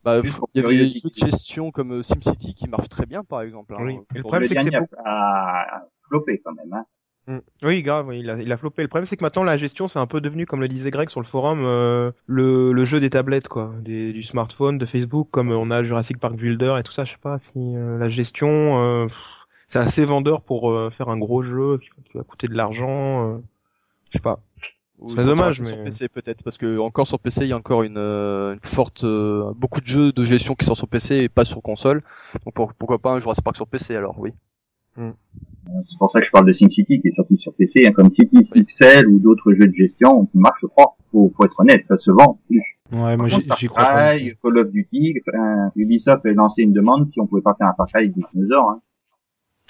Bah, 0.06 0.20
il 0.22 0.30
y 0.54 0.60
a 0.60 0.62
des 0.62 0.88
jeux 0.88 1.10
de 1.10 1.14
gestion 1.14 1.70
comme 1.72 1.92
euh, 1.94 2.02
SimCity 2.02 2.54
qui 2.54 2.68
marchent 2.68 2.88
très 2.88 3.06
bien, 3.06 3.24
par 3.24 3.42
exemple. 3.42 3.74
hein. 3.74 3.82
Oui. 3.82 3.98
Et 4.14 4.18
le 4.18 4.22
problème, 4.22 4.44
c'est 4.44 4.54
que 4.54 4.62
c'est 4.62 4.70
dernier 4.70 4.86
beau. 4.86 4.96
a, 5.04 5.76
a 5.78 5.82
flopé 6.08 6.40
quand 6.44 6.54
même. 6.54 6.72
Hein. 6.72 6.86
Mm. 7.28 7.38
Oui, 7.64 7.82
grave, 7.82 8.06
oui, 8.06 8.20
il 8.20 8.30
a, 8.30 8.40
il 8.40 8.52
a 8.52 8.56
floppé. 8.56 8.82
Le 8.82 8.88
problème, 8.88 9.04
c'est 9.04 9.16
que 9.16 9.24
maintenant, 9.24 9.42
la 9.42 9.56
gestion, 9.56 9.88
c'est 9.88 9.98
un 9.98 10.06
peu 10.06 10.20
devenu, 10.20 10.46
comme 10.46 10.60
le 10.60 10.68
disait 10.68 10.90
Greg 10.92 11.08
sur 11.08 11.20
le 11.20 11.26
forum, 11.26 11.64
euh, 11.64 12.12
le, 12.26 12.70
le 12.72 12.84
jeu 12.84 13.00
des 13.00 13.10
tablettes, 13.10 13.48
quoi, 13.48 13.74
des, 13.80 14.12
du 14.12 14.22
smartphone, 14.22 14.78
de 14.78 14.86
Facebook, 14.86 15.28
comme 15.32 15.50
on 15.50 15.70
a 15.70 15.82
Jurassic 15.82 16.18
Park 16.20 16.36
Builder 16.36 16.76
et 16.78 16.84
tout 16.84 16.92
ça. 16.92 17.04
Je 17.04 17.10
sais 17.12 17.18
pas 17.20 17.38
si 17.38 17.58
euh, 17.58 17.98
la 17.98 18.08
gestion, 18.08 18.80
euh, 18.80 19.06
c'est 19.66 19.80
assez 19.80 20.04
vendeur 20.04 20.42
pour 20.42 20.70
euh, 20.70 20.90
faire 20.90 21.08
un 21.08 21.18
gros 21.18 21.42
jeu 21.42 21.78
qui, 21.78 21.88
qui 22.04 22.16
va 22.16 22.22
coûter 22.22 22.46
de 22.46 22.54
l'argent. 22.54 23.28
euh, 23.34 23.38
je 24.06 24.18
sais 24.18 24.22
pas. 24.22 24.38
C'est 25.08 25.24
dommage, 25.26 25.60
mais- 25.60 25.66
Sur 25.66 25.84
PC 25.84 26.08
peut-être, 26.08 26.42
parce 26.42 26.56
que 26.56 26.78
encore 26.78 27.06
sur 27.06 27.18
PC, 27.20 27.42
il 27.44 27.48
y 27.48 27.52
a 27.52 27.56
encore 27.56 27.82
une, 27.82 27.98
euh, 27.98 28.54
une 28.54 28.60
forte, 28.74 29.04
euh, 29.04 29.52
beaucoup 29.54 29.80
de 29.80 29.86
jeux 29.86 30.12
de 30.12 30.24
gestion 30.24 30.54
qui 30.54 30.64
sortent 30.64 30.78
sur 30.78 30.88
PC 30.88 31.16
et 31.16 31.28
pas 31.28 31.44
sur 31.44 31.60
console. 31.62 32.02
Donc 32.44 32.54
pour- 32.54 32.72
pourquoi 32.74 32.98
pas 32.98 33.10
un 33.10 33.18
Jurassic 33.18 33.44
Park 33.44 33.56
sur 33.56 33.66
PC 33.66 33.94
alors, 33.94 34.18
oui. 34.18 34.32
C'est 34.96 35.98
pour 35.98 36.10
ça 36.10 36.20
que 36.20 36.24
je 36.26 36.30
parle 36.30 36.46
de 36.46 36.52
SimCity 36.54 37.00
qui 37.02 37.08
est 37.08 37.14
sorti 37.14 37.36
sur 37.36 37.52
PC, 37.54 37.86
hein, 37.86 37.92
comme 37.92 38.10
City, 38.10 38.48
Pixel 38.50 39.06
ou 39.08 39.18
d'autres 39.18 39.52
jeux 39.52 39.66
de 39.66 39.74
gestion 39.74 40.24
qui 40.26 40.38
marchent 40.38 40.64
fort. 40.74 40.96
Faut, 41.12 41.30
faut 41.36 41.44
être 41.44 41.60
honnête, 41.60 41.82
ça 41.86 41.98
se 41.98 42.10
vend. 42.10 42.40
Ouais, 42.92 43.16
moi 43.18 43.28
j'y 43.28 43.42
Far 43.46 43.58
crois 43.68 43.84
pas. 43.84 44.12
Cry, 44.16 44.32
Call 44.42 44.58
of 44.58 44.70
Duty, 44.70 45.20
enfin, 45.28 45.70
Ubisoft 45.76 46.24
avait 46.24 46.34
lancé 46.34 46.62
une 46.62 46.72
demande 46.72 47.10
si 47.12 47.20
on 47.20 47.26
pouvait 47.26 47.42
pas 47.42 47.54
faire 47.58 47.66
un 47.68 47.74
Far 47.74 47.86
Cry 47.92 48.10
dinosaures. 48.10 48.70
Hein. 48.70 48.80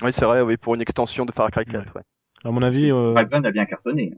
Oui, 0.05 0.13
c'est 0.13 0.27
vrai, 0.27 0.43
oui, 0.43 0.57
pour 0.59 0.75
une 0.77 0.83
extension 0.83 1.25
de 1.25 1.33
Far 1.33 1.51
Cry 1.51 1.65
4, 1.65 1.95
ouais. 1.97 2.03
À 2.45 2.51
mon 2.53 2.63
avis, 2.63 2.91
euh, 2.93 3.15
Dragon 3.15 3.43
a 3.43 3.51
bien 3.51 3.65
cartonné. 3.65 4.13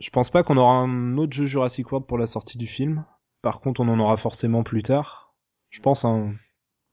Je 0.00 0.10
pense 0.10 0.30
pas 0.30 0.42
qu'on 0.42 0.56
aura 0.56 0.74
un 0.74 1.16
autre 1.18 1.32
jeu 1.32 1.46
Jurassic 1.46 1.90
World 1.90 2.06
pour 2.06 2.18
la 2.18 2.26
sortie 2.26 2.58
du 2.58 2.66
film. 2.66 3.04
Par 3.42 3.60
contre, 3.60 3.80
on 3.80 3.88
en 3.88 3.98
aura 4.00 4.16
forcément 4.16 4.62
plus 4.62 4.82
tard. 4.82 5.34
Je 5.70 5.80
pense, 5.80 6.04
hein, 6.04 6.32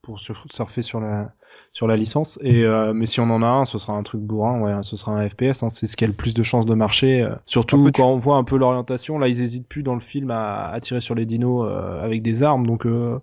pour 0.02 0.20
sur- 0.20 0.46
surfer 0.52 0.82
sur 0.82 1.00
la 1.00 1.34
sur 1.74 1.88
la 1.88 1.96
licence. 1.96 2.38
Et 2.42 2.64
euh, 2.64 2.94
mais 2.94 3.06
si 3.06 3.20
on 3.22 3.30
en 3.30 3.42
a 3.44 3.48
un, 3.48 3.66
ce 3.66 3.78
sera 3.78 3.94
un 3.94 4.04
truc 4.04 4.22
bourrin. 4.22 4.60
Ouais, 4.60 4.84
ce 4.84 4.96
sera 4.98 5.14
un 5.14 5.30
FPS. 5.30 5.64
Hein, 5.64 5.70
c'est 5.70 5.88
ce 5.88 5.96
qui 5.96 6.04
a 6.04 6.08
le 6.08 6.14
plus 6.14 6.34
de 6.34 6.44
chances 6.44 6.66
de 6.66 6.74
marcher. 6.74 7.22
euh, 7.22 7.36
surtout 7.46 7.84
tu- 7.86 7.92
quand 7.94 8.10
on 8.12 8.18
voit 8.18 8.36
un 8.38 8.44
peu 8.44 8.58
l'orientation. 8.58 9.20
Là, 9.20 9.28
ils 9.30 9.42
hésitent 9.42 9.68
plus 9.68 9.84
dans 9.84 9.94
le 9.94 10.00
film 10.02 10.32
à, 10.32 10.68
à 10.68 10.80
tirer 10.82 11.00
sur 11.02 11.16
les 11.16 11.26
dinos 11.26 11.66
euh, 11.70 12.02
avec 12.04 12.22
des 12.22 12.44
armes. 12.44 12.66
Donc, 12.68 12.86
euh, 12.86 13.20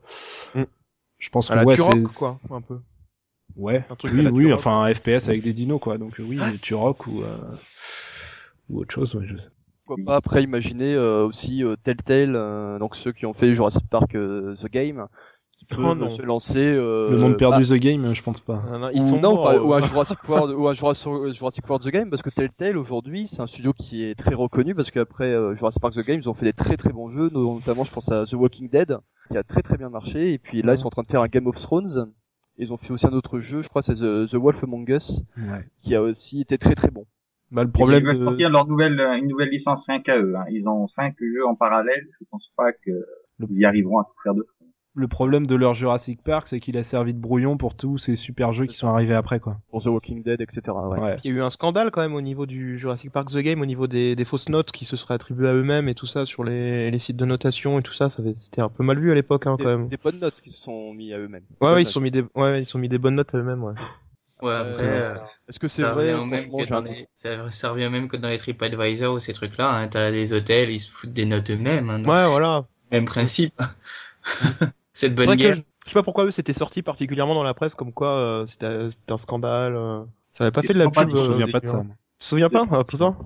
Mm. 0.55 0.62
je 1.18 1.29
pense 1.31 1.51
À 1.51 1.55
que 1.55 1.59
la 1.61 1.64
ouais, 1.66 1.76
c'est 1.76 2.03
quoi, 2.18 2.35
un 2.51 2.61
peu. 2.62 2.81
Ouais, 3.57 3.85
Un 3.91 3.97
truc 3.97 4.12
oui, 4.14 4.26
oui, 4.33 4.45
Turok. 4.45 4.59
enfin 4.59 4.83
un 4.83 4.95
FPS 4.95 5.29
avec 5.29 5.43
des 5.43 5.53
dinos 5.53 5.81
quoi. 5.81 5.99
Donc 5.99 6.14
oui, 6.20 6.39
Turok 6.62 7.07
ou 7.07 7.22
euh, 7.22 7.37
ou 8.70 8.81
autre 8.81 8.95
chose. 8.95 9.14
Ouais, 9.14 9.26
je 9.26 9.37
sais. 9.37 9.43
Pourquoi 9.89 10.05
pas 10.05 10.16
après 10.16 10.43
imaginer 10.43 10.95
euh, 10.95 11.26
aussi 11.26 11.64
euh, 11.64 11.76
Telltale, 11.82 12.34
euh, 12.36 12.78
donc 12.78 12.95
ceux 12.97 13.12
qui 13.12 13.26
ont 13.26 13.32
fait 13.34 13.55
Jurassic 13.55 13.89
Park 13.89 14.14
euh, 14.14 14.55
The 14.57 14.66
Game, 14.70 15.07
qui 15.57 15.64
peut 15.64 15.76
Oh 15.84 15.95
non. 15.95 16.11
se 16.11 16.22
lancer. 16.22 16.59
euh, 16.62 17.11
Le 17.11 17.16
monde 17.18 17.36
perdu 17.36 17.62
bah, 17.62 17.76
The 17.76 17.80
Game, 17.80 18.14
je 18.14 18.22
pense 18.22 18.41
pas. 18.41 18.62
Non, 18.70 18.78
non, 18.78 18.86
ou, 18.89 18.91
ils 18.95 19.01
sont 19.03 19.18
non, 19.18 19.34
morts, 19.34 19.45
pas- 19.45 19.55
euh. 19.57 19.61
ou 19.62 19.74
un 19.74 19.80
Jurassic 19.82 20.28
World, 20.28 20.55
ou 20.55 20.68
un 20.68 20.72
Jurassic, 20.74 21.09
Jurassic 21.32 21.68
World 21.68 21.84
The 21.86 21.91
Game, 21.93 22.11
parce 22.11 22.22
que 22.22 22.30
Telltale 22.30 22.76
aujourd'hui, 22.76 23.26
c'est 23.26 23.41
un 23.41 23.47
studio 23.47 23.72
qui 23.72 24.05
est 24.05 24.14
très 24.14 24.34
reconnu, 24.34 24.74
parce 24.74 24.91
qu'après 24.91 25.24
euh, 25.32 25.55
Jurassic 25.55 25.80
Park 25.82 25.95
The 25.95 26.01
Game, 26.07 26.20
ils 26.20 26.28
ont 26.28 26.34
fait 26.34 26.45
des 26.45 26.53
très 26.53 26.76
très 26.76 26.93
bons 26.93 27.09
jeux, 27.11 27.30
notamment 27.32 27.84
je 27.84 27.93
pense 27.93 28.11
à 28.12 28.24
The 28.26 28.34
Walking 28.34 28.68
Dead, 28.70 28.99
qui 29.30 29.36
a 29.36 29.43
très 29.43 29.62
très 29.62 29.76
bien 29.78 29.89
marché, 29.89 30.32
et 30.34 30.39
puis 30.39 30.62
là 30.62 30.74
ils 30.74 30.78
sont 30.78 30.86
en 30.86 30.91
train 30.91 31.03
de 31.03 31.09
faire 31.09 31.22
un 31.22 31.28
Game 31.28 31.47
of 31.47 31.57
Thrones. 31.57 32.12
Ils 32.61 32.72
ont 32.72 32.76
fait 32.76 32.91
aussi 32.93 33.07
un 33.07 33.12
autre 33.12 33.39
jeu, 33.39 33.61
je 33.61 33.68
crois, 33.68 33.82
c'est 33.82 33.95
The, 33.95 34.28
The 34.28 34.34
Wolf 34.34 34.62
Among 34.64 34.89
Us, 34.91 35.22
Ouais. 35.36 35.64
qui 35.78 35.95
a 35.95 36.03
aussi 36.03 36.41
été 36.41 36.59
très 36.59 36.74
très 36.74 36.91
bon. 36.91 37.07
Bah, 37.51 37.64
le 37.64 37.70
Problème 37.70 38.01
ils 38.03 38.07
veulent 38.07 38.18
de... 38.20 38.24
sortir 38.24 38.51
leur 38.51 38.66
nouvelle, 38.66 39.01
euh, 39.01 39.16
une 39.16 39.26
nouvelle 39.28 39.49
licence 39.51 39.84
rien 39.86 40.01
qu'à 40.01 40.18
eux. 40.18 40.34
Hein. 40.36 40.44
Ils 40.51 40.68
ont 40.68 40.86
cinq 40.88 41.14
jeux 41.20 41.46
en 41.46 41.55
parallèle. 41.55 42.07
Je 42.20 42.26
pense 42.30 42.51
pas 42.57 42.72
que 42.72 42.90
ils 43.51 43.59
y 43.61 43.64
arriveront 43.64 44.01
à 44.01 44.05
tout 44.05 44.20
faire 44.22 44.34
de 44.34 44.42
front. 44.42 44.66
le 44.94 45.07
problème 45.09 45.46
de 45.46 45.55
leur 45.55 45.74
Jurassic 45.74 46.22
Park, 46.24 46.49
c'est 46.49 46.59
qu'il 46.59 46.76
a 46.76 46.82
servi 46.82 47.14
de 47.14 47.20
brouillon 47.20 47.57
pour 47.57 47.76
tous 47.76 47.99
ces 47.99 48.16
super 48.16 48.53
jeux 48.53 48.66
qui 48.66 48.76
sont 48.76 48.88
arrivés 48.88 49.14
après, 49.14 49.38
quoi. 49.38 49.59
Pour 49.70 49.80
The 49.82 49.86
Walking 49.86 50.24
Dead, 50.24 50.40
etc. 50.40 50.61
Ouais. 50.70 50.99
Ouais. 51.01 51.16
Il 51.22 51.30
y 51.30 51.34
a 51.34 51.36
eu 51.38 51.42
un 51.42 51.51
scandale 51.51 51.90
quand 51.92 52.01
même 52.01 52.14
au 52.14 52.20
niveau 52.20 52.46
du 52.46 52.78
Jurassic 52.78 53.12
Park 53.12 53.30
The 53.30 53.38
Game, 53.38 53.61
au 53.61 53.66
niveau 53.66 53.86
des, 53.86 54.16
des 54.16 54.24
fausses 54.24 54.49
notes 54.49 54.72
qui 54.72 54.84
se 54.84 54.96
seraient 54.96 55.14
attribuées 55.14 55.49
à 55.49 55.55
eux-mêmes 55.55 55.88
et 55.88 55.94
tout 55.94 56.07
ça 56.07 56.26
sur 56.26 56.42
les, 56.42 56.90
les 56.90 56.99
sites 56.99 57.16
de 57.16 57.24
notation 57.24 57.78
et 57.78 57.82
tout 57.82 57.92
ça, 57.92 58.09
ça 58.09 58.22
avait- 58.22 58.34
c'était 58.36 58.61
un 58.61 58.68
peu 58.68 58.82
mal 58.82 58.99
vu 58.99 59.12
à 59.12 59.14
l'époque 59.14 59.46
hein, 59.46 59.55
Des, 59.57 59.62
quand 59.64 59.70
même. 59.70 59.88
des 59.88 59.96
bonnes 59.99 60.18
notes 60.18 60.40
qui 60.40 60.51
se 60.51 60.61
sont 60.62 60.92
mis 60.94 61.12
à 61.12 61.18
eux-mêmes. 61.18 61.44
Ouais, 61.61 61.72
ouais, 61.74 61.82
ils 61.82 61.86
sont 61.86 62.01
mis 62.01 62.11
des, 62.11 62.24
ouais, 62.34 62.61
ils 62.62 62.66
se 62.66 62.72
sont 62.72 62.78
mis 62.80 62.88
des 62.88 62.99
bonnes 62.99 63.14
notes 63.14 63.32
à 63.34 63.38
eux-mêmes, 63.38 63.62
ouais. 63.62 63.74
Ouais, 64.41 64.55
après, 64.55 64.82
Euh, 64.84 65.14
euh, 65.14 65.18
Est-ce 65.49 65.59
que 65.59 65.66
c'est 65.68 65.82
ça, 65.82 65.93
vrai 65.93 66.05
ça, 66.11 66.16
revient 67.70 67.86
au 67.86 67.91
même 67.91 68.09
que 68.09 68.16
dans 68.16 68.28
les 68.28 68.39
TripAdvisor 68.39 69.14
ou 69.14 69.18
ces 69.18 69.32
trucs-là. 69.32 69.68
Hein. 69.70 69.89
T'as 69.89 70.11
des 70.11 70.32
hôtels, 70.32 70.70
ils 70.70 70.80
se 70.80 70.91
foutent 70.91 71.12
des 71.12 71.24
notes 71.24 71.51
eux-mêmes. 71.51 71.91
Hein, 71.91 72.05
Ouais, 72.05 72.26
voilà. 72.28 72.64
Même 72.93 73.05
principe. 73.05 73.55
Cette 74.93 75.14
bonne 75.14 75.34
guerre. 75.36 75.55
je, 75.57 75.61
je 75.84 75.89
sais 75.91 75.95
pas 75.95 76.03
pourquoi 76.03 76.24
eux 76.26 76.30
c'était 76.30 76.53
sorti 76.53 76.82
particulièrement 76.82 77.34
dans 77.34 77.43
la 77.45 77.55
presse 77.55 77.74
comme 77.74 77.93
quoi 77.93 78.09
euh, 78.18 78.47
c'était 78.47 78.91
c'était 78.91 79.12
un 79.12 79.16
scandale. 79.16 79.76
euh. 79.76 80.03
Ça 80.32 80.45
avait 80.45 80.51
pas 80.51 80.62
fait 80.62 80.74
de 80.74 80.78
la 80.78 80.89
pas- 80.91 81.05
pub. 81.05 81.11
Je 81.11 81.14
me 81.16 81.20
euh, 81.20 81.32
souviens 81.32 81.49
pas 81.49 81.61
de 81.61 81.66
ça. 81.66 81.82
Tu 81.82 81.89
te 82.18 82.24
souviens 82.24 82.49
pas 82.51 82.64
ah, 82.70 82.84
putain 82.84 83.16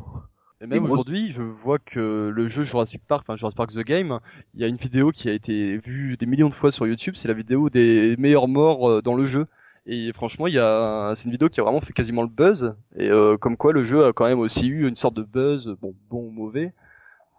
Et 0.61 0.67
même 0.67 0.85
aujourd'hui, 0.85 1.33
je 1.33 1.43
vois 1.43 1.79
que 1.79 2.31
le 2.35 2.49
jeu 2.49 2.63
Jurassic 2.63 3.03
Park, 3.07 3.25
enfin 3.27 3.37
Jurassic 3.37 3.57
Park 3.57 3.73
The 3.73 3.79
Game, 3.85 4.19
il 4.55 4.61
y 4.61 4.65
a 4.65 4.69
une 4.69 4.77
vidéo 4.77 5.11
qui 5.13 5.29
a 5.29 5.33
été 5.33 5.79
vue 5.79 6.17
des 6.19 6.27
millions 6.27 6.49
de 6.51 6.55
fois 6.55 6.71
sur 6.73 6.87
YouTube, 6.87 7.15
c'est 7.17 7.29
la 7.29 7.35
vidéo 7.35 7.71
des 7.71 8.17
meilleures 8.19 8.49
morts 8.49 8.89
euh, 8.89 9.03
dans 9.03 9.15
le 9.15 9.25
jeu. 9.25 9.47
Et 9.87 10.13
franchement, 10.13 10.47
il 10.47 10.55
y 10.55 10.59
a, 10.59 11.13
c'est 11.17 11.25
une 11.25 11.33
vidéo 11.33 11.49
qui 11.49 11.61
a 11.61 11.65
vraiment 11.65 11.81
fait 11.81 11.93
quasiment 11.93 12.23
le 12.23 12.29
buzz. 12.29 12.75
Et 12.97 13.09
euh, 13.11 13.37
comme 13.37 13.57
quoi, 13.57 13.73
le 13.73 13.85
jeu 13.85 14.07
a 14.07 14.13
quand 14.13 14.27
même 14.27 14.39
aussi 14.39 14.67
eu 14.69 14.87
une 14.89 14.95
sorte 14.97 15.15
de 15.15 15.23
buzz, 15.23 15.75
bon, 15.83 15.95
bon 16.11 16.27
ou 16.27 16.31
mauvais. 16.31 16.73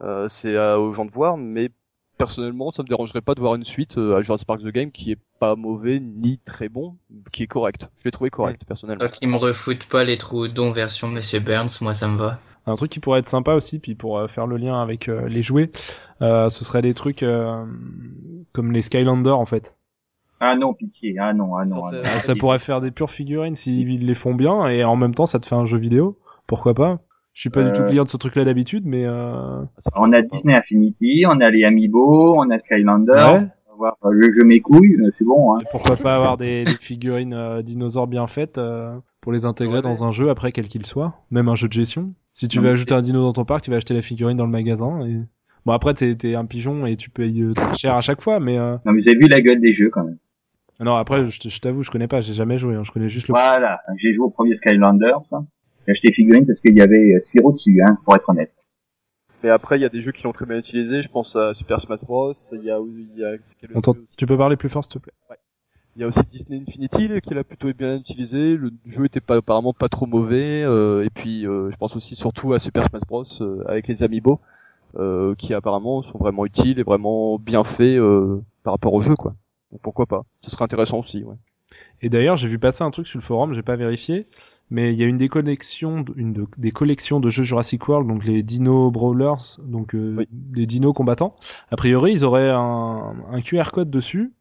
Euh, 0.01 0.27
c'est 0.27 0.57
à- 0.57 0.79
aux 0.79 0.93
gens 0.93 1.05
de 1.05 1.11
voir, 1.11 1.37
mais 1.37 1.71
personnellement, 2.17 2.71
ça 2.71 2.83
me 2.83 2.87
dérangerait 2.89 3.21
pas 3.21 3.33
de 3.35 3.39
voir 3.39 3.55
une 3.55 3.63
suite 3.63 3.97
euh, 3.97 4.17
à 4.17 4.21
Jurassic 4.21 4.45
Park 4.45 4.61
The 4.61 4.67
Game 4.67 4.91
qui 4.91 5.11
est 5.13 5.19
pas 5.39 5.55
mauvais 5.55 5.99
ni 6.01 6.37
très 6.39 6.67
bon, 6.69 6.97
qui 7.31 7.43
est 7.43 7.47
correct. 7.47 7.87
Je 7.99 8.03
l'ai 8.05 8.11
trouvé 8.11 8.29
correct 8.29 8.61
personnellement. 8.67 9.05
Tant 9.07 9.11
qu'ils 9.11 9.29
me 9.29 9.37
refoutent 9.37 9.87
pas 9.89 10.03
les 10.03 10.17
trous 10.17 10.47
dont 10.49 10.71
version 10.71 11.07
Monsieur 11.07 11.39
Burns, 11.39 11.69
moi 11.81 11.93
ça 11.93 12.07
me 12.07 12.17
va. 12.17 12.33
Un 12.65 12.75
truc 12.75 12.91
qui 12.91 12.99
pourrait 12.99 13.19
être 13.19 13.27
sympa 13.27 13.53
aussi, 13.53 13.79
puis 13.79 13.95
pour 13.95 14.17
euh, 14.19 14.27
faire 14.27 14.47
le 14.47 14.57
lien 14.57 14.81
avec 14.81 15.07
euh, 15.09 15.27
les 15.27 15.43
jouets, 15.43 15.71
euh, 16.21 16.49
ce 16.49 16.63
serait 16.65 16.81
des 16.81 16.93
trucs 16.93 17.23
euh, 17.23 17.65
comme 18.53 18.71
les 18.73 18.81
Skylanders 18.81 19.37
en 19.39 19.45
fait. 19.45 19.75
Ah 20.45 20.55
non, 20.57 20.71
pitié. 20.73 21.15
Ah 21.19 21.33
non, 21.33 21.55
ah 21.55 21.63
non. 21.65 21.83
Ça, 21.83 21.89
ah 21.89 21.95
non. 21.95 22.01
Ah, 22.03 22.07
ça 22.07 22.35
pourrait 22.35 22.59
faire 22.59 22.81
des 22.81 22.91
pures 22.91 23.11
figurines 23.11 23.55
s'ils 23.55 24.05
les 24.05 24.15
font 24.15 24.33
bien, 24.35 24.67
et 24.67 24.83
en 24.83 24.95
même 24.97 25.15
temps 25.15 25.25
ça 25.25 25.39
te 25.39 25.45
fait 25.45 25.55
un 25.55 25.65
jeu 25.65 25.77
vidéo. 25.77 26.17
Pourquoi 26.47 26.73
pas? 26.73 26.99
Je 27.33 27.39
suis 27.41 27.49
pas 27.49 27.63
du 27.63 27.71
tout 27.71 27.81
Euh. 27.81 27.87
client 27.87 28.03
de 28.03 28.09
ce 28.09 28.17
truc-là 28.17 28.43
d'habitude, 28.45 28.83
mais 28.85 29.05
euh... 29.05 29.61
Ça 29.79 29.89
On 29.95 30.11
a. 30.11 30.21
Disney 30.21 30.55
Infinity, 30.55 31.23
on 31.27 31.39
a 31.39 31.49
les 31.49 31.63
Amiibo, 31.63 32.35
on 32.37 32.49
a 32.51 32.57
Skylander. 32.59 33.11
ouais. 33.13 33.47
On 33.75 33.81
va 33.81 33.95
voir 33.95 33.97
euh, 34.05 34.09
le 34.13 34.31
jeu 34.33 34.43
mes 34.45 34.59
couilles, 34.59 34.97
euh, 35.01 35.09
c'est 35.17 35.25
bon. 35.25 35.53
Hein. 35.55 35.59
Et 35.61 35.65
pourquoi 35.71 35.95
pas 35.95 36.15
avoir 36.15 36.37
des, 36.37 36.63
des 36.63 36.71
figurines 36.75 37.33
euh, 37.33 37.61
dinosaures 37.63 38.05
bien 38.07 38.27
faites 38.27 38.57
euh, 38.59 38.95
pour 39.21 39.31
les 39.31 39.45
intégrer 39.45 39.77
Ouais. 39.77 39.81
dans 39.81 40.03
un 40.03 40.11
jeu 40.11 40.29
après 40.29 40.51
quel 40.51 40.67
qu'il 40.67 40.85
soit, 40.85 41.15
même 41.31 41.47
un 41.49 41.55
jeu 41.55 41.67
de 41.69 41.73
gestion? 41.73 42.13
Si 42.29 42.47
tu 42.47 42.57
Non, 42.59 42.65
veux 42.65 42.69
ajouter 42.71 42.93
un 42.93 43.01
dino 43.01 43.21
dans 43.23 43.33
ton 43.33 43.45
parc, 43.45 43.63
tu 43.63 43.71
vas 43.71 43.77
acheter 43.77 43.93
la 43.95 44.01
figurine 44.03 44.37
dans 44.37 44.45
le 44.45 44.51
magasin. 44.51 44.99
Et... 45.07 45.17
Bon 45.65 45.71
après 45.71 45.93
t'es 45.95 46.35
un 46.35 46.45
pigeon 46.45 46.85
et 46.85 46.97
tu 46.97 47.09
payes 47.09 47.43
très 47.55 47.73
cher 47.73 47.95
à 47.95 48.01
chaque 48.01 48.21
fois, 48.21 48.39
mais 48.39 48.59
euh... 48.59 48.73
Non, 48.85 48.91
mais 48.91 49.01
vous 49.01 49.07
avez 49.07 49.17
vu 49.17 49.27
la 49.27 49.39
gueule 49.41 49.59
des 49.61 49.73
jeux 49.73 49.89
quand 49.89 50.03
même. 50.03 50.17
Non 50.79 50.95
après 50.95 51.25
je, 51.25 51.59
t'avoue 51.59 51.83
je 51.83 51.91
connais 51.91 52.07
pas, 52.07 52.21
j'ai 52.21 52.33
jamais 52.33 52.57
joué, 52.57 52.75
hein, 52.75 52.83
je 52.83 52.91
connais 52.91 53.09
juste 53.09 53.27
le. 53.27 53.33
Voilà, 53.33 53.81
j'ai 53.97 54.13
joué 54.13 54.25
au 54.25 54.29
premier 54.29 54.55
Skylander, 54.55 55.13
ça. 55.29 55.43
J'ai 55.85 55.91
acheté 55.91 56.13
figurine 56.13 56.45
parce 56.45 56.59
qu'il 56.59 56.77
y 56.77 56.81
avait 56.81 57.15
euh, 57.15 57.21
Spyro 57.21 57.51
dessus, 57.51 57.81
hein, 57.81 57.97
pour 58.05 58.15
être 58.15 58.29
honnête. 58.29 58.53
Mais 59.43 59.49
après, 59.49 59.77
il 59.77 59.81
y 59.81 59.85
a 59.85 59.89
des 59.89 60.01
jeux 60.01 60.13
qui 60.13 60.23
l'ont 60.23 60.31
très 60.31 60.45
bien 60.45 60.57
utilisé. 60.57 61.03
Je 61.03 61.09
pense 61.09 61.35
à 61.35 61.53
Super 61.53 61.81
Smash 61.81 62.05
Bros. 62.05 62.31
Il 62.53 62.63
y 62.63 62.71
a, 62.71 62.79
il 62.79 63.19
y 63.19 63.25
a, 63.25 63.33
tu 64.17 64.25
peux 64.25 64.37
parler 64.37 64.55
plus 64.55 64.69
fort 64.69 64.85
s'il 64.85 64.93
te 64.93 64.99
plaît? 64.99 65.11
Il 65.95 66.01
y 66.01 66.05
a 66.05 66.07
aussi 66.07 66.23
Disney 66.23 66.63
Infinity 66.65 67.09
qui 67.21 67.33
l'a 67.33 67.43
plutôt 67.43 67.71
bien 67.73 67.97
utilisé. 67.97 68.55
Le 68.55 68.71
jeu 68.87 69.03
était 69.03 69.19
pas 69.19 69.35
apparemment 69.35 69.73
pas 69.73 69.89
trop 69.89 70.05
mauvais. 70.05 70.63
euh, 70.63 71.03
et 71.03 71.09
puis, 71.09 71.45
euh, 71.45 71.69
je 71.69 71.75
pense 71.75 71.97
aussi 71.97 72.15
surtout 72.15 72.53
à 72.53 72.59
Super 72.59 72.85
Smash 72.85 73.03
Bros. 73.05 73.25
euh, 73.41 73.63
avec 73.67 73.89
les 73.89 74.01
Amiibo, 74.01 74.39
euh, 74.95 75.35
qui 75.35 75.53
apparemment 75.53 76.01
sont 76.01 76.17
vraiment 76.17 76.45
utiles 76.45 76.79
et 76.79 76.83
vraiment 76.83 77.37
bien 77.37 77.65
faits 77.65 77.99
euh, 77.99 78.41
par 78.63 78.75
rapport 78.75 78.93
au 78.93 79.01
jeu, 79.01 79.15
quoi. 79.17 79.35
Donc 79.73 79.81
pourquoi 79.81 80.05
pas 80.05 80.23
Ce 80.41 80.49
serait 80.51 80.63
intéressant 80.63 80.99
aussi. 80.99 81.23
Ouais. 81.25 81.35
Et 82.01 82.07
d'ailleurs, 82.09 82.37
j'ai 82.37 82.47
vu 82.47 82.59
passer 82.59 82.83
un 82.83 82.91
truc 82.91 83.07
sur 83.07 83.17
le 83.19 83.23
forum, 83.23 83.53
j'ai 83.53 83.61
pas 83.63 83.75
vérifié, 83.75 84.27
mais 84.69 84.93
il 84.93 84.99
y 84.99 85.03
a 85.03 85.07
une 85.07 85.17
des 85.17 85.27
connexions, 85.29 86.05
une 86.15 86.31
de- 86.33 86.47
des 86.57 86.71
collections 86.71 87.19
de 87.19 87.29
jeux 87.29 87.43
Jurassic 87.43 87.87
World, 87.87 88.07
donc 88.07 88.23
les 88.23 88.43
Dino 88.43 88.91
Brawlers, 88.91 89.59
donc 89.67 89.95
euh, 89.95 90.15
Oui. 90.19 90.27
les 90.53 90.65
dinos 90.67 90.93
combattants. 90.93 91.35
A 91.71 91.75
priori, 91.75 92.11
ils 92.13 92.23
auraient 92.23 92.49
un, 92.51 93.15
un 93.31 93.41
QR 93.41 93.71
code 93.73 93.89
dessus, 93.89 94.31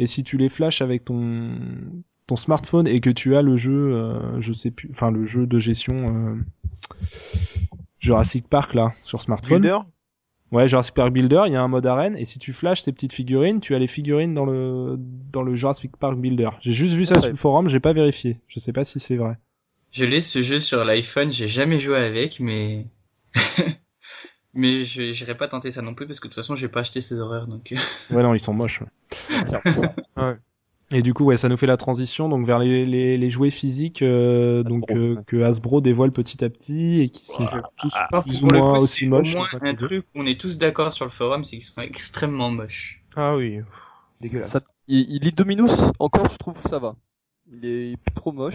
et 0.00 0.06
si 0.06 0.24
tu 0.24 0.36
les 0.36 0.48
flashes 0.48 0.82
avec 0.82 1.04
ton 1.04 1.52
ton 2.26 2.36
smartphone 2.36 2.86
et 2.86 3.00
que 3.00 3.10
tu 3.10 3.34
as 3.36 3.42
le 3.42 3.56
jeu, 3.56 3.92
euh, 3.94 4.40
je 4.40 4.52
sais 4.52 4.70
plus, 4.70 4.88
enfin 4.92 5.10
le 5.10 5.26
jeu 5.26 5.46
de 5.46 5.58
gestion 5.58 5.96
euh, 5.98 6.36
Jurassic 7.98 8.48
Park 8.48 8.74
là 8.74 8.92
sur 9.04 9.20
smartphone. 9.20 9.60
Builder? 9.62 9.78
Ouais, 10.52 10.66
Jurassic 10.68 10.94
Park 10.94 11.12
Builder, 11.12 11.42
il 11.46 11.52
y 11.52 11.56
a 11.56 11.62
un 11.62 11.68
mode 11.68 11.86
arène, 11.86 12.16
et 12.16 12.24
si 12.24 12.38
tu 12.40 12.52
flashes 12.52 12.80
ces 12.82 12.90
petites 12.92 13.12
figurines, 13.12 13.60
tu 13.60 13.74
as 13.74 13.78
les 13.78 13.86
figurines 13.86 14.34
dans 14.34 14.44
le 14.44 14.96
dans 14.98 15.42
le 15.42 15.54
Jurassic 15.54 15.96
Park 15.96 16.16
Builder. 16.18 16.50
J'ai 16.60 16.72
juste 16.72 16.94
vu 16.94 17.04
ça 17.04 17.14
Ouais. 17.14 17.20
sur 17.20 17.30
le 17.30 17.36
forum, 17.36 17.68
j'ai 17.68 17.78
pas 17.78 17.92
vérifié. 17.92 18.40
Je 18.48 18.58
sais 18.58 18.72
pas 18.72 18.82
si 18.84 18.98
c'est 18.98 19.16
vrai. 19.16 19.36
Je 19.92 20.04
l'ai 20.04 20.20
ce 20.20 20.42
jeu 20.42 20.58
sur 20.60 20.84
l'iPhone, 20.84 21.30
j'ai 21.30 21.46
jamais 21.48 21.78
joué 21.78 21.96
avec, 21.98 22.40
mais 22.40 22.84
mais 24.54 24.84
je 24.84 25.12
j'irai 25.12 25.36
pas 25.36 25.46
tenter 25.48 25.70
ça 25.70 25.82
non 25.82 25.94
plus 25.94 26.06
parce 26.06 26.18
que 26.20 26.26
de 26.26 26.32
toute 26.32 26.36
façon 26.42 26.56
j'ai 26.56 26.68
pas 26.68 26.80
acheté 26.80 27.00
ces 27.00 27.20
horreurs 27.20 27.46
donc. 27.46 27.72
euh. 27.72 27.76
Ouais, 28.14 28.22
non, 28.22 28.34
ils 28.34 28.40
sont 28.40 28.52
moches. 28.54 28.80
Ouais. 29.30 30.36
Et 30.92 31.02
du 31.02 31.14
coup, 31.14 31.24
ouais, 31.24 31.36
ça 31.36 31.48
nous 31.48 31.56
fait 31.56 31.68
la 31.68 31.76
transition 31.76 32.28
donc 32.28 32.46
vers 32.46 32.58
les, 32.58 32.84
les, 32.84 33.16
les 33.16 33.30
jouets 33.30 33.50
physiques 33.50 34.02
euh, 34.02 34.64
donc 34.64 34.90
Hasbro, 34.90 34.98
euh, 34.98 35.14
ouais. 35.14 35.22
que 35.26 35.42
Hasbro 35.42 35.80
dévoile 35.80 36.10
petit 36.10 36.44
à 36.44 36.50
petit 36.50 37.00
et 37.00 37.08
qui 37.10 37.24
sont 37.24 37.46
tous 37.76 37.94
Alors, 37.94 38.24
plus 38.24 38.42
ou 38.42 38.48
moins 38.48 38.76
coup, 38.76 38.82
aussi 38.82 39.06
moches. 39.06 39.36
Au 39.36 39.64
un 39.64 39.74
truc 39.74 40.04
où 40.14 40.20
on 40.20 40.26
est 40.26 40.40
tous 40.40 40.58
d'accord 40.58 40.92
sur 40.92 41.04
le 41.04 41.10
forum, 41.10 41.44
c'est 41.44 41.56
qu'ils 41.56 41.64
sont 41.64 41.80
extrêmement 41.80 42.50
moches. 42.50 43.02
Ah 43.14 43.36
oui. 43.36 43.60
Dégueulasse. 44.20 44.48
Ça, 44.48 44.60
il, 44.88 45.08
il 45.10 45.22
lit 45.22 45.32
Dominus 45.32 45.80
encore, 46.00 46.28
je 46.28 46.36
trouve 46.36 46.54
ça 46.64 46.80
va. 46.80 46.96
Il 47.52 47.64
est 47.64 47.96
plus 47.96 48.14
trop 48.14 48.32
moche, 48.32 48.54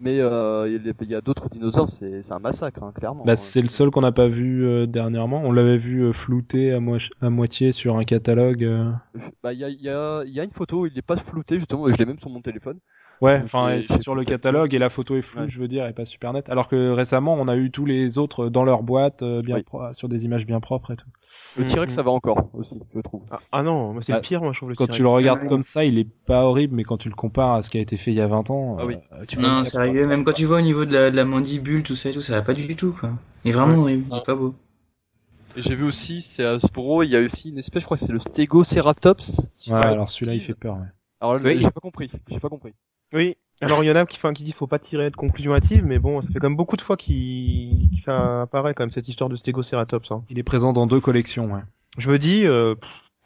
mais 0.00 0.20
euh, 0.20 0.68
il 0.68 1.08
y 1.08 1.14
a- 1.14 1.20
d'autres 1.20 1.48
dinosaures, 1.48 1.88
c'est 1.88 2.22
c'est 2.22 2.32
un 2.32 2.38
massacre, 2.38 2.82
hein, 2.82 2.92
clairement. 2.94 3.24
Bah, 3.24 3.36
c'est 3.36 3.62
le 3.62 3.68
seul 3.68 3.90
qu'on 3.90 4.02
n'a 4.02 4.12
pas 4.12 4.28
vu 4.28 4.64
euh, 4.66 4.86
dernièrement. 4.86 5.42
On 5.44 5.52
l'avait 5.52 5.78
vu 5.78 6.02
euh, 6.04 6.12
flouté 6.12 6.72
à, 6.72 6.80
moi- 6.80 6.98
à 7.20 7.30
moitié 7.30 7.72
sur 7.72 7.96
un 7.96 8.04
catalogue. 8.04 8.64
euh. 8.64 8.90
Bah, 9.42 9.52
il 9.52 9.58
y 9.60 9.64
a, 9.64 9.68
il 9.68 9.80
y, 9.80 9.88
a, 9.88 10.22
il 10.24 10.32
y 10.32 10.40
a 10.40 10.44
une 10.44 10.52
photo, 10.52 10.86
il 10.86 10.96
est 10.98 11.02
pas 11.02 11.16
flouté 11.16 11.58
justement, 11.58 11.88
je 11.90 11.96
l'ai 11.96 12.04
même 12.06 12.18
sur 12.18 12.30
mon 12.30 12.40
téléphone. 12.42 12.78
Ouais, 13.22 13.40
enfin, 13.44 13.68
c'est- 13.76 13.82
c'est 13.82 13.92
c'est 13.94 14.02
sur 14.02 14.14
le 14.14 14.24
catalogue 14.24 14.74
et 14.74 14.78
la 14.78 14.88
photo 14.90 15.16
est 15.16 15.22
floue, 15.22 15.42
Ouais. 15.42 15.48
je 15.48 15.58
veux 15.58 15.68
dire, 15.68 15.86
et 15.86 15.92
pas 15.92 16.04
super 16.04 16.32
nette. 16.32 16.48
Alors 16.50 16.68
que 16.68 16.90
récemment, 16.90 17.34
on 17.34 17.48
a 17.48 17.56
eu 17.56 17.70
tous 17.70 17.84
les 17.86 18.18
autres 18.18 18.48
dans 18.48 18.64
leur 18.64 18.82
boîte, 18.82 19.22
euh, 19.22 19.42
bien 19.42 19.56
Oui. 19.56 19.62
pro- 19.62 19.92
sur 19.94 20.08
des 20.08 20.24
images 20.24 20.44
bien 20.46 20.60
propres 20.60 20.92
et 20.92 20.96
tout. 20.96 21.06
Le 21.56 21.64
Mhm. 21.64 21.68
T-Rex, 21.70 21.94
ça 21.94 22.02
va 22.02 22.10
encore 22.10 22.50
aussi, 22.54 22.74
je 22.94 23.00
trouve. 23.00 23.22
Ah, 23.30 23.38
ah 23.52 23.62
non, 23.62 23.92
moi 23.94 24.02
c'est 24.02 24.12
le 24.12 24.20
pire, 24.20 24.42
moi 24.42 24.52
je 24.52 24.58
trouve 24.58 24.68
le 24.70 24.74
Quand 24.74 24.86
tu 24.86 25.02
le 25.02 25.08
regardes 25.08 25.42
Ouais. 25.42 25.48
comme 25.48 25.62
ça, 25.62 25.84
il 25.84 25.98
est 25.98 26.06
pas 26.26 26.44
horrible, 26.44 26.74
mais 26.76 26.84
quand 26.84 26.98
tu 26.98 27.08
le 27.08 27.14
compares 27.14 27.54
à 27.54 27.62
ce 27.62 27.70
qui 27.70 27.78
a 27.78 27.80
été 27.80 27.96
fait 27.96 28.10
il 28.12 28.16
y 28.16 28.20
a 28.20 28.26
20 28.26 28.50
ans, 28.50 28.76
Ah 28.78 28.84
oui. 28.86 28.96
euh, 29.12 29.24
tu 29.26 29.38
Non, 29.38 29.62
que- 29.62 29.68
sérieux, 29.68 30.06
même 30.06 30.24
quand 30.24 30.32
tu 30.34 30.44
vois 30.44 30.58
au 30.58 30.62
niveau 30.62 30.84
de 30.84 30.92
la, 30.92 31.10
de 31.10 31.16
la 31.16 31.24
mandibule, 31.24 31.82
tout 31.82 31.96
ça 31.96 32.10
et 32.10 32.12
tout, 32.12 32.20
ça 32.20 32.34
va 32.34 32.42
pas 32.42 32.52
du 32.54 32.76
tout 32.76 32.92
quoi. 32.98 33.08
Il 33.44 33.50
est 33.50 33.54
vraiment 33.54 33.78
horrible, 33.78 34.02
c'est 34.02 34.24
pas 34.26 34.34
beau. 34.34 34.52
Et 35.56 35.62
j'ai 35.62 35.74
vu 35.74 35.84
aussi, 35.84 36.20
c'est 36.20 36.44
à 36.44 36.52
Hasbro, 36.52 37.02
il 37.02 37.10
y 37.10 37.16
a 37.16 37.20
aussi 37.20 37.48
une 37.48 37.58
espèce, 37.58 37.80
je 37.82 37.86
crois 37.86 37.96
que 37.96 38.04
c'est 38.04 38.12
le 38.12 38.18
Stegoceratops. 38.20 39.50
si 39.56 39.72
Ouais, 39.72 39.86
alors 39.86 40.10
celui-là, 40.10 40.34
il 40.34 40.40
fait 40.40 40.52
peur. 40.54 40.74
Ouais. 40.76 40.86
Alors, 41.20 41.40
Oui. 41.42 41.58
j'ai 41.60 41.70
pas 41.70 41.80
compris, 41.80 42.10
j'ai 42.28 42.38
pas 42.40 42.50
compris. 42.50 42.74
Oui. 43.12 43.36
Alors 43.62 43.82
il 43.82 43.86
y 43.86 43.90
en 43.90 43.96
a 43.96 44.04
qui, 44.04 44.18
enfin, 44.18 44.34
qui 44.34 44.44
disent 44.44 44.54
faut 44.54 44.66
pas 44.66 44.78
tirer 44.78 45.08
de 45.10 45.16
conclusion 45.16 45.54
hâtive, 45.54 45.82
mais 45.84 45.98
bon, 45.98 46.20
ça 46.20 46.28
fait 46.28 46.38
quand 46.38 46.48
même 46.50 46.56
beaucoup 46.56 46.76
de 46.76 46.82
fois 46.82 46.96
qu'il 46.98 47.88
que 47.90 48.02
ça 48.02 48.42
apparaît 48.42 48.74
quand 48.74 48.82
même 48.82 48.90
cette 48.90 49.08
histoire 49.08 49.30
de 49.30 49.36
Stegoceratops. 49.36 50.10
Hein. 50.12 50.24
Il 50.28 50.38
est 50.38 50.42
présent 50.42 50.72
dans 50.74 50.86
deux 50.86 51.00
collections. 51.00 51.52
Ouais. 51.54 51.62
Je 51.96 52.10
me 52.10 52.18
dis, 52.18 52.46
euh, 52.46 52.74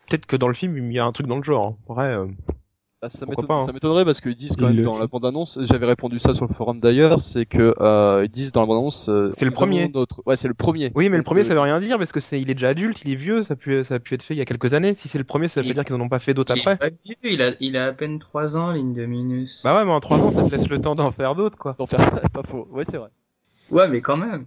peut-être 0.09 0.26
que 0.26 0.37
dans 0.37 0.47
le 0.49 0.55
film 0.55 0.76
il 0.76 0.93
y 0.95 1.01
a 1.01 1.05
un 1.05 1.11
truc 1.12 1.26
dans 1.26 1.37
le 1.39 1.43
genre. 1.43 1.76
hein. 1.89 1.99
Euh, 2.05 2.26
Bah, 3.03 3.09
ça 3.09 3.24
pas, 3.24 3.55
hein. 3.55 3.64
ça 3.64 3.72
m'étonnerait 3.72 4.05
parce 4.05 4.20
qu'ils 4.20 4.34
disent 4.34 4.57
quand 4.59 4.66
même 4.66 4.76
le- 4.76 4.82
dans 4.82 4.98
la 4.98 5.07
bande-annonce, 5.07 5.59
j'avais 5.62 5.86
répondu 5.86 6.18
ça 6.18 6.34
sur 6.34 6.46
le 6.46 6.53
forum 6.53 6.80
d'ailleurs, 6.80 7.18
c'est 7.18 7.46
que 7.46 7.74
euh, 7.80 8.24
ils 8.26 8.30
disent 8.30 8.53
dans 8.53 8.61
la 8.61 8.66
bande-annonce. 8.66 9.09
euh, 9.09 9.30
C'est 9.32 9.46
le 9.46 9.51
premier. 9.53 9.88
Notre... 9.88 10.22
Ouais, 10.26 10.36
c'est 10.36 10.48
le 10.48 10.55
premier. 10.55 10.92
Oui, 10.94 11.09
mais 11.09 11.16
le 11.16 11.22
premier, 11.22 11.42
ça 11.42 11.55
veut 11.55 11.61
rien 11.61 11.80
dire 11.80 11.96
parce 11.96 12.12
que 12.12 12.20
c'est, 12.20 12.38
il 12.42 12.51
est 12.51 12.55
déjà 12.55 12.68
adulte, 12.68 13.01
il 13.07 13.11
est 13.12 13.14
vieux, 13.14 13.42
ça 13.42 13.55
a 13.55 13.57
pu, 13.57 13.82
ça 13.84 13.94
a 13.94 13.98
pu 14.01 14.12
être 14.12 14.22
fait 14.22 14.34
il 14.34 14.36
y 14.36 14.42
a 14.42 14.44
quelques 14.44 14.74
années. 14.74 14.92
Si 14.94 15.09
c'est 15.09 15.16
le 15.16 15.24
premier, 15.24 15.48
ça 15.48 15.61
veut 15.62 15.64
pas 15.64 15.70
Il- 15.70 15.74
dire 15.74 15.84
qu'ils 15.86 15.96
en 15.96 16.01
ont 16.03 16.11
pas 16.11 16.18
fait 16.18 16.34
d'autres 16.34 16.53
après. 16.53 16.76
pas 16.76 16.90
vieux, 17.05 17.16
il 17.24 17.40
a, 17.40 17.53
il 17.61 17.74
a 17.78 17.86
à 17.86 17.92
peine 17.92 18.18
3 18.18 18.59
ans, 18.59 18.70
l'Indominus. 18.72 19.62
Bah 19.64 19.78
ouais, 19.78 19.84
mais 19.86 19.92
en 19.92 20.01
3 20.01 20.18
ans, 20.22 20.30
ça 20.30 20.42
te 20.44 20.51
laisse 20.51 20.68
le 20.68 20.78
temps 20.78 20.94
d'en 20.94 21.11
faire 21.11 21.34
d'autres, 21.34 21.57
quoi. 21.57 21.76
d'en 21.78 21.86
faire 21.86 22.01
pas 22.34 22.42
faux. 22.42 22.68
Ouais, 22.70 22.84
c'est 22.84 22.98
vrai. 22.98 23.09
Ouais, 23.70 23.88
mais 23.88 24.03
quand 24.03 24.18
même. 24.18 24.44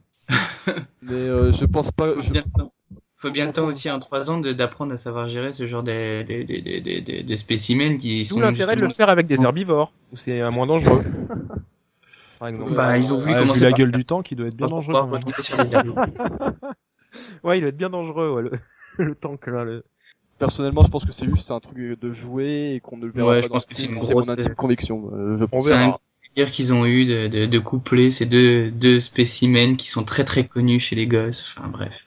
Mais 1.01 1.14
euh, 1.14 1.54
je 1.54 1.66
pense 1.66 1.91
pas. 1.91 2.14
Je... 2.22 2.34
Faut 3.24 3.32
bien 3.32 3.45
le 3.45 3.53
temps 3.53 3.65
aussi 3.67 3.89
en 3.89 3.99
3 4.01 4.30
ans 4.30 4.38
de- 4.39 4.51
d'apprendre 4.51 4.93
à 4.93 4.97
savoir 4.97 5.30
gérer 5.30 5.53
ce 5.53 5.65
genre 5.65 5.82
de, 5.82 6.24
de, 6.24 6.43
de, 6.43 6.59
de, 6.59 6.80
de, 6.80 6.99
de- 7.21 7.26
de 7.26 7.36
spécimens 7.38 7.97
qui 7.97 8.19
D'où 8.24 8.36
sont 8.36 8.39
l'intérêt 8.41 8.76
de 8.76 8.82
le 8.82 8.89
faire 8.89 9.07
avec 9.09 9.28
des 9.28 9.41
herbivores, 9.41 9.93
où 10.11 10.17
c'est 10.17 10.41
moins 10.51 10.67
dangereux. 10.67 11.03
Par 12.39 12.49
exemple. 12.49 12.74
Bah, 12.76 12.97
ils 12.97 13.13
ont 13.13 13.17
vu 13.17 13.34
comment 13.34 13.53
vu 13.53 13.63
la 13.63 13.71
gueule 13.71 13.91
du 13.93 14.03
temps 14.03 14.21
qui 14.24 14.36
doit 14.36 14.47
être 14.47 14.55
bien 14.57 14.67
Pas 14.67 14.76
dangereux. 14.76 15.09
herbivores. 15.74 16.05
Ouais, 17.43 17.57
il 17.59 17.61
doit 17.61 17.69
être 17.69 17.78
bien 17.78 17.89
dangereux, 17.89 18.32
ouais, 18.32 18.41
le, 18.41 18.51
le 19.05 19.15
tank, 19.15 19.47
là. 19.47 19.63
Le... 19.63 19.84
Personnellement, 20.39 20.84
je 20.84 20.89
pense 20.89 21.05
que 21.05 21.11
c'est 21.13 21.28
juste 21.28 21.49
un 21.51 21.59
truc 21.61 21.78
de 21.78 22.11
jouer 22.11 22.74
et 22.76 22.80
qu'on 22.82 22.97
ne 22.97 23.05
le 23.05 23.11
verra 23.13 23.28
Ouais, 23.30 23.36
pas 23.38 23.41
je 23.43 23.47
dans 23.47 23.53
pense 23.53 23.65
que 23.67 23.76
c'est 23.76 23.86
une 23.86 23.93
mon 23.93 24.01
grosse- 24.01 24.30
intime 24.30 24.55
conviction. 24.55 25.11
Euh, 25.13 25.38
je 25.38 25.43
On 25.43 25.47
pense. 25.47 25.65
C'est 25.65 25.78
verra. 25.78 25.86
un 25.91 25.95
délire 26.36 26.51
qu'ils 26.51 26.74
ont 26.74 26.86
eu 26.86 27.05
de, 27.05 27.28
de, 27.30 27.45
de 27.45 27.59
coupler 27.59 28.11
ces 28.11 28.26
deux, 28.26 28.69
deux 28.71 28.99
spécimens 28.99 29.76
qui 29.78 29.88
sont 29.88 30.03
très 30.03 30.26
très 30.26 30.45
connus 30.45 30.80
chez 30.82 30.95
les 30.97 31.05
gosses. 31.07 31.55
Enfin 31.57 31.69
bref. 31.69 32.05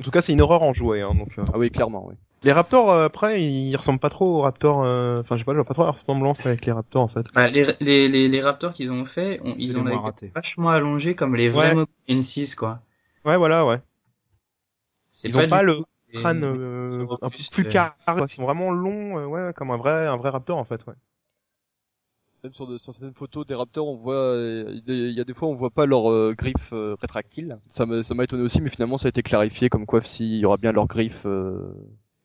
En 0.00 0.02
tout 0.02 0.10
cas, 0.10 0.20
c'est 0.20 0.32
une 0.32 0.40
horreur 0.40 0.62
en 0.62 0.72
jouet, 0.72 1.00
hein, 1.02 1.14
donc. 1.14 1.38
euh. 1.38 1.44
Ah 1.52 1.58
oui, 1.58 1.70
clairement. 1.70 2.06
Oui. 2.08 2.14
Les 2.42 2.52
raptors, 2.52 2.90
euh, 2.90 3.06
après, 3.06 3.42
ils 3.42 3.74
ressemblent 3.76 3.98
pas 4.00 4.10
trop 4.10 4.38
aux 4.38 4.40
raptors. 4.42 4.82
euh, 4.84 5.20
Enfin, 5.20 5.36
je 5.36 5.40
sais 5.40 5.44
pas, 5.44 5.52
je 5.52 5.56
vois 5.56 5.64
pas 5.64 5.74
trop 5.74 5.84
la 5.84 5.92
ressemblance 5.92 6.44
avec 6.44 6.66
les 6.66 6.72
raptors, 6.72 7.02
en 7.02 7.08
fait. 7.08 7.26
Bah, 7.34 7.48
les, 7.48 7.64
les, 7.80 8.08
les, 8.08 8.28
les 8.28 8.40
raptors 8.42 8.74
qu'ils 8.74 8.92
ont 8.92 9.04
fait, 9.04 9.40
on- 9.44 9.54
ils 9.56 9.76
ont 9.78 9.88
été 10.08 10.30
vachement 10.34 10.70
allongés 10.70 11.14
comme 11.14 11.36
les 11.36 11.48
vrais 11.48 11.68
Ouais. 11.68 11.74
Mob 11.74 11.88
N6 12.08 12.54
quoi. 12.54 12.80
Ouais, 13.24 13.36
voilà, 13.36 13.64
ouais. 13.64 13.80
C'est 15.12 15.28
Ils 15.28 15.38
ont 15.38 15.48
pas 15.48 15.62
le 15.62 15.78
crâne 16.12 16.44
euh, 16.44 17.06
un 17.22 17.30
peu 17.30 17.36
plus 17.52 17.64
carré. 17.68 17.90
Ils 18.08 18.28
sont 18.28 18.42
vraiment 18.44 18.70
longs, 18.70 19.18
euh, 19.18 19.26
ouais, 19.26 19.52
comme 19.54 19.70
un 19.70 19.76
vrai, 19.76 20.06
un 20.06 20.16
vrai 20.16 20.30
raptor, 20.30 20.58
en 20.58 20.64
fait, 20.64 20.84
ouais. 20.86 20.94
Même 22.44 22.52
sur, 22.52 22.66
de- 22.66 22.76
sur 22.76 22.92
certaines 22.92 23.14
photos 23.14 23.46
des 23.46 23.54
raptors, 23.54 23.88
on 23.88 23.96
voit, 23.96 24.14
euh, 24.16 24.78
il 24.86 25.12
y 25.12 25.20
a- 25.20 25.24
des 25.24 25.32
fois 25.32 25.48
on 25.48 25.54
voit 25.54 25.70
pas 25.70 25.86
leurs 25.86 26.10
euh, 26.12 26.34
griffes 26.36 26.74
euh, 26.74 26.94
rétractiles. 27.00 27.56
Ça 27.68 27.86
me- 27.86 28.02
ça 28.02 28.12
m'a 28.12 28.24
étonné 28.24 28.42
aussi, 28.42 28.60
mais 28.60 28.68
finalement 28.68 28.98
ça 28.98 29.06
a 29.06 29.08
été 29.08 29.22
clarifié 29.22 29.70
comme 29.70 29.86
quoi 29.86 30.02
s'il 30.04 30.34
y 30.36 30.44
aura 30.44 30.58
bien 30.58 30.70
leurs 30.72 30.86
griffes. 30.86 31.22
euh, 31.24 31.56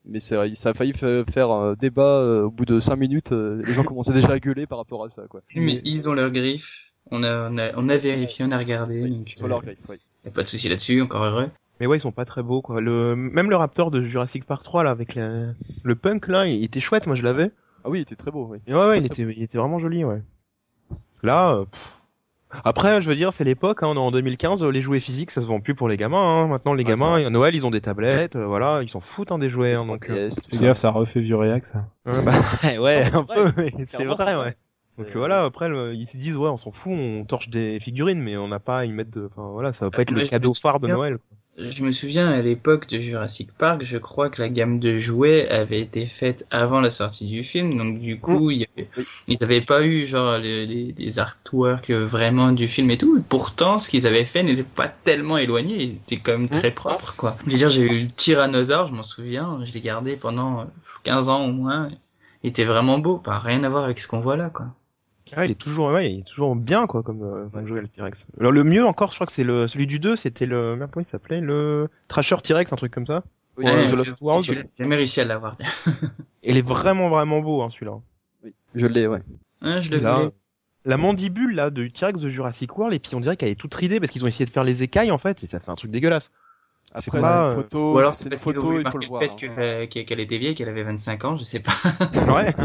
Mais 0.03 0.19
c'est 0.19 0.35
vrai, 0.35 0.53
ça 0.55 0.71
a 0.71 0.73
failli 0.73 0.91
fa- 0.91 1.23
faire 1.31 1.51
un 1.51 1.73
débat 1.75 2.01
euh, 2.03 2.43
au 2.43 2.51
bout 2.51 2.65
de 2.65 2.81
5 2.81 2.97
minutes. 2.97 3.31
euh, 3.31 3.61
les 3.65 3.73
gens 3.73 3.83
commençaient 3.85 4.11
déjà 4.13 4.31
à 4.33 4.39
gueuler 4.39 4.65
par 4.67 4.77
rapport 4.79 5.05
à 5.05 5.09
ça, 5.09 5.21
quoi. 5.29 5.39
Mais 5.55 5.81
ils 5.85 6.09
ont 6.09 6.13
leurs 6.13 6.31
griffes. 6.31 6.91
On 7.11 7.23
a, 7.23 7.49
on 7.49 7.57
a, 7.57 7.71
on 7.77 7.87
a 7.87 7.95
vérifié, 7.97 8.43
on 8.45 8.51
a 8.51 8.57
regardé. 8.57 9.07
donc, 9.07 9.35
euh, 9.41 9.47
leurs 9.47 9.61
griffes, 9.61 9.77
oui. 9.87 9.97
y 10.25 10.27
a 10.27 10.31
pas 10.31 10.43
de 10.43 10.47
souci 10.47 10.67
là-dessus, 10.67 11.01
encore 11.01 11.23
heureux. 11.23 11.47
Mais 11.79 11.87
ouais, 11.87 11.95
ils 11.95 12.01
sont 12.01 12.11
pas 12.11 12.25
très 12.25 12.43
beaux, 12.43 12.61
quoi. 12.61 12.81
Le, 12.81 13.15
même 13.15 13.49
le 13.49 13.55
raptor 13.55 13.89
de 13.89 14.01
Jurassic 14.03 14.43
Park 14.43 14.63
3, 14.63 14.83
là, 14.83 14.89
avec 14.91 15.15
la- 15.15 15.53
le 15.83 15.95
punk, 15.95 16.27
là, 16.27 16.45
il 16.45 16.61
était 16.61 16.81
chouette, 16.81 17.07
moi 17.07 17.15
je 17.15 17.23
l'avais. 17.23 17.51
Ah 17.83 17.89
oui, 17.89 17.99
il 17.99 18.01
était 18.01 18.15
très 18.15 18.31
beau, 18.31 18.47
oui. 18.49 18.59
Et 18.67 18.73
ouais, 18.73 18.87
ouais, 18.87 18.99
il 18.99 19.05
était, 19.05 19.21
il 19.23 19.43
était 19.43 19.57
vraiment 19.57 19.79
joli, 19.79 20.03
ouais. 20.03 20.21
Là, 21.23 21.53
euh, 21.53 21.65
pff. 21.65 21.95
après, 22.63 23.01
je 23.01 23.09
veux 23.09 23.15
dire, 23.15 23.33
c'est 23.33 23.43
l'époque, 23.43 23.83
hein, 23.83 23.87
on 23.87 23.95
est 23.95 23.99
en 23.99 24.11
2015, 24.11 24.63
les 24.65 24.81
jouets 24.81 24.99
physiques, 24.99 25.31
ça 25.31 25.41
se 25.41 25.47
vend 25.47 25.59
plus 25.59 25.75
pour 25.75 25.87
les 25.87 25.97
gamins, 25.97 26.17
hein. 26.43 26.47
Maintenant, 26.47 26.73
les 26.73 26.83
Ouais, 26.83 26.89
gamins, 26.89 27.25
à 27.25 27.29
Noël, 27.29 27.55
ils 27.55 27.65
ont 27.65 27.71
des 27.71 27.81
tablettes, 27.81 28.35
euh, 28.35 28.45
voilà, 28.45 28.81
ils 28.83 28.89
s'en 28.89 28.99
foutent, 28.99 29.31
hein, 29.31 29.39
des 29.39 29.49
jouets, 29.49 29.73
hein, 29.73 29.85
donc. 29.85 30.09
euh, 30.09 30.27
Yes, 30.27 30.39
gaffe, 30.61 30.77
ça 30.77 30.91
refait 30.91 31.19
vieux 31.21 31.35
réac, 31.37 31.63
ça. 31.71 31.85
Ouais, 32.05 32.21
bah, 32.23 32.33
ouais, 32.79 33.03
un 33.13 33.23
peu, 33.23 33.51
mais 33.57 33.71
c'est 33.87 34.05
vrai, 34.05 34.35
ouais. 34.35 34.55
Donc 34.97 35.07
voilà, 35.15 35.43
après, 35.45 35.69
le- 35.69 35.93
ils 35.95 36.07
se 36.07 36.17
disent, 36.17 36.35
ouais, 36.35 36.49
on 36.49 36.57
s'en 36.57 36.71
fout, 36.71 36.91
on 36.93 37.23
torche 37.23 37.49
des 37.49 37.79
figurines, 37.79 38.19
mais 38.21 38.35
on 38.35 38.49
n'a 38.49 38.59
pas 38.59 38.79
à 38.79 38.85
y 38.85 38.91
mettre 38.91 39.11
de, 39.11 39.27
enfin, 39.31 39.47
voilà, 39.51 39.71
ça 39.71 39.85
va 39.85 39.91
pas 39.91 40.01
être 40.01 40.11
le 40.11 40.27
cadeau 40.27 40.53
phare 40.53 40.79
de. 40.81 40.87
Noël. 40.89 41.19
Je 41.61 41.83
me 41.83 41.91
souviens 41.91 42.29
à 42.29 42.41
l'époque 42.41 42.87
de 42.87 42.99
Jurassic 42.99 43.51
Park, 43.51 43.81
je 43.83 43.97
crois 43.97 44.29
que 44.29 44.41
la 44.41 44.47
gamme 44.47 44.79
de 44.79 44.97
jouets 44.97 45.49
avait 45.49 45.81
été 45.81 46.05
faite 46.05 46.45
avant 46.51 46.79
la 46.79 46.89
sortie 46.89 47.25
du 47.25 47.43
film, 47.43 47.77
donc 47.77 47.99
du 47.99 48.17
coup, 48.17 48.49
il 48.49 48.65
avait- 48.77 48.87
Oui. 48.97 49.03
ils 49.27 49.37
n'avaient 49.41 49.61
pas 49.61 49.81
eu 49.83 50.05
genre 50.05 50.37
les, 50.37 51.19
artworks 51.19 51.91
vraiment 51.91 52.51
du 52.53 52.67
film 52.67 52.91
et 52.91 52.97
tout. 52.97 53.21
Pourtant, 53.29 53.77
ce 53.77 53.89
qu'ils 53.89 54.07
avaient 54.07 54.23
fait 54.23 54.43
n'était 54.43 54.63
pas 54.63 54.87
tellement 54.87 55.37
éloigné, 55.37 55.83
il 55.83 55.95
était 55.95 56.17
quand 56.17 56.31
même 56.31 56.47
très 56.47 56.71
propre, 56.71 57.15
quoi. 57.17 57.35
Je 57.45 57.51
veux 57.51 57.57
dire, 57.57 57.69
j'ai 57.69 57.81
eu 57.83 57.99
le 58.03 58.07
tyrannosaure, 58.07 58.87
je 58.87 58.93
m'en 58.93 59.03
souviens, 59.03 59.59
je 59.65 59.73
l'ai 59.73 59.81
gardé 59.81 60.15
pendant 60.15 60.61
euh, 60.61 60.65
15 61.03 61.27
ans 61.27 61.45
au 61.45 61.51
moins. 61.51 61.89
Il 62.43 62.49
était 62.51 62.63
vraiment 62.63 62.99
beau, 62.99 63.17
pas 63.17 63.37
rien 63.39 63.63
à 63.65 63.69
voir 63.69 63.83
avec 63.83 63.99
ce 63.99 64.07
qu'on 64.07 64.19
voit 64.21 64.37
là, 64.37 64.49
quoi. 64.49 64.67
Ah, 65.35 65.45
il 65.45 65.51
est 65.51 65.59
toujours, 65.59 65.87
ouais, 65.91 66.11
il 66.11 66.19
est 66.19 66.23
toujours 66.27 66.55
bien, 66.55 66.87
quoi, 66.87 67.03
comme, 67.03 67.23
euh, 67.23 67.47
comme 67.49 67.67
jouet, 67.67 67.81
le 67.81 67.87
T-Rex. 67.87 68.27
Alors, 68.39 68.51
le 68.51 68.63
mieux 68.63 68.85
encore, 68.85 69.09
je 69.11 69.15
crois 69.15 69.27
que 69.27 69.33
c'est 69.33 69.43
le, 69.43 69.67
celui 69.67 69.87
du 69.87 69.99
2, 69.99 70.15
c'était 70.15 70.45
le, 70.45 70.75
merde, 70.75 70.89
comment 70.91 71.05
il 71.05 71.09
s'appelait? 71.09 71.41
Le 71.41 71.87
Trasher 72.07 72.37
T-Rex, 72.43 72.71
un 72.73 72.75
truc 72.75 72.91
comme 72.93 73.05
ça. 73.05 73.23
Oui, 73.57 73.65
Ouais, 73.65 73.71
Ouais, 73.71 73.87
The 73.87 73.95
Lost 73.95 74.21
World. 74.21 74.43
J'ai 74.45 74.63
jamais 74.77 74.95
réussi 74.95 75.21
à 75.21 75.25
l'avoir. 75.25 75.57
Il 76.43 76.57
est 76.57 76.65
vraiment, 76.65 77.09
vraiment 77.09 77.41
beau, 77.41 77.61
hein, 77.61 77.69
celui-là. 77.69 77.99
oui, 78.43 78.53
je 78.75 78.85
l'ai, 78.85 79.07
ouais. 79.07 79.21
Hein, 79.61 79.81
je 79.81 79.89
voulais. 79.89 80.31
la 80.85 80.97
mandibule, 80.97 81.53
là, 81.55 81.69
de 81.69 81.87
T-Rex 81.87 82.19
de 82.19 82.29
Jurassic 82.29 82.77
World, 82.77 82.95
et 82.95 82.99
puis 82.99 83.13
on 83.15 83.19
dirait 83.19 83.35
qu'elle 83.35 83.49
est 83.49 83.59
toute 83.59 83.75
ridée 83.75 83.99
parce 83.99 84.11
qu'ils 84.11 84.23
ont 84.23 84.27
essayé 84.27 84.45
de 84.45 84.51
faire 84.51 84.63
les 84.63 84.83
écailles, 84.83 85.11
en 85.11 85.17
fait, 85.17 85.43
et 85.43 85.47
ça 85.47 85.59
fait 85.59 85.69
un 85.69 85.75
truc 85.75 85.91
dégueulasse. 85.91 86.31
Après, 86.91 87.21
pas, 87.21 87.43
euh, 87.43 87.49
une 87.49 87.55
photo, 87.63 87.93
Ou 87.93 87.97
alors 87.99 88.15
c'est 88.15 88.29
parce 88.29 88.41
qu'il 88.41 88.51
a 88.51 88.55
photo, 88.55 88.67
voulu 88.67 88.83
il 88.83 88.91
faut 88.91 88.97
le 88.97 89.03
le 89.03 89.09
voir. 89.09 89.21
fait 89.21 89.45
hein. 89.45 89.55
euh, 89.59 89.87
qu'elle 89.87 90.05
qu'elle 90.05 90.19
était 90.19 90.39
vieille, 90.39 90.55
qu'elle 90.55 90.69
avait 90.69 90.83
25 90.83 91.25
ans, 91.25 91.37
je 91.37 91.43
sais 91.43 91.59
pas. 91.59 91.71
Ouais. 92.33 92.55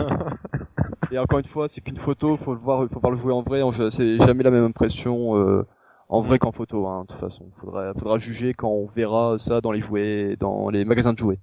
Et 1.14 1.18
encore 1.18 1.38
une 1.38 1.46
fois, 1.46 1.68
c'est 1.68 1.80
qu'une 1.80 1.96
photo, 1.98 2.36
faut 2.36 2.54
le 2.54 2.60
voir, 2.60 2.88
faut 2.92 2.98
voir 2.98 3.12
le 3.12 3.18
jouer 3.18 3.32
en 3.32 3.42
vrai. 3.42 3.60
C'est 3.90 4.18
jamais 4.18 4.42
la 4.42 4.50
même 4.50 4.64
impression 4.64 5.36
euh, 5.36 5.64
en 6.08 6.22
vrai 6.22 6.38
qu'en 6.40 6.50
photo. 6.50 6.86
Hein, 6.88 7.02
de 7.02 7.12
toute 7.12 7.20
façon, 7.20 7.46
faudra, 7.60 7.94
faudra 7.94 8.18
juger 8.18 8.52
quand 8.52 8.68
on 8.68 8.86
verra 8.86 9.36
ça 9.38 9.60
dans 9.60 9.70
les 9.70 9.80
jouets, 9.80 10.36
dans 10.40 10.70
les 10.70 10.84
magasins 10.84 11.12
de 11.12 11.18
jouets. 11.18 11.38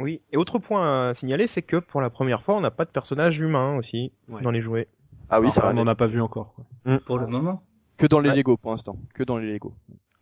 oui. 0.00 0.20
Et 0.32 0.36
autre 0.36 0.58
point 0.58 1.10
à 1.10 1.14
signaler, 1.14 1.46
c'est 1.46 1.62
que 1.62 1.76
pour 1.76 2.00
la 2.00 2.10
première 2.10 2.42
fois, 2.42 2.56
on 2.56 2.60
n'a 2.60 2.72
pas 2.72 2.84
de 2.84 2.90
personnage 2.90 3.38
humain 3.38 3.76
aussi, 3.76 4.10
Ouais. 4.28 4.42
dans 4.42 4.50
les 4.50 4.60
jouets. 4.60 4.88
Ah 5.30 5.40
oui, 5.40 5.50
ça 5.50 5.70
on 5.70 5.74
n'en 5.74 5.86
a 5.86 5.94
pas 5.94 6.08
vu 6.08 6.20
encore. 6.20 6.54
Quoi. 6.56 6.98
Pour 7.06 7.18
le 7.18 7.26
moment. 7.28 7.62
Que 7.98 8.06
dans 8.06 8.18
les 8.18 8.30
Ouais. 8.30 8.36
Lego 8.36 8.56
pour 8.56 8.72
l'instant. 8.72 8.96
Que 9.14 9.22
dans 9.22 9.38
les 9.38 9.52
Lego. 9.52 9.72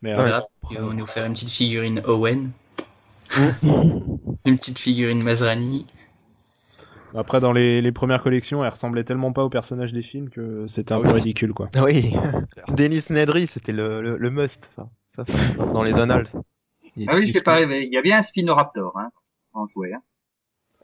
Mais 0.02 0.14
On 0.14 0.22
verra. 0.22 0.42
Vont 0.78 0.92
nous 0.92 1.06
faire 1.06 1.24
une 1.26 1.32
petite 1.32 1.50
figurine 1.50 2.00
Owen. 2.06 2.48
une 3.62 4.56
petite 4.58 4.78
figurine 4.78 5.22
Mazrani. 5.22 5.86
Après, 7.14 7.40
dans 7.40 7.52
les, 7.52 7.80
les 7.82 7.92
premières 7.92 8.22
collections, 8.22 8.64
elle 8.64 8.70
ressemblait 8.70 9.04
tellement 9.04 9.32
pas 9.32 9.44
au 9.44 9.48
personnage 9.50 9.92
des 9.92 10.02
films 10.02 10.28
que 10.30 10.66
c'était 10.68 10.92
un 10.92 11.00
Ah 11.02 11.08
peu 11.08 11.12
ridicule, 11.12 11.52
quoi. 11.52 11.68
Oui. 11.82 12.12
Dennis 12.68 13.04
Nedry, 13.10 13.46
c'était 13.46 13.72
le, 13.72 14.00
le, 14.02 14.16
le 14.16 14.30
must, 14.30 14.64
ça. 14.70 14.88
Ça, 15.06 15.24
ça 15.24 15.66
dans 15.72 15.82
les 15.82 15.98
annales. 15.98 16.24
Ah 17.08 17.16
oui, 17.16 17.28
je 17.28 17.32
t'ai 17.32 17.40
pas 17.40 17.54
rêvé. 17.56 17.84
Il 17.86 17.92
y 17.92 17.96
a 17.98 18.02
bien 18.02 18.18
un 18.18 18.22
Spinoraptor, 18.22 18.96
hein, 18.98 19.10
en 19.52 19.66
jouet, 19.68 19.92
hein. 19.92 20.02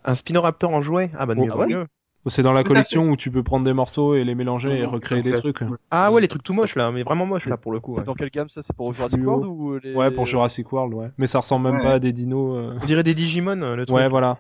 Un 0.05 0.15
Spinoraptor 0.15 0.73
en 0.73 0.83
jouet? 0.83 1.11
Ah, 1.19 1.27
bah, 1.27 1.35
Oh, 1.37 1.45
mieux 1.45 1.51
ah 1.53 1.57
ouais. 1.59 1.85
C'est 2.29 2.43
dans 2.43 2.53
la 2.53 2.65
Tout 2.65 2.71
collection 2.71 3.09
où 3.09 3.17
tu 3.17 3.31
peux 3.31 3.45
prendre 3.45 3.65
des 3.65 3.73
morceaux 3.73 4.17
et 4.17 4.25
les 4.25 4.35
mélanger 4.35 4.77
et 4.81 4.85
recréer 4.85 5.23
des 5.23 5.33
trucs. 5.33 5.61
Ah 5.93 6.11
ouais, 6.11 6.21
les 6.21 6.27
trucs 6.27 6.43
tout 6.43 6.55
moches, 6.55 6.75
là, 6.75 6.91
mais 6.91 7.05
vraiment 7.05 7.25
moches, 7.25 7.47
là, 7.47 7.57
pour 7.57 7.71
le 7.71 7.79
coup. 7.79 7.93
C'est 7.93 8.01
ouais. 8.01 8.05
dans 8.05 8.15
quelle 8.15 8.31
gamme 8.31 8.49
ça? 8.49 8.63
C'est 8.63 8.75
pour 8.75 8.93
Jurassic. 8.93 9.25
World 9.25 9.45
ou 9.45 9.79
les... 9.79 9.95
Ouais, 9.95 10.11
pour 10.11 10.27
Jurassic 10.27 10.73
World, 10.73 10.93
ouais. 10.95 11.11
Mais 11.19 11.29
ça 11.29 11.39
ressemble 11.39 11.67
même 11.71 11.77
Ouais. 11.77 11.83
pas 11.85 11.93
à 11.95 11.99
des 12.01 12.13
dinos. 12.13 12.57
euh. 12.57 12.79
On 12.83 12.85
dirait 12.85 13.05
des 13.05 13.15
Digimon, 13.15 13.63
euh, 13.63 13.77
le 13.77 13.87
truc. 13.87 13.97
Ouais, 13.97 14.09
voilà. 14.09 14.39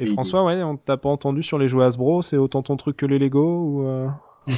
Et 0.00 0.04
Oui, 0.04 0.12
François, 0.12 0.44
ouais, 0.44 0.62
on 0.62 0.76
t'a 0.76 0.96
pas 0.96 1.08
entendu 1.08 1.42
sur 1.42 1.58
les 1.58 1.68
jouets 1.68 1.84
Hasbro, 1.84 2.22
c'est 2.22 2.36
autant 2.36 2.62
ton 2.62 2.76
truc 2.76 2.96
que 2.96 3.06
les 3.06 3.18
Lego 3.18 3.42
ou 3.64 3.86
euh... 3.86 4.06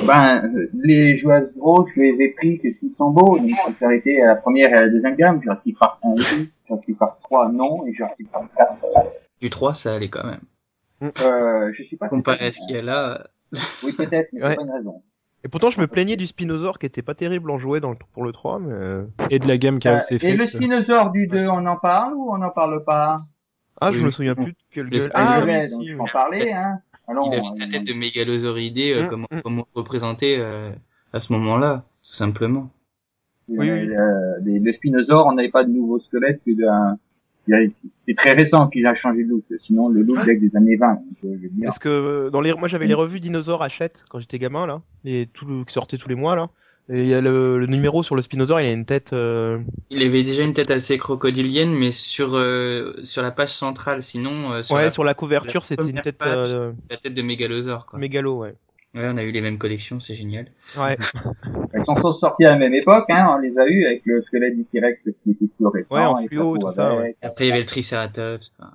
Ben, 0.07 0.36
euh, 0.36 0.41
les 0.84 1.18
jouets 1.18 1.36
Hasbro, 1.36 1.86
je 1.95 2.01
les 2.01 2.22
ai 2.24 2.32
pris 2.36 2.59
que 2.59 2.68
600 2.72 3.11
beaux, 3.11 3.38
donc 3.38 3.49
je 3.49 3.72
suis 3.74 3.84
arrêté 3.84 4.22
à 4.22 4.28
la 4.28 4.34
première 4.36 4.70
et 4.70 4.74
à 4.74 4.80
la 4.82 4.88
deuxième 4.91 5.16
gamme, 5.16 5.41
Jurassic 5.41 5.78
Park 5.78 5.99
1 6.05 6.11
et 6.11 6.16
2, 6.16 6.22
Jurassic 6.68 6.99
Park 6.99 7.18
3 7.22 7.53
non, 7.53 7.86
et 7.86 7.93
Jurassic 7.93 8.26
Park 8.32 8.45
4. 8.57 8.70
Du 9.41 9.51
3, 9.51 9.74
ça 9.74 9.95
allait 9.95 10.11
quand 10.11 10.24
même. 10.26 10.41
Euh, 11.22 11.72
je 11.72 11.82
sais 11.84 11.97
pas. 11.97 12.09
Comparé 12.09 12.47
à 12.49 12.53
ce 12.53 12.59
qu'il 12.66 12.76
y 12.76 12.78
a 12.78 12.82
là, 12.82 13.26
Oui, 13.82 13.93
peut-être, 13.95 14.28
mais 14.34 14.43
Ouais. 14.43 14.51
c'est 14.51 14.57
pas 14.57 14.62
une 14.62 14.70
raison. 14.70 15.03
Et 15.43 15.49
pourtant, 15.49 15.70
je 15.70 15.80
me 15.80 15.86
plaignais 15.86 16.16
du 16.16 16.26
Spinosaure 16.26 16.78
qui 16.78 16.84
était 16.84 17.01
pas 17.01 17.14
terrible 17.14 17.51
en 17.51 17.57
jouet 17.59 17.80
dans 17.80 17.91
le, 17.91 17.97
pour 18.12 18.22
le 18.24 18.32
3, 18.32 18.59
mais... 18.59 18.72
euh, 18.74 19.05
et 19.30 19.38
de 19.38 19.49
la 19.49 19.57
gamme 19.57 19.76
Euh, 19.76 19.78
Chaos 19.78 20.01
et 20.11 20.32
le 20.36 20.45
Effect. 20.45 20.57
Spinosaure 20.57 21.11
du 21.12 21.26
2, 21.28 21.47
on 21.49 21.64
en 21.64 21.76
parle 21.76 22.12
ou 22.14 22.30
on 22.30 22.36
n'en 22.36 22.51
parle 22.51 22.84
pas? 22.84 23.22
Ah, 23.81 23.93
je 23.93 24.01
me 24.01 24.11
souviens 24.11 24.35
plus 24.35 24.53
de 24.53 24.57
quel 24.70 24.85
Le 24.85 24.91
gueule. 24.91 25.11
Ah, 25.14 25.41
Je 25.41 25.47
oui, 25.47 25.68
si, 25.68 25.76
oui. 25.95 26.01
en 26.01 26.07
parler, 26.07 26.53
hein. 26.53 26.81
Alors, 27.09 27.28
il 27.33 27.39
avait 27.39 27.51
sa 27.59 27.66
tête 27.66 27.85
de 27.85 27.93
mégalosauridé, 27.93 28.93
euh, 28.95 29.05
Mm, 29.05 29.09
comment, 29.09 29.26
mm. 29.31 29.41
comment 29.43 29.66
représenter 29.74 30.37
euh, 30.39 30.70
à 31.12 31.20
ce 31.20 31.33
moment-là, 31.33 31.85
tout 32.07 32.14
simplement. 32.14 32.70
Oui, 33.49 33.68
oui. 33.70 33.87
Le, 33.87 34.59
le 34.59 34.72
Spinosaure, 34.72 35.26
on 35.26 35.33
n'avait 35.33 35.51
pas 35.51 35.64
de 35.64 35.70
nouveau 35.70 35.99
squelette 35.99 36.41
que 36.45 36.53
d'un 36.53 36.95
C'est 37.47 38.14
très 38.16 38.32
récent 38.32 38.68
qu'il 38.68 38.86
a 38.86 38.95
changé 38.95 39.24
de 39.24 39.28
look. 39.28 39.45
Sinon, 39.61 39.88
le 39.88 40.03
look 40.03 40.24
date 40.26 40.38
des 40.41 40.55
années 40.57 40.76
20. 40.76 40.99
Je 41.22 41.28
veux 41.28 41.36
dire. 41.36 41.64
Parce 41.64 41.78
que 41.78 41.88
euh, 41.88 42.30
dans 42.30 42.41
les, 42.41 42.53
moi 42.55 42.68
j'avais 42.68 42.86
les 42.86 42.95
revues 42.95 43.20
dinosaures 43.20 43.62
Hachette 43.62 44.05
quand 44.09 44.20
j'étais 44.20 44.38
gamin 44.38 44.66
là, 44.66 44.82
et 45.05 45.28
tout 45.32 45.64
qui 45.66 45.72
sortaient 45.72 45.97
tous 45.99 46.09
les 46.09 46.14
mois 46.14 46.36
là. 46.36 46.49
Et 46.93 47.03
il 47.03 47.07
y 47.07 47.14
a 47.14 47.20
le, 47.20 47.59
le 47.61 47.66
numéro 47.66 48.03
sur 48.03 48.16
le 48.16 48.22
spinosaure, 48.22 48.61
il 48.61 48.66
a 48.66 48.72
une 48.72 48.84
tête. 48.84 49.12
euh, 49.12 49.59
Il 49.91 50.03
avait 50.03 50.24
déjà 50.24 50.43
une 50.43 50.55
tête 50.55 50.72
assez 50.72 50.99
crocodilienne, 50.99 51.70
mais 51.70 51.93
sur 51.93 52.34
euh, 52.34 52.95
sur 53.05 53.22
la 53.22 53.30
page 53.30 53.51
centrale, 53.55 54.03
sinon 54.03 54.53
euh, 54.53 54.62
sur 54.64 54.74
ouais, 54.74 54.84
la, 54.84 54.91
sur 54.91 55.05
la 55.05 55.14
couverture, 55.14 55.64
c'était 55.64 55.88
une 55.88 56.01
tête 56.01 56.18
page. 56.18 56.51
euh, 56.53 56.72
la 56.91 56.97
tête 56.97 57.14
de 57.14 57.22
mégalosaure. 57.22 57.86
Quoi. 57.86 57.99
mégalo, 58.01 58.38
ouais. 58.38 58.55
Ouais, 58.95 59.09
on 59.09 59.16
a 59.16 59.22
eu 59.22 59.30
les 59.30 59.41
mêmes 59.41 59.59
collections, 59.59 60.01
c'est 60.01 60.16
génial. 60.16 60.47
Ouais, 60.76 60.97
Elles 61.72 61.84
sont 61.84 61.95
tous 61.95 62.14
sorties 62.14 62.45
à 62.45 62.51
la 62.51 62.59
même 62.59 62.74
époque, 62.74 63.05
hein. 63.09 63.28
On 63.36 63.38
les 63.38 63.57
a 63.59 63.66
eu 63.68 63.86
avec 63.86 64.03
le 64.05 64.20
squelette 64.22 64.57
du 64.57 64.64
T-Rex 64.64 65.03
qui 65.22 65.30
était 65.30 65.47
plus 65.47 65.66
récent. 65.66 65.95
Ouais, 65.95 66.05
en 66.05 66.16
fluo, 66.26 66.59
tout 66.59 66.68
ça, 66.70 66.91
avec. 66.91 67.16
Après, 67.22 67.45
il 67.45 67.49
y 67.49 67.51
avait 67.53 67.61
le 67.61 67.66
Triceratops. 67.66 68.53
enfin. 68.59 68.72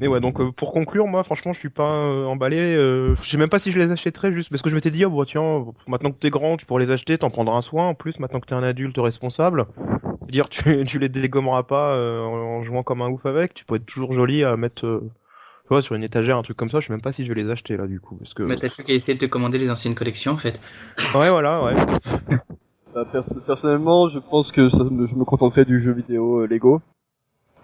mais 0.00 0.06
ouais, 0.06 0.20
donc 0.20 0.40
euh, 0.40 0.52
pour 0.52 0.72
conclure, 0.72 1.08
moi 1.08 1.24
franchement, 1.24 1.52
je 1.52 1.58
suis 1.58 1.70
pas 1.70 2.04
euh, 2.04 2.26
emballé. 2.26 2.58
Euh, 2.76 3.16
je 3.16 3.28
sais 3.28 3.36
même 3.36 3.48
pas 3.48 3.58
si 3.58 3.72
je 3.72 3.78
les 3.80 3.90
achèterais 3.90 4.30
juste 4.30 4.48
parce 4.50 4.62
que 4.62 4.70
je 4.70 4.76
m'étais 4.76 4.92
dit, 4.92 5.04
oh 5.04 5.10
bah 5.10 5.24
tiens, 5.26 5.66
maintenant 5.88 6.12
que 6.12 6.18
t'es 6.18 6.30
grand, 6.30 6.56
tu 6.56 6.64
pourras 6.64 6.80
les 6.80 6.92
acheter, 6.92 7.18
t'en 7.18 7.30
prendras 7.30 7.56
un 7.56 7.62
soin. 7.62 7.88
En 7.88 7.94
plus, 7.94 8.20
maintenant 8.20 8.38
que 8.38 8.46
t'es 8.46 8.54
un 8.54 8.62
adulte 8.62 8.98
responsable, 8.98 9.66
je 9.76 10.26
veux 10.26 10.30
dire, 10.30 10.48
tu, 10.48 10.84
tu 10.86 11.00
les 11.00 11.08
dégommeras 11.08 11.64
pas 11.64 11.94
euh, 11.94 12.20
en, 12.20 12.58
en 12.58 12.62
jouant 12.62 12.84
comme 12.84 13.02
un 13.02 13.08
ouf 13.08 13.26
avec. 13.26 13.54
Tu 13.54 13.64
peux 13.64 13.74
être 13.74 13.86
toujours 13.86 14.12
joli 14.12 14.44
à 14.44 14.56
mettre. 14.56 15.02
Tu 15.68 15.74
vois, 15.74 15.82
sur 15.82 15.94
une 15.94 16.02
étagère, 16.02 16.38
un 16.38 16.42
truc 16.42 16.56
comme 16.56 16.70
ça, 16.70 16.80
je 16.80 16.86
sais 16.86 16.92
même 16.94 17.02
pas 17.02 17.12
si 17.12 17.26
je 17.26 17.32
vais 17.32 17.42
les 17.42 17.50
acheter 17.50 17.76
là 17.76 17.86
du 17.86 18.00
coup, 18.00 18.16
parce 18.16 18.32
que 18.32 18.42
Bah, 18.42 18.56
t'as 18.56 18.70
qu'à 18.70 18.94
essayer 18.94 19.12
de 19.12 19.18
te 19.20 19.26
commander 19.26 19.58
les 19.58 19.70
anciennes 19.70 19.94
collections, 19.94 20.32
en 20.32 20.36
fait. 20.38 20.58
ouais, 21.14 21.28
voilà, 21.28 21.62
ouais. 21.62 21.74
Bah, 22.94 23.04
perso- 23.12 23.38
personnellement, 23.46 24.08
je 24.08 24.18
pense 24.18 24.50
que 24.50 24.70
ça 24.70 24.82
me- 24.82 25.06
je 25.06 25.14
me 25.14 25.24
contenterai 25.26 25.66
du 25.66 25.78
jeu 25.82 25.92
vidéo 25.92 26.40
euh, 26.40 26.46
Lego. 26.46 26.80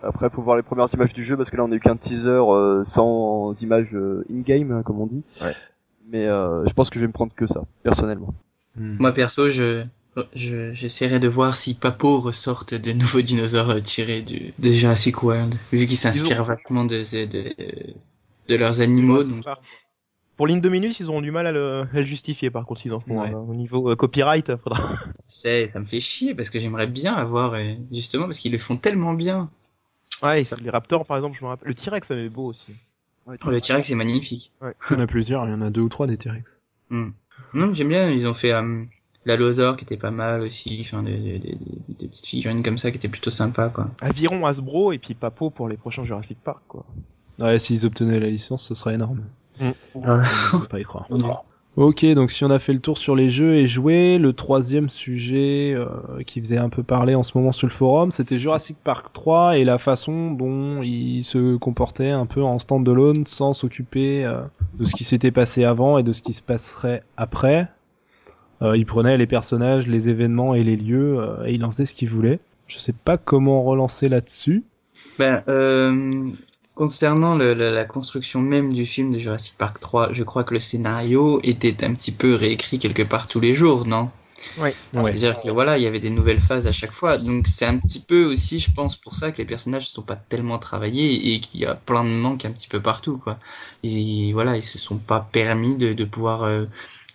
Après, 0.02 0.28
faut 0.28 0.42
voir 0.42 0.56
les 0.58 0.62
premières 0.62 0.92
images 0.92 1.14
du 1.14 1.24
jeu 1.24 1.34
parce 1.34 1.48
que 1.48 1.56
là, 1.56 1.64
on 1.64 1.72
a 1.72 1.74
eu 1.76 1.80
qu'un 1.80 1.96
teaser 1.96 2.28
euh, 2.28 2.84
sans 2.84 3.54
images 3.62 3.88
euh, 3.94 4.26
in-game, 4.30 4.70
hein, 4.70 4.82
comme 4.82 5.00
on 5.00 5.06
dit. 5.06 5.24
Ouais. 5.40 5.54
Mais 6.10 6.26
euh, 6.26 6.66
je 6.66 6.74
pense 6.74 6.90
que 6.90 6.96
je 6.96 7.00
vais 7.00 7.06
me 7.08 7.12
prendre 7.14 7.32
que 7.34 7.46
ça, 7.46 7.62
personnellement. 7.82 8.34
Moi, 8.76 9.12
perso, 9.12 9.48
je 9.48 9.84
je- 10.34 10.72
j'essaierai 10.74 11.18
de 11.18 11.28
voir 11.28 11.56
si 11.56 11.74
Papo 11.74 12.18
ressortent 12.20 12.74
de 12.74 12.92
nouveaux 12.92 13.20
dinosaures 13.22 13.70
euh, 13.70 13.80
tirés 13.80 14.22
du, 14.22 14.52
de 14.58 14.70
Jurassic 14.72 15.22
World, 15.22 15.52
vu 15.72 15.86
qu'ils 15.86 15.96
s'inspirent 15.96 16.44
vachement 16.44 16.84
de, 16.84 16.98
de, 16.98 17.24
de, 17.26 17.54
de 18.48 18.54
leurs 18.56 18.80
animaux. 18.80 19.24
Donc, 19.24 19.44
Pour 20.36 20.46
l'Indominus, 20.46 21.00
ils 21.00 21.08
auront 21.08 21.20
du 21.22 21.30
mal 21.30 21.46
à 21.46 21.52
le, 21.52 21.80
à 21.92 22.00
le 22.00 22.04
justifier 22.04 22.50
par 22.50 22.64
contre, 22.66 22.84
ils 22.86 22.92
en 22.92 23.00
font 23.00 23.20
Ouais. 23.22 23.32
au 23.34 23.54
niveau 23.54 23.90
euh, 23.90 23.96
copyright, 23.96 24.56
faudra. 24.56 24.80
c'est, 25.26 25.70
ça 25.72 25.80
me 25.80 25.86
fait 25.86 26.00
chier 26.00 26.34
parce 26.34 26.50
que 26.50 26.58
j'aimerais 26.60 26.86
bien 26.86 27.14
avoir, 27.14 27.54
euh, 27.54 27.74
justement, 27.92 28.26
parce 28.26 28.38
qu'ils 28.38 28.52
le 28.52 28.58
font 28.58 28.76
tellement 28.76 29.14
bien. 29.14 29.50
Ouais, 30.22 30.44
les 30.62 30.70
Raptors 30.70 31.04
par 31.06 31.16
exemple, 31.16 31.36
je 31.38 31.44
me 31.44 31.48
rappelle. 31.50 31.68
Le 31.68 31.74
T-Rex, 31.74 32.06
ça 32.06 32.14
avait 32.14 32.28
beau 32.28 32.46
aussi. 32.46 32.66
Oh, 33.26 33.32
le 33.50 33.60
T-Rex 33.60 33.88
c'est 33.88 33.94
magnifique. 33.94 34.52
Il 34.62 34.94
y 34.94 34.94
en 34.96 35.00
a 35.00 35.06
plusieurs, 35.06 35.44
il 35.46 35.50
y 35.50 35.54
en 35.54 35.62
a 35.62 35.70
deux 35.70 35.80
ou 35.80 35.88
trois 35.88 36.06
des 36.06 36.16
T-Rex. 36.16 36.44
Non, 36.90 37.74
j'aime 37.74 37.88
bien, 37.88 38.10
ils 38.10 38.26
ont 38.28 38.34
fait 38.34 38.52
euh, 39.26 39.30
l'Allosaure 39.30 39.76
qui 39.76 39.84
était 39.84 39.96
pas 39.96 40.10
mal 40.10 40.40
aussi, 40.42 40.78
enfin 40.82 41.02
des, 41.02 41.16
des, 41.16 41.38
des, 41.38 41.58
des- 42.00 42.08
petites 42.08 42.26
figurines 42.26 42.62
comme 42.62 42.78
ça 42.78 42.90
qui 42.90 42.96
étaient 42.98 43.08
plutôt 43.08 43.30
sympas 43.30 43.68
quoi. 43.68 43.86
Aviron, 44.00 44.44
Hasbro 44.46 44.92
et 44.92 44.98
puis 44.98 45.14
Papo 45.14 45.50
pour 45.50 45.68
les 45.68 45.76
prochains 45.76 46.04
Jurassic 46.04 46.38
Park 46.42 46.62
quoi. 46.68 46.84
Ouais, 47.38 47.58
s'ils 47.58 47.84
obtenaient 47.86 48.20
la 48.20 48.28
licence, 48.28 48.64
ce 48.66 48.74
serait 48.74 48.94
énorme. 48.94 49.22
Mm. 49.60 49.70
On 49.94 50.58
peut 50.60 50.66
pas 50.68 50.80
y 50.80 50.84
croire. 50.84 51.06
Ok, 51.76 52.04
donc 52.14 52.30
si 52.30 52.44
on 52.44 52.50
a 52.50 52.60
fait 52.60 52.72
le 52.72 52.78
tour 52.78 52.98
sur 52.98 53.16
les 53.16 53.30
jeux 53.30 53.56
et 53.56 53.66
jouets, 53.66 54.18
le 54.18 54.32
troisième 54.32 54.88
sujet 54.88 55.72
euh, 55.74 55.88
qui 56.24 56.40
faisait 56.40 56.56
un 56.58 56.68
peu 56.68 56.84
parler 56.84 57.16
en 57.16 57.24
ce 57.24 57.36
moment 57.36 57.50
sur 57.50 57.66
le 57.66 57.72
forum, 57.72 58.12
c'était 58.12 58.38
Jurassic 58.38 58.76
Park 58.84 59.06
3 59.12 59.58
et 59.58 59.64
la 59.64 59.78
façon 59.78 60.30
dont 60.30 60.82
il 60.84 61.24
se 61.24 61.56
comportait 61.56 62.10
un 62.10 62.26
peu 62.26 62.44
en 62.44 62.60
stand-alone 62.60 63.26
sans 63.26 63.54
s'occuper 63.54 64.24
euh, 64.24 64.42
de 64.78 64.84
ce 64.84 64.94
qui 64.94 65.02
s'était 65.02 65.32
passé 65.32 65.64
avant 65.64 65.98
et 65.98 66.04
de 66.04 66.12
ce 66.12 66.22
qui 66.22 66.32
se 66.32 66.42
passerait 66.42 67.02
après. 67.16 67.66
Euh, 68.62 68.76
il 68.76 68.86
prenait 68.86 69.16
les 69.16 69.26
personnages, 69.26 69.86
les 69.86 70.08
événements 70.08 70.54
et 70.54 70.62
les 70.62 70.76
lieux 70.76 71.18
euh, 71.18 71.44
et 71.46 71.54
il 71.54 71.64
faisait 71.66 71.86
ce 71.86 71.94
qu'il 71.94 72.08
voulait. 72.08 72.38
Je 72.68 72.78
sais 72.78 72.92
pas 72.92 73.18
comment 73.18 73.62
relancer 73.62 74.08
là-dessus. 74.08 74.64
Ben, 75.18 75.42
euh, 75.48 76.28
concernant 76.74 77.36
le- 77.36 77.54
la, 77.54 77.70
la 77.70 77.84
construction 77.84 78.40
même 78.40 78.72
du 78.72 78.86
film 78.86 79.12
de 79.12 79.18
Jurassic 79.18 79.54
Park 79.58 79.80
3, 79.80 80.12
je 80.12 80.22
crois 80.22 80.44
que 80.44 80.54
le 80.54 80.60
scénario 80.60 81.40
était 81.42 81.84
un 81.84 81.94
petit 81.94 82.12
peu 82.12 82.34
réécrit 82.34 82.78
quelque 82.78 83.02
part 83.02 83.28
tous 83.28 83.40
les 83.40 83.54
jours, 83.54 83.86
non? 83.86 84.08
Ouais. 84.60 84.74
C'est-à-dire 84.92 85.40
que 85.40 85.50
voilà, 85.50 85.78
il 85.78 85.84
y 85.84 85.86
avait 85.86 86.00
des 86.00 86.10
nouvelles 86.10 86.40
phases 86.40 86.66
à 86.66 86.72
chaque 86.72 86.90
fois, 86.92 87.16
donc 87.18 87.46
c'est 87.46 87.64
un 87.66 87.78
petit 87.78 88.00
peu 88.00 88.24
aussi, 88.24 88.58
je 88.58 88.70
pense, 88.72 88.96
pour 88.96 89.14
ça 89.14 89.32
que 89.32 89.38
les 89.38 89.44
personnages 89.44 89.84
ne 89.84 89.88
sont 89.92 90.02
pas 90.02 90.16
tellement 90.16 90.58
travaillés 90.58 91.34
et 91.34 91.40
qu'il 91.40 91.60
y 91.60 91.66
a 91.66 91.74
plein 91.74 92.04
de 92.04 92.10
manques 92.10 92.44
un 92.44 92.50
petit 92.50 92.68
peu 92.68 92.80
partout, 92.80 93.16
quoi. 93.18 93.38
Ils, 93.82 94.32
voilà, 94.32 94.56
ils 94.56 94.62
se 94.64 94.78
sont 94.78 94.98
pas 94.98 95.26
permis 95.32 95.76
de, 95.76 95.92
de 95.92 96.04
pouvoir 96.04 96.42
euh, 96.42 96.64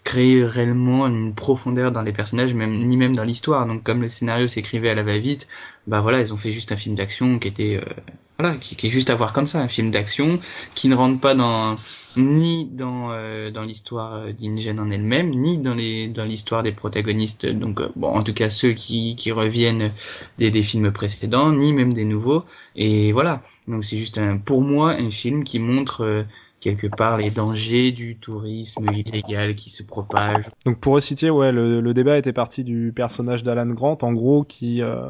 créer 0.10 0.44
réellement 0.44 1.06
une 1.06 1.36
profondeur 1.36 1.92
dans 1.92 2.02
les 2.02 2.12
personnages, 2.12 2.52
ni 2.56 2.98
même 2.98 3.16
dans 3.16 3.24
l'histoire. 3.24 3.68
Donc 3.68 3.84
comme 3.84 4.02
le 4.02 4.10
scénario 4.10 4.48
s'écrivait 4.48 4.90
à 4.90 4.96
la 4.96 5.04
va-vite, 5.04 5.48
bah 5.86 6.02
voilà, 6.02 6.20
ils 6.22 6.34
ont 6.34 6.38
fait 6.38 6.52
juste 6.52 6.72
un 6.72 6.76
film 6.76 6.96
d'action 6.96 7.38
qui 7.38 7.48
était 7.48 7.76
euh, 7.76 7.94
voilà, 8.40 8.56
qui, 8.56 8.88
est 8.88 8.90
juste 8.90 9.12
à 9.12 9.16
voir 9.16 9.34
comme 9.34 9.46
ça, 9.46 9.60
un 9.60 9.68
film 9.68 9.92
d'action 9.92 10.40
qui 10.74 10.88
ne 10.88 10.96
rentre 10.96 11.20
pas 11.22 11.36
dans 11.36 11.76
ni 12.18 12.66
dans 12.66 13.12
euh, 13.12 13.52
dans 13.52 13.62
l'histoire 13.62 14.34
d'Ingen 14.34 14.80
en 14.80 14.90
elle-même, 14.90 15.30
ni 15.30 15.60
dans 15.60 15.76
les 15.76 16.08
dans 16.08 16.26
l'histoire 16.26 16.64
des 16.64 16.72
protagonistes. 16.72 17.46
Donc 17.46 17.80
euh, 17.80 17.90
bon, 17.96 18.08
en 18.08 18.24
tout 18.24 18.34
cas 18.34 18.50
ceux 18.50 18.72
qui 18.72 19.16
qui 19.16 19.32
reviennent 19.32 19.92
des 20.40 20.50
des 20.50 20.64
films 20.64 20.92
précédents, 20.92 21.52
ni 21.52 21.72
même 21.72 21.94
des 21.94 22.06
nouveaux. 22.06 22.46
Et 22.76 23.12
voilà. 23.12 23.44
Donc 23.68 23.84
c'est 23.84 23.98
juste 23.98 24.18
un, 24.18 24.38
pour 24.38 24.62
moi 24.64 24.94
un 24.94 25.12
film 25.12 25.44
qui 25.44 25.60
montre 25.60 26.04
euh, 26.04 26.24
quelque 26.60 26.88
part 26.88 27.18
les 27.18 27.30
dangers 27.30 27.92
du 27.92 28.18
tourisme 28.18 28.90
illégal 28.92 29.56
qui 29.56 29.70
se 29.70 29.84
propage. 29.84 30.46
Donc 30.66 30.80
pour 30.80 30.94
reciter, 30.94 31.30
ouais, 31.30 31.52
le, 31.52 31.82
le 31.82 31.94
débat 31.94 32.18
était 32.18 32.34
parti 32.34 32.64
du 32.64 32.92
personnage 32.94 33.44
d'Alan 33.44 33.68
Grant, 33.68 33.98
en 34.02 34.14
gros, 34.14 34.44
qui, 34.44 34.82
euh, 34.82 35.10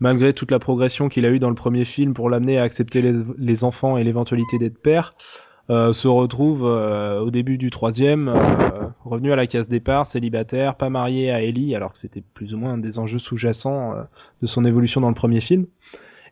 malgré 0.00 0.32
toute 0.32 0.50
la 0.50 0.58
progression 0.58 1.08
qu'il 1.08 1.26
a 1.26 1.30
eue 1.30 1.38
dans 1.38 1.50
le 1.50 1.54
premier 1.54 1.84
film 1.84 2.14
pour 2.14 2.30
l'amener 2.30 2.58
à 2.58 2.62
accepter 2.62 3.02
les, 3.02 3.14
les 3.36 3.64
enfants 3.64 3.96
et 3.96 4.04
l'éventualité 4.04 4.58
d'être 4.58 4.78
père, 4.78 5.14
euh, 5.68 5.92
se 5.92 6.06
retrouve 6.06 6.64
euh, 6.64 7.20
au 7.20 7.30
début 7.30 7.58
du 7.58 7.70
troisième, 7.70 8.28
euh, 8.28 8.86
revenu 9.04 9.32
à 9.32 9.36
la 9.36 9.46
case 9.46 9.68
départ, 9.68 10.06
célibataire, 10.06 10.76
pas 10.76 10.90
marié 10.90 11.30
à 11.30 11.42
Ellie, 11.42 11.74
alors 11.74 11.92
que 11.92 11.98
c'était 11.98 12.22
plus 12.34 12.54
ou 12.54 12.58
moins 12.58 12.74
un 12.74 12.78
des 12.78 12.98
enjeux 12.98 13.18
sous-jacents 13.18 13.92
euh, 13.92 14.02
de 14.42 14.46
son 14.46 14.64
évolution 14.64 15.00
dans 15.00 15.08
le 15.08 15.14
premier 15.14 15.40
film. 15.40 15.66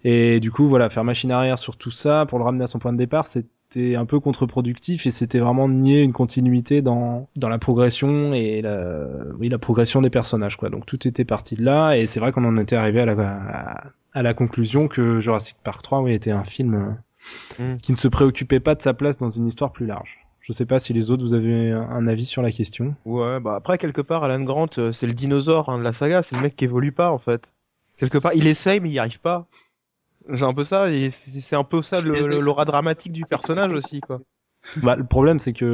Et 0.04 0.38
du 0.38 0.50
coup, 0.52 0.68
voilà, 0.68 0.90
faire 0.90 1.02
machine 1.02 1.32
arrière 1.32 1.58
sur 1.58 1.76
tout 1.76 1.90
ça 1.90 2.26
pour 2.26 2.38
le 2.38 2.44
ramener 2.44 2.62
à 2.62 2.66
son 2.66 2.78
point 2.78 2.92
de 2.92 2.98
départ, 2.98 3.26
c'était 3.74 3.96
un 3.96 4.06
peu 4.06 4.20
contre-productif 4.20 5.06
et 5.06 5.10
c'était 5.10 5.38
vraiment 5.38 5.68
nier 5.68 6.02
une 6.02 6.12
continuité 6.12 6.82
dans 6.82 7.28
dans 7.36 7.48
la 7.48 7.58
progression 7.58 8.32
et 8.34 8.62
la 8.62 9.06
oui 9.38 9.48
la 9.48 9.58
progression 9.58 10.00
des 10.00 10.10
personnages 10.10 10.56
quoi. 10.56 10.70
Donc 10.70 10.86
tout 10.86 11.06
était 11.06 11.24
parti 11.24 11.56
de 11.56 11.64
là 11.64 11.94
et 11.94 12.06
c'est 12.06 12.20
vrai 12.20 12.32
qu'on 12.32 12.44
en 12.44 12.56
était 12.56 12.76
arrivé 12.76 13.00
à 13.00 13.06
la 13.06 13.14
à, 13.20 13.84
à 14.12 14.22
la 14.22 14.34
conclusion 14.34 14.88
que 14.88 15.20
Jurassic 15.20 15.56
Park 15.62 15.82
3 15.82 16.02
oui 16.02 16.12
était 16.12 16.30
un 16.30 16.44
film 16.44 16.74
euh, 16.74 16.92
Mm. 17.58 17.76
qui 17.78 17.92
ne 17.92 17.96
se 17.96 18.08
préoccupait 18.08 18.60
pas 18.60 18.74
de 18.74 18.82
sa 18.82 18.94
place 18.94 19.16
dans 19.18 19.30
une 19.30 19.46
histoire 19.46 19.72
plus 19.72 19.86
large. 19.86 20.18
Je 20.40 20.52
sais 20.52 20.66
pas 20.66 20.78
si 20.78 20.92
les 20.92 21.10
autres 21.10 21.24
vous 21.24 21.32
avez 21.32 21.72
un, 21.72 22.06
avis 22.06 22.26
sur 22.26 22.42
la 22.42 22.52
question. 22.52 22.94
Ouais, 23.06 23.40
bah 23.40 23.54
après 23.56 23.78
quelque 23.78 24.02
part 24.02 24.24
Alan 24.24 24.42
Grant, 24.42 24.68
euh, 24.76 24.92
c'est 24.92 25.06
le 25.06 25.14
dinosaure 25.14 25.70
hein, 25.70 25.78
de 25.78 25.84
la 25.84 25.94
saga, 25.94 26.22
c'est 26.22 26.36
le 26.36 26.42
mec 26.42 26.54
qui 26.54 26.64
évolue 26.64 26.92
pas 26.92 27.10
en 27.10 27.18
fait. 27.18 27.54
Quelque 27.96 28.18
part, 28.18 28.32
il 28.34 28.46
essaye 28.46 28.80
mais 28.80 28.90
il 28.90 28.92
y 28.92 28.98
arrive 28.98 29.20
pas. 29.20 29.46
J'ai 30.30 30.44
un 30.44 30.54
peu 30.54 30.64
ça 30.64 30.90
et 30.90 31.10
c'est 31.10 31.56
un 31.56 31.64
peu 31.64 31.82
ça 31.82 32.00
le- 32.00 32.26
le- 32.26 32.40
l'aura 32.40 32.64
dramatique 32.64 33.12
du 33.12 33.24
personnage 33.24 33.72
aussi 33.72 34.00
quoi. 34.00 34.20
Bah 34.82 34.96
le 34.96 35.04
problème 35.04 35.38
c'est 35.40 35.52
que 35.52 35.64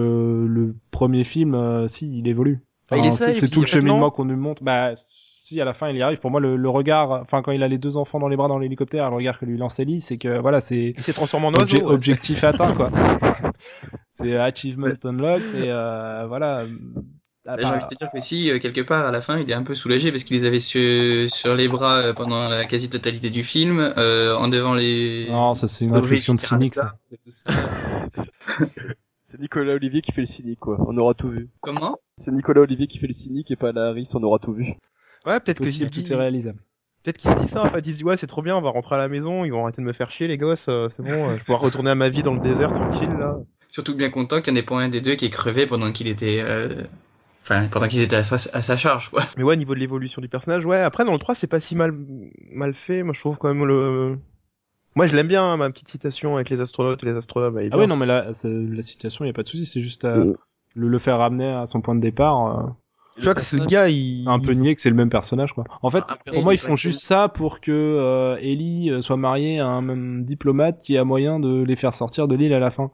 le 0.48 0.74
premier 0.90 1.22
film 1.24 1.54
euh, 1.54 1.86
si 1.88 2.18
il 2.18 2.26
évolue. 2.26 2.60
Bah, 2.90 2.96
il 2.98 3.06
essaye, 3.06 3.34
c'est 3.36 3.48
tout 3.48 3.60
le 3.60 3.66
cheminement 3.66 4.10
qu'on 4.10 4.24
nous 4.24 4.36
montre. 4.36 4.64
Bah 4.64 4.94
si 5.06 5.60
à 5.60 5.64
la 5.64 5.74
fin 5.74 5.88
il 5.90 5.96
y 5.96 6.02
arrive. 6.02 6.18
Pour 6.18 6.30
moi 6.32 6.40
le, 6.40 6.56
le 6.56 6.68
regard, 6.68 7.12
enfin 7.12 7.42
quand 7.42 7.52
il 7.52 7.62
a 7.62 7.68
les 7.68 7.78
deux 7.78 7.96
enfants 7.96 8.18
dans 8.18 8.26
les 8.28 8.36
bras 8.36 8.48
dans 8.48 8.58
l'hélicoptère, 8.58 9.08
le 9.10 9.16
regard 9.16 9.38
que 9.38 9.44
lui 9.44 9.56
lance 9.56 9.78
Ellie, 9.78 10.00
c'est 10.00 10.18
que 10.18 10.40
voilà 10.40 10.60
c'est 10.60 10.94
Il 10.96 11.02
s'est 11.04 11.12
transformé 11.12 11.46
en 11.46 11.52
Obje- 11.52 11.74
oiseau. 11.76 11.86
ouais. 11.88 11.94
objectif 11.94 12.42
atteint 12.44 12.74
quoi. 12.74 12.90
c'est 14.12 14.36
achievement 14.36 14.88
unlocked 15.04 15.54
et 15.54 15.68
euh, 15.70 16.24
voilà. 16.26 16.64
Ah, 17.46 17.54
J'ai 17.56 17.62
bah, 17.64 17.70
envie 17.70 17.84
de 17.84 17.88
te 17.88 17.94
dire 17.94 18.10
que 18.12 18.20
si, 18.20 18.50
euh, 18.50 18.58
quelque 18.58 18.82
part, 18.82 19.06
à 19.06 19.10
la 19.10 19.22
fin, 19.22 19.38
il 19.38 19.50
est 19.50 19.54
un 19.54 19.62
peu 19.62 19.74
soulagé 19.74 20.10
parce 20.12 20.24
qu'il 20.24 20.36
les 20.36 20.44
avait 20.44 20.60
sur, 20.60 21.30
sur 21.30 21.54
les 21.54 21.68
bras 21.68 21.98
euh, 21.98 22.12
pendant 22.12 22.48
la 22.48 22.66
quasi-totalité 22.66 23.30
du 23.30 23.42
film, 23.42 23.80
euh, 23.96 24.36
en 24.36 24.48
devant 24.48 24.74
les... 24.74 25.26
Non, 25.30 25.54
ça 25.54 25.66
c'est 25.66 25.86
une 25.86 25.94
réflexion 25.96 26.34
de 26.34 26.40
cynique. 26.40 26.76
C'est 29.30 29.40
Nicolas 29.40 29.74
Olivier 29.74 30.02
qui 30.02 30.10
fait 30.10 30.22
le 30.22 30.26
cynique, 30.26 30.58
quoi. 30.58 30.76
On 30.80 30.96
aura 30.98 31.14
tout 31.14 31.28
vu. 31.30 31.48
Comment? 31.60 31.98
C'est 32.24 32.32
Nicolas 32.32 32.62
Olivier 32.62 32.88
qui 32.88 32.98
fait 32.98 33.06
le 33.06 33.14
cynique 33.14 33.50
et 33.52 33.56
pas 33.56 33.70
la 33.70 33.88
Harris, 33.90 34.08
on 34.14 34.22
aura 34.24 34.40
tout 34.40 34.52
vu. 34.52 34.74
Ouais, 35.24 35.38
peut-être 35.38 35.58
que 35.60 35.64
tout 35.64 35.88
dit- 36.02 36.12
est 36.12 36.16
réalisable. 36.16 36.58
peut-être 37.04 37.16
qu'il 37.18 37.30
se 37.30 37.36
dit 37.36 37.46
ça 37.46 37.62
en 37.62 37.70
fait, 37.70 37.86
il 37.86 37.92
se 37.92 37.98
dit 37.98 38.04
ouais 38.04 38.16
c'est 38.16 38.26
trop 38.26 38.42
bien, 38.42 38.56
on 38.56 38.60
va 38.60 38.70
rentrer 38.70 38.96
à 38.96 38.98
la 38.98 39.06
maison, 39.08 39.44
ils 39.44 39.50
vont 39.50 39.62
arrêter 39.62 39.82
de 39.82 39.86
me 39.86 39.92
faire 39.92 40.10
chier 40.10 40.26
les 40.26 40.36
gosses, 40.36 40.66
euh, 40.68 40.88
c'est 40.88 41.02
bon, 41.04 41.28
euh, 41.28 41.28
je 41.30 41.34
vais 41.34 41.38
pouvoir 41.40 41.60
retourner 41.60 41.90
à 41.90 41.94
ma 41.94 42.08
vie 42.08 42.22
dans 42.24 42.34
le 42.34 42.40
désert 42.40 42.72
tranquille 42.72 43.12
là. 43.12 43.36
Surtout 43.68 43.94
bien 43.94 44.10
content 44.10 44.42
qu'il 44.42 44.52
n'y 44.54 44.58
en 44.58 44.62
ait 44.62 44.66
pas 44.66 44.80
un 44.80 44.88
des 44.88 45.00
deux 45.00 45.14
qui 45.14 45.26
est 45.26 45.30
crevé 45.30 45.66
pendant 45.66 45.92
qu'il 45.92 46.08
était... 46.08 46.40
euh, 46.42 46.68
Enfin, 47.50 47.66
pendant 47.72 47.88
qu'ils 47.88 48.02
étaient 48.02 48.16
à 48.16 48.22
sa, 48.24 48.36
à 48.56 48.62
sa 48.62 48.76
charge, 48.76 49.08
quoi. 49.10 49.22
Mais 49.36 49.42
ouais, 49.42 49.56
niveau 49.56 49.74
de 49.74 49.80
l'évolution 49.80 50.22
du 50.22 50.28
personnage, 50.28 50.64
ouais. 50.66 50.78
Après, 50.80 51.04
dans 51.04 51.12
le 51.12 51.18
3, 51.18 51.34
c'est 51.34 51.46
pas 51.48 51.60
si 51.60 51.74
mal, 51.74 51.92
mal 52.52 52.72
fait. 52.74 53.02
Moi, 53.02 53.12
je 53.14 53.20
trouve 53.20 53.38
quand 53.38 53.48
même 53.52 53.64
le, 53.66 54.18
Moi, 54.94 55.06
je 55.06 55.16
l'aime 55.16 55.28
bien, 55.28 55.56
ma 55.56 55.68
petite 55.70 55.88
citation 55.88 56.36
avec 56.36 56.48
les 56.50 56.60
astronautes 56.60 57.02
et 57.02 57.06
les 57.06 57.16
astronomes. 57.16 57.60
Ah 57.72 57.76
ouais, 57.78 57.86
non, 57.86 57.96
mais 57.96 58.06
là, 58.06 58.26
la 58.44 58.82
situation, 58.82 59.24
y 59.24 59.28
a 59.30 59.32
pas 59.32 59.42
de 59.42 59.48
souci, 59.48 59.66
c'est 59.66 59.80
juste 59.80 60.04
à 60.04 60.16
Euh. 60.16 60.34
le, 60.74 60.88
le 60.88 60.98
faire 60.98 61.18
ramener 61.18 61.48
à 61.48 61.66
son 61.68 61.80
point 61.80 61.94
de 61.96 62.00
départ. 62.00 62.58
euh, 62.58 62.70
Tu 63.16 63.24
vois 63.24 63.34
que 63.34 63.42
c'est 63.42 63.56
le 63.56 63.66
gars, 63.66 63.88
il... 63.88 64.28
un 64.28 64.38
peu 64.38 64.52
nier 64.52 64.74
que 64.74 64.80
c'est 64.80 64.88
le 64.90 64.94
même 64.96 65.10
personnage, 65.10 65.52
quoi. 65.52 65.64
En 65.82 65.90
fait, 65.90 66.04
Ah, 66.08 66.18
pour 66.32 66.42
moi, 66.44 66.54
ils 66.54 66.58
font 66.58 66.76
juste 66.76 67.00
ça 67.00 67.28
pour 67.28 67.60
que 67.60 67.72
euh, 67.72 68.36
Ellie 68.40 68.90
euh, 68.90 69.00
soit 69.02 69.16
mariée 69.16 69.58
à 69.58 69.66
un 69.66 69.80
même 69.82 70.24
diplomate 70.24 70.80
qui 70.82 70.96
a 70.96 71.04
moyen 71.04 71.40
de 71.40 71.62
les 71.62 71.76
faire 71.76 71.92
sortir 71.94 72.28
de 72.28 72.34
l'île 72.36 72.52
à 72.54 72.60
la 72.60 72.70
fin. 72.70 72.90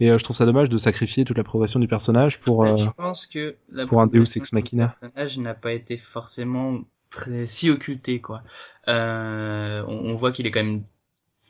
Et 0.00 0.10
euh, 0.10 0.18
je 0.18 0.24
trouve 0.24 0.36
ça 0.36 0.44
dommage 0.46 0.68
de 0.68 0.78
sacrifier 0.78 1.24
toute 1.24 1.38
la 1.38 1.44
progression 1.44 1.80
du 1.80 1.88
personnage 1.88 2.40
pour. 2.40 2.58
Ouais, 2.58 2.70
euh, 2.70 2.76
Je 2.76 2.90
pense 2.90 3.26
que 3.26 3.56
la 3.70 3.86
pour 3.86 4.00
un 4.00 4.06
Deus 4.06 4.36
Ex 4.36 4.52
Machina. 4.52 4.86
du 4.86 5.08
personnage 5.08 5.38
n'a 5.38 5.54
pas 5.54 5.72
été 5.72 5.96
forcément 5.96 6.80
très 7.10 7.46
si 7.46 7.70
occulté 7.70 8.20
quoi. 8.20 8.42
Euh, 8.88 9.82
on, 9.88 10.10
on 10.10 10.14
voit 10.14 10.32
qu'il 10.32 10.46
est 10.46 10.50
quand 10.50 10.64
même 10.64 10.82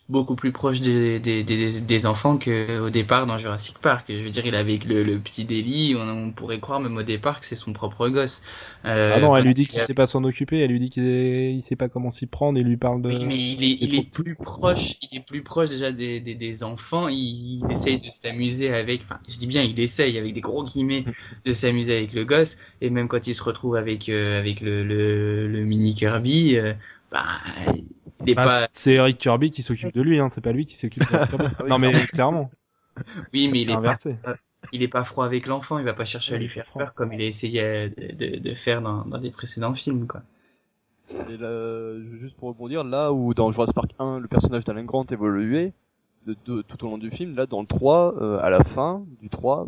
beaucoup 0.08 0.36
plus 0.36 0.52
proche 0.52 0.80
des, 0.80 1.18
des, 1.18 1.42
des, 1.42 1.80
des 1.80 2.06
enfants 2.06 2.38
que 2.38 2.80
au 2.80 2.90
départ 2.90 3.26
dans 3.26 3.38
Jurassic 3.38 3.78
Park. 3.80 4.04
Je 4.08 4.14
veux 4.14 4.30
dire, 4.30 4.46
il 4.46 4.54
avec 4.54 4.84
le, 4.84 5.02
le 5.02 5.18
petit 5.18 5.44
Deli, 5.44 5.96
on, 5.96 6.08
on 6.08 6.30
pourrait 6.30 6.60
croire 6.60 6.78
même 6.80 6.96
au 6.96 7.02
départ 7.02 7.40
que 7.40 7.46
c'est 7.46 7.56
son 7.56 7.72
propre 7.72 8.08
gosse. 8.08 8.42
Euh, 8.84 9.14
Ah 9.16 9.20
non, 9.20 9.36
elle 9.36 9.44
lui 9.44 9.54
dit 9.54 9.62
il 9.62 9.68
qu'il 9.68 9.80
sait 9.80 9.94
pas 9.94 10.06
s'en 10.06 10.22
occuper, 10.22 10.60
elle 10.60 10.70
lui 10.70 10.78
dit 10.78 10.90
qu'il 10.90 11.62
sait 11.62 11.74
pas 11.76 11.88
comment 11.88 12.10
s'y 12.12 12.26
prendre 12.26 12.58
et 12.58 12.62
lui 12.62 12.76
parle 12.76 13.02
de. 13.02 13.08
Oui, 13.08 13.24
mais 13.24 13.36
il 13.36 13.64
est, 13.64 13.78
il 13.80 13.94
est 13.96 14.08
plus 14.08 14.36
proche, 14.36 14.94
il 15.02 15.18
est 15.18 15.26
plus 15.26 15.42
proche 15.42 15.70
déjà 15.70 15.90
des, 15.90 16.20
des, 16.20 16.34
des 16.36 16.62
enfants. 16.62 17.08
Il, 17.08 17.62
il 17.64 17.72
essaye 17.72 17.98
de 17.98 18.10
s'amuser 18.10 18.72
avec, 18.72 19.02
enfin, 19.02 19.18
je 19.28 19.38
dis 19.38 19.46
bien, 19.48 19.62
il 19.62 19.78
essaye 19.80 20.18
avec 20.18 20.34
des 20.34 20.40
gros 20.40 20.62
guillemets 20.62 21.04
de 21.44 21.52
s'amuser 21.52 21.96
avec 21.96 22.12
le 22.12 22.24
gosse. 22.24 22.58
Et 22.80 22.90
même 22.90 23.08
quand 23.08 23.26
il 23.26 23.34
se 23.34 23.42
retrouve 23.42 23.74
avec 23.76 24.08
euh, 24.08 24.38
avec 24.38 24.60
le, 24.60 24.84
le, 24.84 25.48
le 25.48 25.64
mini 25.64 25.94
Kirby, 25.94 26.56
euh, 26.56 26.74
bah, 27.10 27.38
il 28.20 28.30
est 28.30 28.34
Bah, 28.34 28.44
pas. 28.44 28.68
c'est 28.72 28.92
Eric 28.94 29.18
Kirby 29.18 29.50
qui 29.50 29.62
s'occupe 29.62 29.94
de 29.94 30.02
lui, 30.02 30.18
hein, 30.18 30.28
c'est 30.30 30.40
pas 30.40 30.52
lui 30.52 30.66
qui 30.66 30.76
s'occupe 30.76 31.02
de 31.02 31.26
Kirby. 31.26 31.44
oui, 31.64 31.68
non 31.70 31.78
mais 31.78 31.92
clairement, 31.92 32.50
Oui, 33.32 33.48
mais 33.48 33.60
il 33.62 33.70
est 33.70 33.74
pas, 33.74 33.78
inversé. 33.78 34.16
il 34.72 34.82
est 34.82 34.88
pas 34.88 35.04
froid 35.04 35.24
avec 35.26 35.46
l'enfant. 35.46 35.78
Il 35.78 35.84
va 35.84 35.94
pas 35.94 36.04
chercher 36.04 36.34
à 36.34 36.38
lui 36.38 36.48
faire 36.48 36.66
froid. 36.66 36.82
peur 36.82 36.94
comme 36.94 37.12
il 37.12 37.20
a 37.20 37.24
essayé 37.26 37.60
euh, 37.62 37.88
de, 37.88 38.14
de, 38.14 38.36
de 38.38 38.54
faire 38.54 38.80
dans, 38.82 39.04
dans 39.04 39.18
des 39.18 39.30
précédents 39.30 39.74
films, 39.74 40.06
quoi. 40.06 40.22
Et 41.30 41.36
là, 41.36 41.94
juste 42.20 42.36
pour 42.36 42.48
rebondir, 42.48 42.82
là 42.82 43.12
où 43.12 43.32
dans 43.32 43.50
Jurassic 43.52 43.74
Park 43.76 43.92
1, 43.98 44.18
le 44.18 44.26
personnage 44.26 44.64
d'Alan 44.64 44.82
Grant 44.84 45.06
évoluait 45.10 45.72
de, 46.26 46.34
de- 46.46 46.62
tout 46.62 46.84
au 46.84 46.88
long 46.90 46.98
du 46.98 47.10
film, 47.12 47.36
là 47.36 47.46
dans 47.46 47.60
le 47.60 47.66
3, 47.66 48.14
euh, 48.20 48.38
à 48.40 48.50
la 48.50 48.64
fin 48.64 49.04
du 49.22 49.28
3, 49.28 49.66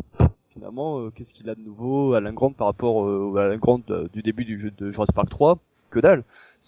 finalement, 0.53 0.99
euh, 0.99 1.11
qu'est-ce 1.15 1.33
qu'il 1.33 1.49
a 1.49 1.55
de 1.55 1.61
nouveau 1.61 2.13
Alan 2.13 2.33
Grant 2.33 2.51
par 2.51 2.67
rapport 2.67 3.05
euh, 3.07 3.33
à 3.37 3.43
Alan 3.45 3.57
Grant 3.57 3.79
euh, 3.89 4.09
du 4.11 4.21
début 4.21 4.43
du 4.43 4.59
jeu 4.59 4.71
de 4.77 4.91
Jurassic 4.91 5.15
Park 5.15 5.29
3 5.29 5.57
Que 5.91 5.99
dalle 6.01 6.25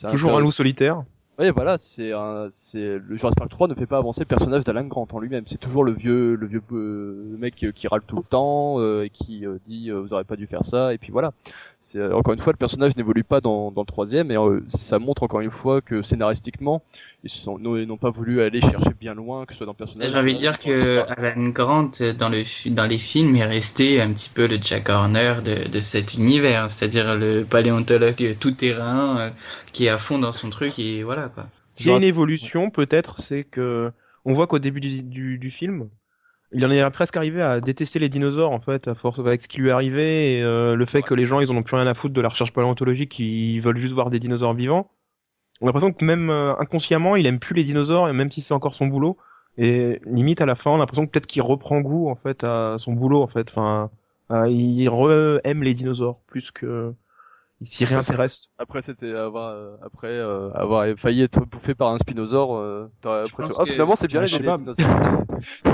Toujours 0.10 0.36
un 0.38 0.39
loup 0.39 0.52
solitaire. 0.52 1.04
Oui, 1.42 1.50
voilà, 1.50 1.80
c'est 1.80 2.12
un, 2.12 2.50
c'est 2.52 3.00
le 3.00 3.16
Jurassic 3.18 3.39
Park 3.39 3.50
3 3.50 3.68
ne 3.68 3.74
fait 3.74 3.88
pas 3.88 3.98
avancer 3.98 4.20
le 4.20 4.28
personnage 4.28 4.64
d'Alan 4.64 4.84
Grant 4.84 5.08
en 5.12 5.20
lui-même. 5.20 5.44
C'est 5.48 5.60
toujours 5.60 5.84
le 5.84 5.92
vieux, 5.92 6.36
le 6.36 6.46
vieux 6.46 6.62
euh, 6.72 7.36
mec 7.39 7.64
euh, 7.64 7.72
qui 7.72 7.88
râle 7.88 8.04
tout 8.06 8.18
le 8.18 8.22
temps 8.22 8.80
euh, 8.80 9.06
et 9.06 9.10
qui 9.10 9.48
euh, 9.48 9.58
dit 9.66 9.89
euh, 9.89 10.02
vous 10.02 10.14
auriez 10.14 10.24
pas 10.24 10.36
dû 10.36 10.46
faire 10.46 10.64
ça 10.64 10.94
et 10.94 11.00
puis 11.00 11.12
voilà. 11.12 11.34
C'est 11.80 11.98
euh, 11.98 12.16
encore 12.16 12.36
une 12.36 12.39
fois 12.39 12.54
le 12.54 12.58
personnage 12.58 12.96
n'évolue 12.96 13.24
pas 13.24 13.42
dans, 13.42 13.72
dans 13.72 13.82
le 13.82 13.88
troisième 13.88 14.30
et 14.30 14.38
euh, 14.38 14.64
ça 14.68 15.00
montre 15.00 15.24
encore 15.24 15.39
une 15.39 15.50
fois 15.50 15.82
que 15.82 16.04
scénaristiquement 16.04 16.84
ils 17.24 17.30
sont 17.32 17.58
n'ont 17.58 17.76
n'ont 17.88 17.98
pas 17.98 18.12
voulu 18.12 18.44
aller 18.44 18.62
chercher 18.62 18.92
bien 19.00 19.16
loin 19.16 19.48
que 19.48 19.54
ce 19.54 19.58
soit 19.58 19.66
dans 19.66 19.72
le 19.72 19.78
personnage. 19.78 20.12
J'ai 20.12 20.18
envie 20.20 20.36
de 20.36 20.38
dire 20.38 20.60
que 20.60 21.00
Alan 21.10 21.50
Grant 21.50 21.89
dans 22.20 22.30
le 22.30 22.44
dans 22.76 22.86
les 22.86 23.00
films 23.00 23.36
est 23.36 23.46
resté 23.46 24.00
un 24.00 24.12
petit 24.12 24.30
peu 24.30 24.46
le 24.46 24.58
Jack 24.62 24.89
Horner 24.89 25.34
de, 25.44 25.72
de 25.72 25.80
cet 25.80 26.14
univers, 26.14 26.70
c'est-à-dire 26.70 27.16
le 27.16 27.44
paléontologue 27.50 28.38
tout 28.39 28.52
terrain 28.52 29.18
euh, 29.18 29.30
qui 29.74 29.86
est 29.86 29.89
à 29.89 29.98
fond 29.98 30.20
dans 30.20 30.34
son 30.34 30.52
truc 30.52 30.78
et 30.78 31.02
voilà 31.02 31.30
quoi. 31.34 31.44
S'il 31.76 31.88
y 31.88 31.92
a 31.92 31.98
une 31.98 32.04
évolution, 32.04 32.70
peut-être, 32.70 33.20
c'est 33.20 33.44
que 33.44 33.92
on 34.26 34.34
voit 34.34 34.48
qu'au 34.48 34.60
début 34.60 34.80
du, 34.80 35.02
du, 35.02 35.38
du 35.40 35.50
film, 35.50 35.90
il 36.54 36.66
en 36.66 36.72
est 36.72 36.90
presque 36.92 37.18
arrivé 37.18 37.42
à 37.42 37.62
détester 37.62 38.00
les 38.00 38.10
dinosaures 38.10 38.52
en 38.52 38.60
fait, 38.60 38.88
à 38.88 38.94
force 38.94 39.20
avec 39.20 39.42
ce 39.42 39.48
qui 39.48 39.60
lui 39.60 39.70
est 39.70 39.72
arrivé 39.72 40.38
et 40.38 40.44
euh, 40.44 40.76
le 40.76 40.86
fait 40.86 41.02
que 41.02 41.14
les 41.14 41.26
gens 41.26 41.40
ils 41.40 41.52
en 41.52 41.56
ont 41.56 41.64
plus 41.64 41.76
rien 41.76 41.88
à 41.88 41.94
foutre 41.94 42.14
de 42.14 42.22
la 42.22 42.30
recherche 42.30 42.52
paléontologique, 42.52 43.18
ils 43.20 43.60
veulent 43.60 43.78
juste 43.78 43.94
voir 43.94 44.10
des 44.10 44.20
dinosaures 44.20 44.54
vivants. 44.54 44.92
On 45.62 45.66
a 45.66 45.68
l'impression 45.68 45.94
que 45.94 46.04
même 46.04 46.30
euh, 46.30 46.54
inconsciemment, 46.58 47.16
il 47.16 47.26
aime 47.26 47.40
plus 47.40 47.56
les 47.56 47.64
dinosaures 47.64 48.10
et 48.10 48.14
même 48.14 48.32
si 48.32 48.42
c'est 48.42 48.54
encore 48.54 48.76
son 48.76 48.88
boulot. 48.88 49.18
Et 49.58 50.02
limite 50.06 50.42
à 50.42 50.46
la 50.46 50.56
fin, 50.56 50.72
on 50.72 50.76
a 50.76 50.78
l'impression 50.80 51.06
que 51.06 51.12
peut-être 51.12 51.28
qu'il 51.28 51.42
reprend 51.42 51.82
goût 51.82 52.10
en 52.10 52.16
fait 52.16 52.44
à 52.44 52.76
son 52.78 52.94
boulot 52.94 53.22
en 53.22 53.28
fait. 53.28 53.48
Enfin, 53.50 53.90
euh, 54.32 54.48
il 54.50 54.90
re 54.90 55.40
aime 55.44 55.64
les 55.64 55.74
dinosaures 55.74 56.22
plus 56.28 56.52
que 56.52 56.94
il 57.62 57.68
s'y 57.68 57.86
réintéresse. 57.86 58.47
Après 58.57 58.82
c'était 58.82 59.14
avoir 59.14 59.49
euh, 59.49 59.76
après 59.86 60.07
euh, 60.07 60.49
avoir 60.53 60.86
failli 60.97 61.22
être 61.22 61.45
bouffé 61.45 61.76
par 61.76 61.89
un 61.89 61.99
spinosaure. 61.99 62.57
Euh, 62.57 62.91
l'impression, 63.03 63.38
pense 63.38 63.59
ah 63.59 63.66
que- 63.66 63.72
finalement 63.72 63.95
c'est 63.95 64.07
bien 64.07 64.22
les 64.22 64.28
dinosaures. 64.28 64.59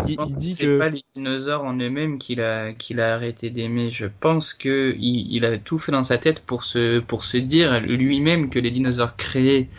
Il, 0.06 0.18
il 0.28 0.36
dit 0.36 0.54
c'est 0.54 0.64
que 0.64 0.80
pas 0.80 0.90
les 0.90 1.04
dinosaures 1.16 1.64
en 1.64 1.74
eux-mêmes 1.74 2.18
qu'il 2.18 2.42
a 2.42 2.74
qu'il 2.74 3.00
a 3.00 3.14
arrêté 3.14 3.50
d'aimer. 3.50 3.90
Je 3.90 4.06
pense 4.06 4.54
que 4.54 4.96
il, 4.98 5.34
il 5.34 5.46
a 5.46 5.58
tout 5.58 5.80
fait 5.80 5.94
dans 5.94 6.04
sa 6.04 6.18
tête 6.18 6.42
pour 6.46 6.66
se 6.66 7.00
pour 7.00 7.24
se 7.24 7.38
dire 7.38 7.80
lui-même 7.80 8.50
que 8.50 8.60
les 8.60 8.72
dinosaures 8.72 9.16
créés 9.16 9.70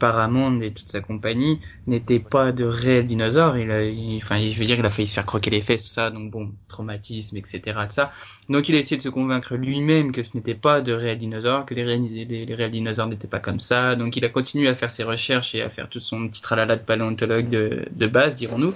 par 0.00 0.18
Hammond 0.18 0.60
et 0.62 0.72
toute 0.72 0.88
sa 0.88 1.00
compagnie 1.00 1.60
n'étaient 1.86 2.18
pas 2.18 2.50
de 2.50 2.64
réels 2.64 3.06
dinosaures. 3.06 3.56
Il 3.56 3.70
a, 3.70 3.82
enfin, 4.16 4.40
je 4.40 4.58
veux 4.58 4.64
dire, 4.64 4.78
il 4.78 4.84
a 4.84 4.90
failli 4.90 5.06
se 5.06 5.14
faire 5.14 5.26
croquer 5.26 5.50
les 5.50 5.60
fesses, 5.60 5.82
tout 5.84 5.90
ça, 5.90 6.10
donc 6.10 6.32
bon, 6.32 6.50
traumatisme, 6.68 7.36
etc. 7.36 7.60
tout 7.64 7.90
ça. 7.90 8.12
Donc 8.48 8.68
il 8.68 8.74
a 8.74 8.78
essayé 8.78 8.96
de 8.96 9.02
se 9.02 9.08
convaincre 9.08 9.54
lui-même 9.54 10.10
que 10.10 10.24
ce 10.24 10.36
n'était 10.36 10.56
pas 10.56 10.80
de 10.80 10.92
réels 10.92 11.18
dinosaures, 11.18 11.66
que 11.66 11.74
les 11.74 11.84
réels, 11.84 12.70
dinosaures 12.72 13.06
n'étaient 13.06 13.28
pas 13.28 13.38
comme 13.38 13.60
ça. 13.60 13.94
Donc 13.94 14.16
il 14.16 14.24
a 14.24 14.28
continué 14.30 14.68
à 14.68 14.74
faire 14.74 14.90
ses 14.90 15.04
recherches 15.04 15.54
et 15.54 15.62
à 15.62 15.70
faire 15.70 15.88
tout 15.88 16.00
son 16.00 16.28
petit 16.28 16.42
tralala 16.42 16.74
de 16.74 16.82
paléontologue 16.82 17.48
de, 17.48 18.06
base, 18.06 18.34
dirons-nous. 18.36 18.74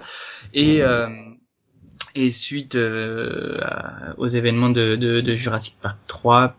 Et 0.52 0.82
euh, 0.82 1.08
et 2.14 2.30
suite 2.30 2.76
euh, 2.76 3.58
aux 4.18 4.28
événements 4.28 4.70
de, 4.70 4.94
de 4.94 5.34
Jurassic 5.34 5.74
Park 5.82 5.98
3, 6.06 6.54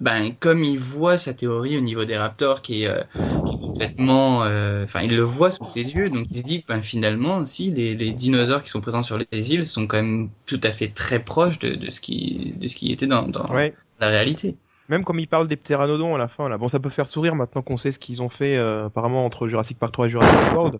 ben 0.00 0.32
comme 0.40 0.62
il 0.64 0.78
voit 0.78 1.18
sa 1.18 1.34
théorie 1.34 1.76
au 1.78 1.80
niveau 1.80 2.04
des 2.04 2.16
raptors 2.16 2.62
qui 2.62 2.82
est, 2.82 2.88
euh, 2.88 3.02
qui 3.44 3.54
est 3.56 3.58
complètement, 3.60 4.44
euh, 4.44 4.84
enfin 4.84 5.02
il 5.02 5.14
le 5.16 5.22
voit 5.22 5.50
sous 5.50 5.66
ses 5.66 5.94
yeux, 5.94 6.10
donc 6.10 6.26
il 6.30 6.36
se 6.36 6.42
dit 6.42 6.64
ben, 6.66 6.80
finalement 6.82 7.44
si 7.46 7.70
les, 7.70 7.94
les 7.94 8.10
dinosaures 8.12 8.62
qui 8.62 8.70
sont 8.70 8.80
présents 8.80 9.02
sur 9.02 9.18
les 9.18 9.54
îles 9.54 9.66
sont 9.66 9.86
quand 9.86 9.96
même 9.98 10.28
tout 10.46 10.60
à 10.62 10.70
fait 10.70 10.88
très 10.88 11.18
proches 11.20 11.58
de, 11.60 11.74
de 11.74 11.90
ce 11.90 12.00
qui 12.00 12.52
de 12.56 12.68
ce 12.68 12.76
qui 12.76 12.92
était 12.92 13.06
dans, 13.06 13.22
dans 13.28 13.46
Ouais. 13.52 13.72
la 14.00 14.08
réalité. 14.08 14.56
Même 14.90 15.02
comme 15.04 15.18
il 15.18 15.26
parle 15.28 15.48
des 15.48 15.56
ptéranodons 15.56 16.14
à 16.14 16.18
la 16.18 16.28
fin, 16.28 16.46
là. 16.50 16.58
Bon, 16.58 16.68
ça 16.68 16.78
peut 16.78 16.90
faire 16.90 17.06
sourire 17.06 17.34
maintenant 17.34 17.62
qu'on 17.62 17.78
sait 17.78 17.90
ce 17.90 17.98
qu'ils 17.98 18.20
ont 18.22 18.28
fait, 18.28 18.58
euh, 18.58 18.86
apparemment, 18.86 19.24
entre 19.24 19.48
Jurassic 19.48 19.78
Park 19.78 19.92
3 19.92 20.08
et 20.08 20.10
Jurassic 20.10 20.38
World. 20.54 20.78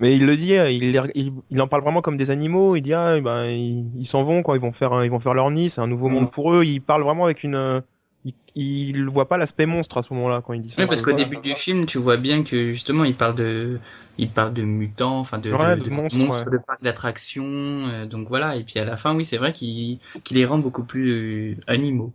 Mais 0.00 0.14
il 0.16 0.26
le 0.26 0.36
dit, 0.36 0.54
euh, 0.56 0.70
il, 0.70 0.84
il, 1.14 1.32
il 1.48 1.60
en 1.62 1.66
parle 1.66 1.80
vraiment 1.82 2.02
comme 2.02 2.18
des 2.18 2.30
animaux. 2.30 2.76
Il 2.76 2.82
dit, 2.82 2.92
ah, 2.92 3.18
ben, 3.20 3.46
ils 3.46 4.04
s'en 4.06 4.22
vont, 4.22 4.42
quoi. 4.42 4.56
Ils 4.56 4.60
vont 4.60 4.70
faire, 4.72 5.02
ils 5.04 5.10
vont 5.10 5.18
faire 5.18 5.32
leur 5.32 5.50
nid. 5.50 5.70
C'est 5.70 5.80
un 5.80 5.86
nouveau 5.86 6.10
Mm. 6.10 6.12
monde 6.12 6.30
pour 6.30 6.52
eux. 6.52 6.64
Il 6.64 6.82
parle 6.82 7.04
vraiment 7.04 7.24
avec 7.24 7.42
une, 7.42 7.54
euh, 7.54 7.80
il, 8.24 8.34
il 8.54 9.04
voit 9.06 9.28
pas 9.28 9.36
l'aspect 9.36 9.66
monstre 9.66 9.98
à 9.98 10.02
ce 10.02 10.12
moment-là 10.14 10.42
quand 10.44 10.52
il 10.52 10.62
dit 10.62 10.70
ça. 10.70 10.82
Oui, 10.82 10.88
parce 10.88 11.02
qu'au 11.02 11.12
début 11.12 11.38
du 11.38 11.54
film, 11.54 11.86
tu 11.86 11.98
vois 11.98 12.16
bien 12.16 12.44
que 12.44 12.66
justement, 12.66 13.04
il 13.04 13.14
parle 13.14 13.36
de, 13.36 13.78
il 14.18 14.28
parle 14.30 14.52
de 14.52 14.62
mutants, 14.62 15.18
enfin 15.18 15.38
de, 15.38 15.52
Ouais, 15.52 15.76
de, 15.76 15.80
de 15.82 15.88
de 15.88 15.94
monstres, 15.94 16.18
monstres 16.18 16.44
ouais. 16.46 16.58
de 16.58 16.62
parcs 16.64 16.82
d'attractions, 16.82 17.88
euh, 17.88 18.06
donc 18.06 18.28
voilà. 18.28 18.56
Et 18.56 18.62
puis 18.62 18.78
à 18.78 18.84
la 18.84 18.96
fin, 18.96 19.14
oui, 19.14 19.24
c'est 19.24 19.38
vrai 19.38 19.52
qu'il 19.52 19.98
qu'il 20.24 20.36
les 20.36 20.44
rend 20.44 20.58
beaucoup 20.58 20.84
plus 20.84 21.52
euh, 21.52 21.56
animaux. 21.66 22.12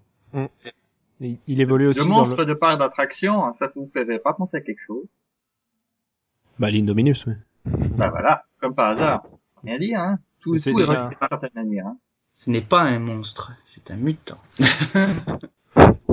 il, 1.19 1.37
il 1.47 1.61
évolue 1.61 1.87
aussi 1.87 1.99
Le 1.99 2.05
dans 2.05 2.25
monstre 2.25 2.41
le... 2.43 2.45
de 2.45 2.53
parc 2.53 2.79
d'attraction, 2.79 3.53
ça 3.59 3.69
vous 3.75 3.89
ferait 3.93 4.19
pas 4.19 4.33
penser 4.33 4.57
à 4.57 4.61
quelque 4.61 4.81
chose 4.85 5.05
Bah, 6.59 6.71
l'Indominus, 6.71 7.25
oui. 7.25 7.33
Bah 7.97 8.09
voilà, 8.09 8.45
comme 8.61 8.73
par 8.75 8.91
hasard. 8.91 9.23
Rien 9.63 9.77
dit, 9.77 9.93
hein. 9.93 10.19
Tout, 10.39 10.55
c'est 10.57 10.71
tout 10.71 10.79
est 10.79 10.85
resté 10.85 11.15
par 11.19 11.27
certaine 11.29 11.49
manière. 11.55 11.85
Hein. 11.87 11.97
Ce 12.31 12.49
n'est 12.49 12.61
pas 12.61 12.81
un 12.81 12.99
monstre, 12.99 13.51
c'est 13.65 13.91
un 13.91 13.95
mutant. 13.97 14.37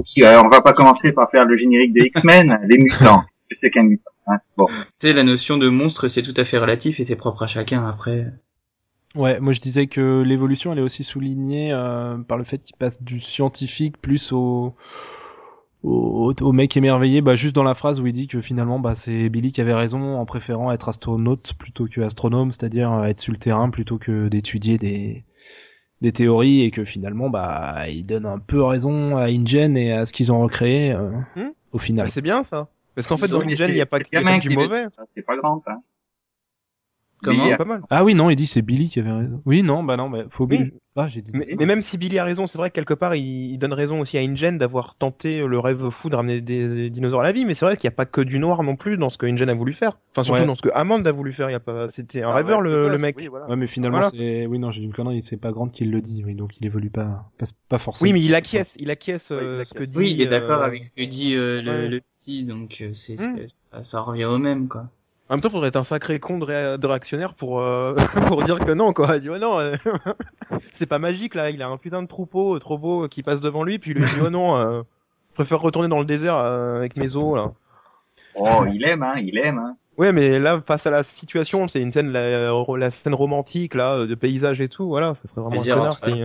Qui, 0.04 0.24
euh, 0.24 0.42
on 0.42 0.48
va 0.48 0.60
pas 0.60 0.72
commencer 0.72 1.12
par 1.12 1.30
faire 1.30 1.44
le 1.44 1.56
générique 1.56 1.92
des 1.92 2.06
X-Men, 2.06 2.58
les 2.68 2.78
mutants. 2.78 3.24
Je 3.50 3.56
sais 3.56 3.70
qu'un 3.70 3.84
mutant. 3.84 4.10
Hein. 4.26 4.38
Bon, 4.56 4.66
Tu 4.66 5.08
sais, 5.08 5.12
la 5.12 5.22
notion 5.22 5.58
de 5.58 5.68
monstre, 5.68 6.08
c'est 6.08 6.22
tout 6.22 6.34
à 6.36 6.44
fait 6.44 6.58
relatif 6.58 7.00
et 7.00 7.04
c'est 7.04 7.16
propre 7.16 7.42
à 7.42 7.46
chacun 7.46 7.86
après. 7.86 8.26
Ouais, 9.14 9.38
moi 9.38 9.52
je 9.52 9.60
disais 9.60 9.86
que 9.86 10.22
l'évolution 10.22 10.72
elle 10.72 10.80
est 10.80 10.82
aussi 10.82 11.04
soulignée 11.04 11.72
euh, 11.72 12.18
par 12.18 12.36
le 12.36 12.42
fait 12.42 12.58
qu'il 12.58 12.74
passe 12.76 13.00
du 13.00 13.20
scientifique 13.20 13.96
plus 14.00 14.32
au 14.32 14.74
au, 15.84 16.32
au 16.40 16.52
mec 16.52 16.76
émerveillé, 16.76 17.20
bah 17.20 17.36
juste 17.36 17.54
dans 17.54 17.62
la 17.62 17.74
phrase 17.74 18.00
où 18.00 18.06
il 18.08 18.12
dit 18.12 18.26
que 18.26 18.40
finalement 18.40 18.80
bah 18.80 18.96
c'est 18.96 19.28
Billy 19.28 19.52
qui 19.52 19.60
avait 19.60 19.74
raison 19.74 20.16
en 20.16 20.26
préférant 20.26 20.72
être 20.72 20.88
astronaute 20.88 21.52
plutôt 21.58 21.86
que 21.86 22.00
astronome, 22.00 22.50
c'est-à-dire 22.50 23.04
être 23.04 23.20
sur 23.20 23.32
le 23.32 23.38
terrain 23.38 23.70
plutôt 23.70 23.98
que 23.98 24.26
d'étudier 24.26 24.78
des 24.78 25.24
des 26.04 26.12
théories 26.12 26.60
et 26.60 26.70
que 26.70 26.84
finalement 26.84 27.30
bah 27.30 27.88
il 27.88 28.04
donne 28.04 28.26
un 28.26 28.38
peu 28.38 28.62
raison 28.62 29.16
à 29.16 29.24
InGen 29.30 29.76
et 29.76 29.92
à 29.92 30.04
ce 30.04 30.12
qu'ils 30.12 30.30
ont 30.32 30.40
recréé 30.40 30.92
euh, 30.92 31.10
Hmm. 31.34 31.50
au 31.72 31.78
final. 31.78 32.04
Bah, 32.06 32.10
c'est 32.10 32.20
bien 32.22 32.42
ça. 32.42 32.68
Parce 32.94 33.08
qu'en 33.08 33.16
fait, 33.16 33.26
Ils 33.26 33.30
dans 33.32 33.40
InGen, 33.40 33.70
il 33.70 33.74
n'y 33.74 33.80
a 33.80 33.86
pas, 33.86 33.98
que 33.98 34.38
du 34.40 34.50
mauvais. 34.50 34.84
c'est 35.16 35.22
pas 35.26 35.36
grand, 35.36 35.62
ça. 35.66 35.74
Comment 37.24 37.44
Billy 37.44 37.56
Pas 37.56 37.64
mal. 37.64 37.82
Ah 37.90 38.04
oui, 38.04 38.14
non, 38.14 38.30
il 38.30 38.36
dit 38.36 38.46
c'est 38.46 38.62
Billy 38.62 38.88
qui 38.90 39.00
avait 39.00 39.10
raison. 39.12 39.42
Oui, 39.46 39.62
non, 39.62 39.82
bah 39.82 39.96
non, 39.96 40.10
bah 40.10 40.24
faut 40.30 40.44
Oui. 40.46 40.58
Billy. 40.58 40.72
Ah, 40.96 41.08
j'ai 41.08 41.22
dit. 41.22 41.32
Mais, 41.34 41.48
mais 41.58 41.66
même 41.66 41.82
si 41.82 41.98
Billy 41.98 42.20
a 42.20 42.24
raison, 42.24 42.46
c'est 42.46 42.56
vrai 42.56 42.70
que 42.70 42.74
quelque 42.76 42.94
part, 42.94 43.16
il, 43.16 43.50
il 43.50 43.58
donne 43.58 43.72
raison 43.72 43.98
aussi 44.00 44.16
à 44.16 44.20
InGen 44.20 44.58
d'avoir 44.58 44.94
tenté 44.94 45.44
le 45.44 45.58
rêve 45.58 45.90
fou 45.90 46.08
de 46.08 46.14
ramener 46.14 46.40
des, 46.40 46.68
des 46.68 46.88
dinosaures 46.90 47.22
à 47.22 47.24
la 47.24 47.32
vie. 47.32 47.44
Mais 47.44 47.54
c'est 47.54 47.64
vrai 47.64 47.76
qu'il 47.76 47.88
n'y 47.88 47.92
a 47.94 47.96
pas 47.96 48.06
que 48.06 48.20
du 48.20 48.38
noir 48.38 48.62
non 48.62 48.76
plus 48.76 48.96
dans 48.96 49.08
ce 49.08 49.18
que 49.18 49.26
InGen 49.26 49.48
a 49.48 49.54
voulu 49.54 49.72
faire. 49.72 49.98
Enfin, 50.12 50.22
surtout 50.22 50.42
Ouais. 50.42 50.46
dans 50.46 50.54
ce 50.54 50.62
que 50.62 50.68
Hammond 50.72 51.04
a 51.04 51.10
voulu 51.10 51.32
faire. 51.32 51.48
Il 51.50 51.52
y 51.52 51.56
a 51.56 51.60
pas, 51.60 51.88
c'était 51.88 52.22
un 52.22 52.28
Ah, 52.28 52.34
rêveur 52.34 52.60
le, 52.60 52.96
mec. 52.96 53.16
Oui, 53.18 53.26
voilà. 53.26 53.48
Ouais, 53.48 53.56
mais 53.56 53.66
finalement, 53.66 53.98
Voilà. 53.98 54.12
c'est. 54.16 54.46
Oui, 54.46 54.60
non, 54.60 54.70
j'ai 54.70 54.80
dit 54.80 54.86
une 54.86 54.92
connerie, 54.92 55.24
c'est 55.28 55.36
pas 55.36 55.50
Grant 55.50 55.68
qui 55.68 55.84
le 55.84 56.00
dit, 56.00 56.22
oui, 56.24 56.36
donc 56.36 56.52
il 56.60 56.66
évolue 56.66 56.90
pas, 56.90 57.28
pas, 57.38 57.46
pas 57.68 57.78
forcément. 57.78 58.06
Oui, 58.08 58.12
mais 58.12 58.22
il 58.24 58.34
acquiesce, 58.36 58.76
il 58.78 58.90
acquiesce 58.92 59.30
Ouais, 59.30 59.38
il 59.40 59.44
euh, 59.44 59.64
ce 59.64 59.74
que 59.74 59.82
dit. 59.82 59.98
Oui, 59.98 60.12
il 60.12 60.20
est 60.22 60.28
d'accord 60.28 60.62
euh, 60.62 60.66
avec 60.66 60.84
ce 60.84 60.92
que 60.92 61.02
dit 61.04 61.34
euh, 61.34 61.60
le, 61.60 61.70
ouais. 61.72 61.88
le 61.88 62.00
petit, 62.20 62.44
donc 62.44 62.76
c'est, 62.92 63.18
c'est- 63.18 63.48
ça, 63.72 63.82
ça 63.82 64.00
revient 64.00 64.26
au 64.26 64.38
même, 64.38 64.68
quoi. 64.68 64.88
En 65.34 65.36
même 65.36 65.42
temps, 65.42 65.50
faudrait 65.50 65.66
être 65.68 65.76
un 65.76 65.82
sacré 65.82 66.20
con 66.20 66.38
de, 66.38 66.44
ré- 66.44 66.78
de 66.78 66.86
réactionnaire 66.86 67.34
pour 67.34 67.60
euh, 67.60 67.94
pour 68.28 68.44
dire 68.44 68.60
que 68.60 68.70
non, 68.70 68.92
quoi. 68.92 69.16
Il 69.16 69.22
dit 69.22 69.30
ouais, 69.30 69.40
non, 69.40 69.58
euh, 69.58 69.74
c'est 70.72 70.86
pas 70.86 71.00
magique 71.00 71.34
là. 71.34 71.50
Il 71.50 71.60
a 71.60 71.66
un 71.68 71.76
putain 71.76 72.02
de 72.02 72.06
troupeau 72.06 72.54
euh, 72.54 72.60
trop 72.60 72.78
beau 72.78 73.04
euh, 73.04 73.08
qui 73.08 73.24
passe 73.24 73.40
devant 73.40 73.64
lui, 73.64 73.80
puis 73.80 73.90
il 73.90 73.96
lui 73.96 74.04
dit 74.04 74.20
oh 74.24 74.30
non, 74.30 74.56
euh, 74.56 74.82
je 75.30 75.34
préfère 75.34 75.60
retourner 75.60 75.88
dans 75.88 75.98
le 75.98 76.04
désert 76.04 76.36
euh, 76.36 76.76
avec 76.76 76.96
mes 76.96 77.16
os 77.16 77.34
là. 77.34 77.50
Oh, 78.36 78.64
il 78.72 78.84
aime, 78.84 79.02
hein, 79.02 79.14
il 79.16 79.36
aime, 79.38 79.58
hein. 79.58 79.72
Ouais, 79.98 80.12
mais 80.12 80.38
là, 80.38 80.60
face 80.64 80.86
à 80.86 80.90
la 80.92 81.02
situation, 81.02 81.66
c'est 81.66 81.80
une 81.80 81.90
scène, 81.90 82.12
la, 82.12 82.50
la 82.76 82.90
scène 82.92 83.14
romantique 83.14 83.74
là, 83.74 84.06
de 84.06 84.14
paysage 84.14 84.60
et 84.60 84.68
tout. 84.68 84.86
Voilà, 84.86 85.14
ça 85.14 85.26
serait 85.26 85.40
vraiment 85.40 85.62
un 85.62 85.64
connard. 85.64 85.98
entre, 85.98 86.04
si, 86.04 86.24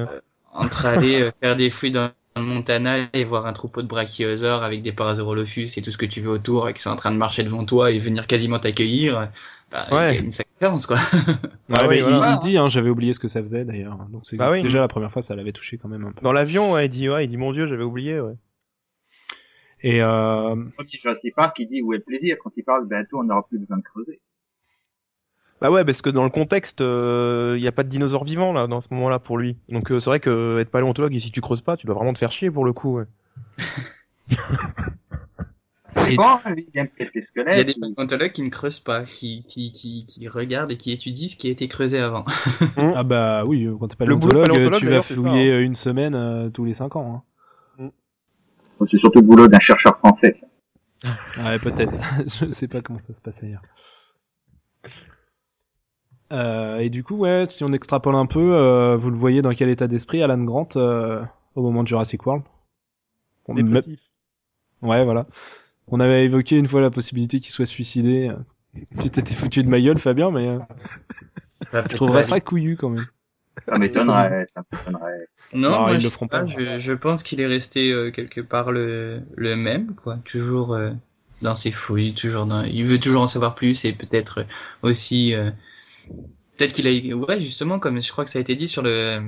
entre 0.53 0.85
aller 0.85 1.25
faire 1.39 1.55
des 1.55 1.69
fouilles 1.71 1.91
dans 1.91 2.11
Montana 2.37 3.09
et 3.13 3.23
voir 3.23 3.45
un 3.47 3.53
troupeau 3.53 3.81
de 3.81 3.87
brachiosaures 3.87 4.63
avec 4.63 4.81
des 4.81 4.91
parasaurolophus 4.93 5.67
et 5.77 5.81
tout 5.81 5.91
ce 5.91 5.97
que 5.97 6.05
tu 6.05 6.21
veux 6.21 6.29
autour 6.29 6.69
et 6.69 6.73
qui 6.73 6.81
sont 6.81 6.91
en 6.91 6.95
train 6.95 7.11
de 7.11 7.17
marcher 7.17 7.43
devant 7.43 7.65
toi 7.65 7.91
et 7.91 7.99
venir 7.99 8.27
quasiment 8.27 8.59
t'accueillir, 8.59 9.29
bah, 9.71 9.87
Ouais. 9.91 9.97
a 9.97 10.15
une 10.15 10.31
sacrée 10.31 10.49
quoi. 10.59 10.69
Ouais, 10.69 11.77
Ah 11.77 11.87
oui, 11.87 11.95
mais 11.97 12.01
voilà. 12.01 12.31
il, 12.31 12.35
il 12.35 12.39
dit, 12.51 12.57
hein, 12.57 12.69
j'avais 12.69 12.89
oublié 12.89 13.13
ce 13.13 13.19
que 13.19 13.27
ça 13.27 13.41
faisait 13.41 13.65
d'ailleurs. 13.65 13.97
Donc 14.11 14.23
c'est 14.25 14.37
Bah 14.37 14.49
oui. 14.51 14.61
déjà 14.61 14.79
la 14.79 14.87
première 14.87 15.11
fois, 15.11 15.21
ça 15.21 15.35
l'avait 15.35 15.51
touché 15.53 15.77
quand 15.77 15.87
même 15.89 16.05
un 16.05 16.11
peu. 16.11 16.21
Dans 16.21 16.31
l'avion, 16.33 16.73
ouais, 16.73 16.85
il 16.85 16.89
dit 16.89 17.09
ouais, 17.09 17.25
il 17.25 17.29
dit 17.29 17.37
mon 17.37 17.51
dieu, 17.51 17.67
j'avais 17.67 17.83
oublié. 17.83 18.19
Ouais. 18.21 18.33
Et 19.81 20.01
euh, 20.01 20.55
Quand 20.77 20.83
il 20.91 20.99
Jurassic 20.99 21.35
Park, 21.35 21.55
il 21.59 21.67
dit 21.69 21.81
où 21.81 21.93
est 21.93 21.97
le 21.97 22.03
plaisir? 22.03 22.37
Quand 22.43 22.51
il 22.57 22.63
parle, 22.63 22.87
bientôt, 22.87 23.19
on 23.19 23.23
n'aura 23.23 23.45
plus 23.47 23.59
besoin 23.59 23.77
de 23.77 23.83
creuser. 23.83 24.19
Bah 25.61 25.69
ouais, 25.71 25.83
parce 25.83 26.01
que 26.01 26.09
dans 26.09 26.23
le 26.23 26.29
contexte, 26.29 26.79
il 26.81 27.59
y 27.61 27.67
a 27.67 27.71
pas 27.71 27.83
de 27.83 27.89
dinosaures 27.89 28.23
vivants 28.23 28.53
là 28.53 28.67
dans 28.67 28.81
ce 28.81 28.87
moment-là 28.91 29.19
pour 29.19 29.37
lui. 29.37 29.57
Donc 29.69 29.91
euh, 29.91 29.99
c'est 29.99 30.09
vrai 30.09 30.19
que 30.19 30.59
être 30.59 30.71
paléontologue 30.71 31.13
et 31.15 31.19
si 31.19 31.31
tu 31.31 31.41
creuses 31.41 31.61
pas, 31.61 31.75
tu 31.77 31.85
dois 31.85 31.95
vraiment 31.95 32.13
te 32.13 32.19
faire 32.19 32.31
chier 32.31 32.49
pour 32.49 32.63
le 32.65 32.73
coup. 32.73 32.97
Ouais. 32.99 33.05
Et- 36.07 36.15
Bon, 36.15 36.23
lui, 36.55 36.67
il 36.73 36.77
y 36.77 36.79
a 36.79 37.63
des 37.63 37.73
paléontologues 37.73 38.31
qui 38.31 38.41
ne 38.43 38.49
creusent 38.49 38.79
pas, 38.79 39.03
qui, 39.03 39.43
qui, 39.43 39.71
qui, 39.71 40.05
qui 40.05 40.27
regardent 40.27 40.71
et 40.71 40.77
qui 40.77 40.91
étudient 40.91 41.27
ce 41.27 41.35
qui 41.35 41.47
a 41.47 41.51
été 41.51 41.67
creusé 41.67 41.97
avant. 41.99 42.25
ah 42.77 43.03
bah 43.03 43.43
oui, 43.45 43.65
euh, 43.65 43.75
quand 43.79 43.87
t'es 43.87 43.95
boulot 44.05 44.15
de 44.17 44.19
paléontologue, 44.27 44.47
paléontologue, 44.47 44.79
tu 44.79 44.85
vas 44.87 45.01
ça, 45.01 45.15
fouiller 45.15 45.51
euh, 45.51 45.63
une 45.63 45.75
semaine 45.75 46.15
euh, 46.15 46.49
tous 46.49 46.65
les 46.65 46.73
cinq 46.73 46.95
ans. 46.95 47.23
Hein. 47.79 47.89
C'est 48.89 48.97
surtout 48.97 49.19
le 49.19 49.25
boulot 49.25 49.47
d'un 49.47 49.59
chercheur 49.59 49.97
français. 49.97 50.35
ça. 51.03 51.43
Ouais, 51.43 51.59
peut-être. 51.59 51.93
je 52.39 52.49
sais 52.51 52.67
pas 52.67 52.81
comment 52.81 52.99
ça 52.99 53.13
se 53.13 53.21
passe 53.21 53.41
ailleurs. 53.43 53.61
Euh, 56.31 56.77
et 56.79 56.89
du 56.89 57.03
coup, 57.03 57.15
ouais, 57.17 57.47
si 57.49 57.63
on 57.63 57.73
extrapole 57.73 58.15
un 58.15 58.25
peu, 58.25 58.55
euh, 58.55 58.95
vous 58.97 59.09
le 59.09 59.17
voyez 59.17 59.41
dans 59.41 59.53
quel 59.53 59.69
état 59.69 59.87
d'esprit 59.87 60.21
Alan 60.21 60.37
Grant 60.43 60.69
euh, 60.75 61.23
au 61.55 61.61
moment 61.63 61.83
de 61.83 61.87
Jurassic 61.87 62.25
World 62.25 62.43
On- 63.47 63.55
Dépressif. 63.55 63.99
Ouais, 64.81 65.03
voilà. 65.03 65.25
On 65.87 65.99
avait 65.99 66.23
évoqué 66.25 66.55
une 66.57 66.67
fois 66.67 66.81
la 66.81 66.91
possibilité 66.91 67.39
qu'il 67.39 67.51
soit 67.51 67.65
suicidé. 67.65 68.31
Tu 69.01 69.09
t'étais 69.09 69.33
foutu 69.33 69.63
de 69.63 69.69
ma 69.69 69.81
gueule, 69.81 69.97
Fabien, 69.97 70.29
mais 70.29 70.47
euh, 70.47 70.59
je 71.89 71.95
trouverais 71.95 72.23
ça 72.23 72.39
couillu 72.39 72.77
quand 72.77 72.89
même. 72.89 73.05
Ça 73.67 73.77
m'étonnerait, 73.79 74.45
ça 74.53 74.63
m'étonnerait. 74.71 75.27
Non, 75.51 75.71
Non, 75.71 75.79
moi, 75.79 75.91
ils 75.93 75.99
je 75.99 76.05
le 76.05 76.09
sais 76.09 76.09
feront 76.11 76.27
pas, 76.27 76.41
pas. 76.41 76.47
Je, 76.47 76.79
je 76.79 76.93
pense 76.93 77.23
qu'il 77.23 77.41
est 77.41 77.47
resté 77.47 77.91
euh, 77.91 78.11
quelque 78.11 78.39
part 78.39 78.71
le, 78.71 79.21
le 79.35 79.55
même, 79.55 79.95
quoi. 79.95 80.17
Toujours 80.23 80.75
euh, 80.75 80.91
dans 81.41 81.55
ses 81.55 81.71
fouilles, 81.71 82.13
toujours 82.13 82.45
dans... 82.45 82.61
Il 82.61 82.85
veut 82.85 82.99
toujours 82.99 83.23
en 83.23 83.27
savoir 83.27 83.55
plus 83.55 83.83
et 83.85 83.93
peut-être 83.93 84.45
aussi... 84.83 85.33
euh, 85.33 85.49
Peut-être 86.57 86.73
qu'il 86.73 86.87
a... 86.87 87.15
Ouais, 87.15 87.39
justement, 87.39 87.79
comme 87.79 88.01
je 88.01 88.11
crois 88.11 88.25
que 88.25 88.29
ça 88.31 88.39
a 88.39 88.41
été 88.41 88.55
dit 88.55 88.67
sur 88.67 88.81
le 88.81 89.21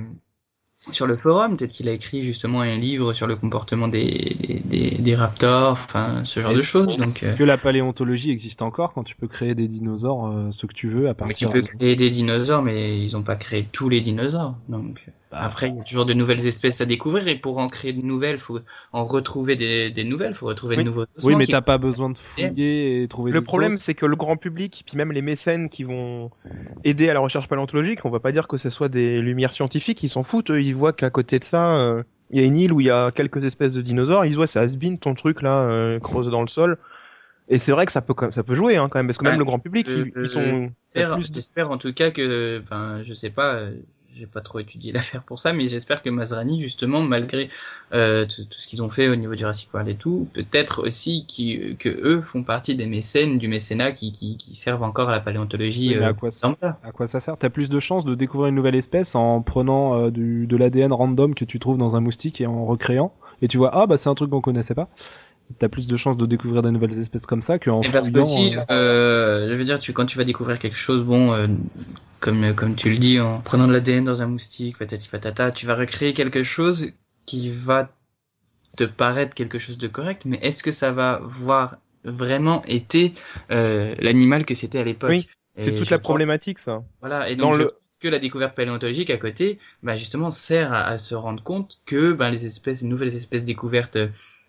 sur 0.90 1.06
le 1.06 1.16
forum, 1.16 1.56
peut-être 1.56 1.70
qu'il 1.70 1.88
a 1.88 1.92
écrit 1.92 2.24
justement 2.24 2.60
un 2.60 2.74
livre 2.76 3.12
sur 3.12 3.28
le 3.28 3.36
comportement 3.36 3.86
des, 3.86 4.02
des, 4.02 4.58
des, 4.64 4.90
des 4.90 5.14
raptors, 5.14 5.72
enfin, 5.72 6.24
ce 6.24 6.40
genre 6.40 6.50
Et 6.50 6.56
de 6.56 6.62
choses. 6.62 6.96
Donc, 6.96 7.22
euh, 7.22 7.36
Que 7.36 7.44
la 7.44 7.56
paléontologie 7.56 8.32
existe 8.32 8.62
encore 8.62 8.92
quand 8.92 9.04
tu 9.04 9.14
peux 9.14 9.28
créer 9.28 9.54
des 9.54 9.68
dinosaures, 9.68 10.26
euh, 10.26 10.50
ce 10.50 10.66
que 10.66 10.72
tu 10.72 10.88
veux, 10.88 11.08
à 11.08 11.10
mais 11.10 11.34
tu 11.34 11.46
partir 11.46 11.52
peux 11.52 11.62
créer 11.62 11.94
des 11.94 12.10
dinosaures, 12.10 12.62
mais 12.62 13.00
ils 13.00 13.16
ont 13.16 13.22
pas 13.22 13.36
créé 13.36 13.64
tous 13.72 13.88
les 13.88 14.00
dinosaures. 14.00 14.56
Donc, 14.68 15.00
Bah, 15.06 15.12
Après, 15.32 15.68
il 15.68 15.76
y 15.76 15.80
a 15.80 15.82
toujours 15.82 16.06
de 16.06 16.12
nouvelles 16.14 16.46
espèces 16.46 16.80
à 16.80 16.86
découvrir 16.86 17.26
et 17.28 17.36
pour 17.36 17.58
en 17.58 17.66
créer 17.66 17.92
de 17.92 18.04
nouvelles, 18.04 18.38
faut 18.38 18.60
en 18.92 19.04
retrouver 19.04 19.56
des, 19.56 19.90
des 19.90 20.04
nouvelles, 20.04 20.34
faut 20.34 20.46
retrouver 20.46 20.76
Oui. 20.76 20.84
de 20.84 20.88
nouveaux. 20.90 21.06
Oui, 21.22 21.34
mais 21.36 21.46
qui- 21.46 21.52
t'as 21.52 21.62
pas 21.62 21.78
besoin 21.78 22.10
de 22.10 22.18
fouiller 22.18 23.02
et 23.02 23.08
trouver 23.08 23.32
Le 23.32 23.40
des 23.40 23.44
problème, 23.46 23.76
c'est 23.78 23.94
que 23.94 24.06
le 24.06 24.16
grand 24.16 24.36
public, 24.36 24.82
puis 24.86 24.96
même 24.96 25.12
les 25.12 25.22
mécènes 25.22 25.68
qui 25.68 25.84
vont 25.84 26.30
aider 26.84 27.08
à 27.08 27.14
la 27.14 27.20
recherche 27.20 27.48
paléontologique, 27.48 28.04
on 28.04 28.10
va 28.10 28.20
pas 28.20 28.32
dire 28.32 28.48
que 28.48 28.56
ce 28.56 28.68
soit 28.70 28.88
des 28.88 29.22
lumières 29.22 29.52
scientifiques, 29.52 30.02
ils 30.02 30.08
s'en 30.08 30.22
foutent, 30.22 30.50
eux, 30.50 30.60
ils 30.62 30.74
voient 30.74 30.92
qu'à 30.92 31.10
côté 31.10 31.38
de 31.38 31.44
ça, 31.44 31.76
euh, 31.78 32.02
il 32.30 32.40
y 32.40 32.42
a 32.42 32.46
une 32.46 32.56
île 32.56 32.72
où 32.72 32.80
il 32.80 32.86
y 32.86 32.90
a 32.90 33.10
quelques 33.10 33.44
espèces 33.44 33.74
de 33.74 33.82
dinosaures, 33.82 34.24
ils 34.24 34.30
disent 34.30 34.38
ouais, 34.38 34.46
c'est 34.46 34.58
has-been 34.60 34.98
ton 34.98 35.14
truc 35.14 35.42
là, 35.42 35.62
euh, 35.68 36.00
creusé 36.00 36.30
dans 36.30 36.42
le 36.42 36.48
sol. 36.48 36.78
Et 37.48 37.58
c'est 37.58 37.72
vrai 37.72 37.86
que 37.86 37.92
ça 37.92 38.00
peut 38.02 38.14
quand- 38.14 38.30
ça 38.32 38.42
peut 38.42 38.54
jouer 38.54 38.76
hein, 38.76 38.88
quand 38.88 38.98
même, 38.98 39.06
parce 39.06 39.18
que 39.18 39.24
même 39.24 39.38
le 39.38 39.44
grand 39.44 39.58
public, 39.58 39.86
Euh, 39.88 40.06
ils, 40.16 40.22
ils 40.22 40.28
sont 40.28 40.70
J'espère, 40.94 41.14
plus 41.14 41.72
en 41.74 41.78
tout 41.78 41.92
cas 41.92 42.10
que, 42.10 42.60
enfin, 42.62 43.02
je 43.02 43.14
sais 43.14 43.30
pas, 43.30 43.54
euh, 43.54 43.72
j'ai 44.18 44.26
pas 44.26 44.40
trop 44.40 44.58
étudié 44.58 44.92
l'affaire 44.92 45.22
pour 45.22 45.38
ça, 45.38 45.52
mais 45.52 45.66
j'espère 45.66 46.02
que 46.02 46.10
Mazrani, 46.10 46.60
justement, 46.60 47.02
malgré 47.02 47.48
euh, 47.92 48.24
tout, 48.26 48.44
tout 48.44 48.58
ce 48.58 48.66
qu'ils 48.66 48.82
ont 48.82 48.88
fait 48.88 49.08
au 49.08 49.16
niveau 49.16 49.32
du 49.32 49.38
Jurassic 49.38 49.72
World 49.72 49.88
et 49.90 49.94
tout, 49.94 50.28
peut-être 50.34 50.86
aussi 50.86 51.24
qui, 51.26 51.76
que 51.78 51.88
eux 51.88 52.20
font 52.20 52.42
partie 52.42 52.74
des 52.74 52.86
mécènes 52.86 53.38
du 53.38 53.48
mécénat 53.48 53.92
qui, 53.92 54.12
qui, 54.12 54.36
qui 54.36 54.54
servent 54.54 54.82
encore 54.82 55.08
à 55.08 55.12
la 55.12 55.20
paléontologie. 55.20 55.90
Oui, 55.90 55.96
mais 55.96 56.04
euh, 56.04 56.08
à 56.08 56.12
quoi, 56.12 56.30
ça, 56.30 56.78
à 56.82 56.92
quoi 56.92 57.06
ça 57.06 57.20
sert? 57.20 57.36
T'as 57.36 57.50
plus 57.50 57.68
de 57.68 57.80
chances 57.80 58.04
de 58.04 58.14
découvrir 58.14 58.48
une 58.48 58.54
nouvelle 58.54 58.76
espèce 58.76 59.14
en 59.14 59.42
prenant 59.42 59.98
euh, 59.98 60.10
du, 60.10 60.46
de 60.46 60.56
l'ADN 60.56 60.92
random 60.92 61.34
que 61.34 61.44
tu 61.44 61.58
trouves 61.58 61.78
dans 61.78 61.96
un 61.96 62.00
moustique 62.00 62.40
et 62.40 62.46
en 62.46 62.64
recréant. 62.64 63.12
Et 63.40 63.48
tu 63.48 63.58
vois, 63.58 63.70
ah 63.74 63.86
bah 63.86 63.96
c'est 63.96 64.08
un 64.08 64.14
truc 64.14 64.30
qu'on 64.30 64.40
connaissait 64.40 64.74
pas. 64.74 64.88
T'as 65.58 65.68
plus 65.68 65.86
de 65.86 65.96
chances 65.96 66.16
de 66.16 66.26
découvrir 66.26 66.62
des 66.62 66.70
nouvelles 66.70 66.98
espèces 66.98 67.26
comme 67.26 67.42
ça 67.42 67.58
qu'en 67.58 67.82
parce 67.82 68.10
que 68.10 68.18
aussi, 68.18 68.54
euh, 68.56 68.60
euh, 68.70 69.48
je 69.50 69.54
veux 69.54 69.64
dire, 69.64 69.78
tu, 69.80 69.92
quand 69.92 70.06
tu 70.06 70.18
vas 70.18 70.24
découvrir 70.24 70.58
quelque 70.58 70.76
chose, 70.76 71.04
bon, 71.04 71.32
euh, 71.32 71.46
comme, 72.20 72.54
comme 72.54 72.74
tu 72.76 72.90
le 72.90 72.96
dis, 72.96 73.20
en 73.20 73.40
prenant 73.40 73.66
de 73.66 73.72
l'ADN 73.72 74.04
dans 74.04 74.22
un 74.22 74.26
moustique, 74.26 74.78
patati 74.78 75.08
patata, 75.08 75.50
tu 75.50 75.66
vas 75.66 75.74
recréer 75.74 76.14
quelque 76.14 76.42
chose 76.42 76.90
qui 77.26 77.50
va 77.50 77.88
te 78.76 78.84
paraître 78.84 79.34
quelque 79.34 79.58
chose 79.58 79.78
de 79.78 79.88
correct, 79.88 80.22
mais 80.24 80.38
est-ce 80.42 80.62
que 80.62 80.72
ça 80.72 80.92
va 80.92 81.20
voir 81.22 81.76
vraiment 82.04 82.64
été 82.64 83.12
euh, 83.50 83.94
l'animal 83.98 84.44
que 84.44 84.54
c'était 84.54 84.80
à 84.80 84.84
l'époque? 84.84 85.10
Oui, 85.10 85.28
c'est 85.58 85.74
toute 85.74 85.90
la 85.90 85.98
problématique 85.98 86.58
ça. 86.58 86.82
Voilà, 87.00 87.28
et 87.30 87.36
Dans 87.36 87.48
donc 87.48 87.54
je 87.56 87.62
le- 87.64 87.68
pense 87.68 87.98
que 88.00 88.08
la 88.08 88.18
découverte 88.18 88.56
paléontologique 88.56 89.10
à 89.10 89.16
côté, 89.18 89.58
bah 89.82 89.96
justement 89.96 90.30
sert 90.30 90.72
à, 90.72 90.84
à 90.86 90.98
se 90.98 91.14
rendre 91.14 91.42
compte 91.42 91.78
que 91.86 92.12
bah, 92.12 92.30
les 92.30 92.46
espèces, 92.46 92.82
les 92.82 92.88
nouvelles 92.88 93.14
espèces 93.14 93.44
découvertes 93.44 93.96
euh, 93.96 94.08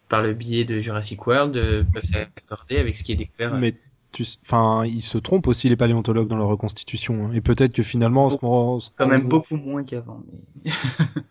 par 0.10 0.22
le 0.22 0.34
biais 0.34 0.66
de 0.66 0.80
Jurassic 0.80 1.26
World 1.26 1.56
euh, 1.58 1.84
peuvent 1.94 2.04
s'accorder 2.04 2.78
avec 2.78 2.98
ce 2.98 3.04
qui 3.04 3.14
est 3.14 3.16
découvert. 3.16 3.54
euh, 3.54 3.60
Mais 3.60 3.76
tu, 4.12 4.26
enfin, 4.46 4.86
ils 4.86 5.02
se 5.02 5.18
trompent 5.18 5.48
aussi 5.48 5.70
les 5.70 5.76
paléontologues 5.76 6.28
dans 6.28 6.38
leur 6.38 6.48
reconstitution. 6.48 7.26
hein. 7.28 7.32
Et 7.34 7.42
peut-être 7.42 7.74
que 7.74 7.84
finalement, 7.84 8.30
ce 8.30 8.36
qu'on- 8.36 8.80
ce 8.80 8.90
quand 8.96 9.08
même 9.08 9.28
beaucoup 9.28 9.58
moins 9.58 9.84
qu'avant. 9.84 10.24
Mais... 10.64 10.72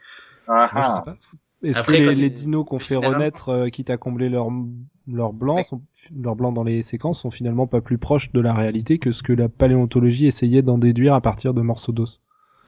Ah, 0.48 0.68
Moi, 0.72 0.82
je 0.82 0.86
sais 0.88 0.92
ah. 0.96 1.02
pas. 1.04 1.16
Est-ce 1.62 1.82
que 1.84 1.92
les, 1.92 2.28
dinos 2.30 2.66
qu'on 2.66 2.80
fait 2.80 2.96
renaître, 2.96 3.50
euh, 3.50 3.68
quitte 3.68 3.90
à 3.90 3.96
combler 3.96 4.28
leur 4.28 4.48
leur 5.06 5.32
blanc, 5.32 5.62
sont, 5.62 5.82
leurs 6.14 6.34
blancs 6.34 6.54
dans 6.54 6.64
les 6.64 6.82
séquences, 6.82 7.20
sont 7.20 7.30
finalement 7.30 7.66
pas 7.68 7.80
plus 7.80 7.98
proches 7.98 8.32
de 8.32 8.40
la 8.40 8.52
réalité 8.52 8.98
que 8.98 9.12
ce 9.12 9.22
que 9.22 9.32
la 9.32 9.48
paléontologie 9.48 10.26
essayait 10.26 10.62
d'en 10.62 10.78
déduire 10.78 11.14
à 11.14 11.20
partir 11.20 11.54
de 11.54 11.60
morceaux 11.62 11.92
d'os? 11.92 12.21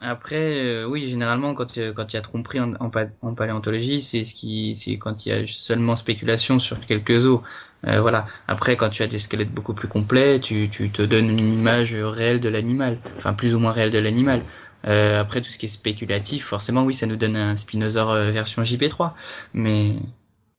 Après, 0.07 0.37
euh, 0.65 0.87
oui, 0.87 1.09
généralement, 1.09 1.55
quand, 1.55 1.79
euh, 1.79 1.93
quand 1.93 2.13
il 2.13 2.17
y 2.17 2.19
a 2.19 2.23
tromperie 2.23 2.61
en, 2.61 2.75
en, 2.75 2.91
pa- 2.91 3.07
en 3.23 3.35
paléontologie, 3.35 4.03
c'est 4.03 4.25
ce 4.25 4.35
qui, 4.35 4.77
c'est 4.77 4.99
quand 4.99 5.25
il 5.25 5.29
y 5.31 5.33
a 5.33 5.47
seulement 5.47 5.97
spéculation 5.97 6.59
sur 6.59 6.81
quelques 6.81 7.27
os. 7.27 7.41
Euh, 7.87 8.01
voilà. 8.01 8.27
Après, 8.47 8.77
quand 8.77 8.91
tu 8.91 9.03
as 9.03 9.07
des 9.07 9.19
squelettes 9.19 9.53
beaucoup 9.53 9.75
plus 9.75 9.89
complets, 9.89 10.41
tu, 10.41 10.69
tu 10.71 10.93
te 10.93 11.03
donnes 11.03 11.31
une 11.31 11.53
image 11.53 11.95
réelle 11.95 12.41
de 12.41 12.49
l'animal, 12.49 13.01
enfin 13.19 13.35
plus 13.35 13.55
ou 13.55 13.59
moins 13.59 13.73
réelle 13.73 13.91
de 13.91 13.99
l'animal. 13.99 14.45
Euh, 14.87 15.21
après, 15.21 15.41
tout 15.41 15.51
ce 15.51 15.59
qui 15.59 15.67
est 15.67 15.69
spéculatif, 15.71 16.45
forcément, 16.45 16.83
oui, 16.85 16.93
ça 16.95 17.07
nous 17.07 17.17
donne 17.17 17.37
un 17.37 17.57
Spinosaure 17.57 18.11
euh, 18.11 18.31
version 18.31 18.63
JP3. 18.65 19.15
Mais 19.55 19.95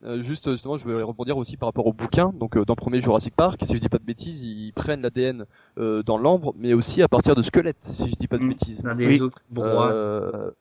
Euh, 0.06 0.22
juste 0.22 0.52
justement, 0.52 0.78
je 0.78 0.84
voulais 0.84 1.02
rebondir 1.02 1.36
aussi 1.38 1.58
par 1.58 1.68
rapport 1.68 1.88
au 1.88 1.94
bouquin. 1.94 2.32
Donc 2.40 2.58
euh, 2.58 2.64
dans 2.66 2.74
le 2.74 2.82
premier 2.82 3.02
Jurassic 3.02 3.36
Park, 3.36 3.60
si 3.64 3.76
je 3.76 3.80
dis 3.82 3.90
pas 3.90 3.98
de 3.98 4.04
bêtises, 4.04 4.42
ils 4.44 4.72
prennent 4.74 5.02
l'ADN 5.02 5.46
euh, 5.80 6.04
dans 6.04 6.18
l'ambre, 6.18 6.54
mais 6.58 6.74
aussi 6.74 7.02
à 7.02 7.08
partir 7.08 7.36
de 7.36 7.42
squelettes, 7.42 7.78
si 7.82 8.10
je 8.12 8.16
dis 8.16 8.28
pas 8.28 8.38
de 8.38 8.44
Mm. 8.44 8.50
bêtises. 8.50 8.84
des 8.98 9.06
Oui. 9.22 9.30
broies. 9.50 9.92
Euh, 9.92 10.52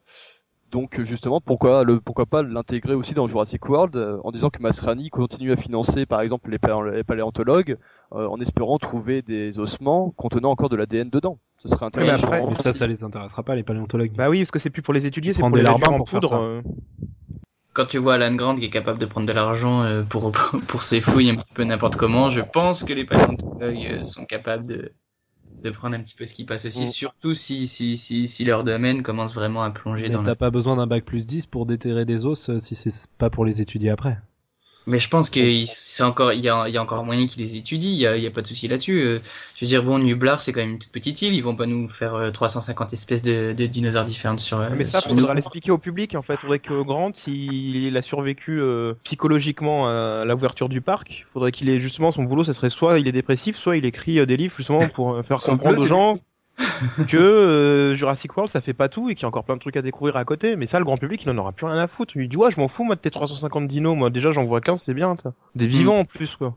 donc 0.72 1.00
justement, 1.02 1.40
pourquoi 1.40 1.84
le 1.84 2.00
pourquoi 2.00 2.26
pas 2.26 2.42
l'intégrer 2.42 2.94
aussi 2.94 3.14
dans 3.14 3.26
Jurassic 3.28 3.68
World 3.68 3.94
euh, 3.96 4.18
en 4.24 4.32
disant 4.32 4.50
que 4.50 4.60
Masrani 4.60 5.08
continue 5.10 5.52
à 5.52 5.56
financer 5.56 6.04
par 6.06 6.20
exemple 6.20 6.50
les, 6.50 6.58
les 6.96 7.04
paléontologues 7.04 7.76
euh, 8.12 8.26
en 8.26 8.40
espérant 8.40 8.78
trouver 8.78 9.22
des 9.22 9.58
ossements 9.60 10.10
contenant 10.16 10.50
encore 10.50 10.70
de 10.70 10.76
l'ADN 10.76 11.10
dedans. 11.10 11.38
Ce 11.58 11.68
serait 11.68 11.86
mais 11.94 12.02
intéressant. 12.02 12.26
après- 12.26 12.46
Mais 12.48 12.54
ça, 12.56 12.72
ça 12.72 12.86
les 12.88 13.04
intéressera 13.04 13.42
pas, 13.44 13.54
les 13.54 13.62
paléontologues. 13.62 14.12
Bah 14.16 14.30
oui, 14.30 14.38
parce 14.40 14.50
que 14.50 14.58
c'est 14.58 14.70
plus 14.70 14.82
pour 14.82 14.94
les 14.94 15.06
étudier, 15.06 15.32
c'est 15.32 15.40
pour 15.42 15.54
les 15.54 15.62
larbins 15.62 15.92
en 15.92 15.98
pour 15.98 16.08
faire 16.08 16.20
poudre. 16.20 16.62
Quand 17.74 17.86
tu 17.86 17.98
vois 17.98 18.14
Alan 18.14 18.34
Grant 18.34 18.56
qui 18.56 18.64
est 18.66 18.70
capable 18.70 18.98
de 18.98 19.06
prendre 19.06 19.26
de 19.26 19.32
l'argent 19.32 19.82
euh, 19.82 20.02
pour, 20.04 20.32
pour 20.68 20.82
ses 20.82 21.00
fouilles 21.00 21.30
un 21.30 21.34
petit 21.34 21.52
peu 21.54 21.64
n'importe 21.64 21.96
comment, 21.96 22.30
je 22.30 22.40
pense 22.40 22.84
que 22.84 22.92
les 22.92 23.04
paléontologues 23.04 23.86
euh, 23.86 24.02
sont 24.04 24.24
capables 24.24 24.64
de, 24.66 24.92
de 25.64 25.70
prendre 25.70 25.96
un 25.96 26.00
petit 26.00 26.14
peu 26.14 26.24
ce 26.24 26.34
qui 26.34 26.44
passe 26.44 26.66
aussi, 26.66 26.84
Mm. 26.84 26.86
surtout 26.86 27.34
si, 27.34 27.66
si, 27.68 27.98
si, 27.98 28.28
si 28.28 28.44
leur 28.44 28.64
domaine 28.64 29.02
commence 29.02 29.34
vraiment 29.34 29.62
à 29.64 29.70
plonger 29.70 30.04
Mais 30.04 30.10
dans 30.14 30.22
t'as 30.22 30.30
le... 30.30 30.36
pas 30.36 30.50
besoin 30.50 30.76
d'un 30.76 30.86
bac 30.86 31.04
plus 31.04 31.26
10 31.26 31.46
pour 31.46 31.66
déterrer 31.66 32.04
des 32.04 32.26
os 32.26 32.48
euh, 32.48 32.60
si 32.60 32.74
c'est 32.76 33.08
pas 33.18 33.30
pour 33.30 33.44
les 33.44 33.60
étudier 33.60 33.90
après. 33.90 34.18
Mais 34.86 34.98
je 34.98 35.08
pense 35.08 35.30
que 35.30 35.40
il- 35.40 35.66
c'est 35.66 36.02
encore, 36.02 36.32
il 36.34 36.40
y 36.40 36.48
a, 36.50 36.68
il 36.68 36.74
y 36.74 36.76
a 36.76 36.82
encore 36.82 37.02
moyen 37.04 37.26
qu'ils 37.26 37.42
les 37.42 37.56
étudient, 37.56 37.90
il 37.90 37.96
y 37.98 38.06
a, 38.06 38.16
il 38.18 38.22
y 38.22 38.26
a 38.26 38.30
pas 38.30 38.42
de 38.42 38.46
souci 38.46 38.68
là-dessus. 38.68 39.00
Euh, 39.00 39.18
Je 39.56 39.64
veux 39.64 39.68
dire, 39.68 39.82
bon, 39.82 39.98
Nublar, 39.98 40.40
c'est 40.40 40.52
quand 40.52 40.60
même 40.60 40.72
une 40.72 40.78
toute 40.78 40.90
petite 40.92 41.22
île, 41.22 41.32
ils 41.34 41.40
vont 41.42 41.56
pas 41.56 41.64
nous 41.66 41.88
faire 41.88 42.14
euh, 42.14 42.30
350 42.30 42.92
espèces 42.92 43.22
de, 43.22 43.54
de 43.56 43.66
dinosaures 43.66 44.04
différentes 44.04 44.40
sur, 44.40 44.58
euh, 44.60 44.68
Mais 44.76 44.84
ça, 44.84 45.00
sur 45.00 45.10
faudra 45.10 45.32
l'expliquer 45.34 45.70
au 45.70 45.78
public. 45.78 46.14
En 46.16 46.22
fait, 46.22 46.38
faudrait 46.40 46.58
que 46.58 46.82
Grant, 46.82 47.12
s'il 47.14 47.96
a 47.96 48.02
survécu 48.02 48.60
euh, 48.60 48.94
psychologiquement 49.04 49.88
à 49.88 50.24
l'ouverture 50.26 50.68
du 50.68 50.80
parc, 50.80 51.24
faudrait 51.32 51.52
qu'il 51.52 51.68
ait 51.70 51.80
justement 51.80 52.10
son 52.10 52.24
boulot. 52.24 52.44
Ça 52.44 52.52
serait 52.52 52.68
soit 52.70 52.98
il 52.98 53.08
est 53.08 53.12
dépressif, 53.12 53.56
soit 53.56 53.76
il 53.76 53.84
écrit 53.86 54.18
euh, 54.18 54.26
des 54.26 54.36
livres 54.36 54.54
justement 54.56 54.88
pour 54.94 55.14
euh, 55.14 55.22
faire 55.22 55.38
Son 55.38 55.52
comprendre 55.52 55.76
boulot, 55.76 55.84
aux 55.84 55.88
gens 55.88 56.18
que 57.08 57.16
euh, 57.16 57.94
Jurassic 57.94 58.36
World 58.36 58.50
ça 58.50 58.60
fait 58.60 58.72
pas 58.72 58.88
tout 58.88 59.10
et 59.10 59.14
qu'il 59.14 59.22
y 59.22 59.24
a 59.24 59.28
encore 59.28 59.44
plein 59.44 59.56
de 59.56 59.60
trucs 59.60 59.76
à 59.76 59.82
découvrir 59.82 60.16
à 60.16 60.24
côté. 60.24 60.56
Mais 60.56 60.66
ça, 60.66 60.78
le 60.78 60.84
grand 60.84 60.96
public, 60.96 61.22
il 61.22 61.30
en 61.30 61.38
aura 61.38 61.52
plus 61.52 61.66
rien 61.66 61.78
à 61.78 61.86
foutre. 61.86 62.16
Il 62.16 62.20
lui 62.20 62.28
dit 62.28 62.36
ouais, 62.36 62.50
je 62.50 62.60
m'en 62.60 62.68
fous 62.68 62.84
moi 62.84 62.96
de 62.96 63.00
tes 63.00 63.10
350 63.10 63.66
dinos. 63.66 63.96
Moi 63.96 64.10
déjà, 64.10 64.32
j'en 64.32 64.44
vois 64.44 64.60
15, 64.60 64.82
c'est 64.82 64.94
bien. 64.94 65.16
toi. 65.16 65.32
Des 65.54 65.66
vivants 65.66 65.98
en 65.98 66.04
plus 66.04 66.36
quoi. 66.36 66.54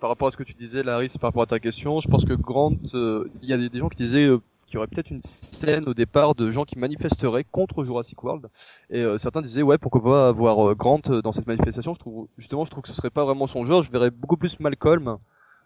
Par 0.00 0.10
rapport 0.10 0.28
à 0.28 0.30
ce 0.30 0.36
que 0.36 0.44
tu 0.44 0.54
disais, 0.54 0.82
Larry, 0.84 1.08
c'est 1.10 1.20
par 1.20 1.28
rapport 1.28 1.42
à 1.42 1.46
ta 1.46 1.58
question, 1.58 2.00
je 2.00 2.08
pense 2.08 2.24
que 2.24 2.32
Grant, 2.32 2.76
euh, 2.94 3.28
il 3.42 3.48
y 3.48 3.52
a 3.52 3.56
des, 3.56 3.68
des 3.68 3.78
gens 3.80 3.88
qui 3.88 3.96
disaient 3.96 4.26
euh, 4.26 4.40
qu'il 4.68 4.74
y 4.74 4.78
aurait 4.78 4.86
peut-être 4.86 5.10
une 5.10 5.22
scène 5.22 5.88
au 5.88 5.94
départ 5.94 6.34
de 6.34 6.50
gens 6.50 6.64
qui 6.64 6.78
manifesteraient 6.78 7.44
contre 7.44 7.84
Jurassic 7.84 8.22
World. 8.22 8.48
Et 8.90 9.00
euh, 9.00 9.18
certains 9.18 9.40
disaient 9.40 9.62
ouais 9.62 9.78
pourquoi 9.78 10.02
pas 10.02 10.28
avoir 10.28 10.68
euh, 10.68 10.74
Grant 10.74 11.00
euh, 11.08 11.22
dans 11.22 11.32
cette 11.32 11.46
manifestation. 11.46 11.94
Je 11.94 11.98
trouve 11.98 12.28
justement 12.36 12.64
je 12.64 12.70
trouve 12.70 12.82
que 12.82 12.90
ce 12.90 12.94
serait 12.94 13.10
pas 13.10 13.24
vraiment 13.24 13.46
son 13.46 13.64
genre. 13.64 13.82
Je 13.82 13.90
verrais 13.90 14.10
beaucoup 14.10 14.36
plus 14.36 14.60
Malcolm 14.60 15.18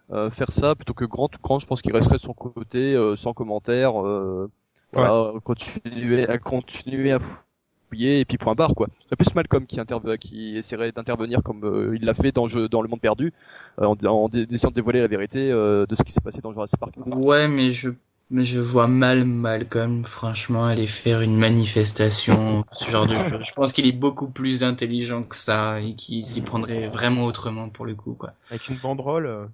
faire 0.09 0.51
ça 0.51 0.75
plutôt 0.75 0.93
que 0.93 1.05
Grant. 1.05 1.29
Grant 1.41 1.59
je 1.59 1.65
pense 1.65 1.81
qu'il 1.81 1.93
resterait 1.93 2.17
de 2.17 2.21
son 2.21 2.33
côté 2.33 2.93
euh, 2.93 3.15
sans 3.15 3.33
commentaire. 3.33 4.01
Euh, 4.01 4.49
voilà, 4.93 5.33
continuer 5.43 6.27
à 6.27 6.37
continuer 6.37 7.11
à 7.11 7.19
fouiller 7.19 8.19
et 8.19 8.25
puis 8.25 8.37
point 8.37 8.55
barre 8.55 8.75
quoi. 8.75 8.87
C'est 9.09 9.15
plus 9.15 9.33
Malcolm 9.33 9.65
qui 9.65 10.57
essaierait 10.57 10.91
d'intervenir 10.91 11.41
comme 11.43 11.63
euh, 11.63 11.95
il 11.95 12.05
l'a 12.05 12.13
fait 12.13 12.31
dans 12.31 12.47
jeu 12.47 12.67
dans 12.67 12.81
le 12.81 12.87
monde 12.87 13.01
perdu 13.01 13.33
euh, 13.79 13.85
en, 13.85 14.29
essayant 14.29 14.69
de 14.69 14.75
dévoiler 14.75 15.01
la 15.01 15.07
vérité 15.07 15.51
euh, 15.51 15.85
de 15.87 15.95
ce 15.95 16.03
qui 16.03 16.11
s'est 16.11 16.21
passé 16.21 16.41
dans 16.41 16.51
Jurassic 16.51 16.77
Park. 16.77 16.93
Ouais, 17.07 17.47
mais 17.47 17.71
je, 17.71 17.89
mais 18.29 18.45
je 18.45 18.59
vois 18.59 18.87
mal 18.87 19.25
Malcolm, 19.25 20.03
franchement, 20.03 20.65
aller 20.65 20.87
faire 20.87 21.21
une 21.21 21.37
manifestation, 21.37 22.63
ce 22.73 22.89
genre 22.89 23.07
de 23.07 23.13
choses. 23.13 23.43
Je 23.47 23.53
pense 23.53 23.73
qu'il 23.73 23.87
est 23.87 23.91
beaucoup 23.91 24.27
plus 24.27 24.63
intelligent 24.63 25.23
que 25.23 25.35
ça 25.35 25.81
et 25.81 25.95
qu'il 25.95 26.25
s'y 26.25 26.41
prendrait 26.41 26.87
vraiment 26.87 27.23
autrement 27.23 27.69
pour 27.69 27.85
le 27.85 27.95
coup, 27.95 28.13
quoi. 28.13 28.33
Avec 28.49 28.67
une 28.69 28.77
banderole. 28.77 29.49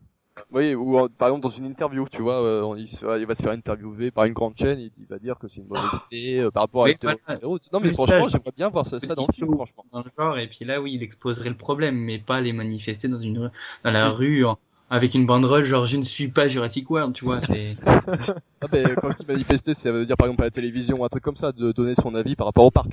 Oui, 0.51 0.73
ou 0.73 0.97
euh, 0.97 1.07
par 1.09 1.27
exemple 1.27 1.43
dans 1.43 1.49
une 1.55 1.65
interview, 1.65 2.07
tu 2.09 2.23
vois, 2.23 2.41
euh, 2.41 2.75
il, 2.77 2.87
se- 2.87 3.19
il 3.19 3.25
va 3.27 3.35
se 3.35 3.43
faire 3.43 3.51
interviewer 3.51 4.09
par 4.09 4.25
une 4.25 4.33
grande 4.33 4.57
chaîne 4.57 4.79
et 4.79 4.91
il 4.97 5.05
va 5.05 5.19
dire 5.19 5.37
que 5.37 5.47
c'est 5.47 5.61
une 5.61 5.67
mauvaise 5.67 6.01
idée 6.11 6.39
euh, 6.39 6.49
par 6.49 6.63
rapport 6.63 6.85
à 6.85 6.89
voilà. 6.89 7.17
des. 7.29 7.47
Non 7.71 7.79
mais 7.79 7.93
franchement, 7.93 8.27
j'aimerais 8.27 8.51
bien 8.57 8.69
voir 8.69 8.85
ça, 8.85 8.99
ça 8.99 9.13
dans 9.13 9.27
le 9.27 9.33
film, 9.33 9.53
franchement. 9.53 9.85
Dans 9.91 10.01
le 10.03 10.09
genre, 10.17 10.39
et 10.39 10.47
puis 10.47 10.65
là, 10.65 10.81
oui, 10.81 10.93
il 10.93 11.03
exposerait 11.03 11.49
le 11.49 11.57
problème, 11.57 11.95
mais 11.97 12.17
pas 12.17 12.41
les 12.41 12.51
manifester 12.53 13.07
dans 13.07 13.17
une 13.19 13.37
rue, 13.37 13.49
dans 13.83 13.91
la 13.91 14.09
rue, 14.09 14.43
en- 14.45 14.57
avec 14.89 15.13
une 15.13 15.27
banderole, 15.27 15.65
genre, 15.65 15.85
je 15.85 15.97
ne 15.97 16.03
suis 16.03 16.29
pas 16.29 16.47
Jurassic 16.47 16.89
World, 16.89 17.13
tu 17.13 17.25
vois, 17.25 17.41
c'est... 17.41 17.73
Ah, 18.61 18.67
ben, 18.67 18.97
quand 18.97 19.11
il 19.19 19.25
manifestait, 19.25 19.73
ça 19.73 19.91
veut 19.91 20.05
dire 20.05 20.17
par 20.17 20.27
exemple 20.27 20.41
à 20.41 20.47
la 20.47 20.51
télévision, 20.51 21.05
un 21.05 21.09
truc 21.09 21.23
comme 21.23 21.37
ça, 21.37 21.51
de 21.53 21.71
donner 21.71 21.95
son 21.95 22.13
avis 22.15 22.35
par 22.35 22.47
rapport 22.47 22.65
au 22.65 22.71
parc. 22.71 22.89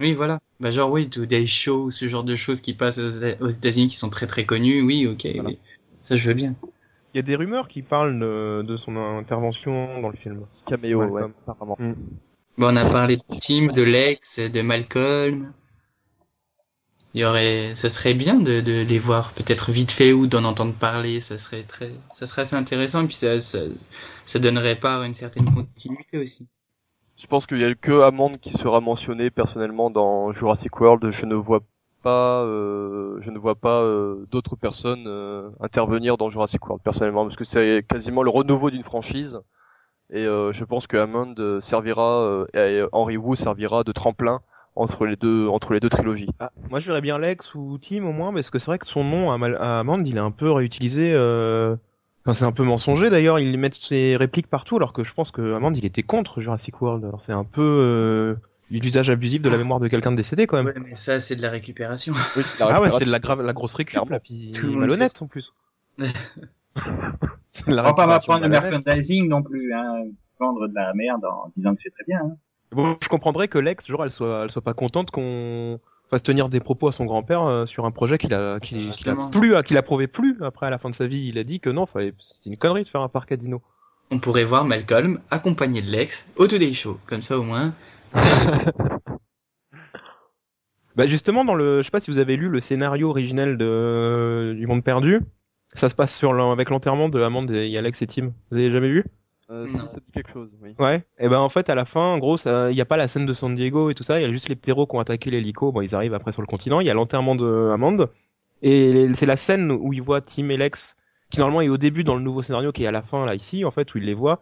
Oui, 0.00 0.12
voilà. 0.12 0.40
Bah, 0.60 0.70
genre, 0.70 0.90
oui, 0.90 1.08
Today 1.08 1.46
Show, 1.46 1.90
ce 1.90 2.06
genre 2.08 2.24
de 2.24 2.36
choses 2.36 2.60
qui 2.60 2.74
passent 2.74 2.98
aux, 2.98 3.22
aux 3.40 3.48
États-Unis 3.48 3.86
qui 3.88 3.96
sont 3.96 4.10
très 4.10 4.26
très 4.26 4.44
connues, 4.44 4.82
oui, 4.82 5.06
ok, 5.06 5.26
Voilà. 5.34 5.48
oui. 5.50 5.58
Ça, 6.04 6.18
je 6.18 6.28
veux 6.28 6.34
bien. 6.34 6.52
Il 7.14 7.16
y 7.16 7.20
a 7.20 7.22
des 7.22 7.34
rumeurs 7.34 7.66
qui 7.66 7.80
parlent 7.80 8.18
de, 8.18 8.60
de 8.60 8.76
son 8.76 8.94
intervention 8.98 10.02
dans 10.02 10.10
le 10.10 10.16
film. 10.16 10.44
Caméo, 10.66 11.02
ouais, 11.02 11.22
apparemment. 11.48 11.78
Bon, 12.58 12.74
on 12.74 12.76
a 12.76 12.84
parlé 12.90 13.16
de 13.16 13.22
Tim, 13.40 13.72
de 13.72 13.82
Lex, 13.82 14.38
de 14.38 14.60
Malcolm. 14.60 15.50
Il 17.14 17.22
y 17.22 17.24
aurait, 17.24 17.74
ce 17.74 17.88
serait 17.88 18.12
bien 18.12 18.34
de, 18.34 18.60
de 18.60 18.84
les 18.86 18.98
voir 18.98 19.32
peut-être 19.32 19.70
vite 19.70 19.90
fait 19.90 20.12
ou 20.12 20.26
d'en 20.26 20.44
entendre 20.44 20.74
parler. 20.74 21.20
Ça 21.20 21.38
serait 21.38 21.62
très, 21.62 21.88
ça 22.12 22.26
serait 22.26 22.42
assez 22.42 22.56
intéressant. 22.56 23.04
Et 23.04 23.06
puis 23.06 23.14
ça, 23.14 23.40
ça, 23.40 23.60
ça 24.26 24.38
donnerait 24.38 24.76
part 24.76 25.00
à 25.00 25.06
une 25.06 25.14
certaine 25.14 25.54
continuité 25.54 26.18
aussi. 26.18 26.46
Je 27.16 27.26
pense 27.26 27.46
qu'il 27.46 27.60
y 27.60 27.64
a 27.64 27.74
que 27.74 28.02
Hammond 28.02 28.32
qui 28.36 28.50
sera 28.52 28.82
mentionné 28.82 29.30
personnellement 29.30 29.88
dans 29.88 30.32
Jurassic 30.32 30.78
World. 30.78 31.12
Je 31.12 31.24
ne 31.24 31.34
vois 31.34 31.62
pas, 32.04 32.42
euh, 32.42 33.18
je 33.22 33.30
ne 33.30 33.38
vois 33.38 33.54
pas 33.54 33.80
euh, 33.80 34.26
d'autres 34.30 34.56
personnes 34.56 35.06
euh, 35.06 35.48
intervenir 35.60 36.18
dans 36.18 36.28
Jurassic 36.28 36.64
World 36.66 36.84
personnellement, 36.84 37.24
parce 37.24 37.36
que 37.36 37.44
c'est 37.44 37.84
quasiment 37.88 38.22
le 38.22 38.30
renouveau 38.30 38.70
d'une 38.70 38.84
franchise. 38.84 39.40
Et 40.10 40.24
je 40.24 40.64
pense 40.64 40.86
que 40.86 40.98
Hammond 40.98 41.34
servira 41.62 42.44
et 42.52 42.84
Henry 42.92 43.16
Wu 43.16 43.36
servira 43.36 43.82
de 43.82 43.90
tremplin 43.90 44.42
entre 44.76 45.06
les 45.06 45.16
deux 45.16 45.48
entre 45.48 45.72
les 45.72 45.80
deux 45.80 45.88
trilogies. 45.88 46.28
Ah, 46.38 46.50
moi 46.70 46.78
je 46.78 46.86
verrais 46.86 47.00
bien 47.00 47.18
Lex 47.18 47.54
ou 47.54 47.78
Tim 47.78 48.04
au 48.04 48.12
moins, 48.12 48.32
parce 48.32 48.50
que 48.50 48.58
c'est 48.58 48.66
vrai 48.66 48.78
que 48.78 48.86
son 48.86 49.02
nom 49.02 49.32
à 49.32 49.78
Amand, 49.78 50.04
il 50.04 50.16
est 50.16 50.20
un 50.20 50.30
peu 50.30 50.52
réutilisé. 50.52 51.12
Euh... 51.14 51.74
Enfin, 52.24 52.34
c'est 52.34 52.44
un 52.44 52.52
peu 52.52 52.64
mensonger 52.64 53.10
d'ailleurs. 53.10 53.38
Ils 53.38 53.58
mettent 53.58 53.74
ses 53.74 54.16
répliques 54.16 54.46
partout, 54.46 54.76
alors 54.76 54.92
que 54.92 55.04
je 55.04 55.12
pense 55.14 55.30
que 55.30 55.54
Amand, 55.54 55.72
il 55.72 55.84
était 55.84 56.02
contre 56.02 56.40
Jurassic 56.42 56.80
World. 56.80 57.04
Alors 57.04 57.20
c'est 57.20 57.32
un 57.32 57.44
peu 57.44 57.62
euh, 57.62 58.36
l'usage 58.70 59.10
abusif 59.10 59.42
de 59.42 59.48
la 59.48 59.58
mémoire 59.58 59.80
de 59.80 59.88
quelqu'un 59.88 60.12
de 60.12 60.16
décédé 60.16 60.46
quand 60.46 60.56
même. 60.56 60.66
Ouais, 60.66 60.88
mais 60.88 60.94
ça, 60.94 61.20
c'est 61.20 61.36
de 61.36 61.42
la 61.42 61.50
récupération. 61.50 62.14
Oui, 62.36 62.42
c'est 62.44 62.58
la 62.58 62.66
ah 62.66 62.80
ouais, 62.80 62.90
c'est 62.90 63.04
de 63.04 63.10
la 63.10 63.18
grave, 63.18 63.42
la 63.42 63.52
grosse 63.52 63.74
récup 63.74 64.08
là, 64.08 64.20
puis 64.20 64.52
malhonnête 64.62 65.20
en 65.22 65.26
plus. 65.26 65.52
c'est 67.50 67.68
de 67.68 67.74
la 67.74 67.82
On 67.82 67.86
va 67.86 67.94
pas 67.94 68.06
m'apprendre 68.06 68.42
le 68.42 68.48
merchandising 68.48 69.28
non 69.28 69.42
plus, 69.42 69.72
hein. 69.72 70.04
Vendre 70.40 70.66
de 70.66 70.74
la 70.74 70.92
merde 70.94 71.24
en 71.24 71.52
disant 71.56 71.74
que 71.74 71.82
c'est 71.84 71.90
très 71.90 72.04
bien, 72.06 72.20
hein. 72.20 72.36
Bon, 72.72 72.96
je 73.00 73.08
comprendrais 73.08 73.46
que 73.46 73.58
Lex, 73.58 73.86
genre, 73.86 74.04
elle 74.04 74.10
soit, 74.10 74.42
elle 74.44 74.50
soit 74.50 74.62
pas 74.62 74.74
contente 74.74 75.12
qu'on 75.12 75.78
fasse 76.10 76.24
tenir 76.24 76.48
des 76.48 76.58
propos 76.58 76.88
à 76.88 76.92
son 76.92 77.04
grand-père 77.04 77.42
euh, 77.42 77.66
sur 77.66 77.84
un 77.84 77.92
projet 77.92 78.18
qu'il 78.18 78.34
a, 78.34 78.58
qu'il, 78.58 78.90
qu'il 78.90 79.08
a 79.08 79.16
plus, 79.30 79.62
qu'il 79.62 79.76
approuvait 79.76 80.08
plus. 80.08 80.38
Après, 80.42 80.66
à 80.66 80.70
la 80.70 80.78
fin 80.78 80.90
de 80.90 80.94
sa 80.94 81.06
vie, 81.06 81.28
il 81.28 81.38
a 81.38 81.44
dit 81.44 81.60
que 81.60 81.70
non, 81.70 81.86
c'était 81.86 82.50
une 82.50 82.56
connerie 82.56 82.82
de 82.82 82.88
faire 82.88 83.00
un 83.00 83.08
parc 83.08 83.30
à 83.30 83.36
dino. 83.36 83.62
On 84.10 84.18
pourrait 84.18 84.44
voir 84.44 84.64
Malcolm 84.64 85.20
accompagné 85.30 85.82
de 85.82 85.90
Lex 85.90 86.34
au 86.36 86.48
Today 86.48 86.72
Show. 86.72 86.98
Comme 87.08 87.22
ça, 87.22 87.38
au 87.38 87.42
moins. 87.42 87.70
Bah 90.96 91.06
justement, 91.06 91.44
dans 91.44 91.54
le, 91.56 91.78
je 91.78 91.82
sais 91.86 91.90
pas 91.90 92.00
si 92.00 92.10
vous 92.10 92.18
avez 92.18 92.36
lu 92.36 92.48
le 92.48 92.60
scénario 92.60 93.10
originel 93.10 93.56
de 93.58 94.54
du 94.56 94.66
Monde 94.66 94.84
Perdu. 94.84 95.20
Ça 95.66 95.88
se 95.88 95.94
passe 95.96 96.16
sur 96.16 96.32
l'en- 96.32 96.52
avec 96.52 96.70
l'enterrement 96.70 97.08
de 97.08 97.20
Amand 97.20 97.46
et 97.50 97.76
Alex 97.76 98.00
et 98.02 98.06
Tim. 98.06 98.32
Vous 98.50 98.56
avez 98.58 98.70
jamais 98.70 98.88
vu? 98.90 99.04
Euh, 99.50 99.66
si, 99.66 99.76
Non. 99.76 99.86
ça 99.88 99.96
dit 99.98 100.12
quelque 100.12 100.30
chose, 100.32 100.50
oui. 100.62 100.74
Ouais. 100.78 101.04
Et 101.18 101.28
ben 101.28 101.38
en 101.40 101.48
fait, 101.48 101.68
à 101.68 101.74
la 101.74 101.84
fin, 101.84 102.00
en 102.00 102.18
gros, 102.18 102.36
ça- 102.36 102.70
il 102.70 102.76
y 102.76 102.80
a 102.80 102.84
pas 102.84 102.96
la 102.96 103.08
scène 103.08 103.26
de 103.26 103.32
San 103.32 103.54
Diego 103.56 103.90
et 103.90 103.94
tout 103.94 104.04
ça. 104.04 104.20
Il 104.20 104.22
y 104.22 104.26
a 104.26 104.30
juste 104.30 104.48
les 104.48 104.54
ptéros 104.54 104.86
qui 104.86 104.94
ont 104.94 105.00
attaqué 105.00 105.30
l'hélico. 105.32 105.72
Bon, 105.72 105.80
ils 105.80 105.94
arrivent 105.96 106.14
après 106.14 106.30
sur 106.30 106.42
le 106.42 106.46
continent. 106.46 106.80
Il 106.80 106.86
y 106.86 106.90
a 106.90 106.94
l'enterrement 106.94 107.34
de 107.34 107.70
Amand. 107.74 108.06
Et 108.62 109.08
c'est 109.14 109.26
la 109.26 109.36
scène 109.36 109.72
où 109.72 109.92
il 109.92 110.00
voit 110.00 110.20
Tim 110.20 110.48
et 110.50 110.56
Lex, 110.56 110.96
qui 111.28 111.40
normalement 111.40 111.60
est 111.62 111.68
au 111.68 111.76
début 111.76 112.04
dans 112.04 112.14
le 112.14 112.22
nouveau 112.22 112.42
scénario, 112.42 112.70
qui 112.70 112.84
est 112.84 112.86
à 112.86 112.92
la 112.92 113.02
fin 113.02 113.26
là 113.26 113.34
ici, 113.34 113.64
en 113.64 113.72
fait, 113.72 113.92
où 113.94 113.98
il 113.98 114.04
les 114.04 114.14
voit 114.14 114.40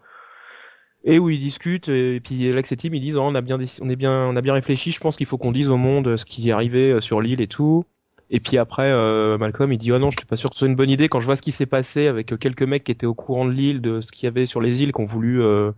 et 1.03 1.19
où 1.19 1.29
ils 1.29 1.39
discutent. 1.39 1.89
Et 1.89 2.19
puis 2.23 2.51
Lex 2.51 2.71
et 2.71 2.77
Tim 2.77 2.89
ils 2.93 3.01
disent, 3.01 3.17
oh, 3.17 3.23
on 3.23 3.35
a 3.35 3.41
bien, 3.41 3.57
on 3.81 3.89
est 3.89 3.95
bien, 3.95 4.25
on 4.27 4.35
a 4.35 4.41
bien 4.41 4.53
réfléchi. 4.53 4.91
Je 4.91 4.99
pense 4.99 5.15
qu'il 5.15 5.25
faut 5.25 5.37
qu'on 5.37 5.51
dise 5.51 5.69
au 5.69 5.77
monde 5.77 6.17
ce 6.17 6.25
qui 6.25 6.49
est 6.49 6.51
arrivé 6.51 6.91
euh, 6.91 7.01
sur 7.01 7.21
l'île 7.21 7.41
et 7.41 7.47
tout. 7.47 7.85
Et 8.29 8.39
puis 8.39 8.57
après, 8.57 8.91
euh, 8.91 9.37
Malcolm, 9.37 9.71
il 9.71 9.77
dit, 9.77 9.91
oh 9.91 9.99
non, 9.99 10.09
je 10.09 10.17
suis 10.17 10.25
pas 10.25 10.35
sûr 10.35 10.49
que 10.49 10.55
ce 10.55 10.59
soit 10.59 10.67
une 10.67 10.75
bonne 10.75 10.89
idée. 10.89 11.07
Quand 11.07 11.19
je 11.19 11.25
vois 11.27 11.35
ce 11.35 11.43
qui 11.43 11.51
s'est 11.51 11.67
passé 11.67 12.07
avec 12.07 12.33
euh, 12.33 12.37
quelques 12.37 12.63
mecs 12.63 12.83
qui 12.83 12.91
étaient 12.91 13.05
au 13.05 13.13
courant 13.13 13.45
de 13.45 13.51
l'île, 13.51 13.79
de 13.79 14.01
ce 14.01 14.11
qu'il 14.11 14.25
y 14.25 14.27
avait 14.27 14.47
sur 14.47 14.59
les 14.59 14.81
îles, 14.81 14.91
qui 14.91 15.01
ont 15.01 15.05
voulu 15.05 15.43
euh, 15.43 15.71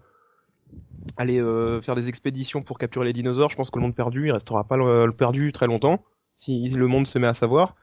aller 1.18 1.38
euh, 1.42 1.82
faire 1.82 1.96
des 1.96 2.08
expéditions 2.08 2.62
pour 2.62 2.80
capturer 2.80 3.06
les 3.06 3.12
dinosaures, 3.12 3.50
je 3.50 3.58
pense 3.58 3.70
que 3.70 3.78
le 3.78 3.84
monde 3.84 3.94
perdu, 3.94 4.28
il 4.28 4.32
restera 4.32 4.64
pas 4.64 4.78
le 4.78 5.12
perdu 5.12 5.52
très 5.52 5.68
longtemps, 5.68 6.02
si 6.38 6.70
le 6.70 6.88
monde 6.88 7.08
se 7.08 7.20
met 7.20 7.28
à 7.28 7.34
savoir. 7.34 7.76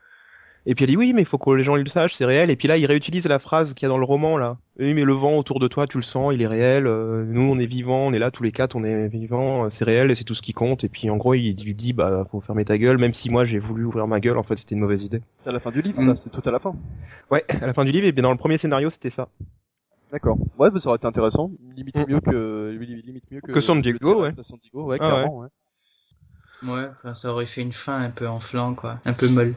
Et 0.65 0.75
puis 0.75 0.85
elle 0.85 0.91
dit 0.91 0.97
oui, 0.97 1.11
mais 1.13 1.23
il 1.23 1.25
faut 1.25 1.37
que 1.37 1.49
les 1.51 1.63
gens 1.65 1.75
ils 1.75 1.83
le 1.83 1.89
sachent, 1.89 2.13
c'est 2.15 2.23
réel. 2.25 2.49
Et 2.49 2.55
puis 2.55 2.69
là, 2.69 2.77
il 2.77 2.85
réutilise 2.85 3.27
la 3.27 3.37
phrase 3.39 3.73
qu'il 3.73 3.85
y 3.85 3.87
a 3.87 3.89
dans 3.89 3.97
le 3.97 4.05
roman 4.05 4.37
là. 4.37 4.57
Oui, 4.79 4.93
mais 4.93 5.03
le 5.03 5.11
vent 5.13 5.35
autour 5.37 5.59
de 5.59 5.67
toi, 5.67 5.87
tu 5.87 5.97
le 5.97 6.03
sens, 6.03 6.33
il 6.33 6.41
est 6.41 6.47
réel. 6.47 6.87
euh, 6.87 7.25
nous, 7.27 7.41
on 7.41 7.57
est 7.59 7.65
vivants, 7.65 8.07
on 8.07 8.13
est 8.13 8.19
là 8.19 8.31
tous 8.31 8.43
les 8.43 8.51
quatre, 8.53 8.75
on 8.77 8.83
est 8.85 9.07
vivants, 9.09 9.65
euh, 9.65 9.69
c'est 9.69 9.83
réel 9.83 10.09
et 10.09 10.15
c'est 10.15 10.23
tout 10.23 10.33
ce 10.33 10.41
qui 10.41 10.53
compte. 10.53 10.83
Et 10.85 10.89
puis 10.89 11.09
en 11.09 11.17
gros, 11.17 11.33
il 11.33 11.61
lui 11.61 11.75
dit 11.75 11.91
bah 11.91 12.25
faut 12.31 12.39
fermer 12.39 12.63
ta 12.63 12.77
gueule, 12.77 12.97
même 12.97 13.13
si 13.13 13.29
moi 13.29 13.43
j'ai 13.43 13.59
voulu 13.59 13.83
ouvrir 13.83 14.07
ma 14.07 14.19
gueule, 14.21 14.37
en 14.37 14.43
fait 14.43 14.55
c'était 14.55 14.75
une 14.75 14.81
mauvaise 14.81 15.03
idée. 15.03 15.21
C'est 15.43 15.49
à 15.49 15.53
la 15.53 15.59
fin 15.59 15.71
du 15.71 15.81
livre, 15.81 15.99
Mm. 16.01 16.15
ça, 16.15 16.21
c'est 16.23 16.29
tout 16.31 16.47
à 16.47 16.51
la 16.51 16.59
fin. 16.59 16.73
Ouais, 17.29 17.43
à 17.61 17.67
la 17.67 17.73
fin 17.73 17.83
du 17.83 17.91
livre, 17.91 18.07
et 18.07 18.11
bien 18.13 18.23
dans 18.23 18.31
le 18.31 18.37
premier 18.37 18.57
scénario, 18.57 18.89
c'était 18.89 19.09
ça. 19.09 19.27
D'accord. 20.13 20.37
Ouais, 20.57 20.69
ça 20.79 20.87
aurait 20.89 20.97
été 20.97 21.07
intéressant. 21.07 21.51
Limite 21.75 21.95
Mm. 21.97 22.05
mieux 22.07 22.19
que, 22.21 22.69
limite 22.79 23.23
mieux 23.31 23.41
que, 23.41 23.51
Que 23.51 23.59
San 23.59 23.81
Diego, 23.81 24.13
que 24.13 24.19
ouais. 24.21 24.31
San 24.41 24.57
Diego, 24.61 24.85
ouais, 24.85 24.97
Ah, 25.01 25.09
clairement, 25.09 25.39
ouais. 25.39 25.47
Ouais, 26.63 26.87
enfin, 26.99 27.13
ça 27.13 27.31
aurait 27.33 27.45
fait 27.47 27.61
une 27.61 27.73
fin 27.73 27.99
un 28.01 28.11
peu 28.11 28.27
en 28.29 28.39
flanc, 28.39 28.73
quoi. 28.75 28.93
Un 29.05 29.11
peu 29.13 29.27
molle. 29.27 29.51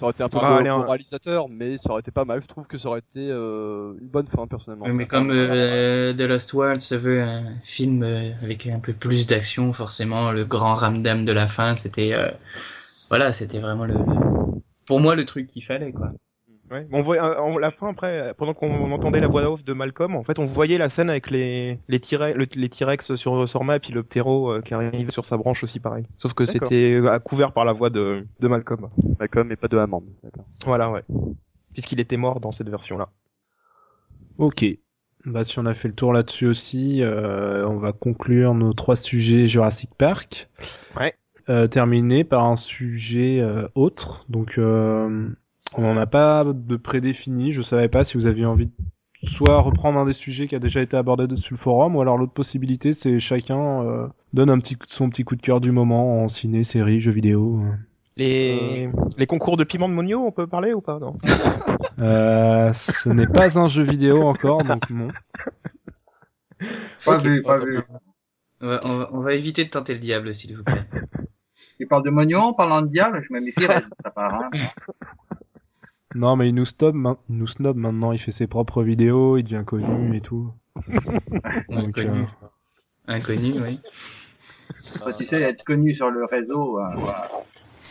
Ça 0.00 0.06
aurait 0.06 0.12
été 0.12 0.22
un 0.22 0.28
peu 0.30 0.38
Ah, 0.40 0.56
allez, 0.56 0.70
un- 0.70 0.78
moralisateur, 0.78 1.48
mais 1.50 1.76
ça 1.76 1.90
aurait 1.90 2.00
été 2.00 2.10
pas 2.10 2.24
mal. 2.24 2.40
Je 2.42 2.46
trouve 2.46 2.66
que 2.66 2.78
ça 2.78 2.88
aurait 2.88 3.00
été 3.00 3.28
euh, 3.30 3.92
une 4.00 4.08
bonne 4.08 4.26
fin 4.28 4.46
personnellement. 4.46 4.86
Oui, 4.86 4.92
mais 4.92 5.06
comme 5.06 5.30
euh, 5.30 6.14
The 6.14 6.20
Lost 6.22 6.54
World 6.54 6.80
se 6.80 6.94
veut 6.94 7.22
un 7.22 7.44
film 7.64 8.02
euh, 8.02 8.32
avec 8.42 8.66
un 8.66 8.80
peu 8.80 8.94
plus 8.94 9.26
d'action, 9.26 9.74
forcément, 9.74 10.32
le 10.32 10.46
grand 10.46 10.74
ramdam 10.74 11.26
de 11.26 11.32
la 11.32 11.46
fin, 11.46 11.76
c'était, 11.76 12.14
euh, 12.14 12.30
voilà, 13.10 13.32
c'était 13.32 13.60
vraiment 13.60 13.84
le, 13.84 13.94
le- 13.94 14.60
pour 14.86 15.00
moi 15.00 15.14
le 15.16 15.26
truc 15.26 15.48
qu'il 15.48 15.64
fallait, 15.64 15.92
quoi. 15.92 16.12
Ouais. 16.70 16.86
On 16.92 17.00
voit 17.00 17.16
euh, 17.16 17.38
en- 17.40 17.58
la 17.58 17.70
fin 17.72 17.88
après, 17.88 18.32
pendant 18.38 18.54
qu'on 18.54 18.92
entendait 18.92 19.18
la 19.20 19.26
voix 19.26 19.50
off 19.50 19.64
de 19.64 19.72
Malcolm, 19.72 20.14
en 20.14 20.22
fait, 20.22 20.38
on 20.38 20.44
voyait 20.44 20.78
la 20.78 20.88
scène 20.88 21.10
avec 21.10 21.30
les 21.30 21.78
les 21.88 21.98
T-Rex, 21.98 22.36
le- 22.36 22.46
les 22.54 22.68
T-Rex 22.68 23.14
sur 23.16 23.48
Sorma 23.48 23.76
et 23.76 23.80
puis 23.80 23.92
le 23.92 24.02
ptéro 24.04 24.52
euh, 24.52 24.60
qui 24.60 24.72
arrive 24.74 25.10
sur 25.10 25.24
sa 25.24 25.36
branche 25.36 25.64
aussi 25.64 25.80
pareil. 25.80 26.04
Sauf 26.16 26.32
que 26.32 26.44
c'était 26.46 26.94
euh, 26.94 27.18
couvert 27.18 27.52
par 27.52 27.64
la 27.64 27.72
voix 27.72 27.90
de 27.90 28.24
de 28.38 28.48
Malcolm. 28.48 28.88
Malcolm 29.18 29.50
et 29.50 29.56
pas 29.56 29.66
de 29.68 29.78
Hammond. 29.78 30.04
D'accord. 30.22 30.44
Voilà, 30.64 30.90
ouais. 30.90 31.02
Puisqu'il 31.72 31.98
était 32.00 32.16
mort 32.16 32.38
dans 32.40 32.52
cette 32.52 32.68
version-là. 32.68 33.08
Ok. 34.38 34.64
Bah 35.26 35.44
si 35.44 35.58
on 35.58 35.66
a 35.66 35.74
fait 35.74 35.88
le 35.88 35.94
tour 35.94 36.12
là-dessus 36.12 36.46
aussi, 36.46 37.02
euh, 37.02 37.66
on 37.68 37.76
va 37.76 37.92
conclure 37.92 38.54
nos 38.54 38.72
trois 38.72 38.96
sujets 38.96 39.48
Jurassic 39.48 39.90
Park. 39.98 40.48
Ouais. 40.98 41.14
Euh, 41.48 41.66
terminé 41.66 42.22
par 42.24 42.46
un 42.46 42.56
sujet 42.56 43.40
euh, 43.40 43.66
autre. 43.74 44.24
Donc 44.28 44.56
euh, 44.56 45.28
on 45.74 45.82
n'en 45.82 45.96
a 45.96 46.06
pas 46.06 46.44
de 46.44 46.76
prédéfini. 46.76 47.52
Je 47.52 47.62
savais 47.62 47.88
pas 47.88 48.04
si 48.04 48.16
vous 48.16 48.26
aviez 48.26 48.46
envie 48.46 48.66
de 48.66 48.72
soit 49.22 49.60
reprendre 49.60 49.98
un 49.98 50.06
des 50.06 50.12
sujets 50.12 50.48
qui 50.48 50.54
a 50.54 50.58
déjà 50.58 50.80
été 50.80 50.96
abordé 50.96 51.26
dessus 51.26 51.54
le 51.54 51.58
forum, 51.58 51.96
ou 51.96 52.00
alors 52.00 52.16
l'autre 52.16 52.32
possibilité 52.32 52.94
c'est 52.94 53.20
chacun 53.20 53.82
euh, 53.82 54.06
donne 54.32 54.48
un 54.48 54.58
petit 54.58 54.76
son 54.88 55.10
petit 55.10 55.24
coup 55.24 55.36
de 55.36 55.42
cœur 55.42 55.60
du 55.60 55.72
moment 55.72 56.22
en 56.22 56.28
ciné, 56.28 56.64
série, 56.64 57.00
jeux 57.00 57.10
vidéo. 57.10 57.62
Les 58.16 58.90
les 59.18 59.26
concours 59.26 59.56
de 59.56 59.64
piment 59.64 59.88
de 59.88 59.94
Monio, 59.94 60.20
on 60.20 60.32
peut 60.32 60.46
parler 60.46 60.72
ou 60.72 60.80
pas 60.80 60.98
non 60.98 61.16
Euh, 61.98 62.72
ce 62.72 63.10
n'est 63.10 63.26
pas 63.26 63.58
un 63.58 63.68
jeu 63.68 63.82
vidéo 63.82 64.22
encore, 64.22 64.64
donc 64.64 64.88
non. 64.88 65.08
Pas 67.04 67.18
vu, 67.18 67.42
pas 67.42 67.58
vu. 67.58 67.80
On 68.62 68.68
va, 68.68 68.80
on 68.84 68.96
va, 68.96 69.10
on 69.12 69.20
va 69.20 69.34
éviter 69.34 69.64
de 69.64 69.70
tenter 69.70 69.92
le 69.92 70.00
diable, 70.00 70.34
s'il 70.34 70.56
vous 70.56 70.64
plaît. 70.64 70.86
Tu 71.78 71.86
parles 71.86 72.04
de 72.04 72.10
Mognon, 72.10 72.54
parlant 72.54 72.80
de 72.80 72.88
diable, 72.88 73.22
je 73.26 73.34
me 73.34 73.40
méfierais 73.40 73.80
de 73.80 73.84
sa 74.02 74.10
part. 74.10 74.32
Hein. 74.32 74.50
Non, 76.14 76.36
mais 76.36 76.48
il 76.48 76.54
nous 76.54 76.64
snob, 76.66 76.94
main- 76.94 77.18
il 77.28 77.36
nous 77.36 77.46
snob 77.46 77.76
maintenant, 77.76 78.12
il 78.12 78.18
fait 78.18 78.32
ses 78.32 78.46
propres 78.46 78.82
vidéos, 78.82 79.36
il 79.36 79.44
devient 79.44 79.64
connu 79.66 80.16
et 80.16 80.20
tout. 80.20 80.52
Donc, 81.70 81.98
Inconnu. 81.98 82.22
euh, 82.42 82.46
Inconnu, 83.06 83.54
oui. 83.60 83.78
Toi, 84.98 85.12
tu 85.12 85.24
sais, 85.26 85.40
être 85.42 85.64
connu 85.64 85.94
sur 85.94 86.10
le 86.10 86.24
réseau, 86.24 86.78
euh, 86.80 86.84
voilà. 86.96 87.28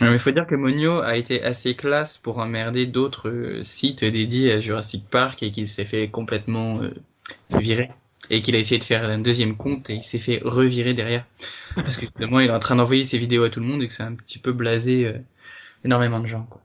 Non, 0.01 0.07
mais 0.07 0.13
il 0.13 0.19
faut 0.19 0.31
dire 0.31 0.47
que 0.47 0.55
Monio 0.55 0.99
a 1.01 1.17
été 1.17 1.43
assez 1.43 1.75
classe 1.75 2.17
pour 2.17 2.39
emmerder 2.39 2.85
d'autres 2.85 3.29
euh, 3.29 3.63
sites 3.63 4.03
dédiés 4.05 4.51
à 4.53 4.59
Jurassic 4.59 5.09
Park 5.09 5.43
et 5.43 5.51
qu'il 5.51 5.67
s'est 5.67 5.83
fait 5.85 6.07
complètement 6.09 6.81
euh, 6.81 6.89
virer. 7.51 7.89
Et 8.29 8.41
qu'il 8.41 8.55
a 8.55 8.59
essayé 8.59 8.79
de 8.79 8.83
faire 8.83 9.03
un 9.09 9.17
deuxième 9.19 9.55
compte 9.57 9.89
et 9.89 9.95
il 9.95 10.03
s'est 10.03 10.19
fait 10.19 10.39
revirer 10.43 10.93
derrière. 10.93 11.25
Parce 11.75 11.95
que 11.95 12.01
justement, 12.01 12.39
il 12.39 12.47
est 12.49 12.53
en 12.53 12.59
train 12.59 12.75
d'envoyer 12.75 13.03
ses 13.03 13.17
vidéos 13.17 13.43
à 13.43 13.49
tout 13.49 13.59
le 13.59 13.65
monde 13.65 13.81
et 13.81 13.87
que 13.87 13.93
c'est 13.93 14.03
un 14.03 14.13
petit 14.13 14.39
peu 14.39 14.51
blasé 14.53 15.05
euh, 15.07 15.13
énormément 15.83 16.19
de 16.19 16.27
gens. 16.27 16.47
Quoi. 16.49 16.61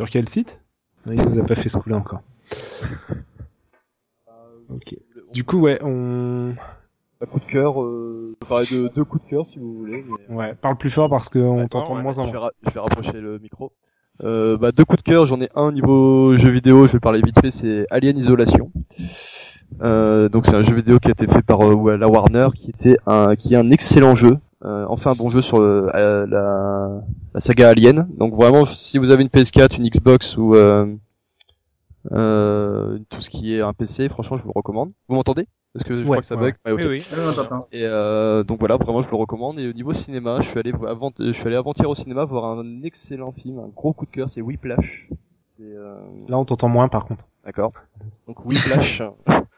Sur 0.00 0.08
quel 0.08 0.30
site? 0.30 0.58
Il 1.04 1.20
nous 1.20 1.38
a 1.38 1.44
pas 1.44 1.54
fait 1.54 1.68
ce 1.68 1.76
coup-là 1.76 1.98
encore. 1.98 2.22
Ok. 4.70 4.94
Du 5.34 5.44
coup, 5.44 5.58
ouais, 5.60 5.78
on... 5.82 6.54
Un 7.20 7.26
coup 7.26 7.38
de 7.38 7.44
cœur, 7.44 7.82
euh, 7.82 8.32
je 8.42 8.48
parler 8.48 8.66
de 8.70 8.88
deux 8.94 9.04
coups 9.04 9.22
de 9.26 9.28
cœur 9.28 9.44
si 9.44 9.58
vous 9.58 9.74
voulez. 9.74 10.02
mais- 10.30 10.34
Ouais, 10.34 10.54
parle 10.54 10.78
plus 10.78 10.88
fort 10.88 11.10
parce 11.10 11.28
qu'on 11.28 11.68
t'entend 11.68 11.96
de 11.96 12.00
moins 12.00 12.16
en 12.18 12.22
Je 12.22 12.28
vais, 12.28 12.32
moins. 12.38 12.46
ra- 12.46 12.52
je 12.66 12.70
vais 12.70 12.80
rapprocher 12.80 13.20
le 13.20 13.38
micro. 13.40 13.72
Euh, 14.24 14.56
bah, 14.56 14.72
deux 14.72 14.86
coups 14.86 15.02
de 15.04 15.06
cœur, 15.06 15.26
j'en 15.26 15.38
ai 15.42 15.50
un 15.54 15.64
au 15.64 15.72
niveau 15.72 16.34
jeu 16.38 16.48
vidéo, 16.50 16.86
je 16.86 16.92
vais 16.92 16.98
parler 16.98 17.20
vite 17.20 17.38
fait, 17.38 17.50
c'est 17.50 17.86
Alien 17.90 18.16
Isolation. 18.16 18.72
Euh, 19.82 20.30
donc 20.30 20.46
c'est 20.46 20.54
un 20.54 20.62
jeu 20.62 20.74
vidéo 20.74 20.98
qui 20.98 21.08
a 21.08 21.10
été 21.10 21.26
fait 21.26 21.42
par 21.42 21.60
euh, 21.60 21.96
la 21.98 22.08
Warner, 22.08 22.48
qui 22.54 22.70
était 22.70 22.96
un, 23.06 23.36
qui 23.36 23.52
est 23.52 23.58
un 23.58 23.68
excellent 23.68 24.14
jeu, 24.14 24.38
euh, 24.64 24.84
enfin 24.88 25.12
un 25.12 25.14
bon 25.14 25.28
jeu 25.30 25.40
sur 25.40 25.58
euh, 25.60 25.90
euh, 25.94 26.26
la, 26.26 27.02
la 27.34 27.40
saga 27.40 27.68
Alien. 27.70 28.08
Donc 28.16 28.34
vraiment, 28.34 28.64
si 28.64 28.98
vous 28.98 29.10
avez 29.10 29.22
une 29.22 29.28
PS4, 29.28 29.76
une 29.76 29.88
Xbox 29.88 30.36
ou 30.36 30.54
euh, 30.54 30.86
euh, 32.12 32.98
tout 33.10 33.20
ce 33.20 33.30
qui 33.30 33.54
est 33.54 33.60
un 33.60 33.72
PC, 33.72 34.08
franchement, 34.08 34.36
je 34.36 34.42
vous 34.42 34.48
le 34.48 34.54
recommande. 34.56 34.92
Vous 35.08 35.14
m'entendez? 35.16 35.46
Parce 35.72 35.84
que 35.84 35.94
je 35.94 36.00
Ouais, 36.00 36.04
crois 36.04 36.16
que 36.20 36.26
ça 36.26 36.34
ouais. 36.36 36.52
bug. 36.52 36.54
Ouais, 36.66 36.72
ok. 36.72 36.80
Oui, 36.82 36.98
oui. 36.98 37.66
Et 37.72 37.84
euh, 37.84 38.42
donc 38.42 38.58
voilà, 38.58 38.76
vraiment 38.76 39.02
je 39.02 39.08
le 39.08 39.16
recommande. 39.16 39.58
Et 39.60 39.68
au 39.68 39.72
niveau 39.72 39.92
cinéma, 39.92 40.40
je 40.40 40.48
suis 40.48 40.58
allé 40.58 40.72
avant, 40.86 41.12
je 41.18 41.30
suis 41.32 41.46
allé 41.46 41.56
avant-hier 41.56 41.88
au 41.88 41.94
cinéma 41.94 42.24
voir 42.24 42.44
un 42.58 42.82
excellent 42.82 43.32
film, 43.32 43.58
un 43.58 43.68
gros 43.68 43.92
coup 43.92 44.06
de 44.06 44.10
cœur, 44.10 44.28
c'est 44.30 44.40
Whiplash. 44.40 45.08
C'est 45.38 45.62
euh, 45.62 45.94
Là, 46.28 46.38
on 46.38 46.44
t'entend 46.44 46.68
moins 46.68 46.88
par 46.88 47.04
contre. 47.04 47.22
d'accord. 47.44 47.72
Donc 48.26 48.44
Whiplash, 48.44 49.02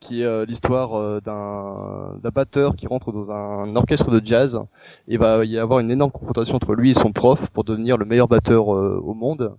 qui 0.00 0.22
est 0.22 0.24
euh, 0.24 0.44
l'histoire 0.44 0.94
euh, 0.94 1.20
d'un 1.20 2.30
batteur 2.30 2.74
qui 2.74 2.86
rentre 2.86 3.12
dans 3.12 3.30
un 3.30 3.76
orchestre 3.76 4.10
de 4.10 4.24
jazz. 4.24 4.58
Et 5.06 5.16
va 5.16 5.44
y 5.44 5.58
avoir 5.58 5.78
une 5.80 5.90
énorme 5.90 6.10
confrontation 6.10 6.56
entre 6.56 6.74
lui 6.74 6.90
et 6.90 6.94
son 6.94 7.12
prof 7.12 7.48
pour 7.50 7.64
devenir 7.64 7.96
le 7.96 8.04
meilleur 8.04 8.28
batteur 8.28 8.74
euh, 8.74 9.00
au 9.02 9.14
monde. 9.14 9.54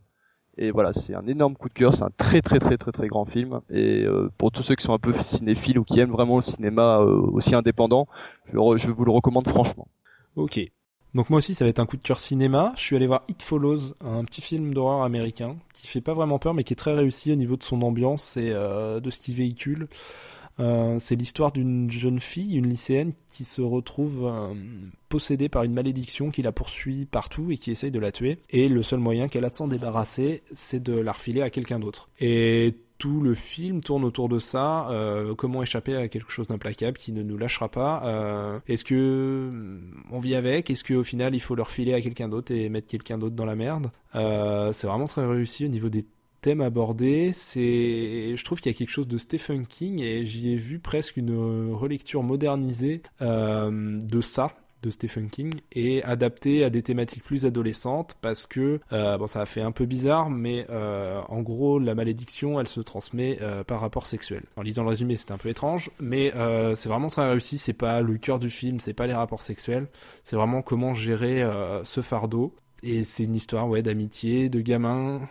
Et 0.57 0.71
voilà, 0.71 0.91
c'est 0.93 1.15
un 1.15 1.25
énorme 1.27 1.55
coup 1.55 1.69
de 1.69 1.73
cœur, 1.73 1.93
c'est 1.93 2.03
un 2.03 2.11
très 2.17 2.41
très 2.41 2.59
très 2.59 2.77
très 2.77 2.91
très 2.91 3.07
grand 3.07 3.25
film. 3.25 3.61
Et 3.69 4.03
euh, 4.03 4.29
pour 4.37 4.51
tous 4.51 4.61
ceux 4.61 4.75
qui 4.75 4.83
sont 4.83 4.93
un 4.93 4.99
peu 4.99 5.13
cinéphiles 5.13 5.79
ou 5.79 5.83
qui 5.83 5.99
aiment 5.99 6.11
vraiment 6.11 6.35
le 6.35 6.41
cinéma 6.41 6.99
euh, 6.99 7.21
aussi 7.31 7.55
indépendant, 7.55 8.07
je, 8.45 8.57
je 8.77 8.91
vous 8.91 9.05
le 9.05 9.11
recommande 9.11 9.47
franchement. 9.47 9.87
Ok. 10.35 10.59
Donc 11.13 11.29
moi 11.29 11.39
aussi, 11.39 11.55
ça 11.55 11.65
va 11.65 11.69
être 11.69 11.79
un 11.79 11.85
coup 11.85 11.97
de 11.97 12.01
cœur 12.01 12.19
cinéma. 12.19 12.73
Je 12.77 12.81
suis 12.81 12.95
allé 12.95 13.05
voir 13.05 13.23
It 13.27 13.41
Follows, 13.41 13.95
un 14.01 14.23
petit 14.23 14.41
film 14.41 14.73
d'horreur 14.73 15.03
américain 15.03 15.57
qui 15.73 15.87
fait 15.87 15.99
pas 15.99 16.13
vraiment 16.13 16.39
peur, 16.39 16.53
mais 16.53 16.63
qui 16.63 16.73
est 16.73 16.77
très 16.77 16.93
réussi 16.93 17.31
au 17.31 17.35
niveau 17.35 17.57
de 17.57 17.63
son 17.63 17.81
ambiance 17.81 18.37
et 18.37 18.51
euh, 18.51 18.99
de 18.99 19.09
ce 19.09 19.19
qu'il 19.19 19.35
véhicule. 19.35 19.87
Euh, 20.61 20.97
c'est 20.99 21.15
l'histoire 21.15 21.51
d'une 21.51 21.89
jeune 21.89 22.19
fille, 22.19 22.55
une 22.55 22.67
lycéenne, 22.67 23.13
qui 23.27 23.43
se 23.43 23.61
retrouve 23.61 24.25
euh, 24.25 24.53
possédée 25.09 25.49
par 25.49 25.63
une 25.63 25.73
malédiction 25.73 26.29
qui 26.29 26.41
la 26.41 26.51
poursuit 26.51 27.05
partout 27.05 27.51
et 27.51 27.57
qui 27.57 27.71
essaye 27.71 27.91
de 27.91 27.99
la 27.99 28.11
tuer. 28.11 28.37
Et 28.49 28.67
le 28.69 28.83
seul 28.83 28.99
moyen 28.99 29.27
qu'elle 29.27 29.45
a 29.45 29.49
de 29.49 29.55
s'en 29.55 29.67
débarrasser, 29.67 30.43
c'est 30.53 30.81
de 30.81 30.93
la 30.93 31.11
refiler 31.11 31.41
à 31.41 31.49
quelqu'un 31.49 31.79
d'autre. 31.79 32.09
Et 32.19 32.75
tout 32.99 33.21
le 33.21 33.33
film 33.33 33.81
tourne 33.81 34.03
autour 34.05 34.29
de 34.29 34.37
ça. 34.37 34.87
euh, 34.91 35.33
comment 35.33 35.63
échapper 35.63 35.95
à 35.95 36.07
quelque 36.07 36.31
chose 36.31 36.47
d'implacable 36.47 36.97
qui 36.97 37.11
ne 37.11 37.23
nous 37.23 37.35
lâchera 37.35 37.67
pas 37.67 38.61
Est-ce 38.67 38.83
que 38.83 38.93
euh, 38.93 39.79
on 40.11 40.19
vit 40.19 40.35
avec 40.35 40.69
Est-ce 40.69 40.83
qu'au 40.83 41.03
final 41.03 41.33
il 41.33 41.39
faut 41.39 41.55
le 41.55 41.63
refiler 41.63 41.95
à 41.95 42.01
quelqu'un 42.01 42.29
d'autre 42.29 42.53
et 42.53 42.69
mettre 42.69 42.85
quelqu'un 42.85 43.17
d'autre 43.17 43.35
dans 43.35 43.45
la 43.45 43.55
merde 43.55 43.89
C'est 44.13 44.85
vraiment 44.85 45.07
très 45.07 45.25
réussi 45.25 45.65
au 45.65 45.69
niveau 45.69 45.89
des 45.89 46.05
thèmes 46.41 46.61
abordés. 46.61 47.31
C'est, 47.33 48.35
je 48.35 48.43
trouve 48.43 48.59
qu'il 48.59 48.71
y 48.71 48.75
a 48.75 48.77
quelque 48.77 48.89
chose 48.89 49.07
de 49.07 49.17
Stephen 49.17 49.65
King 49.65 49.99
et 50.01 50.25
j'y 50.25 50.51
ai 50.51 50.57
vu 50.57 50.79
presque 50.79 51.17
une 51.17 51.73
relecture 51.73 52.23
modernisée 52.23 53.01
euh, 53.21 53.99
de 53.99 54.21
ça 54.21 54.55
de 54.81 54.89
Stephen 54.89 55.29
King 55.29 55.53
et 55.71 56.03
adapté 56.03 56.63
à 56.63 56.69
des 56.69 56.81
thématiques 56.81 57.23
plus 57.23 57.45
adolescentes 57.45 58.15
parce 58.21 58.47
que 58.47 58.79
euh, 58.91 59.17
bon 59.17 59.27
ça 59.27 59.41
a 59.41 59.45
fait 59.45 59.61
un 59.61 59.71
peu 59.71 59.85
bizarre 59.85 60.29
mais 60.29 60.65
euh, 60.69 61.21
en 61.29 61.41
gros 61.41 61.79
la 61.79 61.95
malédiction 61.95 62.59
elle 62.59 62.67
se 62.67 62.81
transmet 62.81 63.37
euh, 63.41 63.63
par 63.63 63.79
rapport 63.81 64.05
sexuel. 64.05 64.43
En 64.55 64.61
lisant 64.61 64.83
le 64.83 64.89
résumé 64.89 65.15
c'est 65.15 65.31
un 65.31 65.37
peu 65.37 65.49
étrange 65.49 65.91
mais 65.99 66.33
euh, 66.35 66.75
c'est 66.75 66.89
vraiment 66.89 67.09
très 67.09 67.29
réussi 67.29 67.57
c'est 67.57 67.73
pas 67.73 68.01
le 68.01 68.17
cœur 68.17 68.39
du 68.39 68.49
film 68.49 68.79
c'est 68.79 68.93
pas 68.93 69.07
les 69.07 69.13
rapports 69.13 69.41
sexuels 69.41 69.87
c'est 70.23 70.35
vraiment 70.35 70.61
comment 70.61 70.93
gérer 70.95 71.43
euh, 71.43 71.83
ce 71.83 72.01
fardeau 72.01 72.55
et 72.83 73.03
c'est 73.03 73.23
une 73.23 73.35
histoire 73.35 73.69
ouais 73.69 73.83
d'amitié 73.83 74.49
de 74.49 74.61
gamins 74.61 75.21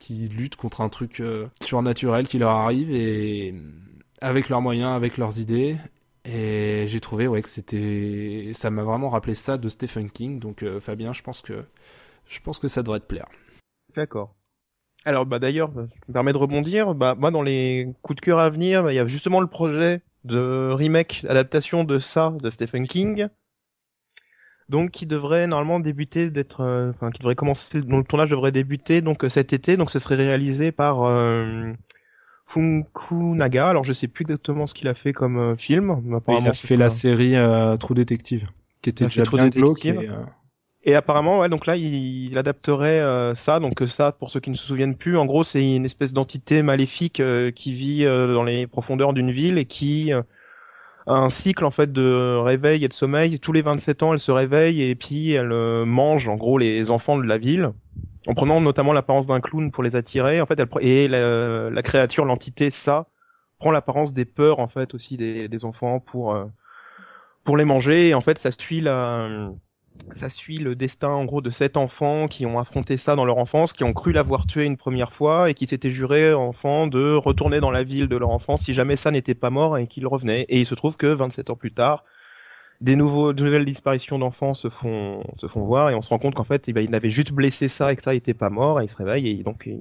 qui 0.00 0.28
luttent 0.28 0.56
contre 0.56 0.80
un 0.80 0.88
truc 0.88 1.20
euh, 1.20 1.46
surnaturel 1.62 2.26
qui 2.26 2.38
leur 2.38 2.50
arrive 2.50 2.90
et 2.90 3.54
avec 4.20 4.48
leurs 4.48 4.60
moyens 4.60 4.90
avec 4.96 5.16
leurs 5.16 5.38
idées 5.38 5.76
et 6.24 6.86
j'ai 6.88 7.00
trouvé 7.00 7.28
ouais 7.28 7.42
que 7.42 7.48
c'était 7.48 8.50
ça 8.52 8.70
m'a 8.70 8.82
vraiment 8.82 9.10
rappelé 9.10 9.34
ça 9.36 9.56
de 9.56 9.68
Stephen 9.68 10.10
King 10.10 10.40
donc 10.40 10.64
euh, 10.64 10.80
Fabien 10.80 11.12
je 11.12 11.22
pense 11.22 11.42
que 11.42 11.64
je 12.26 12.40
pense 12.40 12.58
que 12.58 12.68
ça 12.68 12.82
devrait 12.82 13.00
te 13.00 13.06
plaire. 13.06 13.26
D'accord. 13.94 14.34
Alors 15.04 15.26
bah 15.26 15.38
d'ailleurs, 15.38 15.72
ça 15.74 15.82
me 16.08 16.12
permet 16.12 16.32
de 16.32 16.38
rebondir. 16.38 16.94
Bah 16.94 17.14
moi 17.18 17.30
dans 17.30 17.42
les 17.42 17.92
coups 18.02 18.16
de 18.16 18.20
cœur 18.20 18.38
à 18.38 18.48
venir, 18.50 18.90
il 18.90 18.94
y 18.94 18.98
a 18.98 19.06
justement 19.06 19.40
le 19.40 19.46
projet 19.46 20.02
de 20.24 20.70
remake, 20.72 21.24
adaptation 21.28 21.84
de 21.84 21.98
ça 21.98 22.34
de 22.40 22.50
Stephen 22.50 22.86
King. 22.86 23.28
Donc 24.70 24.92
qui 24.92 25.04
devrait 25.04 25.46
normalement 25.48 25.80
débuter 25.80 26.30
d'être, 26.30 26.60
euh, 26.62 26.90
enfin 26.90 27.10
qui 27.10 27.18
devrait 27.18 27.34
commencer, 27.34 27.82
dont 27.82 27.98
le 27.98 28.04
tournage 28.04 28.30
devrait 28.30 28.52
débuter 28.52 29.00
donc 29.02 29.24
euh, 29.24 29.28
cet 29.28 29.52
été. 29.52 29.76
Donc 29.76 29.90
ce 29.90 29.98
serait 29.98 30.14
réalisé 30.16 30.70
par 30.72 31.02
euh, 31.02 31.72
Funkunaga. 32.46 33.68
Alors 33.68 33.84
je 33.84 33.92
sais 33.92 34.08
plus 34.08 34.22
exactement 34.22 34.66
ce 34.66 34.74
qu'il 34.74 34.88
a 34.88 34.94
fait 34.94 35.12
comme 35.12 35.38
euh, 35.38 35.56
film. 35.56 36.00
mais 36.04 36.10
Il 36.10 36.14
apparemment, 36.16 36.50
a 36.50 36.52
ce 36.52 36.66
fait 36.66 36.74
sera- 36.74 36.84
la 36.84 36.90
série 36.90 37.36
euh, 37.36 37.76
True 37.76 37.94
Detective 37.94 38.48
qui 38.82 38.90
était 38.90 39.04
Il 39.04 39.06
a 39.06 39.10
fait 39.10 39.20
déjà 39.22 39.32
bien 39.32 39.46
et, 40.02 40.08
euh, 40.08 40.14
Et 40.84 40.94
apparemment, 40.94 41.40
ouais, 41.40 41.48
donc 41.50 41.66
là, 41.66 41.76
il, 41.76 42.28
il 42.30 42.38
adapterait 42.38 43.00
euh, 43.00 43.34
ça. 43.34 43.60
Donc 43.60 43.82
ça, 43.86 44.12
pour 44.12 44.30
ceux 44.30 44.40
qui 44.40 44.50
ne 44.50 44.54
se 44.54 44.64
souviennent 44.64 44.94
plus, 44.96 45.18
en 45.18 45.26
gros, 45.26 45.44
c'est 45.44 45.76
une 45.76 45.84
espèce 45.84 46.12
d'entité 46.14 46.62
maléfique 46.62 47.20
euh, 47.20 47.50
qui 47.50 47.72
vit 47.74 48.04
euh, 48.06 48.32
dans 48.32 48.44
les 48.44 48.66
profondeurs 48.66 49.12
d'une 49.12 49.30
ville 49.30 49.58
et 49.58 49.66
qui 49.66 50.12
euh, 50.12 50.20
a 50.20 50.24
un 51.10 51.30
cycle 51.30 51.64
en 51.64 51.70
fait 51.70 51.92
de 51.92 52.36
réveil 52.36 52.84
et 52.84 52.88
de 52.88 52.92
sommeil. 52.92 53.38
Tous 53.38 53.52
les 53.52 53.62
27 53.62 54.02
ans, 54.02 54.12
elle 54.12 54.20
se 54.20 54.32
réveille 54.32 54.82
et 54.82 54.94
puis 54.94 55.32
elle 55.32 55.52
euh, 55.52 55.84
mange 55.84 56.28
en 56.28 56.36
gros 56.36 56.58
les 56.58 56.90
enfants 56.90 57.18
de 57.18 57.24
la 57.24 57.38
ville. 57.38 57.72
en 58.26 58.34
prenant 58.34 58.60
notamment 58.60 58.92
l'apparence 58.92 59.26
d'un 59.26 59.40
clown 59.40 59.70
pour 59.70 59.82
les 59.82 59.96
attirer. 59.96 60.40
En 60.40 60.46
fait, 60.46 60.60
elle, 60.60 60.68
et 60.80 61.08
la, 61.08 61.82
créature, 61.82 62.24
l'entité, 62.24 62.70
ça 62.70 63.06
prend 63.58 63.70
l'apparence 63.70 64.12
des 64.12 64.24
peurs 64.24 64.60
en 64.60 64.68
fait 64.68 64.94
aussi 64.94 65.16
des, 65.16 65.48
des 65.48 65.64
enfants 65.64 66.00
pour 66.00 66.34
euh, 66.34 66.46
pour 67.44 67.56
les 67.56 67.64
manger. 67.64 68.08
Et 68.08 68.14
en 68.14 68.20
fait, 68.20 68.38
ça 68.38 68.50
suit 68.50 68.80
la 68.80 69.50
ça 70.12 70.28
suit 70.28 70.58
le 70.58 70.74
destin 70.74 71.08
en 71.08 71.24
gros 71.24 71.40
de 71.40 71.50
sept 71.50 71.76
enfants 71.76 72.28
qui 72.28 72.46
ont 72.46 72.58
affronté 72.58 72.96
ça 72.96 73.16
dans 73.16 73.24
leur 73.24 73.38
enfance, 73.38 73.72
qui 73.72 73.84
ont 73.84 73.92
cru 73.92 74.12
l'avoir 74.12 74.46
tué 74.46 74.64
une 74.64 74.76
première 74.76 75.12
fois 75.12 75.50
et 75.50 75.54
qui 75.54 75.66
s'étaient 75.66 75.90
jurés 75.90 76.32
enfants 76.32 76.86
de 76.86 77.14
retourner 77.14 77.60
dans 77.60 77.70
la 77.70 77.82
ville 77.82 78.08
de 78.08 78.16
leur 78.16 78.30
enfance 78.30 78.62
si 78.62 78.72
jamais 78.72 78.96
ça 78.96 79.10
n'était 79.10 79.34
pas 79.34 79.50
mort 79.50 79.78
et 79.78 79.86
qu'ils 79.86 80.06
revenaient. 80.06 80.42
Et 80.48 80.60
il 80.60 80.66
se 80.66 80.74
trouve 80.74 80.96
que 80.96 81.06
27 81.06 81.50
ans 81.50 81.56
plus 81.56 81.72
tard, 81.72 82.04
des 82.80 82.96
nouveaux, 82.96 83.32
de 83.32 83.44
nouvelles 83.44 83.64
disparitions 83.64 84.18
d'enfants 84.18 84.54
se 84.54 84.68
font, 84.68 85.22
se 85.36 85.46
font 85.46 85.64
voir 85.64 85.90
et 85.90 85.94
on 85.94 86.00
se 86.00 86.08
rend 86.08 86.18
compte 86.18 86.34
qu'en 86.34 86.44
fait, 86.44 86.68
eh 86.68 86.72
ben, 86.72 86.82
il 86.82 86.94
avait 86.94 87.10
juste 87.10 87.32
blessé 87.32 87.68
ça 87.68 87.92
et 87.92 87.96
que 87.96 88.02
ça 88.02 88.12
n'était 88.12 88.34
pas 88.34 88.50
mort 88.50 88.80
et 88.80 88.84
il 88.84 88.88
se 88.88 88.96
réveille 88.96 89.28
et 89.28 89.42
donc 89.42 89.64
il, 89.66 89.80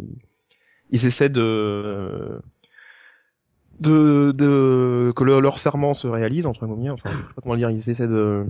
ils 0.89 1.05
essaient 1.05 1.29
de, 1.29 2.41
de, 3.79 4.31
de 4.31 5.13
que 5.15 5.23
leur 5.23 5.57
serment 5.57 5.93
se 5.93 6.07
réalise 6.07 6.45
entre 6.45 6.65
guillemets. 6.65 6.89
Enfin, 6.89 7.11
je 7.11 7.17
sais 7.17 7.33
pas 7.35 7.41
comment 7.41 7.55
dire. 7.55 7.69
Ils 7.69 7.89
essaient 7.89 8.07
de 8.07 8.45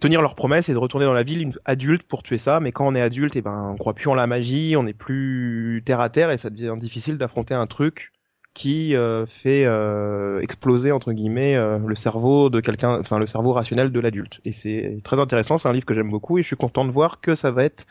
tenir 0.00 0.22
leur 0.22 0.34
promesse 0.34 0.68
et 0.68 0.72
de 0.72 0.78
retourner 0.78 1.06
dans 1.06 1.12
la 1.12 1.22
ville 1.22 1.52
adulte 1.64 2.02
pour 2.02 2.22
tuer 2.22 2.38
ça. 2.38 2.60
Mais 2.60 2.72
quand 2.72 2.86
on 2.86 2.94
est 2.94 3.00
adulte, 3.00 3.36
et 3.36 3.38
eh 3.38 3.42
ben 3.42 3.70
on 3.72 3.76
croit 3.76 3.94
plus 3.94 4.08
en 4.08 4.14
la 4.14 4.26
magie, 4.26 4.74
on 4.76 4.86
est 4.86 4.94
plus 4.94 5.82
terre 5.84 6.00
à 6.00 6.08
terre 6.08 6.30
et 6.30 6.38
ça 6.38 6.50
devient 6.50 6.76
difficile 6.78 7.18
d'affronter 7.18 7.54
un 7.54 7.66
truc 7.66 8.12
qui 8.54 8.94
euh, 8.94 9.26
fait 9.26 9.64
euh, 9.66 10.40
exploser 10.40 10.92
entre 10.92 11.12
guillemets 11.12 11.56
euh, 11.56 11.78
le 11.78 11.94
cerveau 11.96 12.50
de 12.50 12.60
quelqu'un, 12.60 13.00
enfin 13.00 13.18
le 13.18 13.26
cerveau 13.26 13.52
rationnel 13.52 13.90
de 13.90 14.00
l'adulte. 14.00 14.40
Et 14.44 14.52
c'est 14.52 15.00
très 15.02 15.18
intéressant. 15.18 15.58
C'est 15.58 15.68
un 15.68 15.72
livre 15.72 15.84
que 15.84 15.94
j'aime 15.94 16.10
beaucoup 16.10 16.38
et 16.38 16.42
je 16.42 16.46
suis 16.46 16.56
content 16.56 16.84
de 16.84 16.92
voir 16.92 17.20
que 17.20 17.34
ça 17.34 17.50
va 17.50 17.64
être 17.64 17.84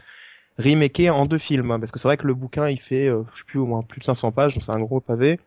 remaké 0.58 1.10
en 1.10 1.26
deux 1.26 1.38
films 1.38 1.72
hein, 1.72 1.80
parce 1.80 1.92
que 1.92 2.00
c'est 2.00 2.08
vrai 2.08 2.18
que 2.18 2.28
le 2.28 2.34
bouquin 2.34 2.70
il 2.70 2.80
fait 2.80 3.08
je 3.08 3.38
sais 3.38 3.44
plus 3.46 3.60
au 3.60 3.66
moins 3.66 3.82
plus 3.82 4.00
de 4.00 4.06
500 4.06 4.32
pages 4.32 4.54
donc 4.54 4.62
c'est 4.62 4.72
un 4.72 4.80
gros 4.80 5.00
pavé 5.00 5.40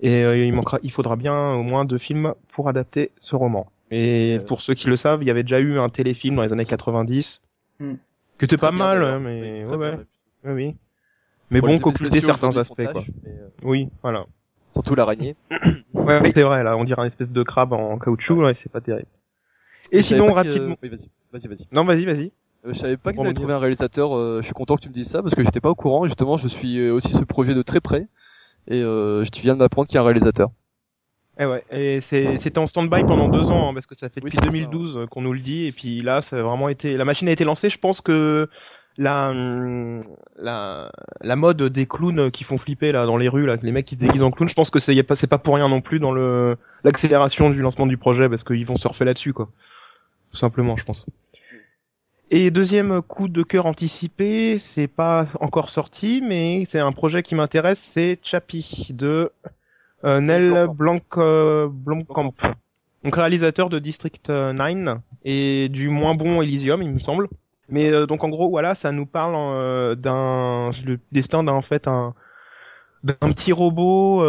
et 0.00 0.22
il 0.22 0.52
manquera 0.54 0.78
il 0.82 0.90
faudra 0.90 1.16
bien 1.16 1.52
au 1.52 1.62
moins 1.62 1.84
deux 1.84 1.98
films 1.98 2.32
pour 2.48 2.70
adapter 2.70 3.10
ce 3.20 3.36
roman 3.36 3.70
et 3.90 4.38
pour 4.46 4.60
ceux 4.60 4.74
qui 4.74 4.88
le 4.88 4.96
savent, 4.96 5.22
il 5.22 5.26
y 5.26 5.30
avait 5.30 5.42
déjà 5.42 5.60
eu 5.60 5.78
un 5.78 5.88
téléfilm 5.88 6.36
dans 6.36 6.42
les 6.42 6.52
années 6.52 6.64
90 6.64 7.42
mm. 7.80 7.94
que 8.38 8.44
était 8.44 8.56
pas 8.56 8.72
mal, 8.72 9.02
hein, 9.04 9.18
mais 9.20 9.64
oui, 9.64 9.76
ouais, 9.76 9.98
ouais. 10.44 10.52
oui. 10.52 10.76
Mais 11.50 11.60
bon, 11.60 11.78
qu'occulter 11.78 12.20
certains 12.20 12.56
aspects, 12.56 12.90
quoi. 12.90 13.04
Euh, 13.26 13.48
oui, 13.62 13.88
voilà. 14.02 14.26
Surtout 14.72 14.94
l'araignée. 14.94 15.36
ouais, 15.94 16.32
c'est 16.34 16.42
vrai, 16.42 16.64
là, 16.64 16.76
on 16.76 16.84
dirait 16.84 17.02
un 17.02 17.06
espèce 17.06 17.30
de 17.30 17.42
crabe 17.42 17.72
en 17.72 17.98
caoutchouc, 17.98 18.36
ouais, 18.36 18.54
c'est 18.54 18.72
pas 18.72 18.80
terrible. 18.80 19.08
Et, 19.92 20.02
sinon, 20.02 20.32
rapidement. 20.32 20.76
Oui, 20.82 20.88
vas-y, 20.88 21.08
vas-y, 21.32 21.48
vas-y. 21.48 21.68
Non, 21.70 21.84
vas-y, 21.84 22.04
vas-y. 22.04 22.32
Euh, 22.66 22.72
je 22.72 22.78
savais 22.78 22.96
pas 22.96 23.12
qu'ils 23.12 23.20
avaient 23.20 23.34
trouvé 23.34 23.52
un 23.52 23.58
réalisateur. 23.58 24.16
Euh, 24.16 24.38
je 24.40 24.46
suis 24.46 24.54
content 24.54 24.76
que 24.76 24.82
tu 24.82 24.88
me 24.88 24.94
dises 24.94 25.08
ça 25.08 25.22
parce 25.22 25.34
que 25.34 25.44
j'étais 25.44 25.60
pas 25.60 25.70
au 25.70 25.74
courant. 25.74 26.06
Justement, 26.06 26.36
je 26.36 26.48
suis 26.48 26.88
aussi 26.90 27.12
ce 27.12 27.24
projet 27.24 27.54
de 27.54 27.62
très 27.62 27.80
près 27.80 28.08
et 28.68 28.80
euh, 28.80 29.24
tu 29.30 29.42
viens 29.42 29.54
de 29.54 29.58
m'apprendre 29.58 29.88
qu'il 29.88 29.96
y 29.96 29.98
a 29.98 30.00
un 30.00 30.04
réalisateur. 30.04 30.50
Eh 31.38 31.46
ouais, 31.46 31.64
et 31.72 32.00
c'était 32.00 32.58
en 32.58 32.66
stand-by 32.66 33.02
pendant 33.02 33.28
deux 33.28 33.50
ans, 33.50 33.68
hein, 33.70 33.74
parce 33.74 33.86
que 33.86 33.96
ça 33.96 34.08
fait 34.08 34.20
depuis 34.20 34.38
2012 34.38 35.06
qu'on 35.10 35.22
nous 35.22 35.32
le 35.32 35.40
dit, 35.40 35.66
et 35.66 35.72
puis 35.72 36.00
là, 36.00 36.22
ça 36.22 36.38
a 36.38 36.42
vraiment 36.42 36.68
été, 36.68 36.96
la 36.96 37.04
machine 37.04 37.26
a 37.28 37.32
été 37.32 37.44
lancée. 37.44 37.70
Je 37.70 37.78
pense 37.78 38.00
que 38.00 38.48
la, 38.96 39.32
la, 40.38 40.92
la 41.20 41.36
mode 41.36 41.60
des 41.64 41.86
clowns 41.86 42.30
qui 42.30 42.44
font 42.44 42.56
flipper 42.56 42.92
là 42.92 43.06
dans 43.06 43.16
les 43.16 43.28
rues, 43.28 43.46
là, 43.46 43.56
les 43.60 43.72
mecs 43.72 43.86
qui 43.86 43.96
se 43.96 44.00
déguisent 44.00 44.22
en 44.22 44.30
clown, 44.30 44.48
je 44.48 44.54
pense 44.54 44.70
que 44.70 44.78
c'est 44.78 45.02
pas, 45.02 45.16
pas 45.16 45.38
pour 45.38 45.56
rien 45.56 45.68
non 45.68 45.80
plus 45.80 45.98
dans 45.98 46.12
le 46.12 46.56
l'accélération 46.84 47.50
du 47.50 47.60
lancement 47.60 47.86
du 47.86 47.96
projet, 47.96 48.28
parce 48.28 48.44
qu'ils 48.44 48.66
vont 48.66 48.76
surfer 48.76 49.04
là-dessus, 49.04 49.32
quoi. 49.32 49.48
Tout 50.30 50.36
simplement, 50.36 50.76
je 50.76 50.84
pense. 50.84 51.06
Et 52.30 52.50
deuxième 52.50 53.02
coup 53.02 53.28
de 53.28 53.42
cœur 53.42 53.66
anticipé, 53.66 54.58
c'est 54.58 54.88
pas 54.88 55.26
encore 55.40 55.68
sorti, 55.68 56.22
mais 56.22 56.64
c'est 56.64 56.80
un 56.80 56.92
projet 56.92 57.22
qui 57.22 57.34
m'intéresse, 57.34 57.78
c'est 57.78 58.18
Chappie 58.22 58.88
de 58.90 59.30
euh, 60.04 60.20
Nel 60.20 60.66
Blanc, 60.68 61.00
euh, 61.16 61.66
Blomkamp, 61.70 62.34
donc 63.04 63.16
réalisateur 63.16 63.70
de 63.70 63.78
District 63.78 64.28
9 64.28 64.98
et 65.24 65.68
du 65.70 65.88
moins 65.88 66.14
bon 66.14 66.42
Elysium, 66.42 66.82
il 66.82 66.90
me 66.90 66.98
semble. 66.98 67.28
Mais 67.70 67.90
euh, 67.90 68.06
donc 68.06 68.22
en 68.22 68.28
gros, 68.28 68.50
voilà, 68.50 68.74
ça 68.74 68.92
nous 68.92 69.06
parle 69.06 69.96
d'un 69.96 70.70
le 70.84 70.98
destin 71.12 71.42
d'un 71.42 71.52
en 71.52 71.62
fait 71.62 71.88
un 71.88 72.14
d'un 73.02 73.30
petit 73.30 73.52
robot 73.52 74.20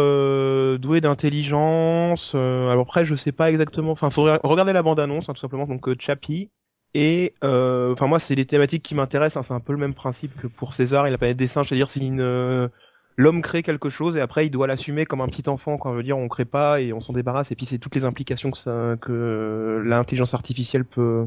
doué 0.78 1.00
d'intelligence. 1.00 2.34
alors 2.34 2.82
après, 2.82 3.04
je 3.04 3.14
sais 3.14 3.32
pas 3.32 3.50
exactement. 3.50 3.92
Enfin, 3.92 4.08
faut 4.08 4.22
regarder 4.22 4.72
la 4.72 4.82
bande 4.82 5.00
annonce, 5.00 5.28
hein, 5.28 5.34
tout 5.34 5.40
simplement. 5.40 5.66
Donc 5.66 5.88
Chappie. 6.00 6.50
Et 6.94 7.34
enfin 7.42 8.06
moi, 8.06 8.18
c'est 8.18 8.34
les 8.34 8.46
thématiques 8.46 8.82
qui 8.82 8.94
m'intéressent. 8.94 9.44
Hein, 9.44 9.46
c'est 9.48 9.54
un 9.54 9.60
peu 9.60 9.74
le 9.74 9.78
même 9.78 9.94
principe 9.94 10.34
que 10.40 10.46
pour 10.46 10.72
César 10.72 11.06
et 11.06 11.10
la 11.10 11.18
planète 11.18 11.36
des 11.36 11.48
singes, 11.48 11.68
c'est-à-dire 11.68 11.90
c'est 11.90 12.00
une 12.00 12.70
l'homme 13.16 13.42
crée 13.42 13.62
quelque 13.62 13.90
chose 13.90 14.16
et 14.16 14.20
après 14.20 14.46
il 14.46 14.50
doit 14.50 14.66
l'assumer 14.66 15.06
comme 15.06 15.20
un 15.20 15.28
petit 15.28 15.48
enfant. 15.48 15.78
Quand 15.78 15.90
on 15.90 15.94
veut 15.94 16.02
dire 16.02 16.18
on 16.18 16.28
crée 16.28 16.44
pas 16.44 16.80
et 16.80 16.92
on 16.92 17.00
s'en 17.00 17.12
débarrasse. 17.12 17.50
Et 17.50 17.56
puis 17.56 17.66
c'est 17.66 17.78
toutes 17.78 17.94
les 17.94 18.04
implications 18.04 18.50
que 18.50 19.82
l'intelligence 19.84 20.34
artificielle 20.34 20.84
peut 20.84 21.26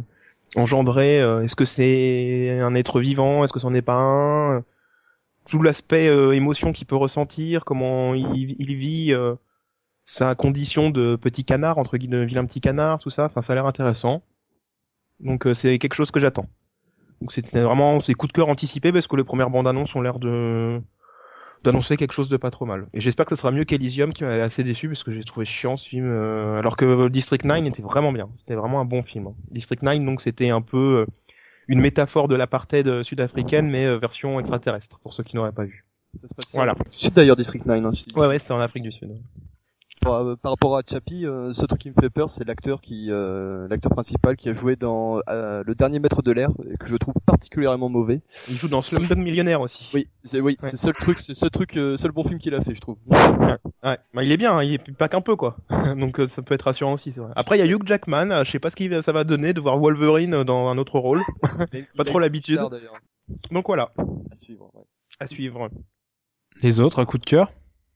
engendrer. 0.55 1.21
Euh, 1.21 1.41
est-ce 1.41 1.55
que 1.55 1.65
c'est 1.65 2.59
un 2.61 2.75
être 2.75 2.99
vivant? 2.99 3.43
Est-ce 3.43 3.53
que 3.53 3.59
c'en 3.59 3.73
est 3.73 3.81
pas 3.81 3.97
un? 3.97 4.63
Tout 5.49 5.61
l'aspect 5.61 6.07
euh, 6.07 6.31
émotion 6.31 6.73
qu'il 6.73 6.85
peut 6.85 6.95
ressentir 6.95 7.65
comment 7.65 8.13
il, 8.13 8.75
vit 8.75 9.13
euh, 9.13 9.35
sa 10.05 10.35
condition 10.35 10.91
de 10.91 11.15
petit 11.15 11.43
canard 11.43 11.79
entre 11.79 11.97
guillemets 11.97 12.25
vilain 12.25 12.45
petit 12.45 12.61
canard 12.61 12.99
tout 12.99 13.09
ça. 13.09 13.25
Enfin 13.25 13.41
ça 13.41 13.53
a 13.53 13.55
l'air 13.55 13.65
intéressant. 13.65 14.21
Donc 15.19 15.47
c'est 15.53 15.79
quelque 15.79 15.95
chose 15.95 16.11
que 16.11 16.19
j'attends. 16.19 16.47
Donc 17.19 17.33
vraiment 17.53 17.99
c'est 17.99 18.13
coup 18.13 18.27
de 18.27 18.31
cœur 18.31 18.49
anticipé 18.49 18.91
parce 18.91 19.07
que 19.07 19.15
les 19.15 19.23
premières 19.23 19.49
bandes 19.49 19.67
annonces 19.67 19.95
ont 19.95 20.01
l'air 20.01 20.19
de 20.19 20.81
d'annoncer 21.63 21.97
quelque 21.97 22.13
chose 22.13 22.29
de 22.29 22.37
pas 22.37 22.51
trop 22.51 22.65
mal. 22.65 22.87
Et 22.93 23.01
j'espère 23.01 23.25
que 23.25 23.35
ça 23.35 23.35
sera 23.35 23.51
mieux 23.51 23.65
qu'Elysium 23.65 24.13
qui 24.13 24.23
m'avait 24.23 24.41
assez 24.41 24.63
déçu 24.63 24.87
parce 24.87 25.03
que 25.03 25.11
j'ai 25.11 25.23
trouvé 25.23 25.45
chiant 25.45 25.75
ce 25.75 25.87
film 25.87 26.09
euh, 26.09 26.59
alors 26.59 26.77
que 26.77 27.09
District 27.09 27.43
9 27.43 27.65
était 27.65 27.81
vraiment 27.81 28.11
bien. 28.11 28.29
C'était 28.37 28.55
vraiment 28.55 28.79
un 28.79 28.85
bon 28.85 29.03
film. 29.03 29.27
Hein. 29.27 29.35
District 29.51 29.83
9 29.83 29.99
donc 29.99 30.21
c'était 30.21 30.49
un 30.49 30.61
peu 30.61 31.05
euh, 31.07 31.11
une 31.67 31.81
métaphore 31.81 32.27
de 32.27 32.35
l'apartheid 32.35 33.03
sud-africaine 33.03 33.69
mais 33.69 33.85
euh, 33.85 33.97
version 33.97 34.39
extraterrestre 34.39 34.99
pour 34.99 35.13
ceux 35.13 35.23
qui 35.23 35.35
n'auraient 35.35 35.51
pas 35.51 35.65
vu. 35.65 35.85
Ça 36.21 36.27
se 36.27 36.33
passe 36.33 36.53
voilà. 36.53 36.75
Sud 36.91 37.13
d'ailleurs 37.13 37.35
District 37.35 37.65
9 37.65 37.85
hein, 37.85 37.91
Ouais 38.15 38.27
ouais, 38.27 38.39
c'est 38.39 38.53
en 38.53 38.59
Afrique 38.59 38.83
du 38.83 38.91
Sud. 38.91 39.11
Euh, 40.05 40.35
par, 40.35 40.51
rapport 40.51 40.77
à 40.77 40.81
Chappie, 40.89 41.25
euh, 41.25 41.53
ce 41.53 41.65
truc 41.65 41.81
qui 41.81 41.89
me 41.89 41.95
fait 41.99 42.09
peur, 42.09 42.29
c'est 42.29 42.45
l'acteur 42.45 42.81
qui, 42.81 43.07
euh, 43.09 43.67
l'acteur 43.67 43.91
principal 43.91 44.35
qui 44.35 44.49
a 44.49 44.53
joué 44.53 44.75
dans 44.75 45.17
le 45.27 45.73
dernier 45.73 45.99
Maître 45.99 46.21
de 46.21 46.31
l'air, 46.31 46.49
que 46.79 46.87
je 46.87 46.95
trouve 46.95 47.13
particulièrement 47.25 47.89
mauvais. 47.89 48.21
Il 48.49 48.55
joue 48.55 48.67
dans 48.67 48.81
Slumdog 48.81 49.17
Millionnaire 49.17 49.61
aussi. 49.61 49.89
Oui, 49.93 50.07
c'est 50.23 50.39
oui, 50.39 50.57
c'est 50.61 50.77
seul 50.77 50.93
truc, 50.93 51.19
c'est 51.19 51.33
seul 51.33 51.49
truc, 51.49 51.73
seul 51.73 52.11
bon 52.11 52.23
film 52.23 52.39
qu'il 52.39 52.53
a 52.55 52.61
fait, 52.61 52.75
je 52.75 52.81
trouve. 52.81 52.97
Ouais, 53.07 53.57
ouais. 53.83 53.97
Bah, 54.13 54.23
il 54.23 54.31
est 54.31 54.37
bien, 54.37 54.57
hein, 54.57 54.63
il 54.63 54.73
est 54.73 54.91
pas 54.91 55.09
qu'un 55.09 55.21
peu 55.21 55.35
quoi. 55.35 55.57
Donc 55.97 56.19
ça 56.27 56.41
peut 56.41 56.53
être 56.53 56.63
rassurant 56.63 56.93
aussi. 56.93 57.11
Vrai. 57.11 57.31
Après 57.35 57.57
il 57.57 57.59
y 57.59 57.63
a 57.63 57.65
Hugh 57.65 57.85
Jackman, 57.85 58.43
je 58.43 58.51
sais 58.51 58.59
pas 58.59 58.69
ce 58.69 58.75
que 58.75 59.01
ça 59.01 59.11
va 59.11 59.23
donner 59.23 59.53
de 59.53 59.59
voir 59.59 59.77
Wolverine 59.77 60.43
dans 60.43 60.67
un 60.67 60.77
autre 60.77 60.99
rôle. 60.99 61.21
pas 61.97 62.03
trop 62.03 62.19
l'habitude. 62.19 62.61
Donc 63.51 63.67
voilà. 63.67 63.91
À 64.31 64.35
suivre. 64.37 64.71
Ouais. 64.73 64.83
À 65.19 65.27
suivre. 65.27 65.69
Les 66.61 66.79
autres, 66.79 66.99
un 66.99 67.05
coup 67.05 67.17
de 67.17 67.25
cœur? 67.25 67.51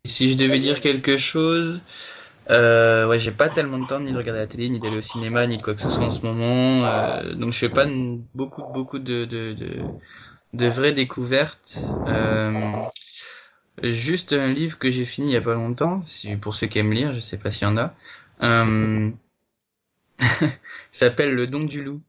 Si 0.05 0.29
je 0.29 0.37
devais 0.37 0.59
dire 0.59 0.81
quelque 0.81 1.17
chose, 1.17 1.81
euh, 2.49 3.07
ouais, 3.07 3.19
j'ai 3.19 3.31
pas 3.31 3.47
tellement 3.47 3.79
de 3.79 3.87
temps 3.87 4.01
ni 4.01 4.11
de 4.11 4.17
regarder 4.17 4.41
la 4.41 4.47
télé, 4.47 4.67
ni 4.69 4.79
d'aller 4.79 4.97
au 4.97 5.01
cinéma, 5.01 5.47
ni 5.47 5.57
de 5.57 5.63
quoi 5.63 5.73
que 5.73 5.81
ce 5.81 5.89
soit 5.89 6.05
en 6.05 6.11
ce 6.11 6.25
moment. 6.25 6.85
Euh, 6.85 7.33
donc 7.35 7.53
je 7.53 7.59
fais 7.59 7.69
pas 7.69 7.85
beaucoup, 8.35 8.63
beaucoup 8.73 8.99
de, 8.99 9.23
de, 9.23 9.53
de, 9.53 9.81
de 10.53 10.67
vraies 10.67 10.91
découvertes. 10.91 11.85
Euh, 12.07 12.73
juste 13.81 14.33
un 14.33 14.49
livre 14.49 14.77
que 14.77 14.91
j'ai 14.91 15.05
fini 15.05 15.29
il 15.29 15.33
y 15.33 15.37
a 15.37 15.41
pas 15.41 15.53
longtemps, 15.53 16.03
si, 16.03 16.35
pour 16.35 16.55
ceux 16.55 16.67
qui 16.67 16.79
aiment 16.79 16.91
lire, 16.93 17.13
je 17.13 17.21
sais 17.21 17.37
pas 17.37 17.49
s'il 17.49 17.63
y 17.63 17.71
en 17.71 17.77
a. 17.77 17.93
Euh, 18.41 19.09
il 20.41 20.49
s'appelle 20.91 21.33
Le 21.33 21.47
Don 21.47 21.63
du 21.63 21.81
Loup. 21.81 22.01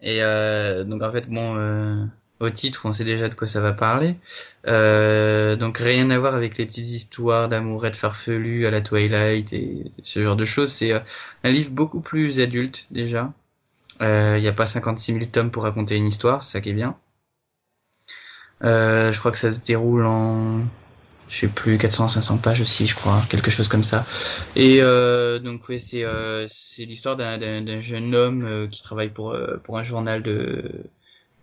Et 0.00 0.22
euh, 0.22 0.82
donc 0.84 1.02
en 1.02 1.12
fait, 1.12 1.28
bon, 1.28 1.56
euh, 1.56 2.06
au 2.42 2.50
titre, 2.50 2.82
on 2.84 2.92
sait 2.92 3.04
déjà 3.04 3.28
de 3.28 3.34
quoi 3.34 3.46
ça 3.46 3.60
va 3.60 3.72
parler. 3.72 4.16
Euh, 4.66 5.54
donc 5.54 5.78
rien 5.78 6.10
à 6.10 6.18
voir 6.18 6.34
avec 6.34 6.58
les 6.58 6.66
petites 6.66 6.88
histoires 6.88 7.48
d'amourettes 7.48 7.94
farfelues 7.94 8.66
à 8.66 8.70
la 8.70 8.80
Twilight 8.80 9.52
et 9.52 9.78
ce 10.02 10.22
genre 10.22 10.34
de 10.34 10.44
choses. 10.44 10.72
C'est 10.72 10.92
euh, 10.92 10.98
un 11.44 11.50
livre 11.50 11.70
beaucoup 11.70 12.00
plus 12.00 12.40
adulte 12.40 12.86
déjà. 12.90 13.32
Euh, 14.00 14.34
il 14.38 14.42
n'y 14.42 14.48
a 14.48 14.52
pas 14.52 14.66
56 14.66 15.12
000 15.12 15.26
tomes 15.26 15.52
pour 15.52 15.62
raconter 15.62 15.94
une 15.96 16.06
histoire, 16.06 16.42
c'est 16.42 16.52
ça 16.52 16.60
qui 16.60 16.70
est 16.70 16.74
bien. 16.74 16.96
je 18.62 19.16
crois 19.18 19.30
que 19.30 19.38
ça 19.38 19.54
se 19.54 19.60
déroule 19.60 20.04
en, 20.04 20.58
je 21.28 21.36
sais 21.36 21.48
plus, 21.48 21.78
400, 21.78 22.08
500 22.08 22.38
pages 22.38 22.60
aussi, 22.60 22.88
je 22.88 22.96
crois, 22.96 23.22
quelque 23.30 23.52
chose 23.52 23.68
comme 23.68 23.84
ça. 23.84 24.04
Et 24.56 24.80
donc 24.80 25.68
oui, 25.68 25.78
c'est 25.78 26.84
l'histoire 26.84 27.16
d'un 27.16 27.80
jeune 27.80 28.16
homme 28.16 28.68
qui 28.68 28.82
travaille 28.82 29.10
pour 29.10 29.36
un 29.78 29.84
journal 29.84 30.24
de 30.24 30.64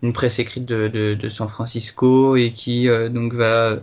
une 0.01 0.13
presse 0.13 0.39
écrite 0.39 0.65
de, 0.65 0.87
de, 0.87 1.13
de 1.13 1.29
San 1.29 1.47
Francisco 1.47 2.35
et 2.35 2.51
qui 2.51 2.87
donc 3.11 3.33
va 3.33 3.77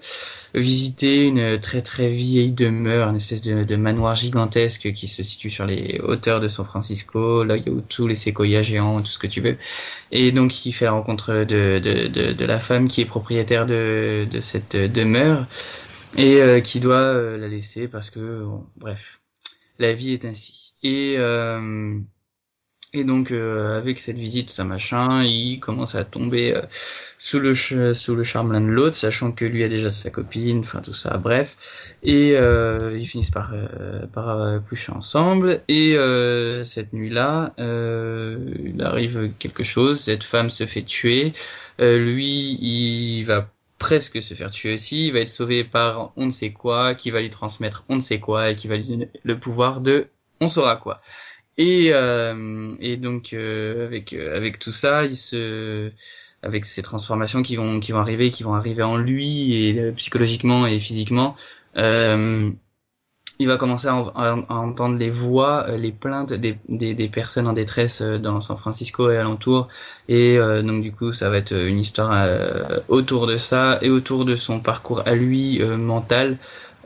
visiter 0.54 1.26
une 1.26 1.60
très 1.60 1.82
très 1.82 2.08
vieille 2.08 2.52
demeure, 2.52 3.10
une 3.10 3.16
espèce 3.16 3.42
de, 3.42 3.64
de, 3.64 3.76
manoir 3.76 4.16
gigantesque 4.16 4.92
qui 4.94 5.08
se 5.08 5.22
situe 5.22 5.50
sur 5.50 5.66
les 5.66 6.00
hauteurs 6.02 6.40
de 6.40 6.48
San 6.48 6.64
Francisco, 6.64 7.44
là 7.44 7.54
a 7.54 7.58
tous 7.90 8.06
les 8.06 8.16
séquoias 8.16 8.62
géants, 8.62 9.02
tout 9.02 9.08
ce 9.08 9.18
que 9.18 9.26
tu 9.26 9.42
veux. 9.42 9.56
Et 10.12 10.32
donc 10.32 10.64
il 10.64 10.72
fait 10.72 10.86
la 10.86 10.92
rencontre 10.92 11.44
de, 11.44 11.78
de, 11.78 12.32
de, 12.32 12.44
la 12.46 12.58
femme 12.58 12.88
qui 12.88 13.02
est 13.02 13.06
propriétaire 13.06 13.66
de, 13.66 14.26
cette 14.40 14.76
demeure 14.76 15.44
et 16.16 16.62
qui 16.64 16.80
doit 16.80 17.36
la 17.36 17.48
laisser 17.48 17.88
parce 17.88 18.08
que, 18.08 18.42
bon, 18.44 18.64
bref, 18.78 19.18
la 19.78 19.92
vie 19.92 20.12
est 20.12 20.24
ainsi. 20.24 20.74
Et 20.82 21.16
euh, 21.18 21.98
et 22.92 23.04
donc 23.04 23.30
euh, 23.30 23.76
avec 23.76 24.00
cette 24.00 24.16
visite, 24.16 24.50
ça 24.50 24.64
machin, 24.64 25.22
il 25.22 25.60
commence 25.60 25.94
à 25.94 26.04
tomber 26.04 26.54
euh, 26.54 26.62
sous 27.18 27.40
le 27.40 27.54
sous 27.54 28.14
le 28.14 28.24
charme 28.24 28.52
l'un 28.52 28.60
de 28.60 28.66
l'autre, 28.66 28.94
sachant 28.94 29.32
que 29.32 29.44
lui 29.44 29.64
a 29.64 29.68
déjà 29.68 29.90
sa 29.90 30.10
copine, 30.10 30.60
enfin 30.60 30.80
tout 30.82 30.94
ça, 30.94 31.16
bref. 31.18 31.56
Et 32.02 32.36
euh, 32.36 32.96
ils 32.98 33.06
finissent 33.06 33.30
par 33.30 33.52
par 34.12 34.62
coucher 34.68 34.92
ensemble. 34.92 35.60
Et 35.68 35.96
cette 36.64 36.92
nuit-là, 36.92 37.52
il 37.58 38.82
arrive 38.82 39.30
quelque 39.38 39.64
chose. 39.64 40.00
Cette 40.00 40.24
femme 40.24 40.50
se 40.50 40.66
fait 40.66 40.82
tuer. 40.82 41.32
lui, 41.78 42.58
il 42.60 43.24
va 43.24 43.46
presque 43.78 44.22
se 44.22 44.34
faire 44.34 44.50
tuer 44.50 44.74
aussi. 44.74 45.08
Il 45.08 45.12
va 45.12 45.20
être 45.20 45.28
sauvé 45.28 45.64
par 45.64 46.12
on 46.16 46.26
ne 46.26 46.30
sait 46.30 46.52
quoi, 46.52 46.94
qui 46.94 47.10
va 47.10 47.20
lui 47.20 47.30
transmettre 47.30 47.84
on 47.88 47.96
ne 47.96 48.00
sait 48.00 48.20
quoi 48.20 48.50
et 48.50 48.56
qui 48.56 48.68
va 48.68 48.76
lui 48.76 48.84
donner 48.84 49.08
le 49.24 49.38
pouvoir 49.38 49.80
de 49.80 50.06
on 50.40 50.48
saura 50.48 50.76
quoi. 50.76 51.00
Et, 51.58 51.90
euh, 51.92 52.74
et 52.80 52.96
donc 52.96 53.32
euh, 53.32 53.86
avec 53.86 54.12
euh, 54.12 54.36
avec 54.36 54.58
tout 54.58 54.72
ça, 54.72 55.04
il 55.04 55.16
se 55.16 55.90
avec 56.42 56.66
ces 56.66 56.82
transformations 56.82 57.42
qui 57.42 57.56
vont 57.56 57.80
qui 57.80 57.92
vont 57.92 58.00
arriver, 58.00 58.30
qui 58.30 58.42
vont 58.42 58.54
arriver 58.54 58.82
en 58.82 58.96
lui 58.96 59.54
et 59.54 59.92
psychologiquement 59.92 60.66
et 60.66 60.78
physiquement, 60.78 61.34
euh, 61.78 62.50
il 63.38 63.48
va 63.48 63.56
commencer 63.56 63.88
à, 63.88 64.36
entendre 64.48 64.96
les 64.96 65.10
voix, 65.10 65.66
les 65.76 65.92
plaintes 65.92 66.32
des, 66.32 66.56
des, 66.70 66.94
des, 66.94 67.08
personnes 67.08 67.46
en 67.46 67.52
détresse 67.52 68.00
dans 68.00 68.40
San 68.40 68.56
Francisco 68.56 69.10
et 69.10 69.18
alentour. 69.18 69.68
Et 70.08 70.38
donc 70.38 70.82
du 70.82 70.90
coup, 70.90 71.12
ça 71.12 71.28
va 71.28 71.36
être 71.36 71.52
une 71.52 71.78
histoire 71.78 72.26
autour 72.88 73.26
de 73.26 73.36
ça 73.36 73.78
et 73.82 73.90
autour 73.90 74.24
de 74.24 74.36
son 74.36 74.60
parcours 74.60 75.02
à 75.04 75.14
lui 75.14 75.60
mental 75.62 76.30
euh, 76.30 76.36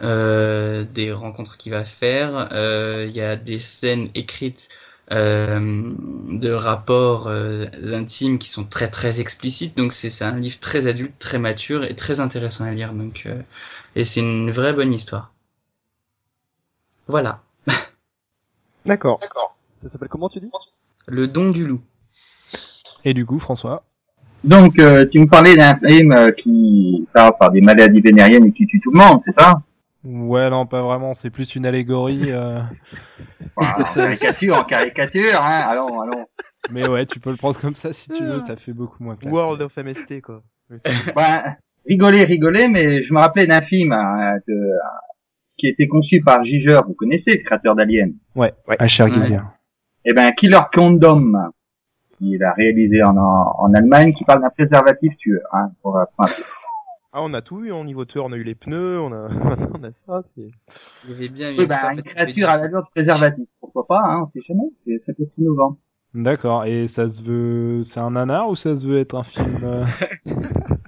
des 0.02 1.12
rencontres 1.12 1.56
qu'il 1.56 1.72
va 1.72 1.84
faire. 1.84 2.48
Euh, 2.52 3.06
il 3.08 3.14
y 3.14 3.20
a 3.20 3.36
des 3.36 3.60
scènes 3.60 4.08
écrites 4.14 4.68
euh, 5.12 5.82
de 6.30 6.50
rapports 6.50 7.28
intimes 7.28 8.38
qui 8.38 8.48
sont 8.48 8.64
très 8.64 8.88
très 8.88 9.20
explicites. 9.20 9.76
Donc 9.76 9.92
c'est 9.92 10.22
un 10.22 10.36
livre 10.36 10.58
très 10.60 10.86
adulte, 10.86 11.18
très 11.18 11.38
mature 11.38 11.84
et 11.84 11.94
très 11.94 12.20
intéressant 12.20 12.64
à 12.64 12.72
lire. 12.72 12.92
Donc 12.92 13.28
et 13.96 14.04
c'est 14.04 14.20
une 14.20 14.50
vraie 14.50 14.72
bonne 14.72 14.92
histoire. 14.92 15.32
Voilà. 17.06 17.40
D'accord. 18.86 19.18
D'accord. 19.20 19.56
Ça 19.82 19.88
s'appelle 19.88 20.08
comment 20.08 20.28
tu 20.28 20.40
dis? 20.40 20.50
Le 21.06 21.26
don 21.26 21.50
du 21.50 21.66
loup. 21.66 21.80
Et 23.04 23.14
du 23.14 23.24
coup, 23.24 23.38
François? 23.38 23.82
Donc, 24.44 24.74
tu 24.74 25.18
me 25.18 25.28
parlais 25.28 25.56
d'un 25.56 25.74
film 25.76 26.32
qui 26.42 27.06
parle 27.12 27.34
par 27.38 27.50
des 27.50 27.60
maladies 27.60 28.00
vénériennes 28.00 28.46
et 28.46 28.52
qui 28.52 28.66
tue 28.66 28.80
tout 28.80 28.90
le 28.90 28.98
monde, 28.98 29.20
c'est 29.24 29.32
ça? 29.32 29.60
Ouais, 30.02 30.48
non, 30.48 30.66
pas 30.66 30.82
vraiment. 30.82 31.14
C'est 31.14 31.30
plus 31.30 31.54
une 31.54 31.66
allégorie. 31.66 32.32
Euh... 32.32 32.60
en 33.56 33.64
caricature, 33.94 34.56
en 34.56 34.64
caricature, 34.64 35.40
hein. 35.42 35.60
Allons, 35.64 36.00
allons. 36.00 36.26
Mais 36.72 36.88
ouais, 36.88 37.04
tu 37.04 37.20
peux 37.20 37.30
le 37.30 37.36
prendre 37.36 37.60
comme 37.60 37.74
ça 37.74 37.92
si 37.92 38.08
tu 38.10 38.22
veux. 38.22 38.40
Ça 38.40 38.56
fait 38.56 38.72
beaucoup 38.72 39.02
moins 39.02 39.16
classe. 39.16 39.32
World 39.32 39.60
of 39.60 39.76
MST, 39.76 40.22
quoi. 40.22 40.42
ben, 41.14 41.56
rigoler, 41.86 42.24
rigoler, 42.24 42.68
mais 42.68 43.02
je 43.02 43.12
me 43.12 43.18
rappelais 43.18 43.46
d'un 43.46 43.60
film 43.60 43.92
hein, 43.92 44.38
de, 44.48 44.70
qui 45.58 45.66
a 45.66 45.70
été 45.70 45.86
conçu 45.86 46.22
par 46.22 46.44
Giger. 46.44 46.80
Vous 46.86 46.94
connaissez, 46.94 47.32
le 47.32 47.44
créateur 47.44 47.74
d'Alien? 47.74 48.12
Ouais, 48.34 48.54
ouais. 48.68 48.76
Asher 48.78 49.04
ouais. 49.04 49.38
Eh 50.06 50.14
ben, 50.14 50.32
Killer 50.32 50.60
Condom. 50.72 51.50
Il 52.22 52.42
a 52.44 52.52
réalisé 52.52 53.02
en, 53.02 53.16
en, 53.16 53.72
Allemagne, 53.72 54.12
qui 54.12 54.24
parle 54.24 54.42
d'un 54.42 54.50
préservatif 54.50 55.16
tueur, 55.16 55.40
hein, 55.52 55.72
pour, 55.80 55.98
pour 56.16 56.26
ah, 57.12 57.22
on 57.22 57.32
a 57.34 57.42
tout 57.42 57.64
eu 57.64 57.72
au 57.72 57.84
niveau 57.84 58.04
tueur, 58.04 58.26
on 58.26 58.32
a 58.32 58.36
eu 58.36 58.44
les 58.44 58.54
pneus, 58.54 59.00
on 59.00 59.12
a, 59.12 59.28
on 59.74 59.82
a 59.82 59.92
ça. 59.92 60.22
Il 60.36 61.10
y 61.10 61.12
avait 61.12 61.28
bien 61.28 61.54
oui, 61.56 61.66
bah, 61.66 61.92
une 61.92 62.02
créature 62.02 62.48
à 62.48 62.56
l'allure 62.56 62.82
de 62.84 62.90
préservatif, 62.90 63.48
pourquoi 63.60 63.86
pas, 63.86 64.00
hein, 64.04 64.20
on 64.20 64.24
sait 64.24 64.40
jamais, 64.46 64.98
ça 65.04 65.12
peut 65.12 65.24
être 65.24 65.32
innovant. 65.38 65.76
D'accord, 66.12 66.64
et 66.64 66.88
ça 66.88 67.08
se 67.08 67.22
veut, 67.22 67.84
c'est 67.84 68.00
un 68.00 68.10
nanar 68.10 68.48
ou 68.48 68.56
ça 68.56 68.74
se 68.74 68.84
veut 68.84 68.98
être 68.98 69.14
un 69.14 69.22
film 69.22 69.60
euh... 69.62 69.84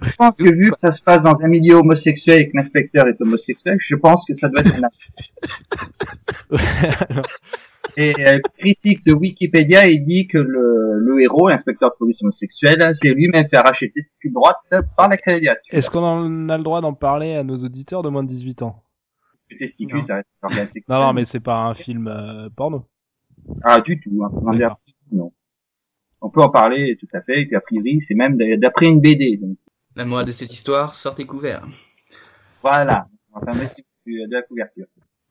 Je 0.01 0.15
pense 0.17 0.35
que 0.37 0.53
vu 0.53 0.69
que 0.69 0.77
ça 0.83 0.91
se 0.91 1.01
passe 1.01 1.23
dans 1.23 1.37
un 1.41 1.47
milieu 1.47 1.75
homosexuel 1.75 2.41
et 2.41 2.49
que 2.49 2.57
l'inspecteur 2.57 3.07
est 3.07 3.21
homosexuel, 3.21 3.77
je 3.79 3.95
pense 3.95 4.25
que 4.27 4.33
ça 4.33 4.49
doit 4.49 4.59
être 4.59 4.75
un 4.75 4.81
nanar. 4.81 4.91
Et 7.95 8.13
euh, 8.19 8.39
critique 8.57 9.05
de 9.05 9.13
Wikipédia, 9.13 9.87
il 9.87 10.03
dit 10.05 10.27
que 10.27 10.37
le, 10.37 10.97
le 10.97 11.21
héros, 11.21 11.49
l'inspecteur 11.49 11.91
de 11.91 11.95
police 11.97 12.21
homosexuel, 12.23 12.93
c'est 13.01 13.09
lui-même 13.09 13.47
fait 13.49 13.57
arracher 13.57 13.91
testicule 13.91 14.33
droite 14.33 14.57
par 14.97 15.09
la 15.09 15.17
créature. 15.17 15.53
Est-ce 15.69 15.89
qu'on 15.89 16.49
a 16.49 16.57
le 16.57 16.63
droit 16.63 16.81
d'en 16.81 16.93
parler 16.93 17.35
à 17.35 17.43
nos 17.43 17.57
auditeurs 17.57 18.01
de 18.01 18.09
moins 18.09 18.23
de 18.23 18.29
18 18.29 18.63
ans? 18.63 18.81
Testicule, 19.59 20.03
ça 20.05 20.15
reste 20.15 20.27
un 20.41 20.47
organe 20.47 20.67
Non, 20.89 20.99
non, 21.01 21.13
mais 21.13 21.25
c'est 21.25 21.39
pas 21.39 21.65
un 21.65 21.75
film 21.75 22.07
euh, 22.07 22.49
porno. 22.55 22.87
Ah, 23.63 23.79
du 23.81 23.99
tout. 23.99 24.23
Hein. 24.23 24.75
Non. 25.13 25.31
On 26.21 26.29
peut 26.29 26.41
en 26.41 26.49
parler 26.49 26.97
tout 26.99 27.07
à 27.13 27.21
fait, 27.21 27.41
et 27.41 27.45
puis 27.45 27.55
a 27.55 27.61
priori, 27.61 28.01
c'est 28.07 28.15
même 28.15 28.37
d'après 28.57 28.87
une 28.87 28.99
BD. 28.99 29.37
Donc. 29.37 29.57
La 29.95 30.05
moi 30.05 30.23
de 30.23 30.31
cette 30.31 30.51
histoire, 30.51 30.93
sortez 30.93 31.25
couvert. 31.25 31.63
Voilà. 32.61 33.07
On 33.33 33.39
va 33.39 33.45
permettre 33.45 33.75
de 34.05 34.33
la 34.33 34.41
couverture. 34.41 34.85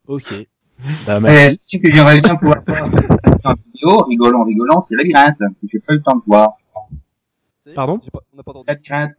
Ok. 0.07 0.33
Bah, 1.07 1.21
merci. 1.21 1.61
ce 1.71 1.77
que 1.77 1.95
j'aimerais 1.95 2.19
bien 2.19 2.35
pouvoir 2.35 2.65
faire 2.65 2.85
en 3.45 3.55
vidéo, 3.55 3.99
rigolant, 4.09 4.43
rigolant, 4.43 4.83
c'est 4.83 4.97
Labyrinthe, 4.97 5.39
que 5.39 5.69
j'ai 5.71 5.79
pas 5.79 5.93
eu 5.93 5.97
le 5.97 6.03
temps 6.03 6.17
de 6.17 6.23
voir. 6.27 6.55
Pardon? 7.77 8.01
Labyrinthe, 8.67 9.15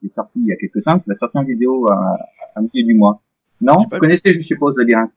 qui 0.00 0.06
est 0.06 0.14
sorti 0.14 0.38
il 0.40 0.46
y 0.46 0.52
a 0.52 0.56
quelques 0.56 0.82
temps, 0.82 0.98
qui 1.00 1.10
va 1.10 1.14
sortir 1.16 1.40
en 1.40 1.44
vidéo 1.44 1.86
à, 1.90 2.16
à 2.54 2.60
milieu 2.60 2.86
du 2.86 2.94
mois. 2.94 3.20
Non? 3.60 3.84
Vous 3.90 3.98
connaissez, 3.98 4.22
je 4.24 4.40
suppose, 4.40 4.74
Labyrinthe 4.78 5.12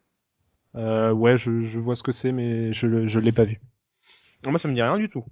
euh, 0.75 1.13
Ouais, 1.13 1.37
je, 1.37 1.61
je 1.61 1.79
vois 1.79 1.95
ce 1.95 2.03
que 2.03 2.11
c'est, 2.11 2.33
mais 2.33 2.73
je, 2.73 3.07
je 3.07 3.19
l'ai 3.19 3.31
pas 3.31 3.45
vu. 3.45 3.61
Moi, 4.49 4.59
ça 4.59 4.67
me 4.67 4.73
dit 4.73 4.81
rien 4.81 4.97
du 4.97 5.09
tout. 5.09 5.23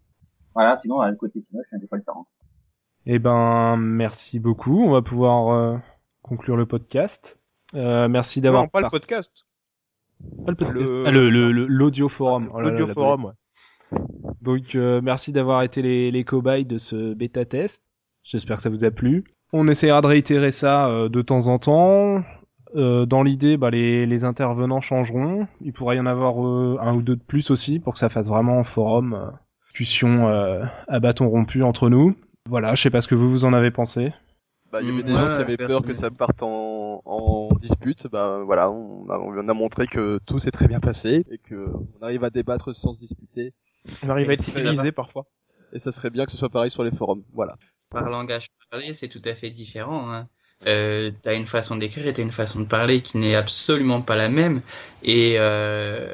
Voilà, 0.56 0.80
sinon, 0.82 1.00
à 1.02 1.12
côté 1.14 1.42
sinon, 1.42 1.62
je 1.64 1.68
suis 1.68 1.76
un 1.76 1.80
des 1.80 2.04
parents. 2.04 2.28
Eh 3.06 3.20
ben, 3.20 3.78
merci 3.78 4.40
beaucoup. 4.40 4.84
On 4.84 4.92
va 4.92 5.02
pouvoir 5.02 5.54
euh, 5.54 5.78
conclure 6.22 6.56
le 6.56 6.66
podcast. 6.66 7.40
Euh, 7.74 8.08
merci 8.08 8.40
d'avoir. 8.42 8.64
Non, 8.64 8.70
pas 8.70 8.82
le 8.82 8.90
podcast. 8.90 9.32
Le... 10.48 11.04
Ah, 11.06 11.12
le, 11.12 11.30
le, 11.30 11.52
l'audio 11.52 12.08
forum. 12.08 12.50
Oh 12.54 12.62
l'audio 12.62 12.88
forum, 12.88 13.26
ouais. 13.26 14.00
Donc 14.42 14.76
euh, 14.76 15.02
merci 15.02 15.32
d'avoir 15.32 15.64
été 15.64 15.82
les, 15.82 16.12
les 16.12 16.24
cobayes 16.24 16.66
de 16.66 16.78
ce 16.78 17.14
bêta 17.14 17.46
test. 17.46 17.84
J'espère 18.24 18.58
que 18.58 18.64
ça 18.64 18.70
vous 18.70 18.86
a 18.86 18.92
plu. 18.92 19.26
On 19.52 19.68
essaiera 19.68 20.02
de 20.02 20.08
réitérer 20.08 20.52
ça 20.52 20.88
euh, 20.88 21.10
de 21.10 21.22
temps 21.22 21.48
en 21.48 21.60
temps. 21.60 22.22
Euh, 22.76 23.06
dans 23.06 23.24
l'idée, 23.24 23.58
bah, 23.58 23.70
les, 23.70 24.06
les 24.06 24.24
intervenants 24.24 24.82
changeront. 24.82 25.48
Il 25.62 25.74
pourrait 25.74 25.98
y 25.98 26.00
en 26.00 26.06
avoir 26.06 26.44
euh, 26.46 26.78
un 26.82 26.96
ou 26.96 27.02
deux 27.02 27.16
de 27.16 27.22
plus 27.24 27.52
aussi 27.52 27.80
pour 27.80 27.94
que 27.94 28.00
ça 28.00 28.10
fasse 28.10 28.28
vraiment 28.28 28.60
un 28.60 28.64
forum, 28.64 29.14
euh, 29.14 29.32
discussion 29.68 30.28
à 30.88 31.00
bâton 31.00 31.28
rompu 31.30 31.64
entre 31.64 31.90
nous. 31.90 32.16
Voilà, 32.50 32.76
je 32.76 32.82
sais 32.82 32.90
pas 32.90 33.02
ce 33.02 33.08
que 33.08 33.16
vous 33.16 33.30
vous 33.30 33.46
en 33.46 33.54
avez 33.54 33.72
pensé. 33.72 34.14
Bah, 34.72 34.82
il 34.82 34.90
y 34.90 34.92
avait 34.92 35.04
des 35.04 35.14
gens 35.14 35.28
qui 35.36 35.42
avaient 35.42 35.58
peur 35.58 35.84
que 35.84 35.94
ça 35.94 36.10
parte 36.10 36.42
en, 36.42 37.02
en 37.06 37.50
dispute. 37.60 38.08
Bah 38.08 38.42
voilà, 38.44 38.72
on 38.72 39.08
a, 39.10 39.20
on 39.20 39.48
a 39.48 39.54
montré 39.54 39.86
que 39.88 40.20
tout 40.26 40.40
s'est 40.40 40.52
très 40.52 40.68
bien 40.68 40.80
passé 40.80 41.26
et 41.30 41.38
que 41.38 41.68
on 42.00 42.04
arrive 42.04 42.24
à 42.24 42.32
débattre 42.32 42.76
sans 42.76 42.94
se 42.94 43.00
disputer. 43.00 43.54
On 44.04 44.10
arrive 44.10 44.30
à 44.30 44.34
être 44.34 44.42
civilisé 44.42 44.92
parfois. 44.92 45.26
Et 45.74 45.80
ça 45.80 45.92
serait 45.92 46.10
bien 46.10 46.26
que 46.26 46.32
ce 46.32 46.38
soit 46.38 46.50
pareil 46.50 46.72
sur 46.72 46.84
les 46.84 46.92
forums. 46.92 47.24
Voilà. 47.34 47.56
Par 47.90 48.10
langage 48.10 48.48
parlé, 48.72 48.94
c'est 48.94 49.08
tout 49.08 49.22
à 49.26 49.36
fait 49.36 49.52
différent. 49.52 50.12
Hein. 50.12 50.28
Euh, 50.68 51.12
t'as 51.22 51.36
une 51.36 51.46
façon 51.46 51.76
d'écrire 51.76 52.08
et 52.08 52.14
t'as 52.14 52.22
une 52.22 52.32
façon 52.32 52.62
de 52.62 52.68
parler 52.68 53.02
qui 53.02 53.18
n'est 53.18 53.36
absolument 53.36 54.02
pas 54.02 54.16
la 54.16 54.30
même 54.30 54.62
et 55.04 55.36
euh, 55.38 56.14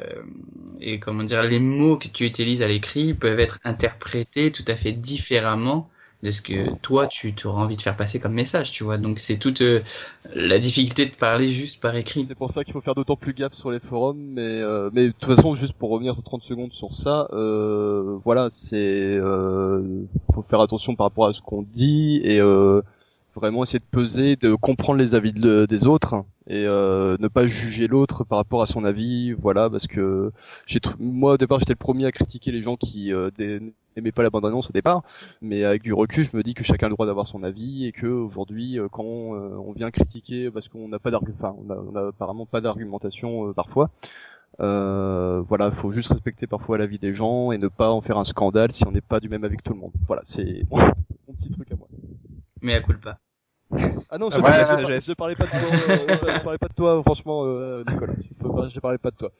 et 0.80 0.98
comment 0.98 1.22
dire 1.22 1.42
les 1.42 1.60
mots 1.60 1.96
que 1.96 2.08
tu 2.08 2.24
utilises 2.24 2.62
à 2.62 2.68
l'écrit 2.68 3.14
peuvent 3.14 3.40
être 3.40 3.58
interprétés 3.64 4.50
tout 4.50 4.64
à 4.66 4.74
fait 4.74 4.92
différemment 4.92 5.88
de 6.22 6.30
ce 6.30 6.42
que 6.42 6.74
toi 6.82 7.06
tu 7.06 7.34
auras 7.44 7.62
envie 7.62 7.76
de 7.76 7.82
faire 7.82 7.96
passer 7.96 8.20
comme 8.20 8.34
message, 8.34 8.72
tu 8.72 8.84
vois. 8.84 8.98
Donc 8.98 9.18
c'est 9.18 9.38
toute 9.38 9.62
euh, 9.62 9.80
la 10.36 10.58
difficulté 10.58 11.06
de 11.06 11.12
parler 11.12 11.48
juste 11.48 11.80
par 11.80 11.96
écrit. 11.96 12.24
C'est 12.24 12.36
pour 12.36 12.50
ça 12.50 12.62
qu'il 12.62 12.72
faut 12.72 12.80
faire 12.80 12.94
d'autant 12.94 13.16
plus 13.16 13.32
gaffe 13.32 13.54
sur 13.54 13.70
les 13.70 13.80
forums, 13.80 14.18
mais 14.18 14.42
euh, 14.42 14.90
mais 14.92 15.06
de 15.06 15.12
toute 15.12 15.34
façon 15.34 15.54
juste 15.54 15.72
pour 15.74 15.90
revenir 15.90 16.16
30 16.22 16.42
secondes 16.42 16.72
sur 16.72 16.94
ça, 16.94 17.28
euh, 17.32 18.18
voilà, 18.24 18.48
c'est 18.50 18.76
euh, 18.76 20.04
faut 20.34 20.42
faire 20.42 20.60
attention 20.60 20.94
par 20.94 21.06
rapport 21.06 21.26
à 21.26 21.32
ce 21.32 21.40
qu'on 21.40 21.62
dit 21.62 22.20
et 22.22 22.40
euh, 22.40 22.82
vraiment 23.40 23.64
essayer 23.64 23.78
de 23.78 23.84
peser, 23.84 24.36
de 24.36 24.54
comprendre 24.54 24.98
les 24.98 25.14
avis 25.14 25.32
des 25.32 25.86
autres 25.86 26.24
et 26.46 26.64
euh, 26.66 27.16
ne 27.18 27.28
pas 27.28 27.46
juger 27.46 27.86
l'autre 27.86 28.24
par 28.24 28.38
rapport 28.38 28.62
à 28.62 28.66
son 28.66 28.84
avis, 28.84 29.32
voilà, 29.32 29.70
parce 29.70 29.86
que 29.86 30.32
j'ai 30.66 30.80
moi 30.98 31.32
au 31.34 31.36
départ 31.36 31.58
j'étais 31.58 31.72
le 31.72 31.76
premier 31.76 32.06
à 32.06 32.12
critiquer 32.12 32.52
les 32.52 32.62
gens 32.62 32.76
qui 32.76 33.12
euh, 33.12 33.30
n'aimaient 33.96 34.12
pas 34.12 34.22
la 34.22 34.30
bande 34.30 34.46
annonce 34.46 34.68
au 34.70 34.72
départ, 34.72 35.02
mais 35.40 35.64
avec 35.64 35.82
du 35.82 35.92
recul 35.92 36.24
je 36.24 36.36
me 36.36 36.42
dis 36.42 36.54
que 36.54 36.64
chacun 36.64 36.86
a 36.86 36.88
le 36.90 36.94
droit 36.94 37.06
d'avoir 37.06 37.26
son 37.26 37.42
avis 37.42 37.86
et 37.86 37.92
que 37.92 38.06
aujourd'hui 38.06 38.78
euh, 38.78 38.88
quand 38.90 39.04
on, 39.04 39.72
vient 39.72 39.90
critiquer 39.90 40.50
parce 40.50 40.68
qu'on 40.68 40.88
n'a 40.88 40.98
pas 40.98 41.10
d'argument, 41.10 41.58
on 41.66 41.96
a, 41.96 42.08
apparemment 42.08 42.46
pas 42.46 42.60
d'argumentation 42.60 43.52
parfois. 43.54 43.90
Euh, 44.60 45.42
voilà, 45.48 45.70
faut 45.70 45.90
juste 45.90 46.12
respecter 46.12 46.46
parfois 46.46 46.76
l'avis 46.76 46.98
des 46.98 47.14
gens 47.14 47.52
et 47.52 47.58
ne 47.58 47.68
pas 47.68 47.90
en 47.90 48.02
faire 48.02 48.18
un 48.18 48.24
scandale 48.24 48.72
si 48.72 48.86
on 48.86 48.92
n'est 48.92 49.00
pas 49.00 49.20
du 49.20 49.28
même 49.28 49.44
avis 49.44 49.56
que 49.56 49.62
tout 49.62 49.72
le 49.72 49.78
monde. 49.78 49.92
Voilà, 50.06 50.22
c'est 50.24 50.66
mon 50.70 51.34
petit 51.34 51.50
truc 51.50 51.70
à 51.72 51.76
moi. 51.76 51.88
Mais 52.60 52.74
à 52.74 52.80
pas. 52.80 53.18
Ah 54.10 54.18
non, 54.18 54.30
je, 54.30 54.38
ne 54.38 55.14
parlais 55.14 55.36
pas 55.36 55.44
de 55.44 55.50
toi, 55.50 55.58
euh, 55.62 56.34
je 56.34 56.42
parlais 56.42 56.58
pas 56.58 56.68
de 56.68 56.74
toi, 56.74 57.02
franchement, 57.02 57.44
euh, 57.44 57.84
Nicolas. 57.88 58.14
Je, 58.74 58.80
parlais 58.80 58.98
pas 58.98 59.10
de 59.10 59.16
toi. 59.16 59.30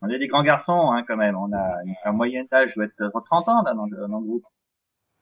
On 0.00 0.08
est 0.08 0.18
des 0.18 0.28
grands 0.28 0.42
garçons, 0.42 0.92
hein, 0.92 1.02
quand 1.06 1.16
même. 1.16 1.36
On 1.36 1.52
a 1.52 1.76
un 2.04 2.12
moyen 2.12 2.44
d'âge, 2.50 2.72
doit 2.74 2.86
être 2.86 3.22
30 3.26 3.48
ans, 3.48 3.60
dans, 3.62 3.74
dans 3.74 4.18
le 4.20 4.26
groupe. 4.26 4.44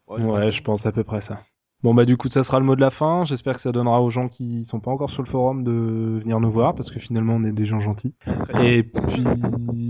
Ouais, 0.06 0.50
je 0.52 0.62
pense 0.62 0.86
à 0.86 0.92
peu 0.92 1.04
près 1.04 1.20
ça. 1.20 1.38
Bon 1.84 1.94
bah 1.94 2.04
du 2.04 2.16
coup 2.16 2.28
ça 2.28 2.42
sera 2.42 2.58
le 2.58 2.64
mot 2.64 2.74
de 2.74 2.80
la 2.80 2.90
fin. 2.90 3.24
J'espère 3.24 3.54
que 3.54 3.60
ça 3.60 3.70
donnera 3.70 4.02
aux 4.02 4.10
gens 4.10 4.28
qui 4.28 4.66
sont 4.68 4.80
pas 4.80 4.90
encore 4.90 5.10
sur 5.10 5.22
le 5.22 5.28
forum 5.28 5.62
de 5.62 6.18
venir 6.20 6.40
nous 6.40 6.50
voir 6.50 6.74
parce 6.74 6.90
que 6.90 6.98
finalement 6.98 7.34
on 7.34 7.44
est 7.44 7.52
des 7.52 7.66
gens 7.66 7.78
gentils. 7.78 8.14
Et 8.60 8.82
puis 8.82 9.24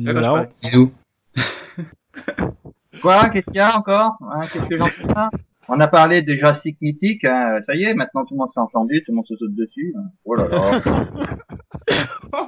voilà. 0.04 0.48
Bisous. 0.60 0.92
Quoi 3.00 3.30
Qu'est-ce 3.30 3.46
qu'il 3.46 3.54
y 3.54 3.60
a 3.60 3.78
encore 3.78 4.18
hein, 4.20 4.40
Qu'est-ce 4.42 4.68
que 4.68 4.76
j'en 4.76 4.86
fais 4.86 5.06
ça? 5.06 5.30
On 5.68 5.80
a 5.80 5.88
parlé 5.88 6.22
de 6.22 6.34
Jurassic 6.34 6.78
Mythique. 6.80 7.24
Hein. 7.24 7.60
Ça 7.66 7.74
y 7.74 7.84
est, 7.84 7.94
maintenant 7.94 8.24
tout 8.24 8.34
le 8.34 8.38
monde 8.38 8.50
s'est 8.54 8.60
entendu, 8.60 9.02
tout 9.04 9.12
le 9.12 9.16
monde 9.16 9.26
se 9.26 9.36
saute 9.36 9.54
dessus. 9.54 9.94
Hein. 9.96 10.10
Oh 10.24 10.34
là 10.34 10.44
là. 10.48 11.36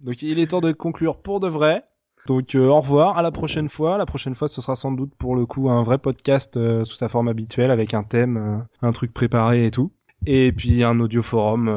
Donc 0.00 0.22
il 0.22 0.38
est 0.38 0.48
temps 0.48 0.60
de 0.60 0.72
conclure 0.72 1.20
pour 1.20 1.40
de 1.40 1.48
vrai. 1.48 1.84
Donc 2.26 2.54
euh, 2.54 2.66
au 2.66 2.80
revoir, 2.80 3.16
à 3.16 3.22
la 3.22 3.30
prochaine 3.30 3.68
fois. 3.68 3.96
La 3.96 4.06
prochaine 4.06 4.34
fois, 4.34 4.48
ce 4.48 4.60
sera 4.60 4.76
sans 4.76 4.92
doute 4.92 5.14
pour 5.18 5.34
le 5.34 5.46
coup 5.46 5.70
un 5.70 5.82
vrai 5.82 5.98
podcast 5.98 6.56
euh, 6.56 6.84
sous 6.84 6.96
sa 6.96 7.08
forme 7.08 7.28
habituelle 7.28 7.70
avec 7.70 7.94
un 7.94 8.02
thème, 8.02 8.36
euh, 8.36 8.86
un 8.86 8.92
truc 8.92 9.12
préparé 9.14 9.66
et 9.66 9.70
tout. 9.70 9.92
Et 10.26 10.52
puis 10.52 10.84
un 10.84 11.00
audio 11.00 11.22
forum 11.22 11.68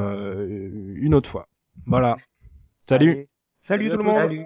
une 0.97 1.15
autre 1.15 1.30
fois. 1.30 1.47
Voilà. 1.85 2.18
Salut. 2.89 3.27
Salut, 3.61 3.89
tout 3.89 3.97
le 3.97 4.03
monde. 4.03 4.15
Salut. 4.15 4.45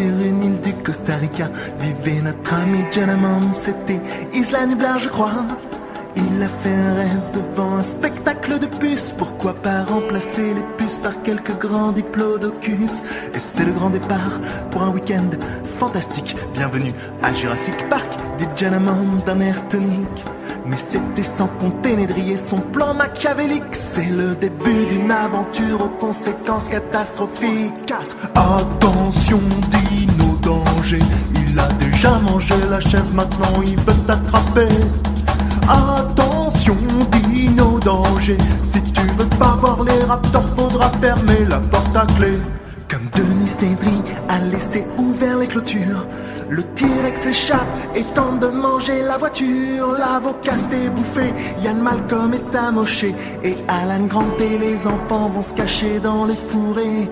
Sur 0.00 0.26
une 0.26 0.42
île 0.42 0.60
du 0.60 0.72
Costa 0.82 1.16
Rica 1.16 1.50
vivait 1.78 2.22
notre 2.22 2.54
ami 2.54 2.78
Janamon, 2.90 3.52
c'était 3.52 4.00
Isla 4.32 4.64
Nublar 4.64 4.98
je 4.98 5.08
crois. 5.10 5.44
Il 6.28 6.42
a 6.42 6.48
fait 6.48 6.74
un 6.74 6.94
rêve 6.94 7.30
devant 7.32 7.76
un 7.76 7.82
spectacle 7.82 8.58
de 8.58 8.66
puces. 8.66 9.14
Pourquoi 9.16 9.54
pas 9.54 9.84
remplacer 9.84 10.52
les 10.54 10.62
puces 10.76 10.98
par 10.98 11.22
quelques 11.22 11.56
grands 11.58 11.92
diplodocus 11.92 13.02
Et 13.34 13.38
c'est 13.38 13.64
le 13.64 13.72
grand 13.72 13.90
départ 13.90 14.40
pour 14.70 14.82
un 14.82 14.90
week-end 14.90 15.30
fantastique. 15.78 16.36
Bienvenue 16.52 16.92
à 17.22 17.32
Jurassic 17.32 17.88
Park, 17.88 18.12
dit 18.38 18.46
Janamon 18.54 19.16
d'un 19.24 19.40
air 19.40 19.66
tonique. 19.68 20.24
Mais 20.66 20.76
c'était 20.76 21.22
sans 21.22 21.48
compter 21.48 21.96
Nédrier 21.96 22.36
son 22.36 22.60
plan 22.60 22.92
machiavélique. 22.92 23.72
C'est 23.72 24.10
le 24.10 24.34
début 24.34 24.84
d'une 24.90 25.10
aventure 25.10 25.80
aux 25.82 25.98
conséquences 26.04 26.68
catastrophiques. 26.68 27.94
Attention, 28.34 29.40
dino 29.70 30.36
danger. 30.42 31.02
Il 31.34 31.58
a 31.58 31.68
déjà 31.74 32.18
mangé 32.18 32.54
la 32.68 32.80
chèvre, 32.80 33.12
maintenant 33.14 33.62
il 33.64 33.76
veut 33.76 34.06
t'attraper. 34.06 34.68
Attention, 35.70 36.74
dino 37.12 37.78
danger. 37.78 38.36
Si 38.62 38.82
tu 38.82 39.02
veux 39.16 39.38
pas 39.38 39.56
voir 39.60 39.84
les 39.84 40.02
raptors, 40.02 40.42
faudra 40.56 40.90
fermer 41.00 41.44
la 41.48 41.60
porte 41.60 41.96
à 41.96 42.06
clé. 42.06 42.38
Comme 42.90 43.08
Denis 43.14 43.54
Nedry 43.62 44.02
a 44.28 44.40
laissé 44.40 44.84
ouvert 44.98 45.38
les 45.38 45.46
clôtures, 45.46 46.08
le 46.48 46.64
T-Rex 46.64 47.20
s'échappe 47.20 47.78
et 47.94 48.02
tente 48.14 48.40
de 48.40 48.48
manger 48.48 49.02
la 49.02 49.16
voiture. 49.16 49.92
L'avocat 49.96 50.58
se 50.58 50.68
fait 50.68 50.88
bouffer, 50.88 51.32
Yann 51.62 51.80
Malcolm 51.80 52.34
est 52.34 52.56
amoché 52.56 53.14
et 53.44 53.56
Alan 53.68 54.06
Grant 54.06 54.36
et 54.40 54.58
les 54.58 54.88
enfants 54.88 55.30
vont 55.30 55.42
se 55.42 55.54
cacher 55.54 56.00
dans 56.00 56.24
les 56.24 56.34
fourrés. 56.48 57.08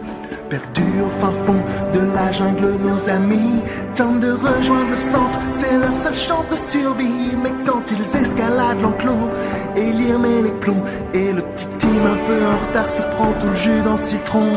Perdus 0.51 1.01
au 1.07 1.11
fin 1.11 1.33
fond 1.47 1.63
de 1.95 2.01
la 2.13 2.33
jungle, 2.33 2.81
nos 2.83 3.09
amis 3.09 3.61
tentent 3.95 4.19
de 4.19 4.33
rejoindre 4.33 4.91
le 4.91 4.97
centre, 4.97 5.39
c'est 5.49 5.79
leur 5.79 5.95
seule 5.95 6.17
chance 6.17 6.47
de 6.51 6.57
survie. 6.57 7.37
Mais 7.41 7.53
quand 7.65 7.89
ils 7.93 8.21
escaladent 8.21 8.83
l'enclos, 8.83 9.31
Elir 9.77 10.19
met 10.19 10.43
les 10.43 10.55
plombs 10.55 10.83
et 11.15 11.33
le 11.33 11.43
petit 11.43 11.69
team 11.79 12.05
un 12.05 12.27
peu 12.27 12.47
en 12.47 12.67
retard 12.67 12.91
se 12.91 13.03
prend 13.03 13.33
tout 13.35 13.47
le 13.47 13.55
jus 13.55 13.83
dans 13.85 13.93
le 13.93 13.99
citron. 13.99 14.53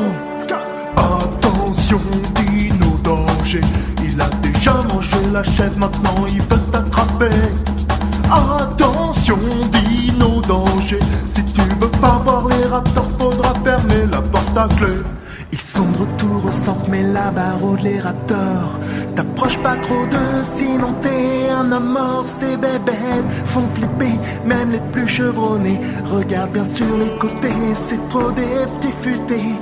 Attention, 1.01 1.99
dino 2.35 2.91
danger, 3.03 3.61
il 4.03 4.21
a 4.21 4.29
déjà 4.41 4.73
mangé 4.93 5.17
la 5.33 5.43
chaîne, 5.43 5.73
maintenant 5.77 6.25
il 6.27 6.41
veut 6.41 6.61
t'attraper. 6.71 7.41
Attention, 8.31 9.37
dino 9.71 10.41
danger, 10.41 10.99
si 11.33 11.43
tu 11.43 11.61
veux 11.79 11.89
pas 11.99 12.21
voir 12.23 12.47
les 12.47 12.65
raptors, 12.65 13.09
faudra 13.19 13.53
fermer 13.65 14.05
la 14.11 14.21
porte 14.21 14.57
à 14.57 14.67
clé. 14.75 14.97
Ils 15.51 15.59
sont 15.59 15.89
de 15.91 15.97
retour 15.97 16.45
au 16.45 16.51
centre, 16.51 16.85
mais 16.87 17.03
là-bas 17.03 17.53
rôdent 17.59 17.81
les 17.81 17.99
raptors. 17.99 18.79
T'approches 19.15 19.57
pas 19.59 19.75
trop 19.77 20.05
d'eux, 20.05 20.43
sinon 20.43 20.93
t'es 21.01 21.49
un 21.49 21.71
homme 21.71 21.93
mort. 21.93 22.25
Ces 22.25 22.55
bébêtes 22.55 23.29
font 23.45 23.67
flipper, 23.73 24.13
même 24.45 24.71
les 24.71 24.83
plus 24.93 25.07
chevronnés. 25.07 25.81
Regarde 26.05 26.51
bien 26.51 26.63
sur 26.63 26.97
les 26.97 27.17
côtés, 27.17 27.53
c'est 27.87 28.07
trop 28.07 28.31
des 28.31 28.65
petits 28.79 28.95
futés. 29.01 29.55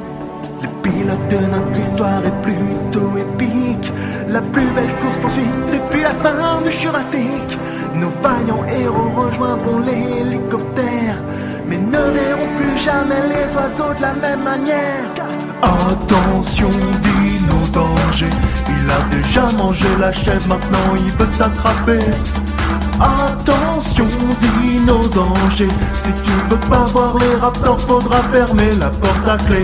Pilote 0.91 1.27
de 1.29 1.37
notre 1.53 1.79
histoire 1.79 2.25
est 2.25 2.41
plutôt 2.41 3.17
épique. 3.17 3.93
La 4.29 4.41
plus 4.41 4.69
belle 4.71 4.95
course 5.01 5.19
poursuite 5.19 5.65
depuis 5.71 6.01
la 6.01 6.13
fin 6.15 6.61
du 6.63 6.71
Jurassique. 6.71 7.57
Nos 7.95 8.11
vaillants 8.23 8.65
héros 8.65 9.11
rejoindront 9.15 9.79
l'hélicoptère, 9.79 11.17
mais 11.67 11.77
ne 11.77 11.97
verront 11.97 12.49
plus 12.57 12.77
jamais 12.83 13.21
les 13.27 13.53
oiseaux 13.55 13.93
de 13.97 14.01
la 14.01 14.13
même 14.13 14.43
manière. 14.43 15.09
Attention, 15.61 16.69
dino 16.69 17.59
danger. 17.73 18.29
Il 18.67 18.89
a 18.89 19.01
déjà 19.15 19.45
mangé 19.57 19.87
la 19.99 20.11
chèvre, 20.11 20.47
maintenant 20.47 20.95
il 20.97 21.11
veut 21.11 21.31
t'attraper. 21.37 21.99
Attention, 22.99 24.07
dino 24.63 25.07
danger. 25.09 25.67
Si 25.93 26.13
tu 26.13 26.31
veux 26.49 26.69
pas 26.69 26.85
voir 26.85 27.17
les 27.19 27.35
raptors, 27.35 27.79
faudra 27.79 28.23
fermer 28.31 28.71
la 28.79 28.89
porte 28.89 29.27
à 29.27 29.37
clé. 29.37 29.63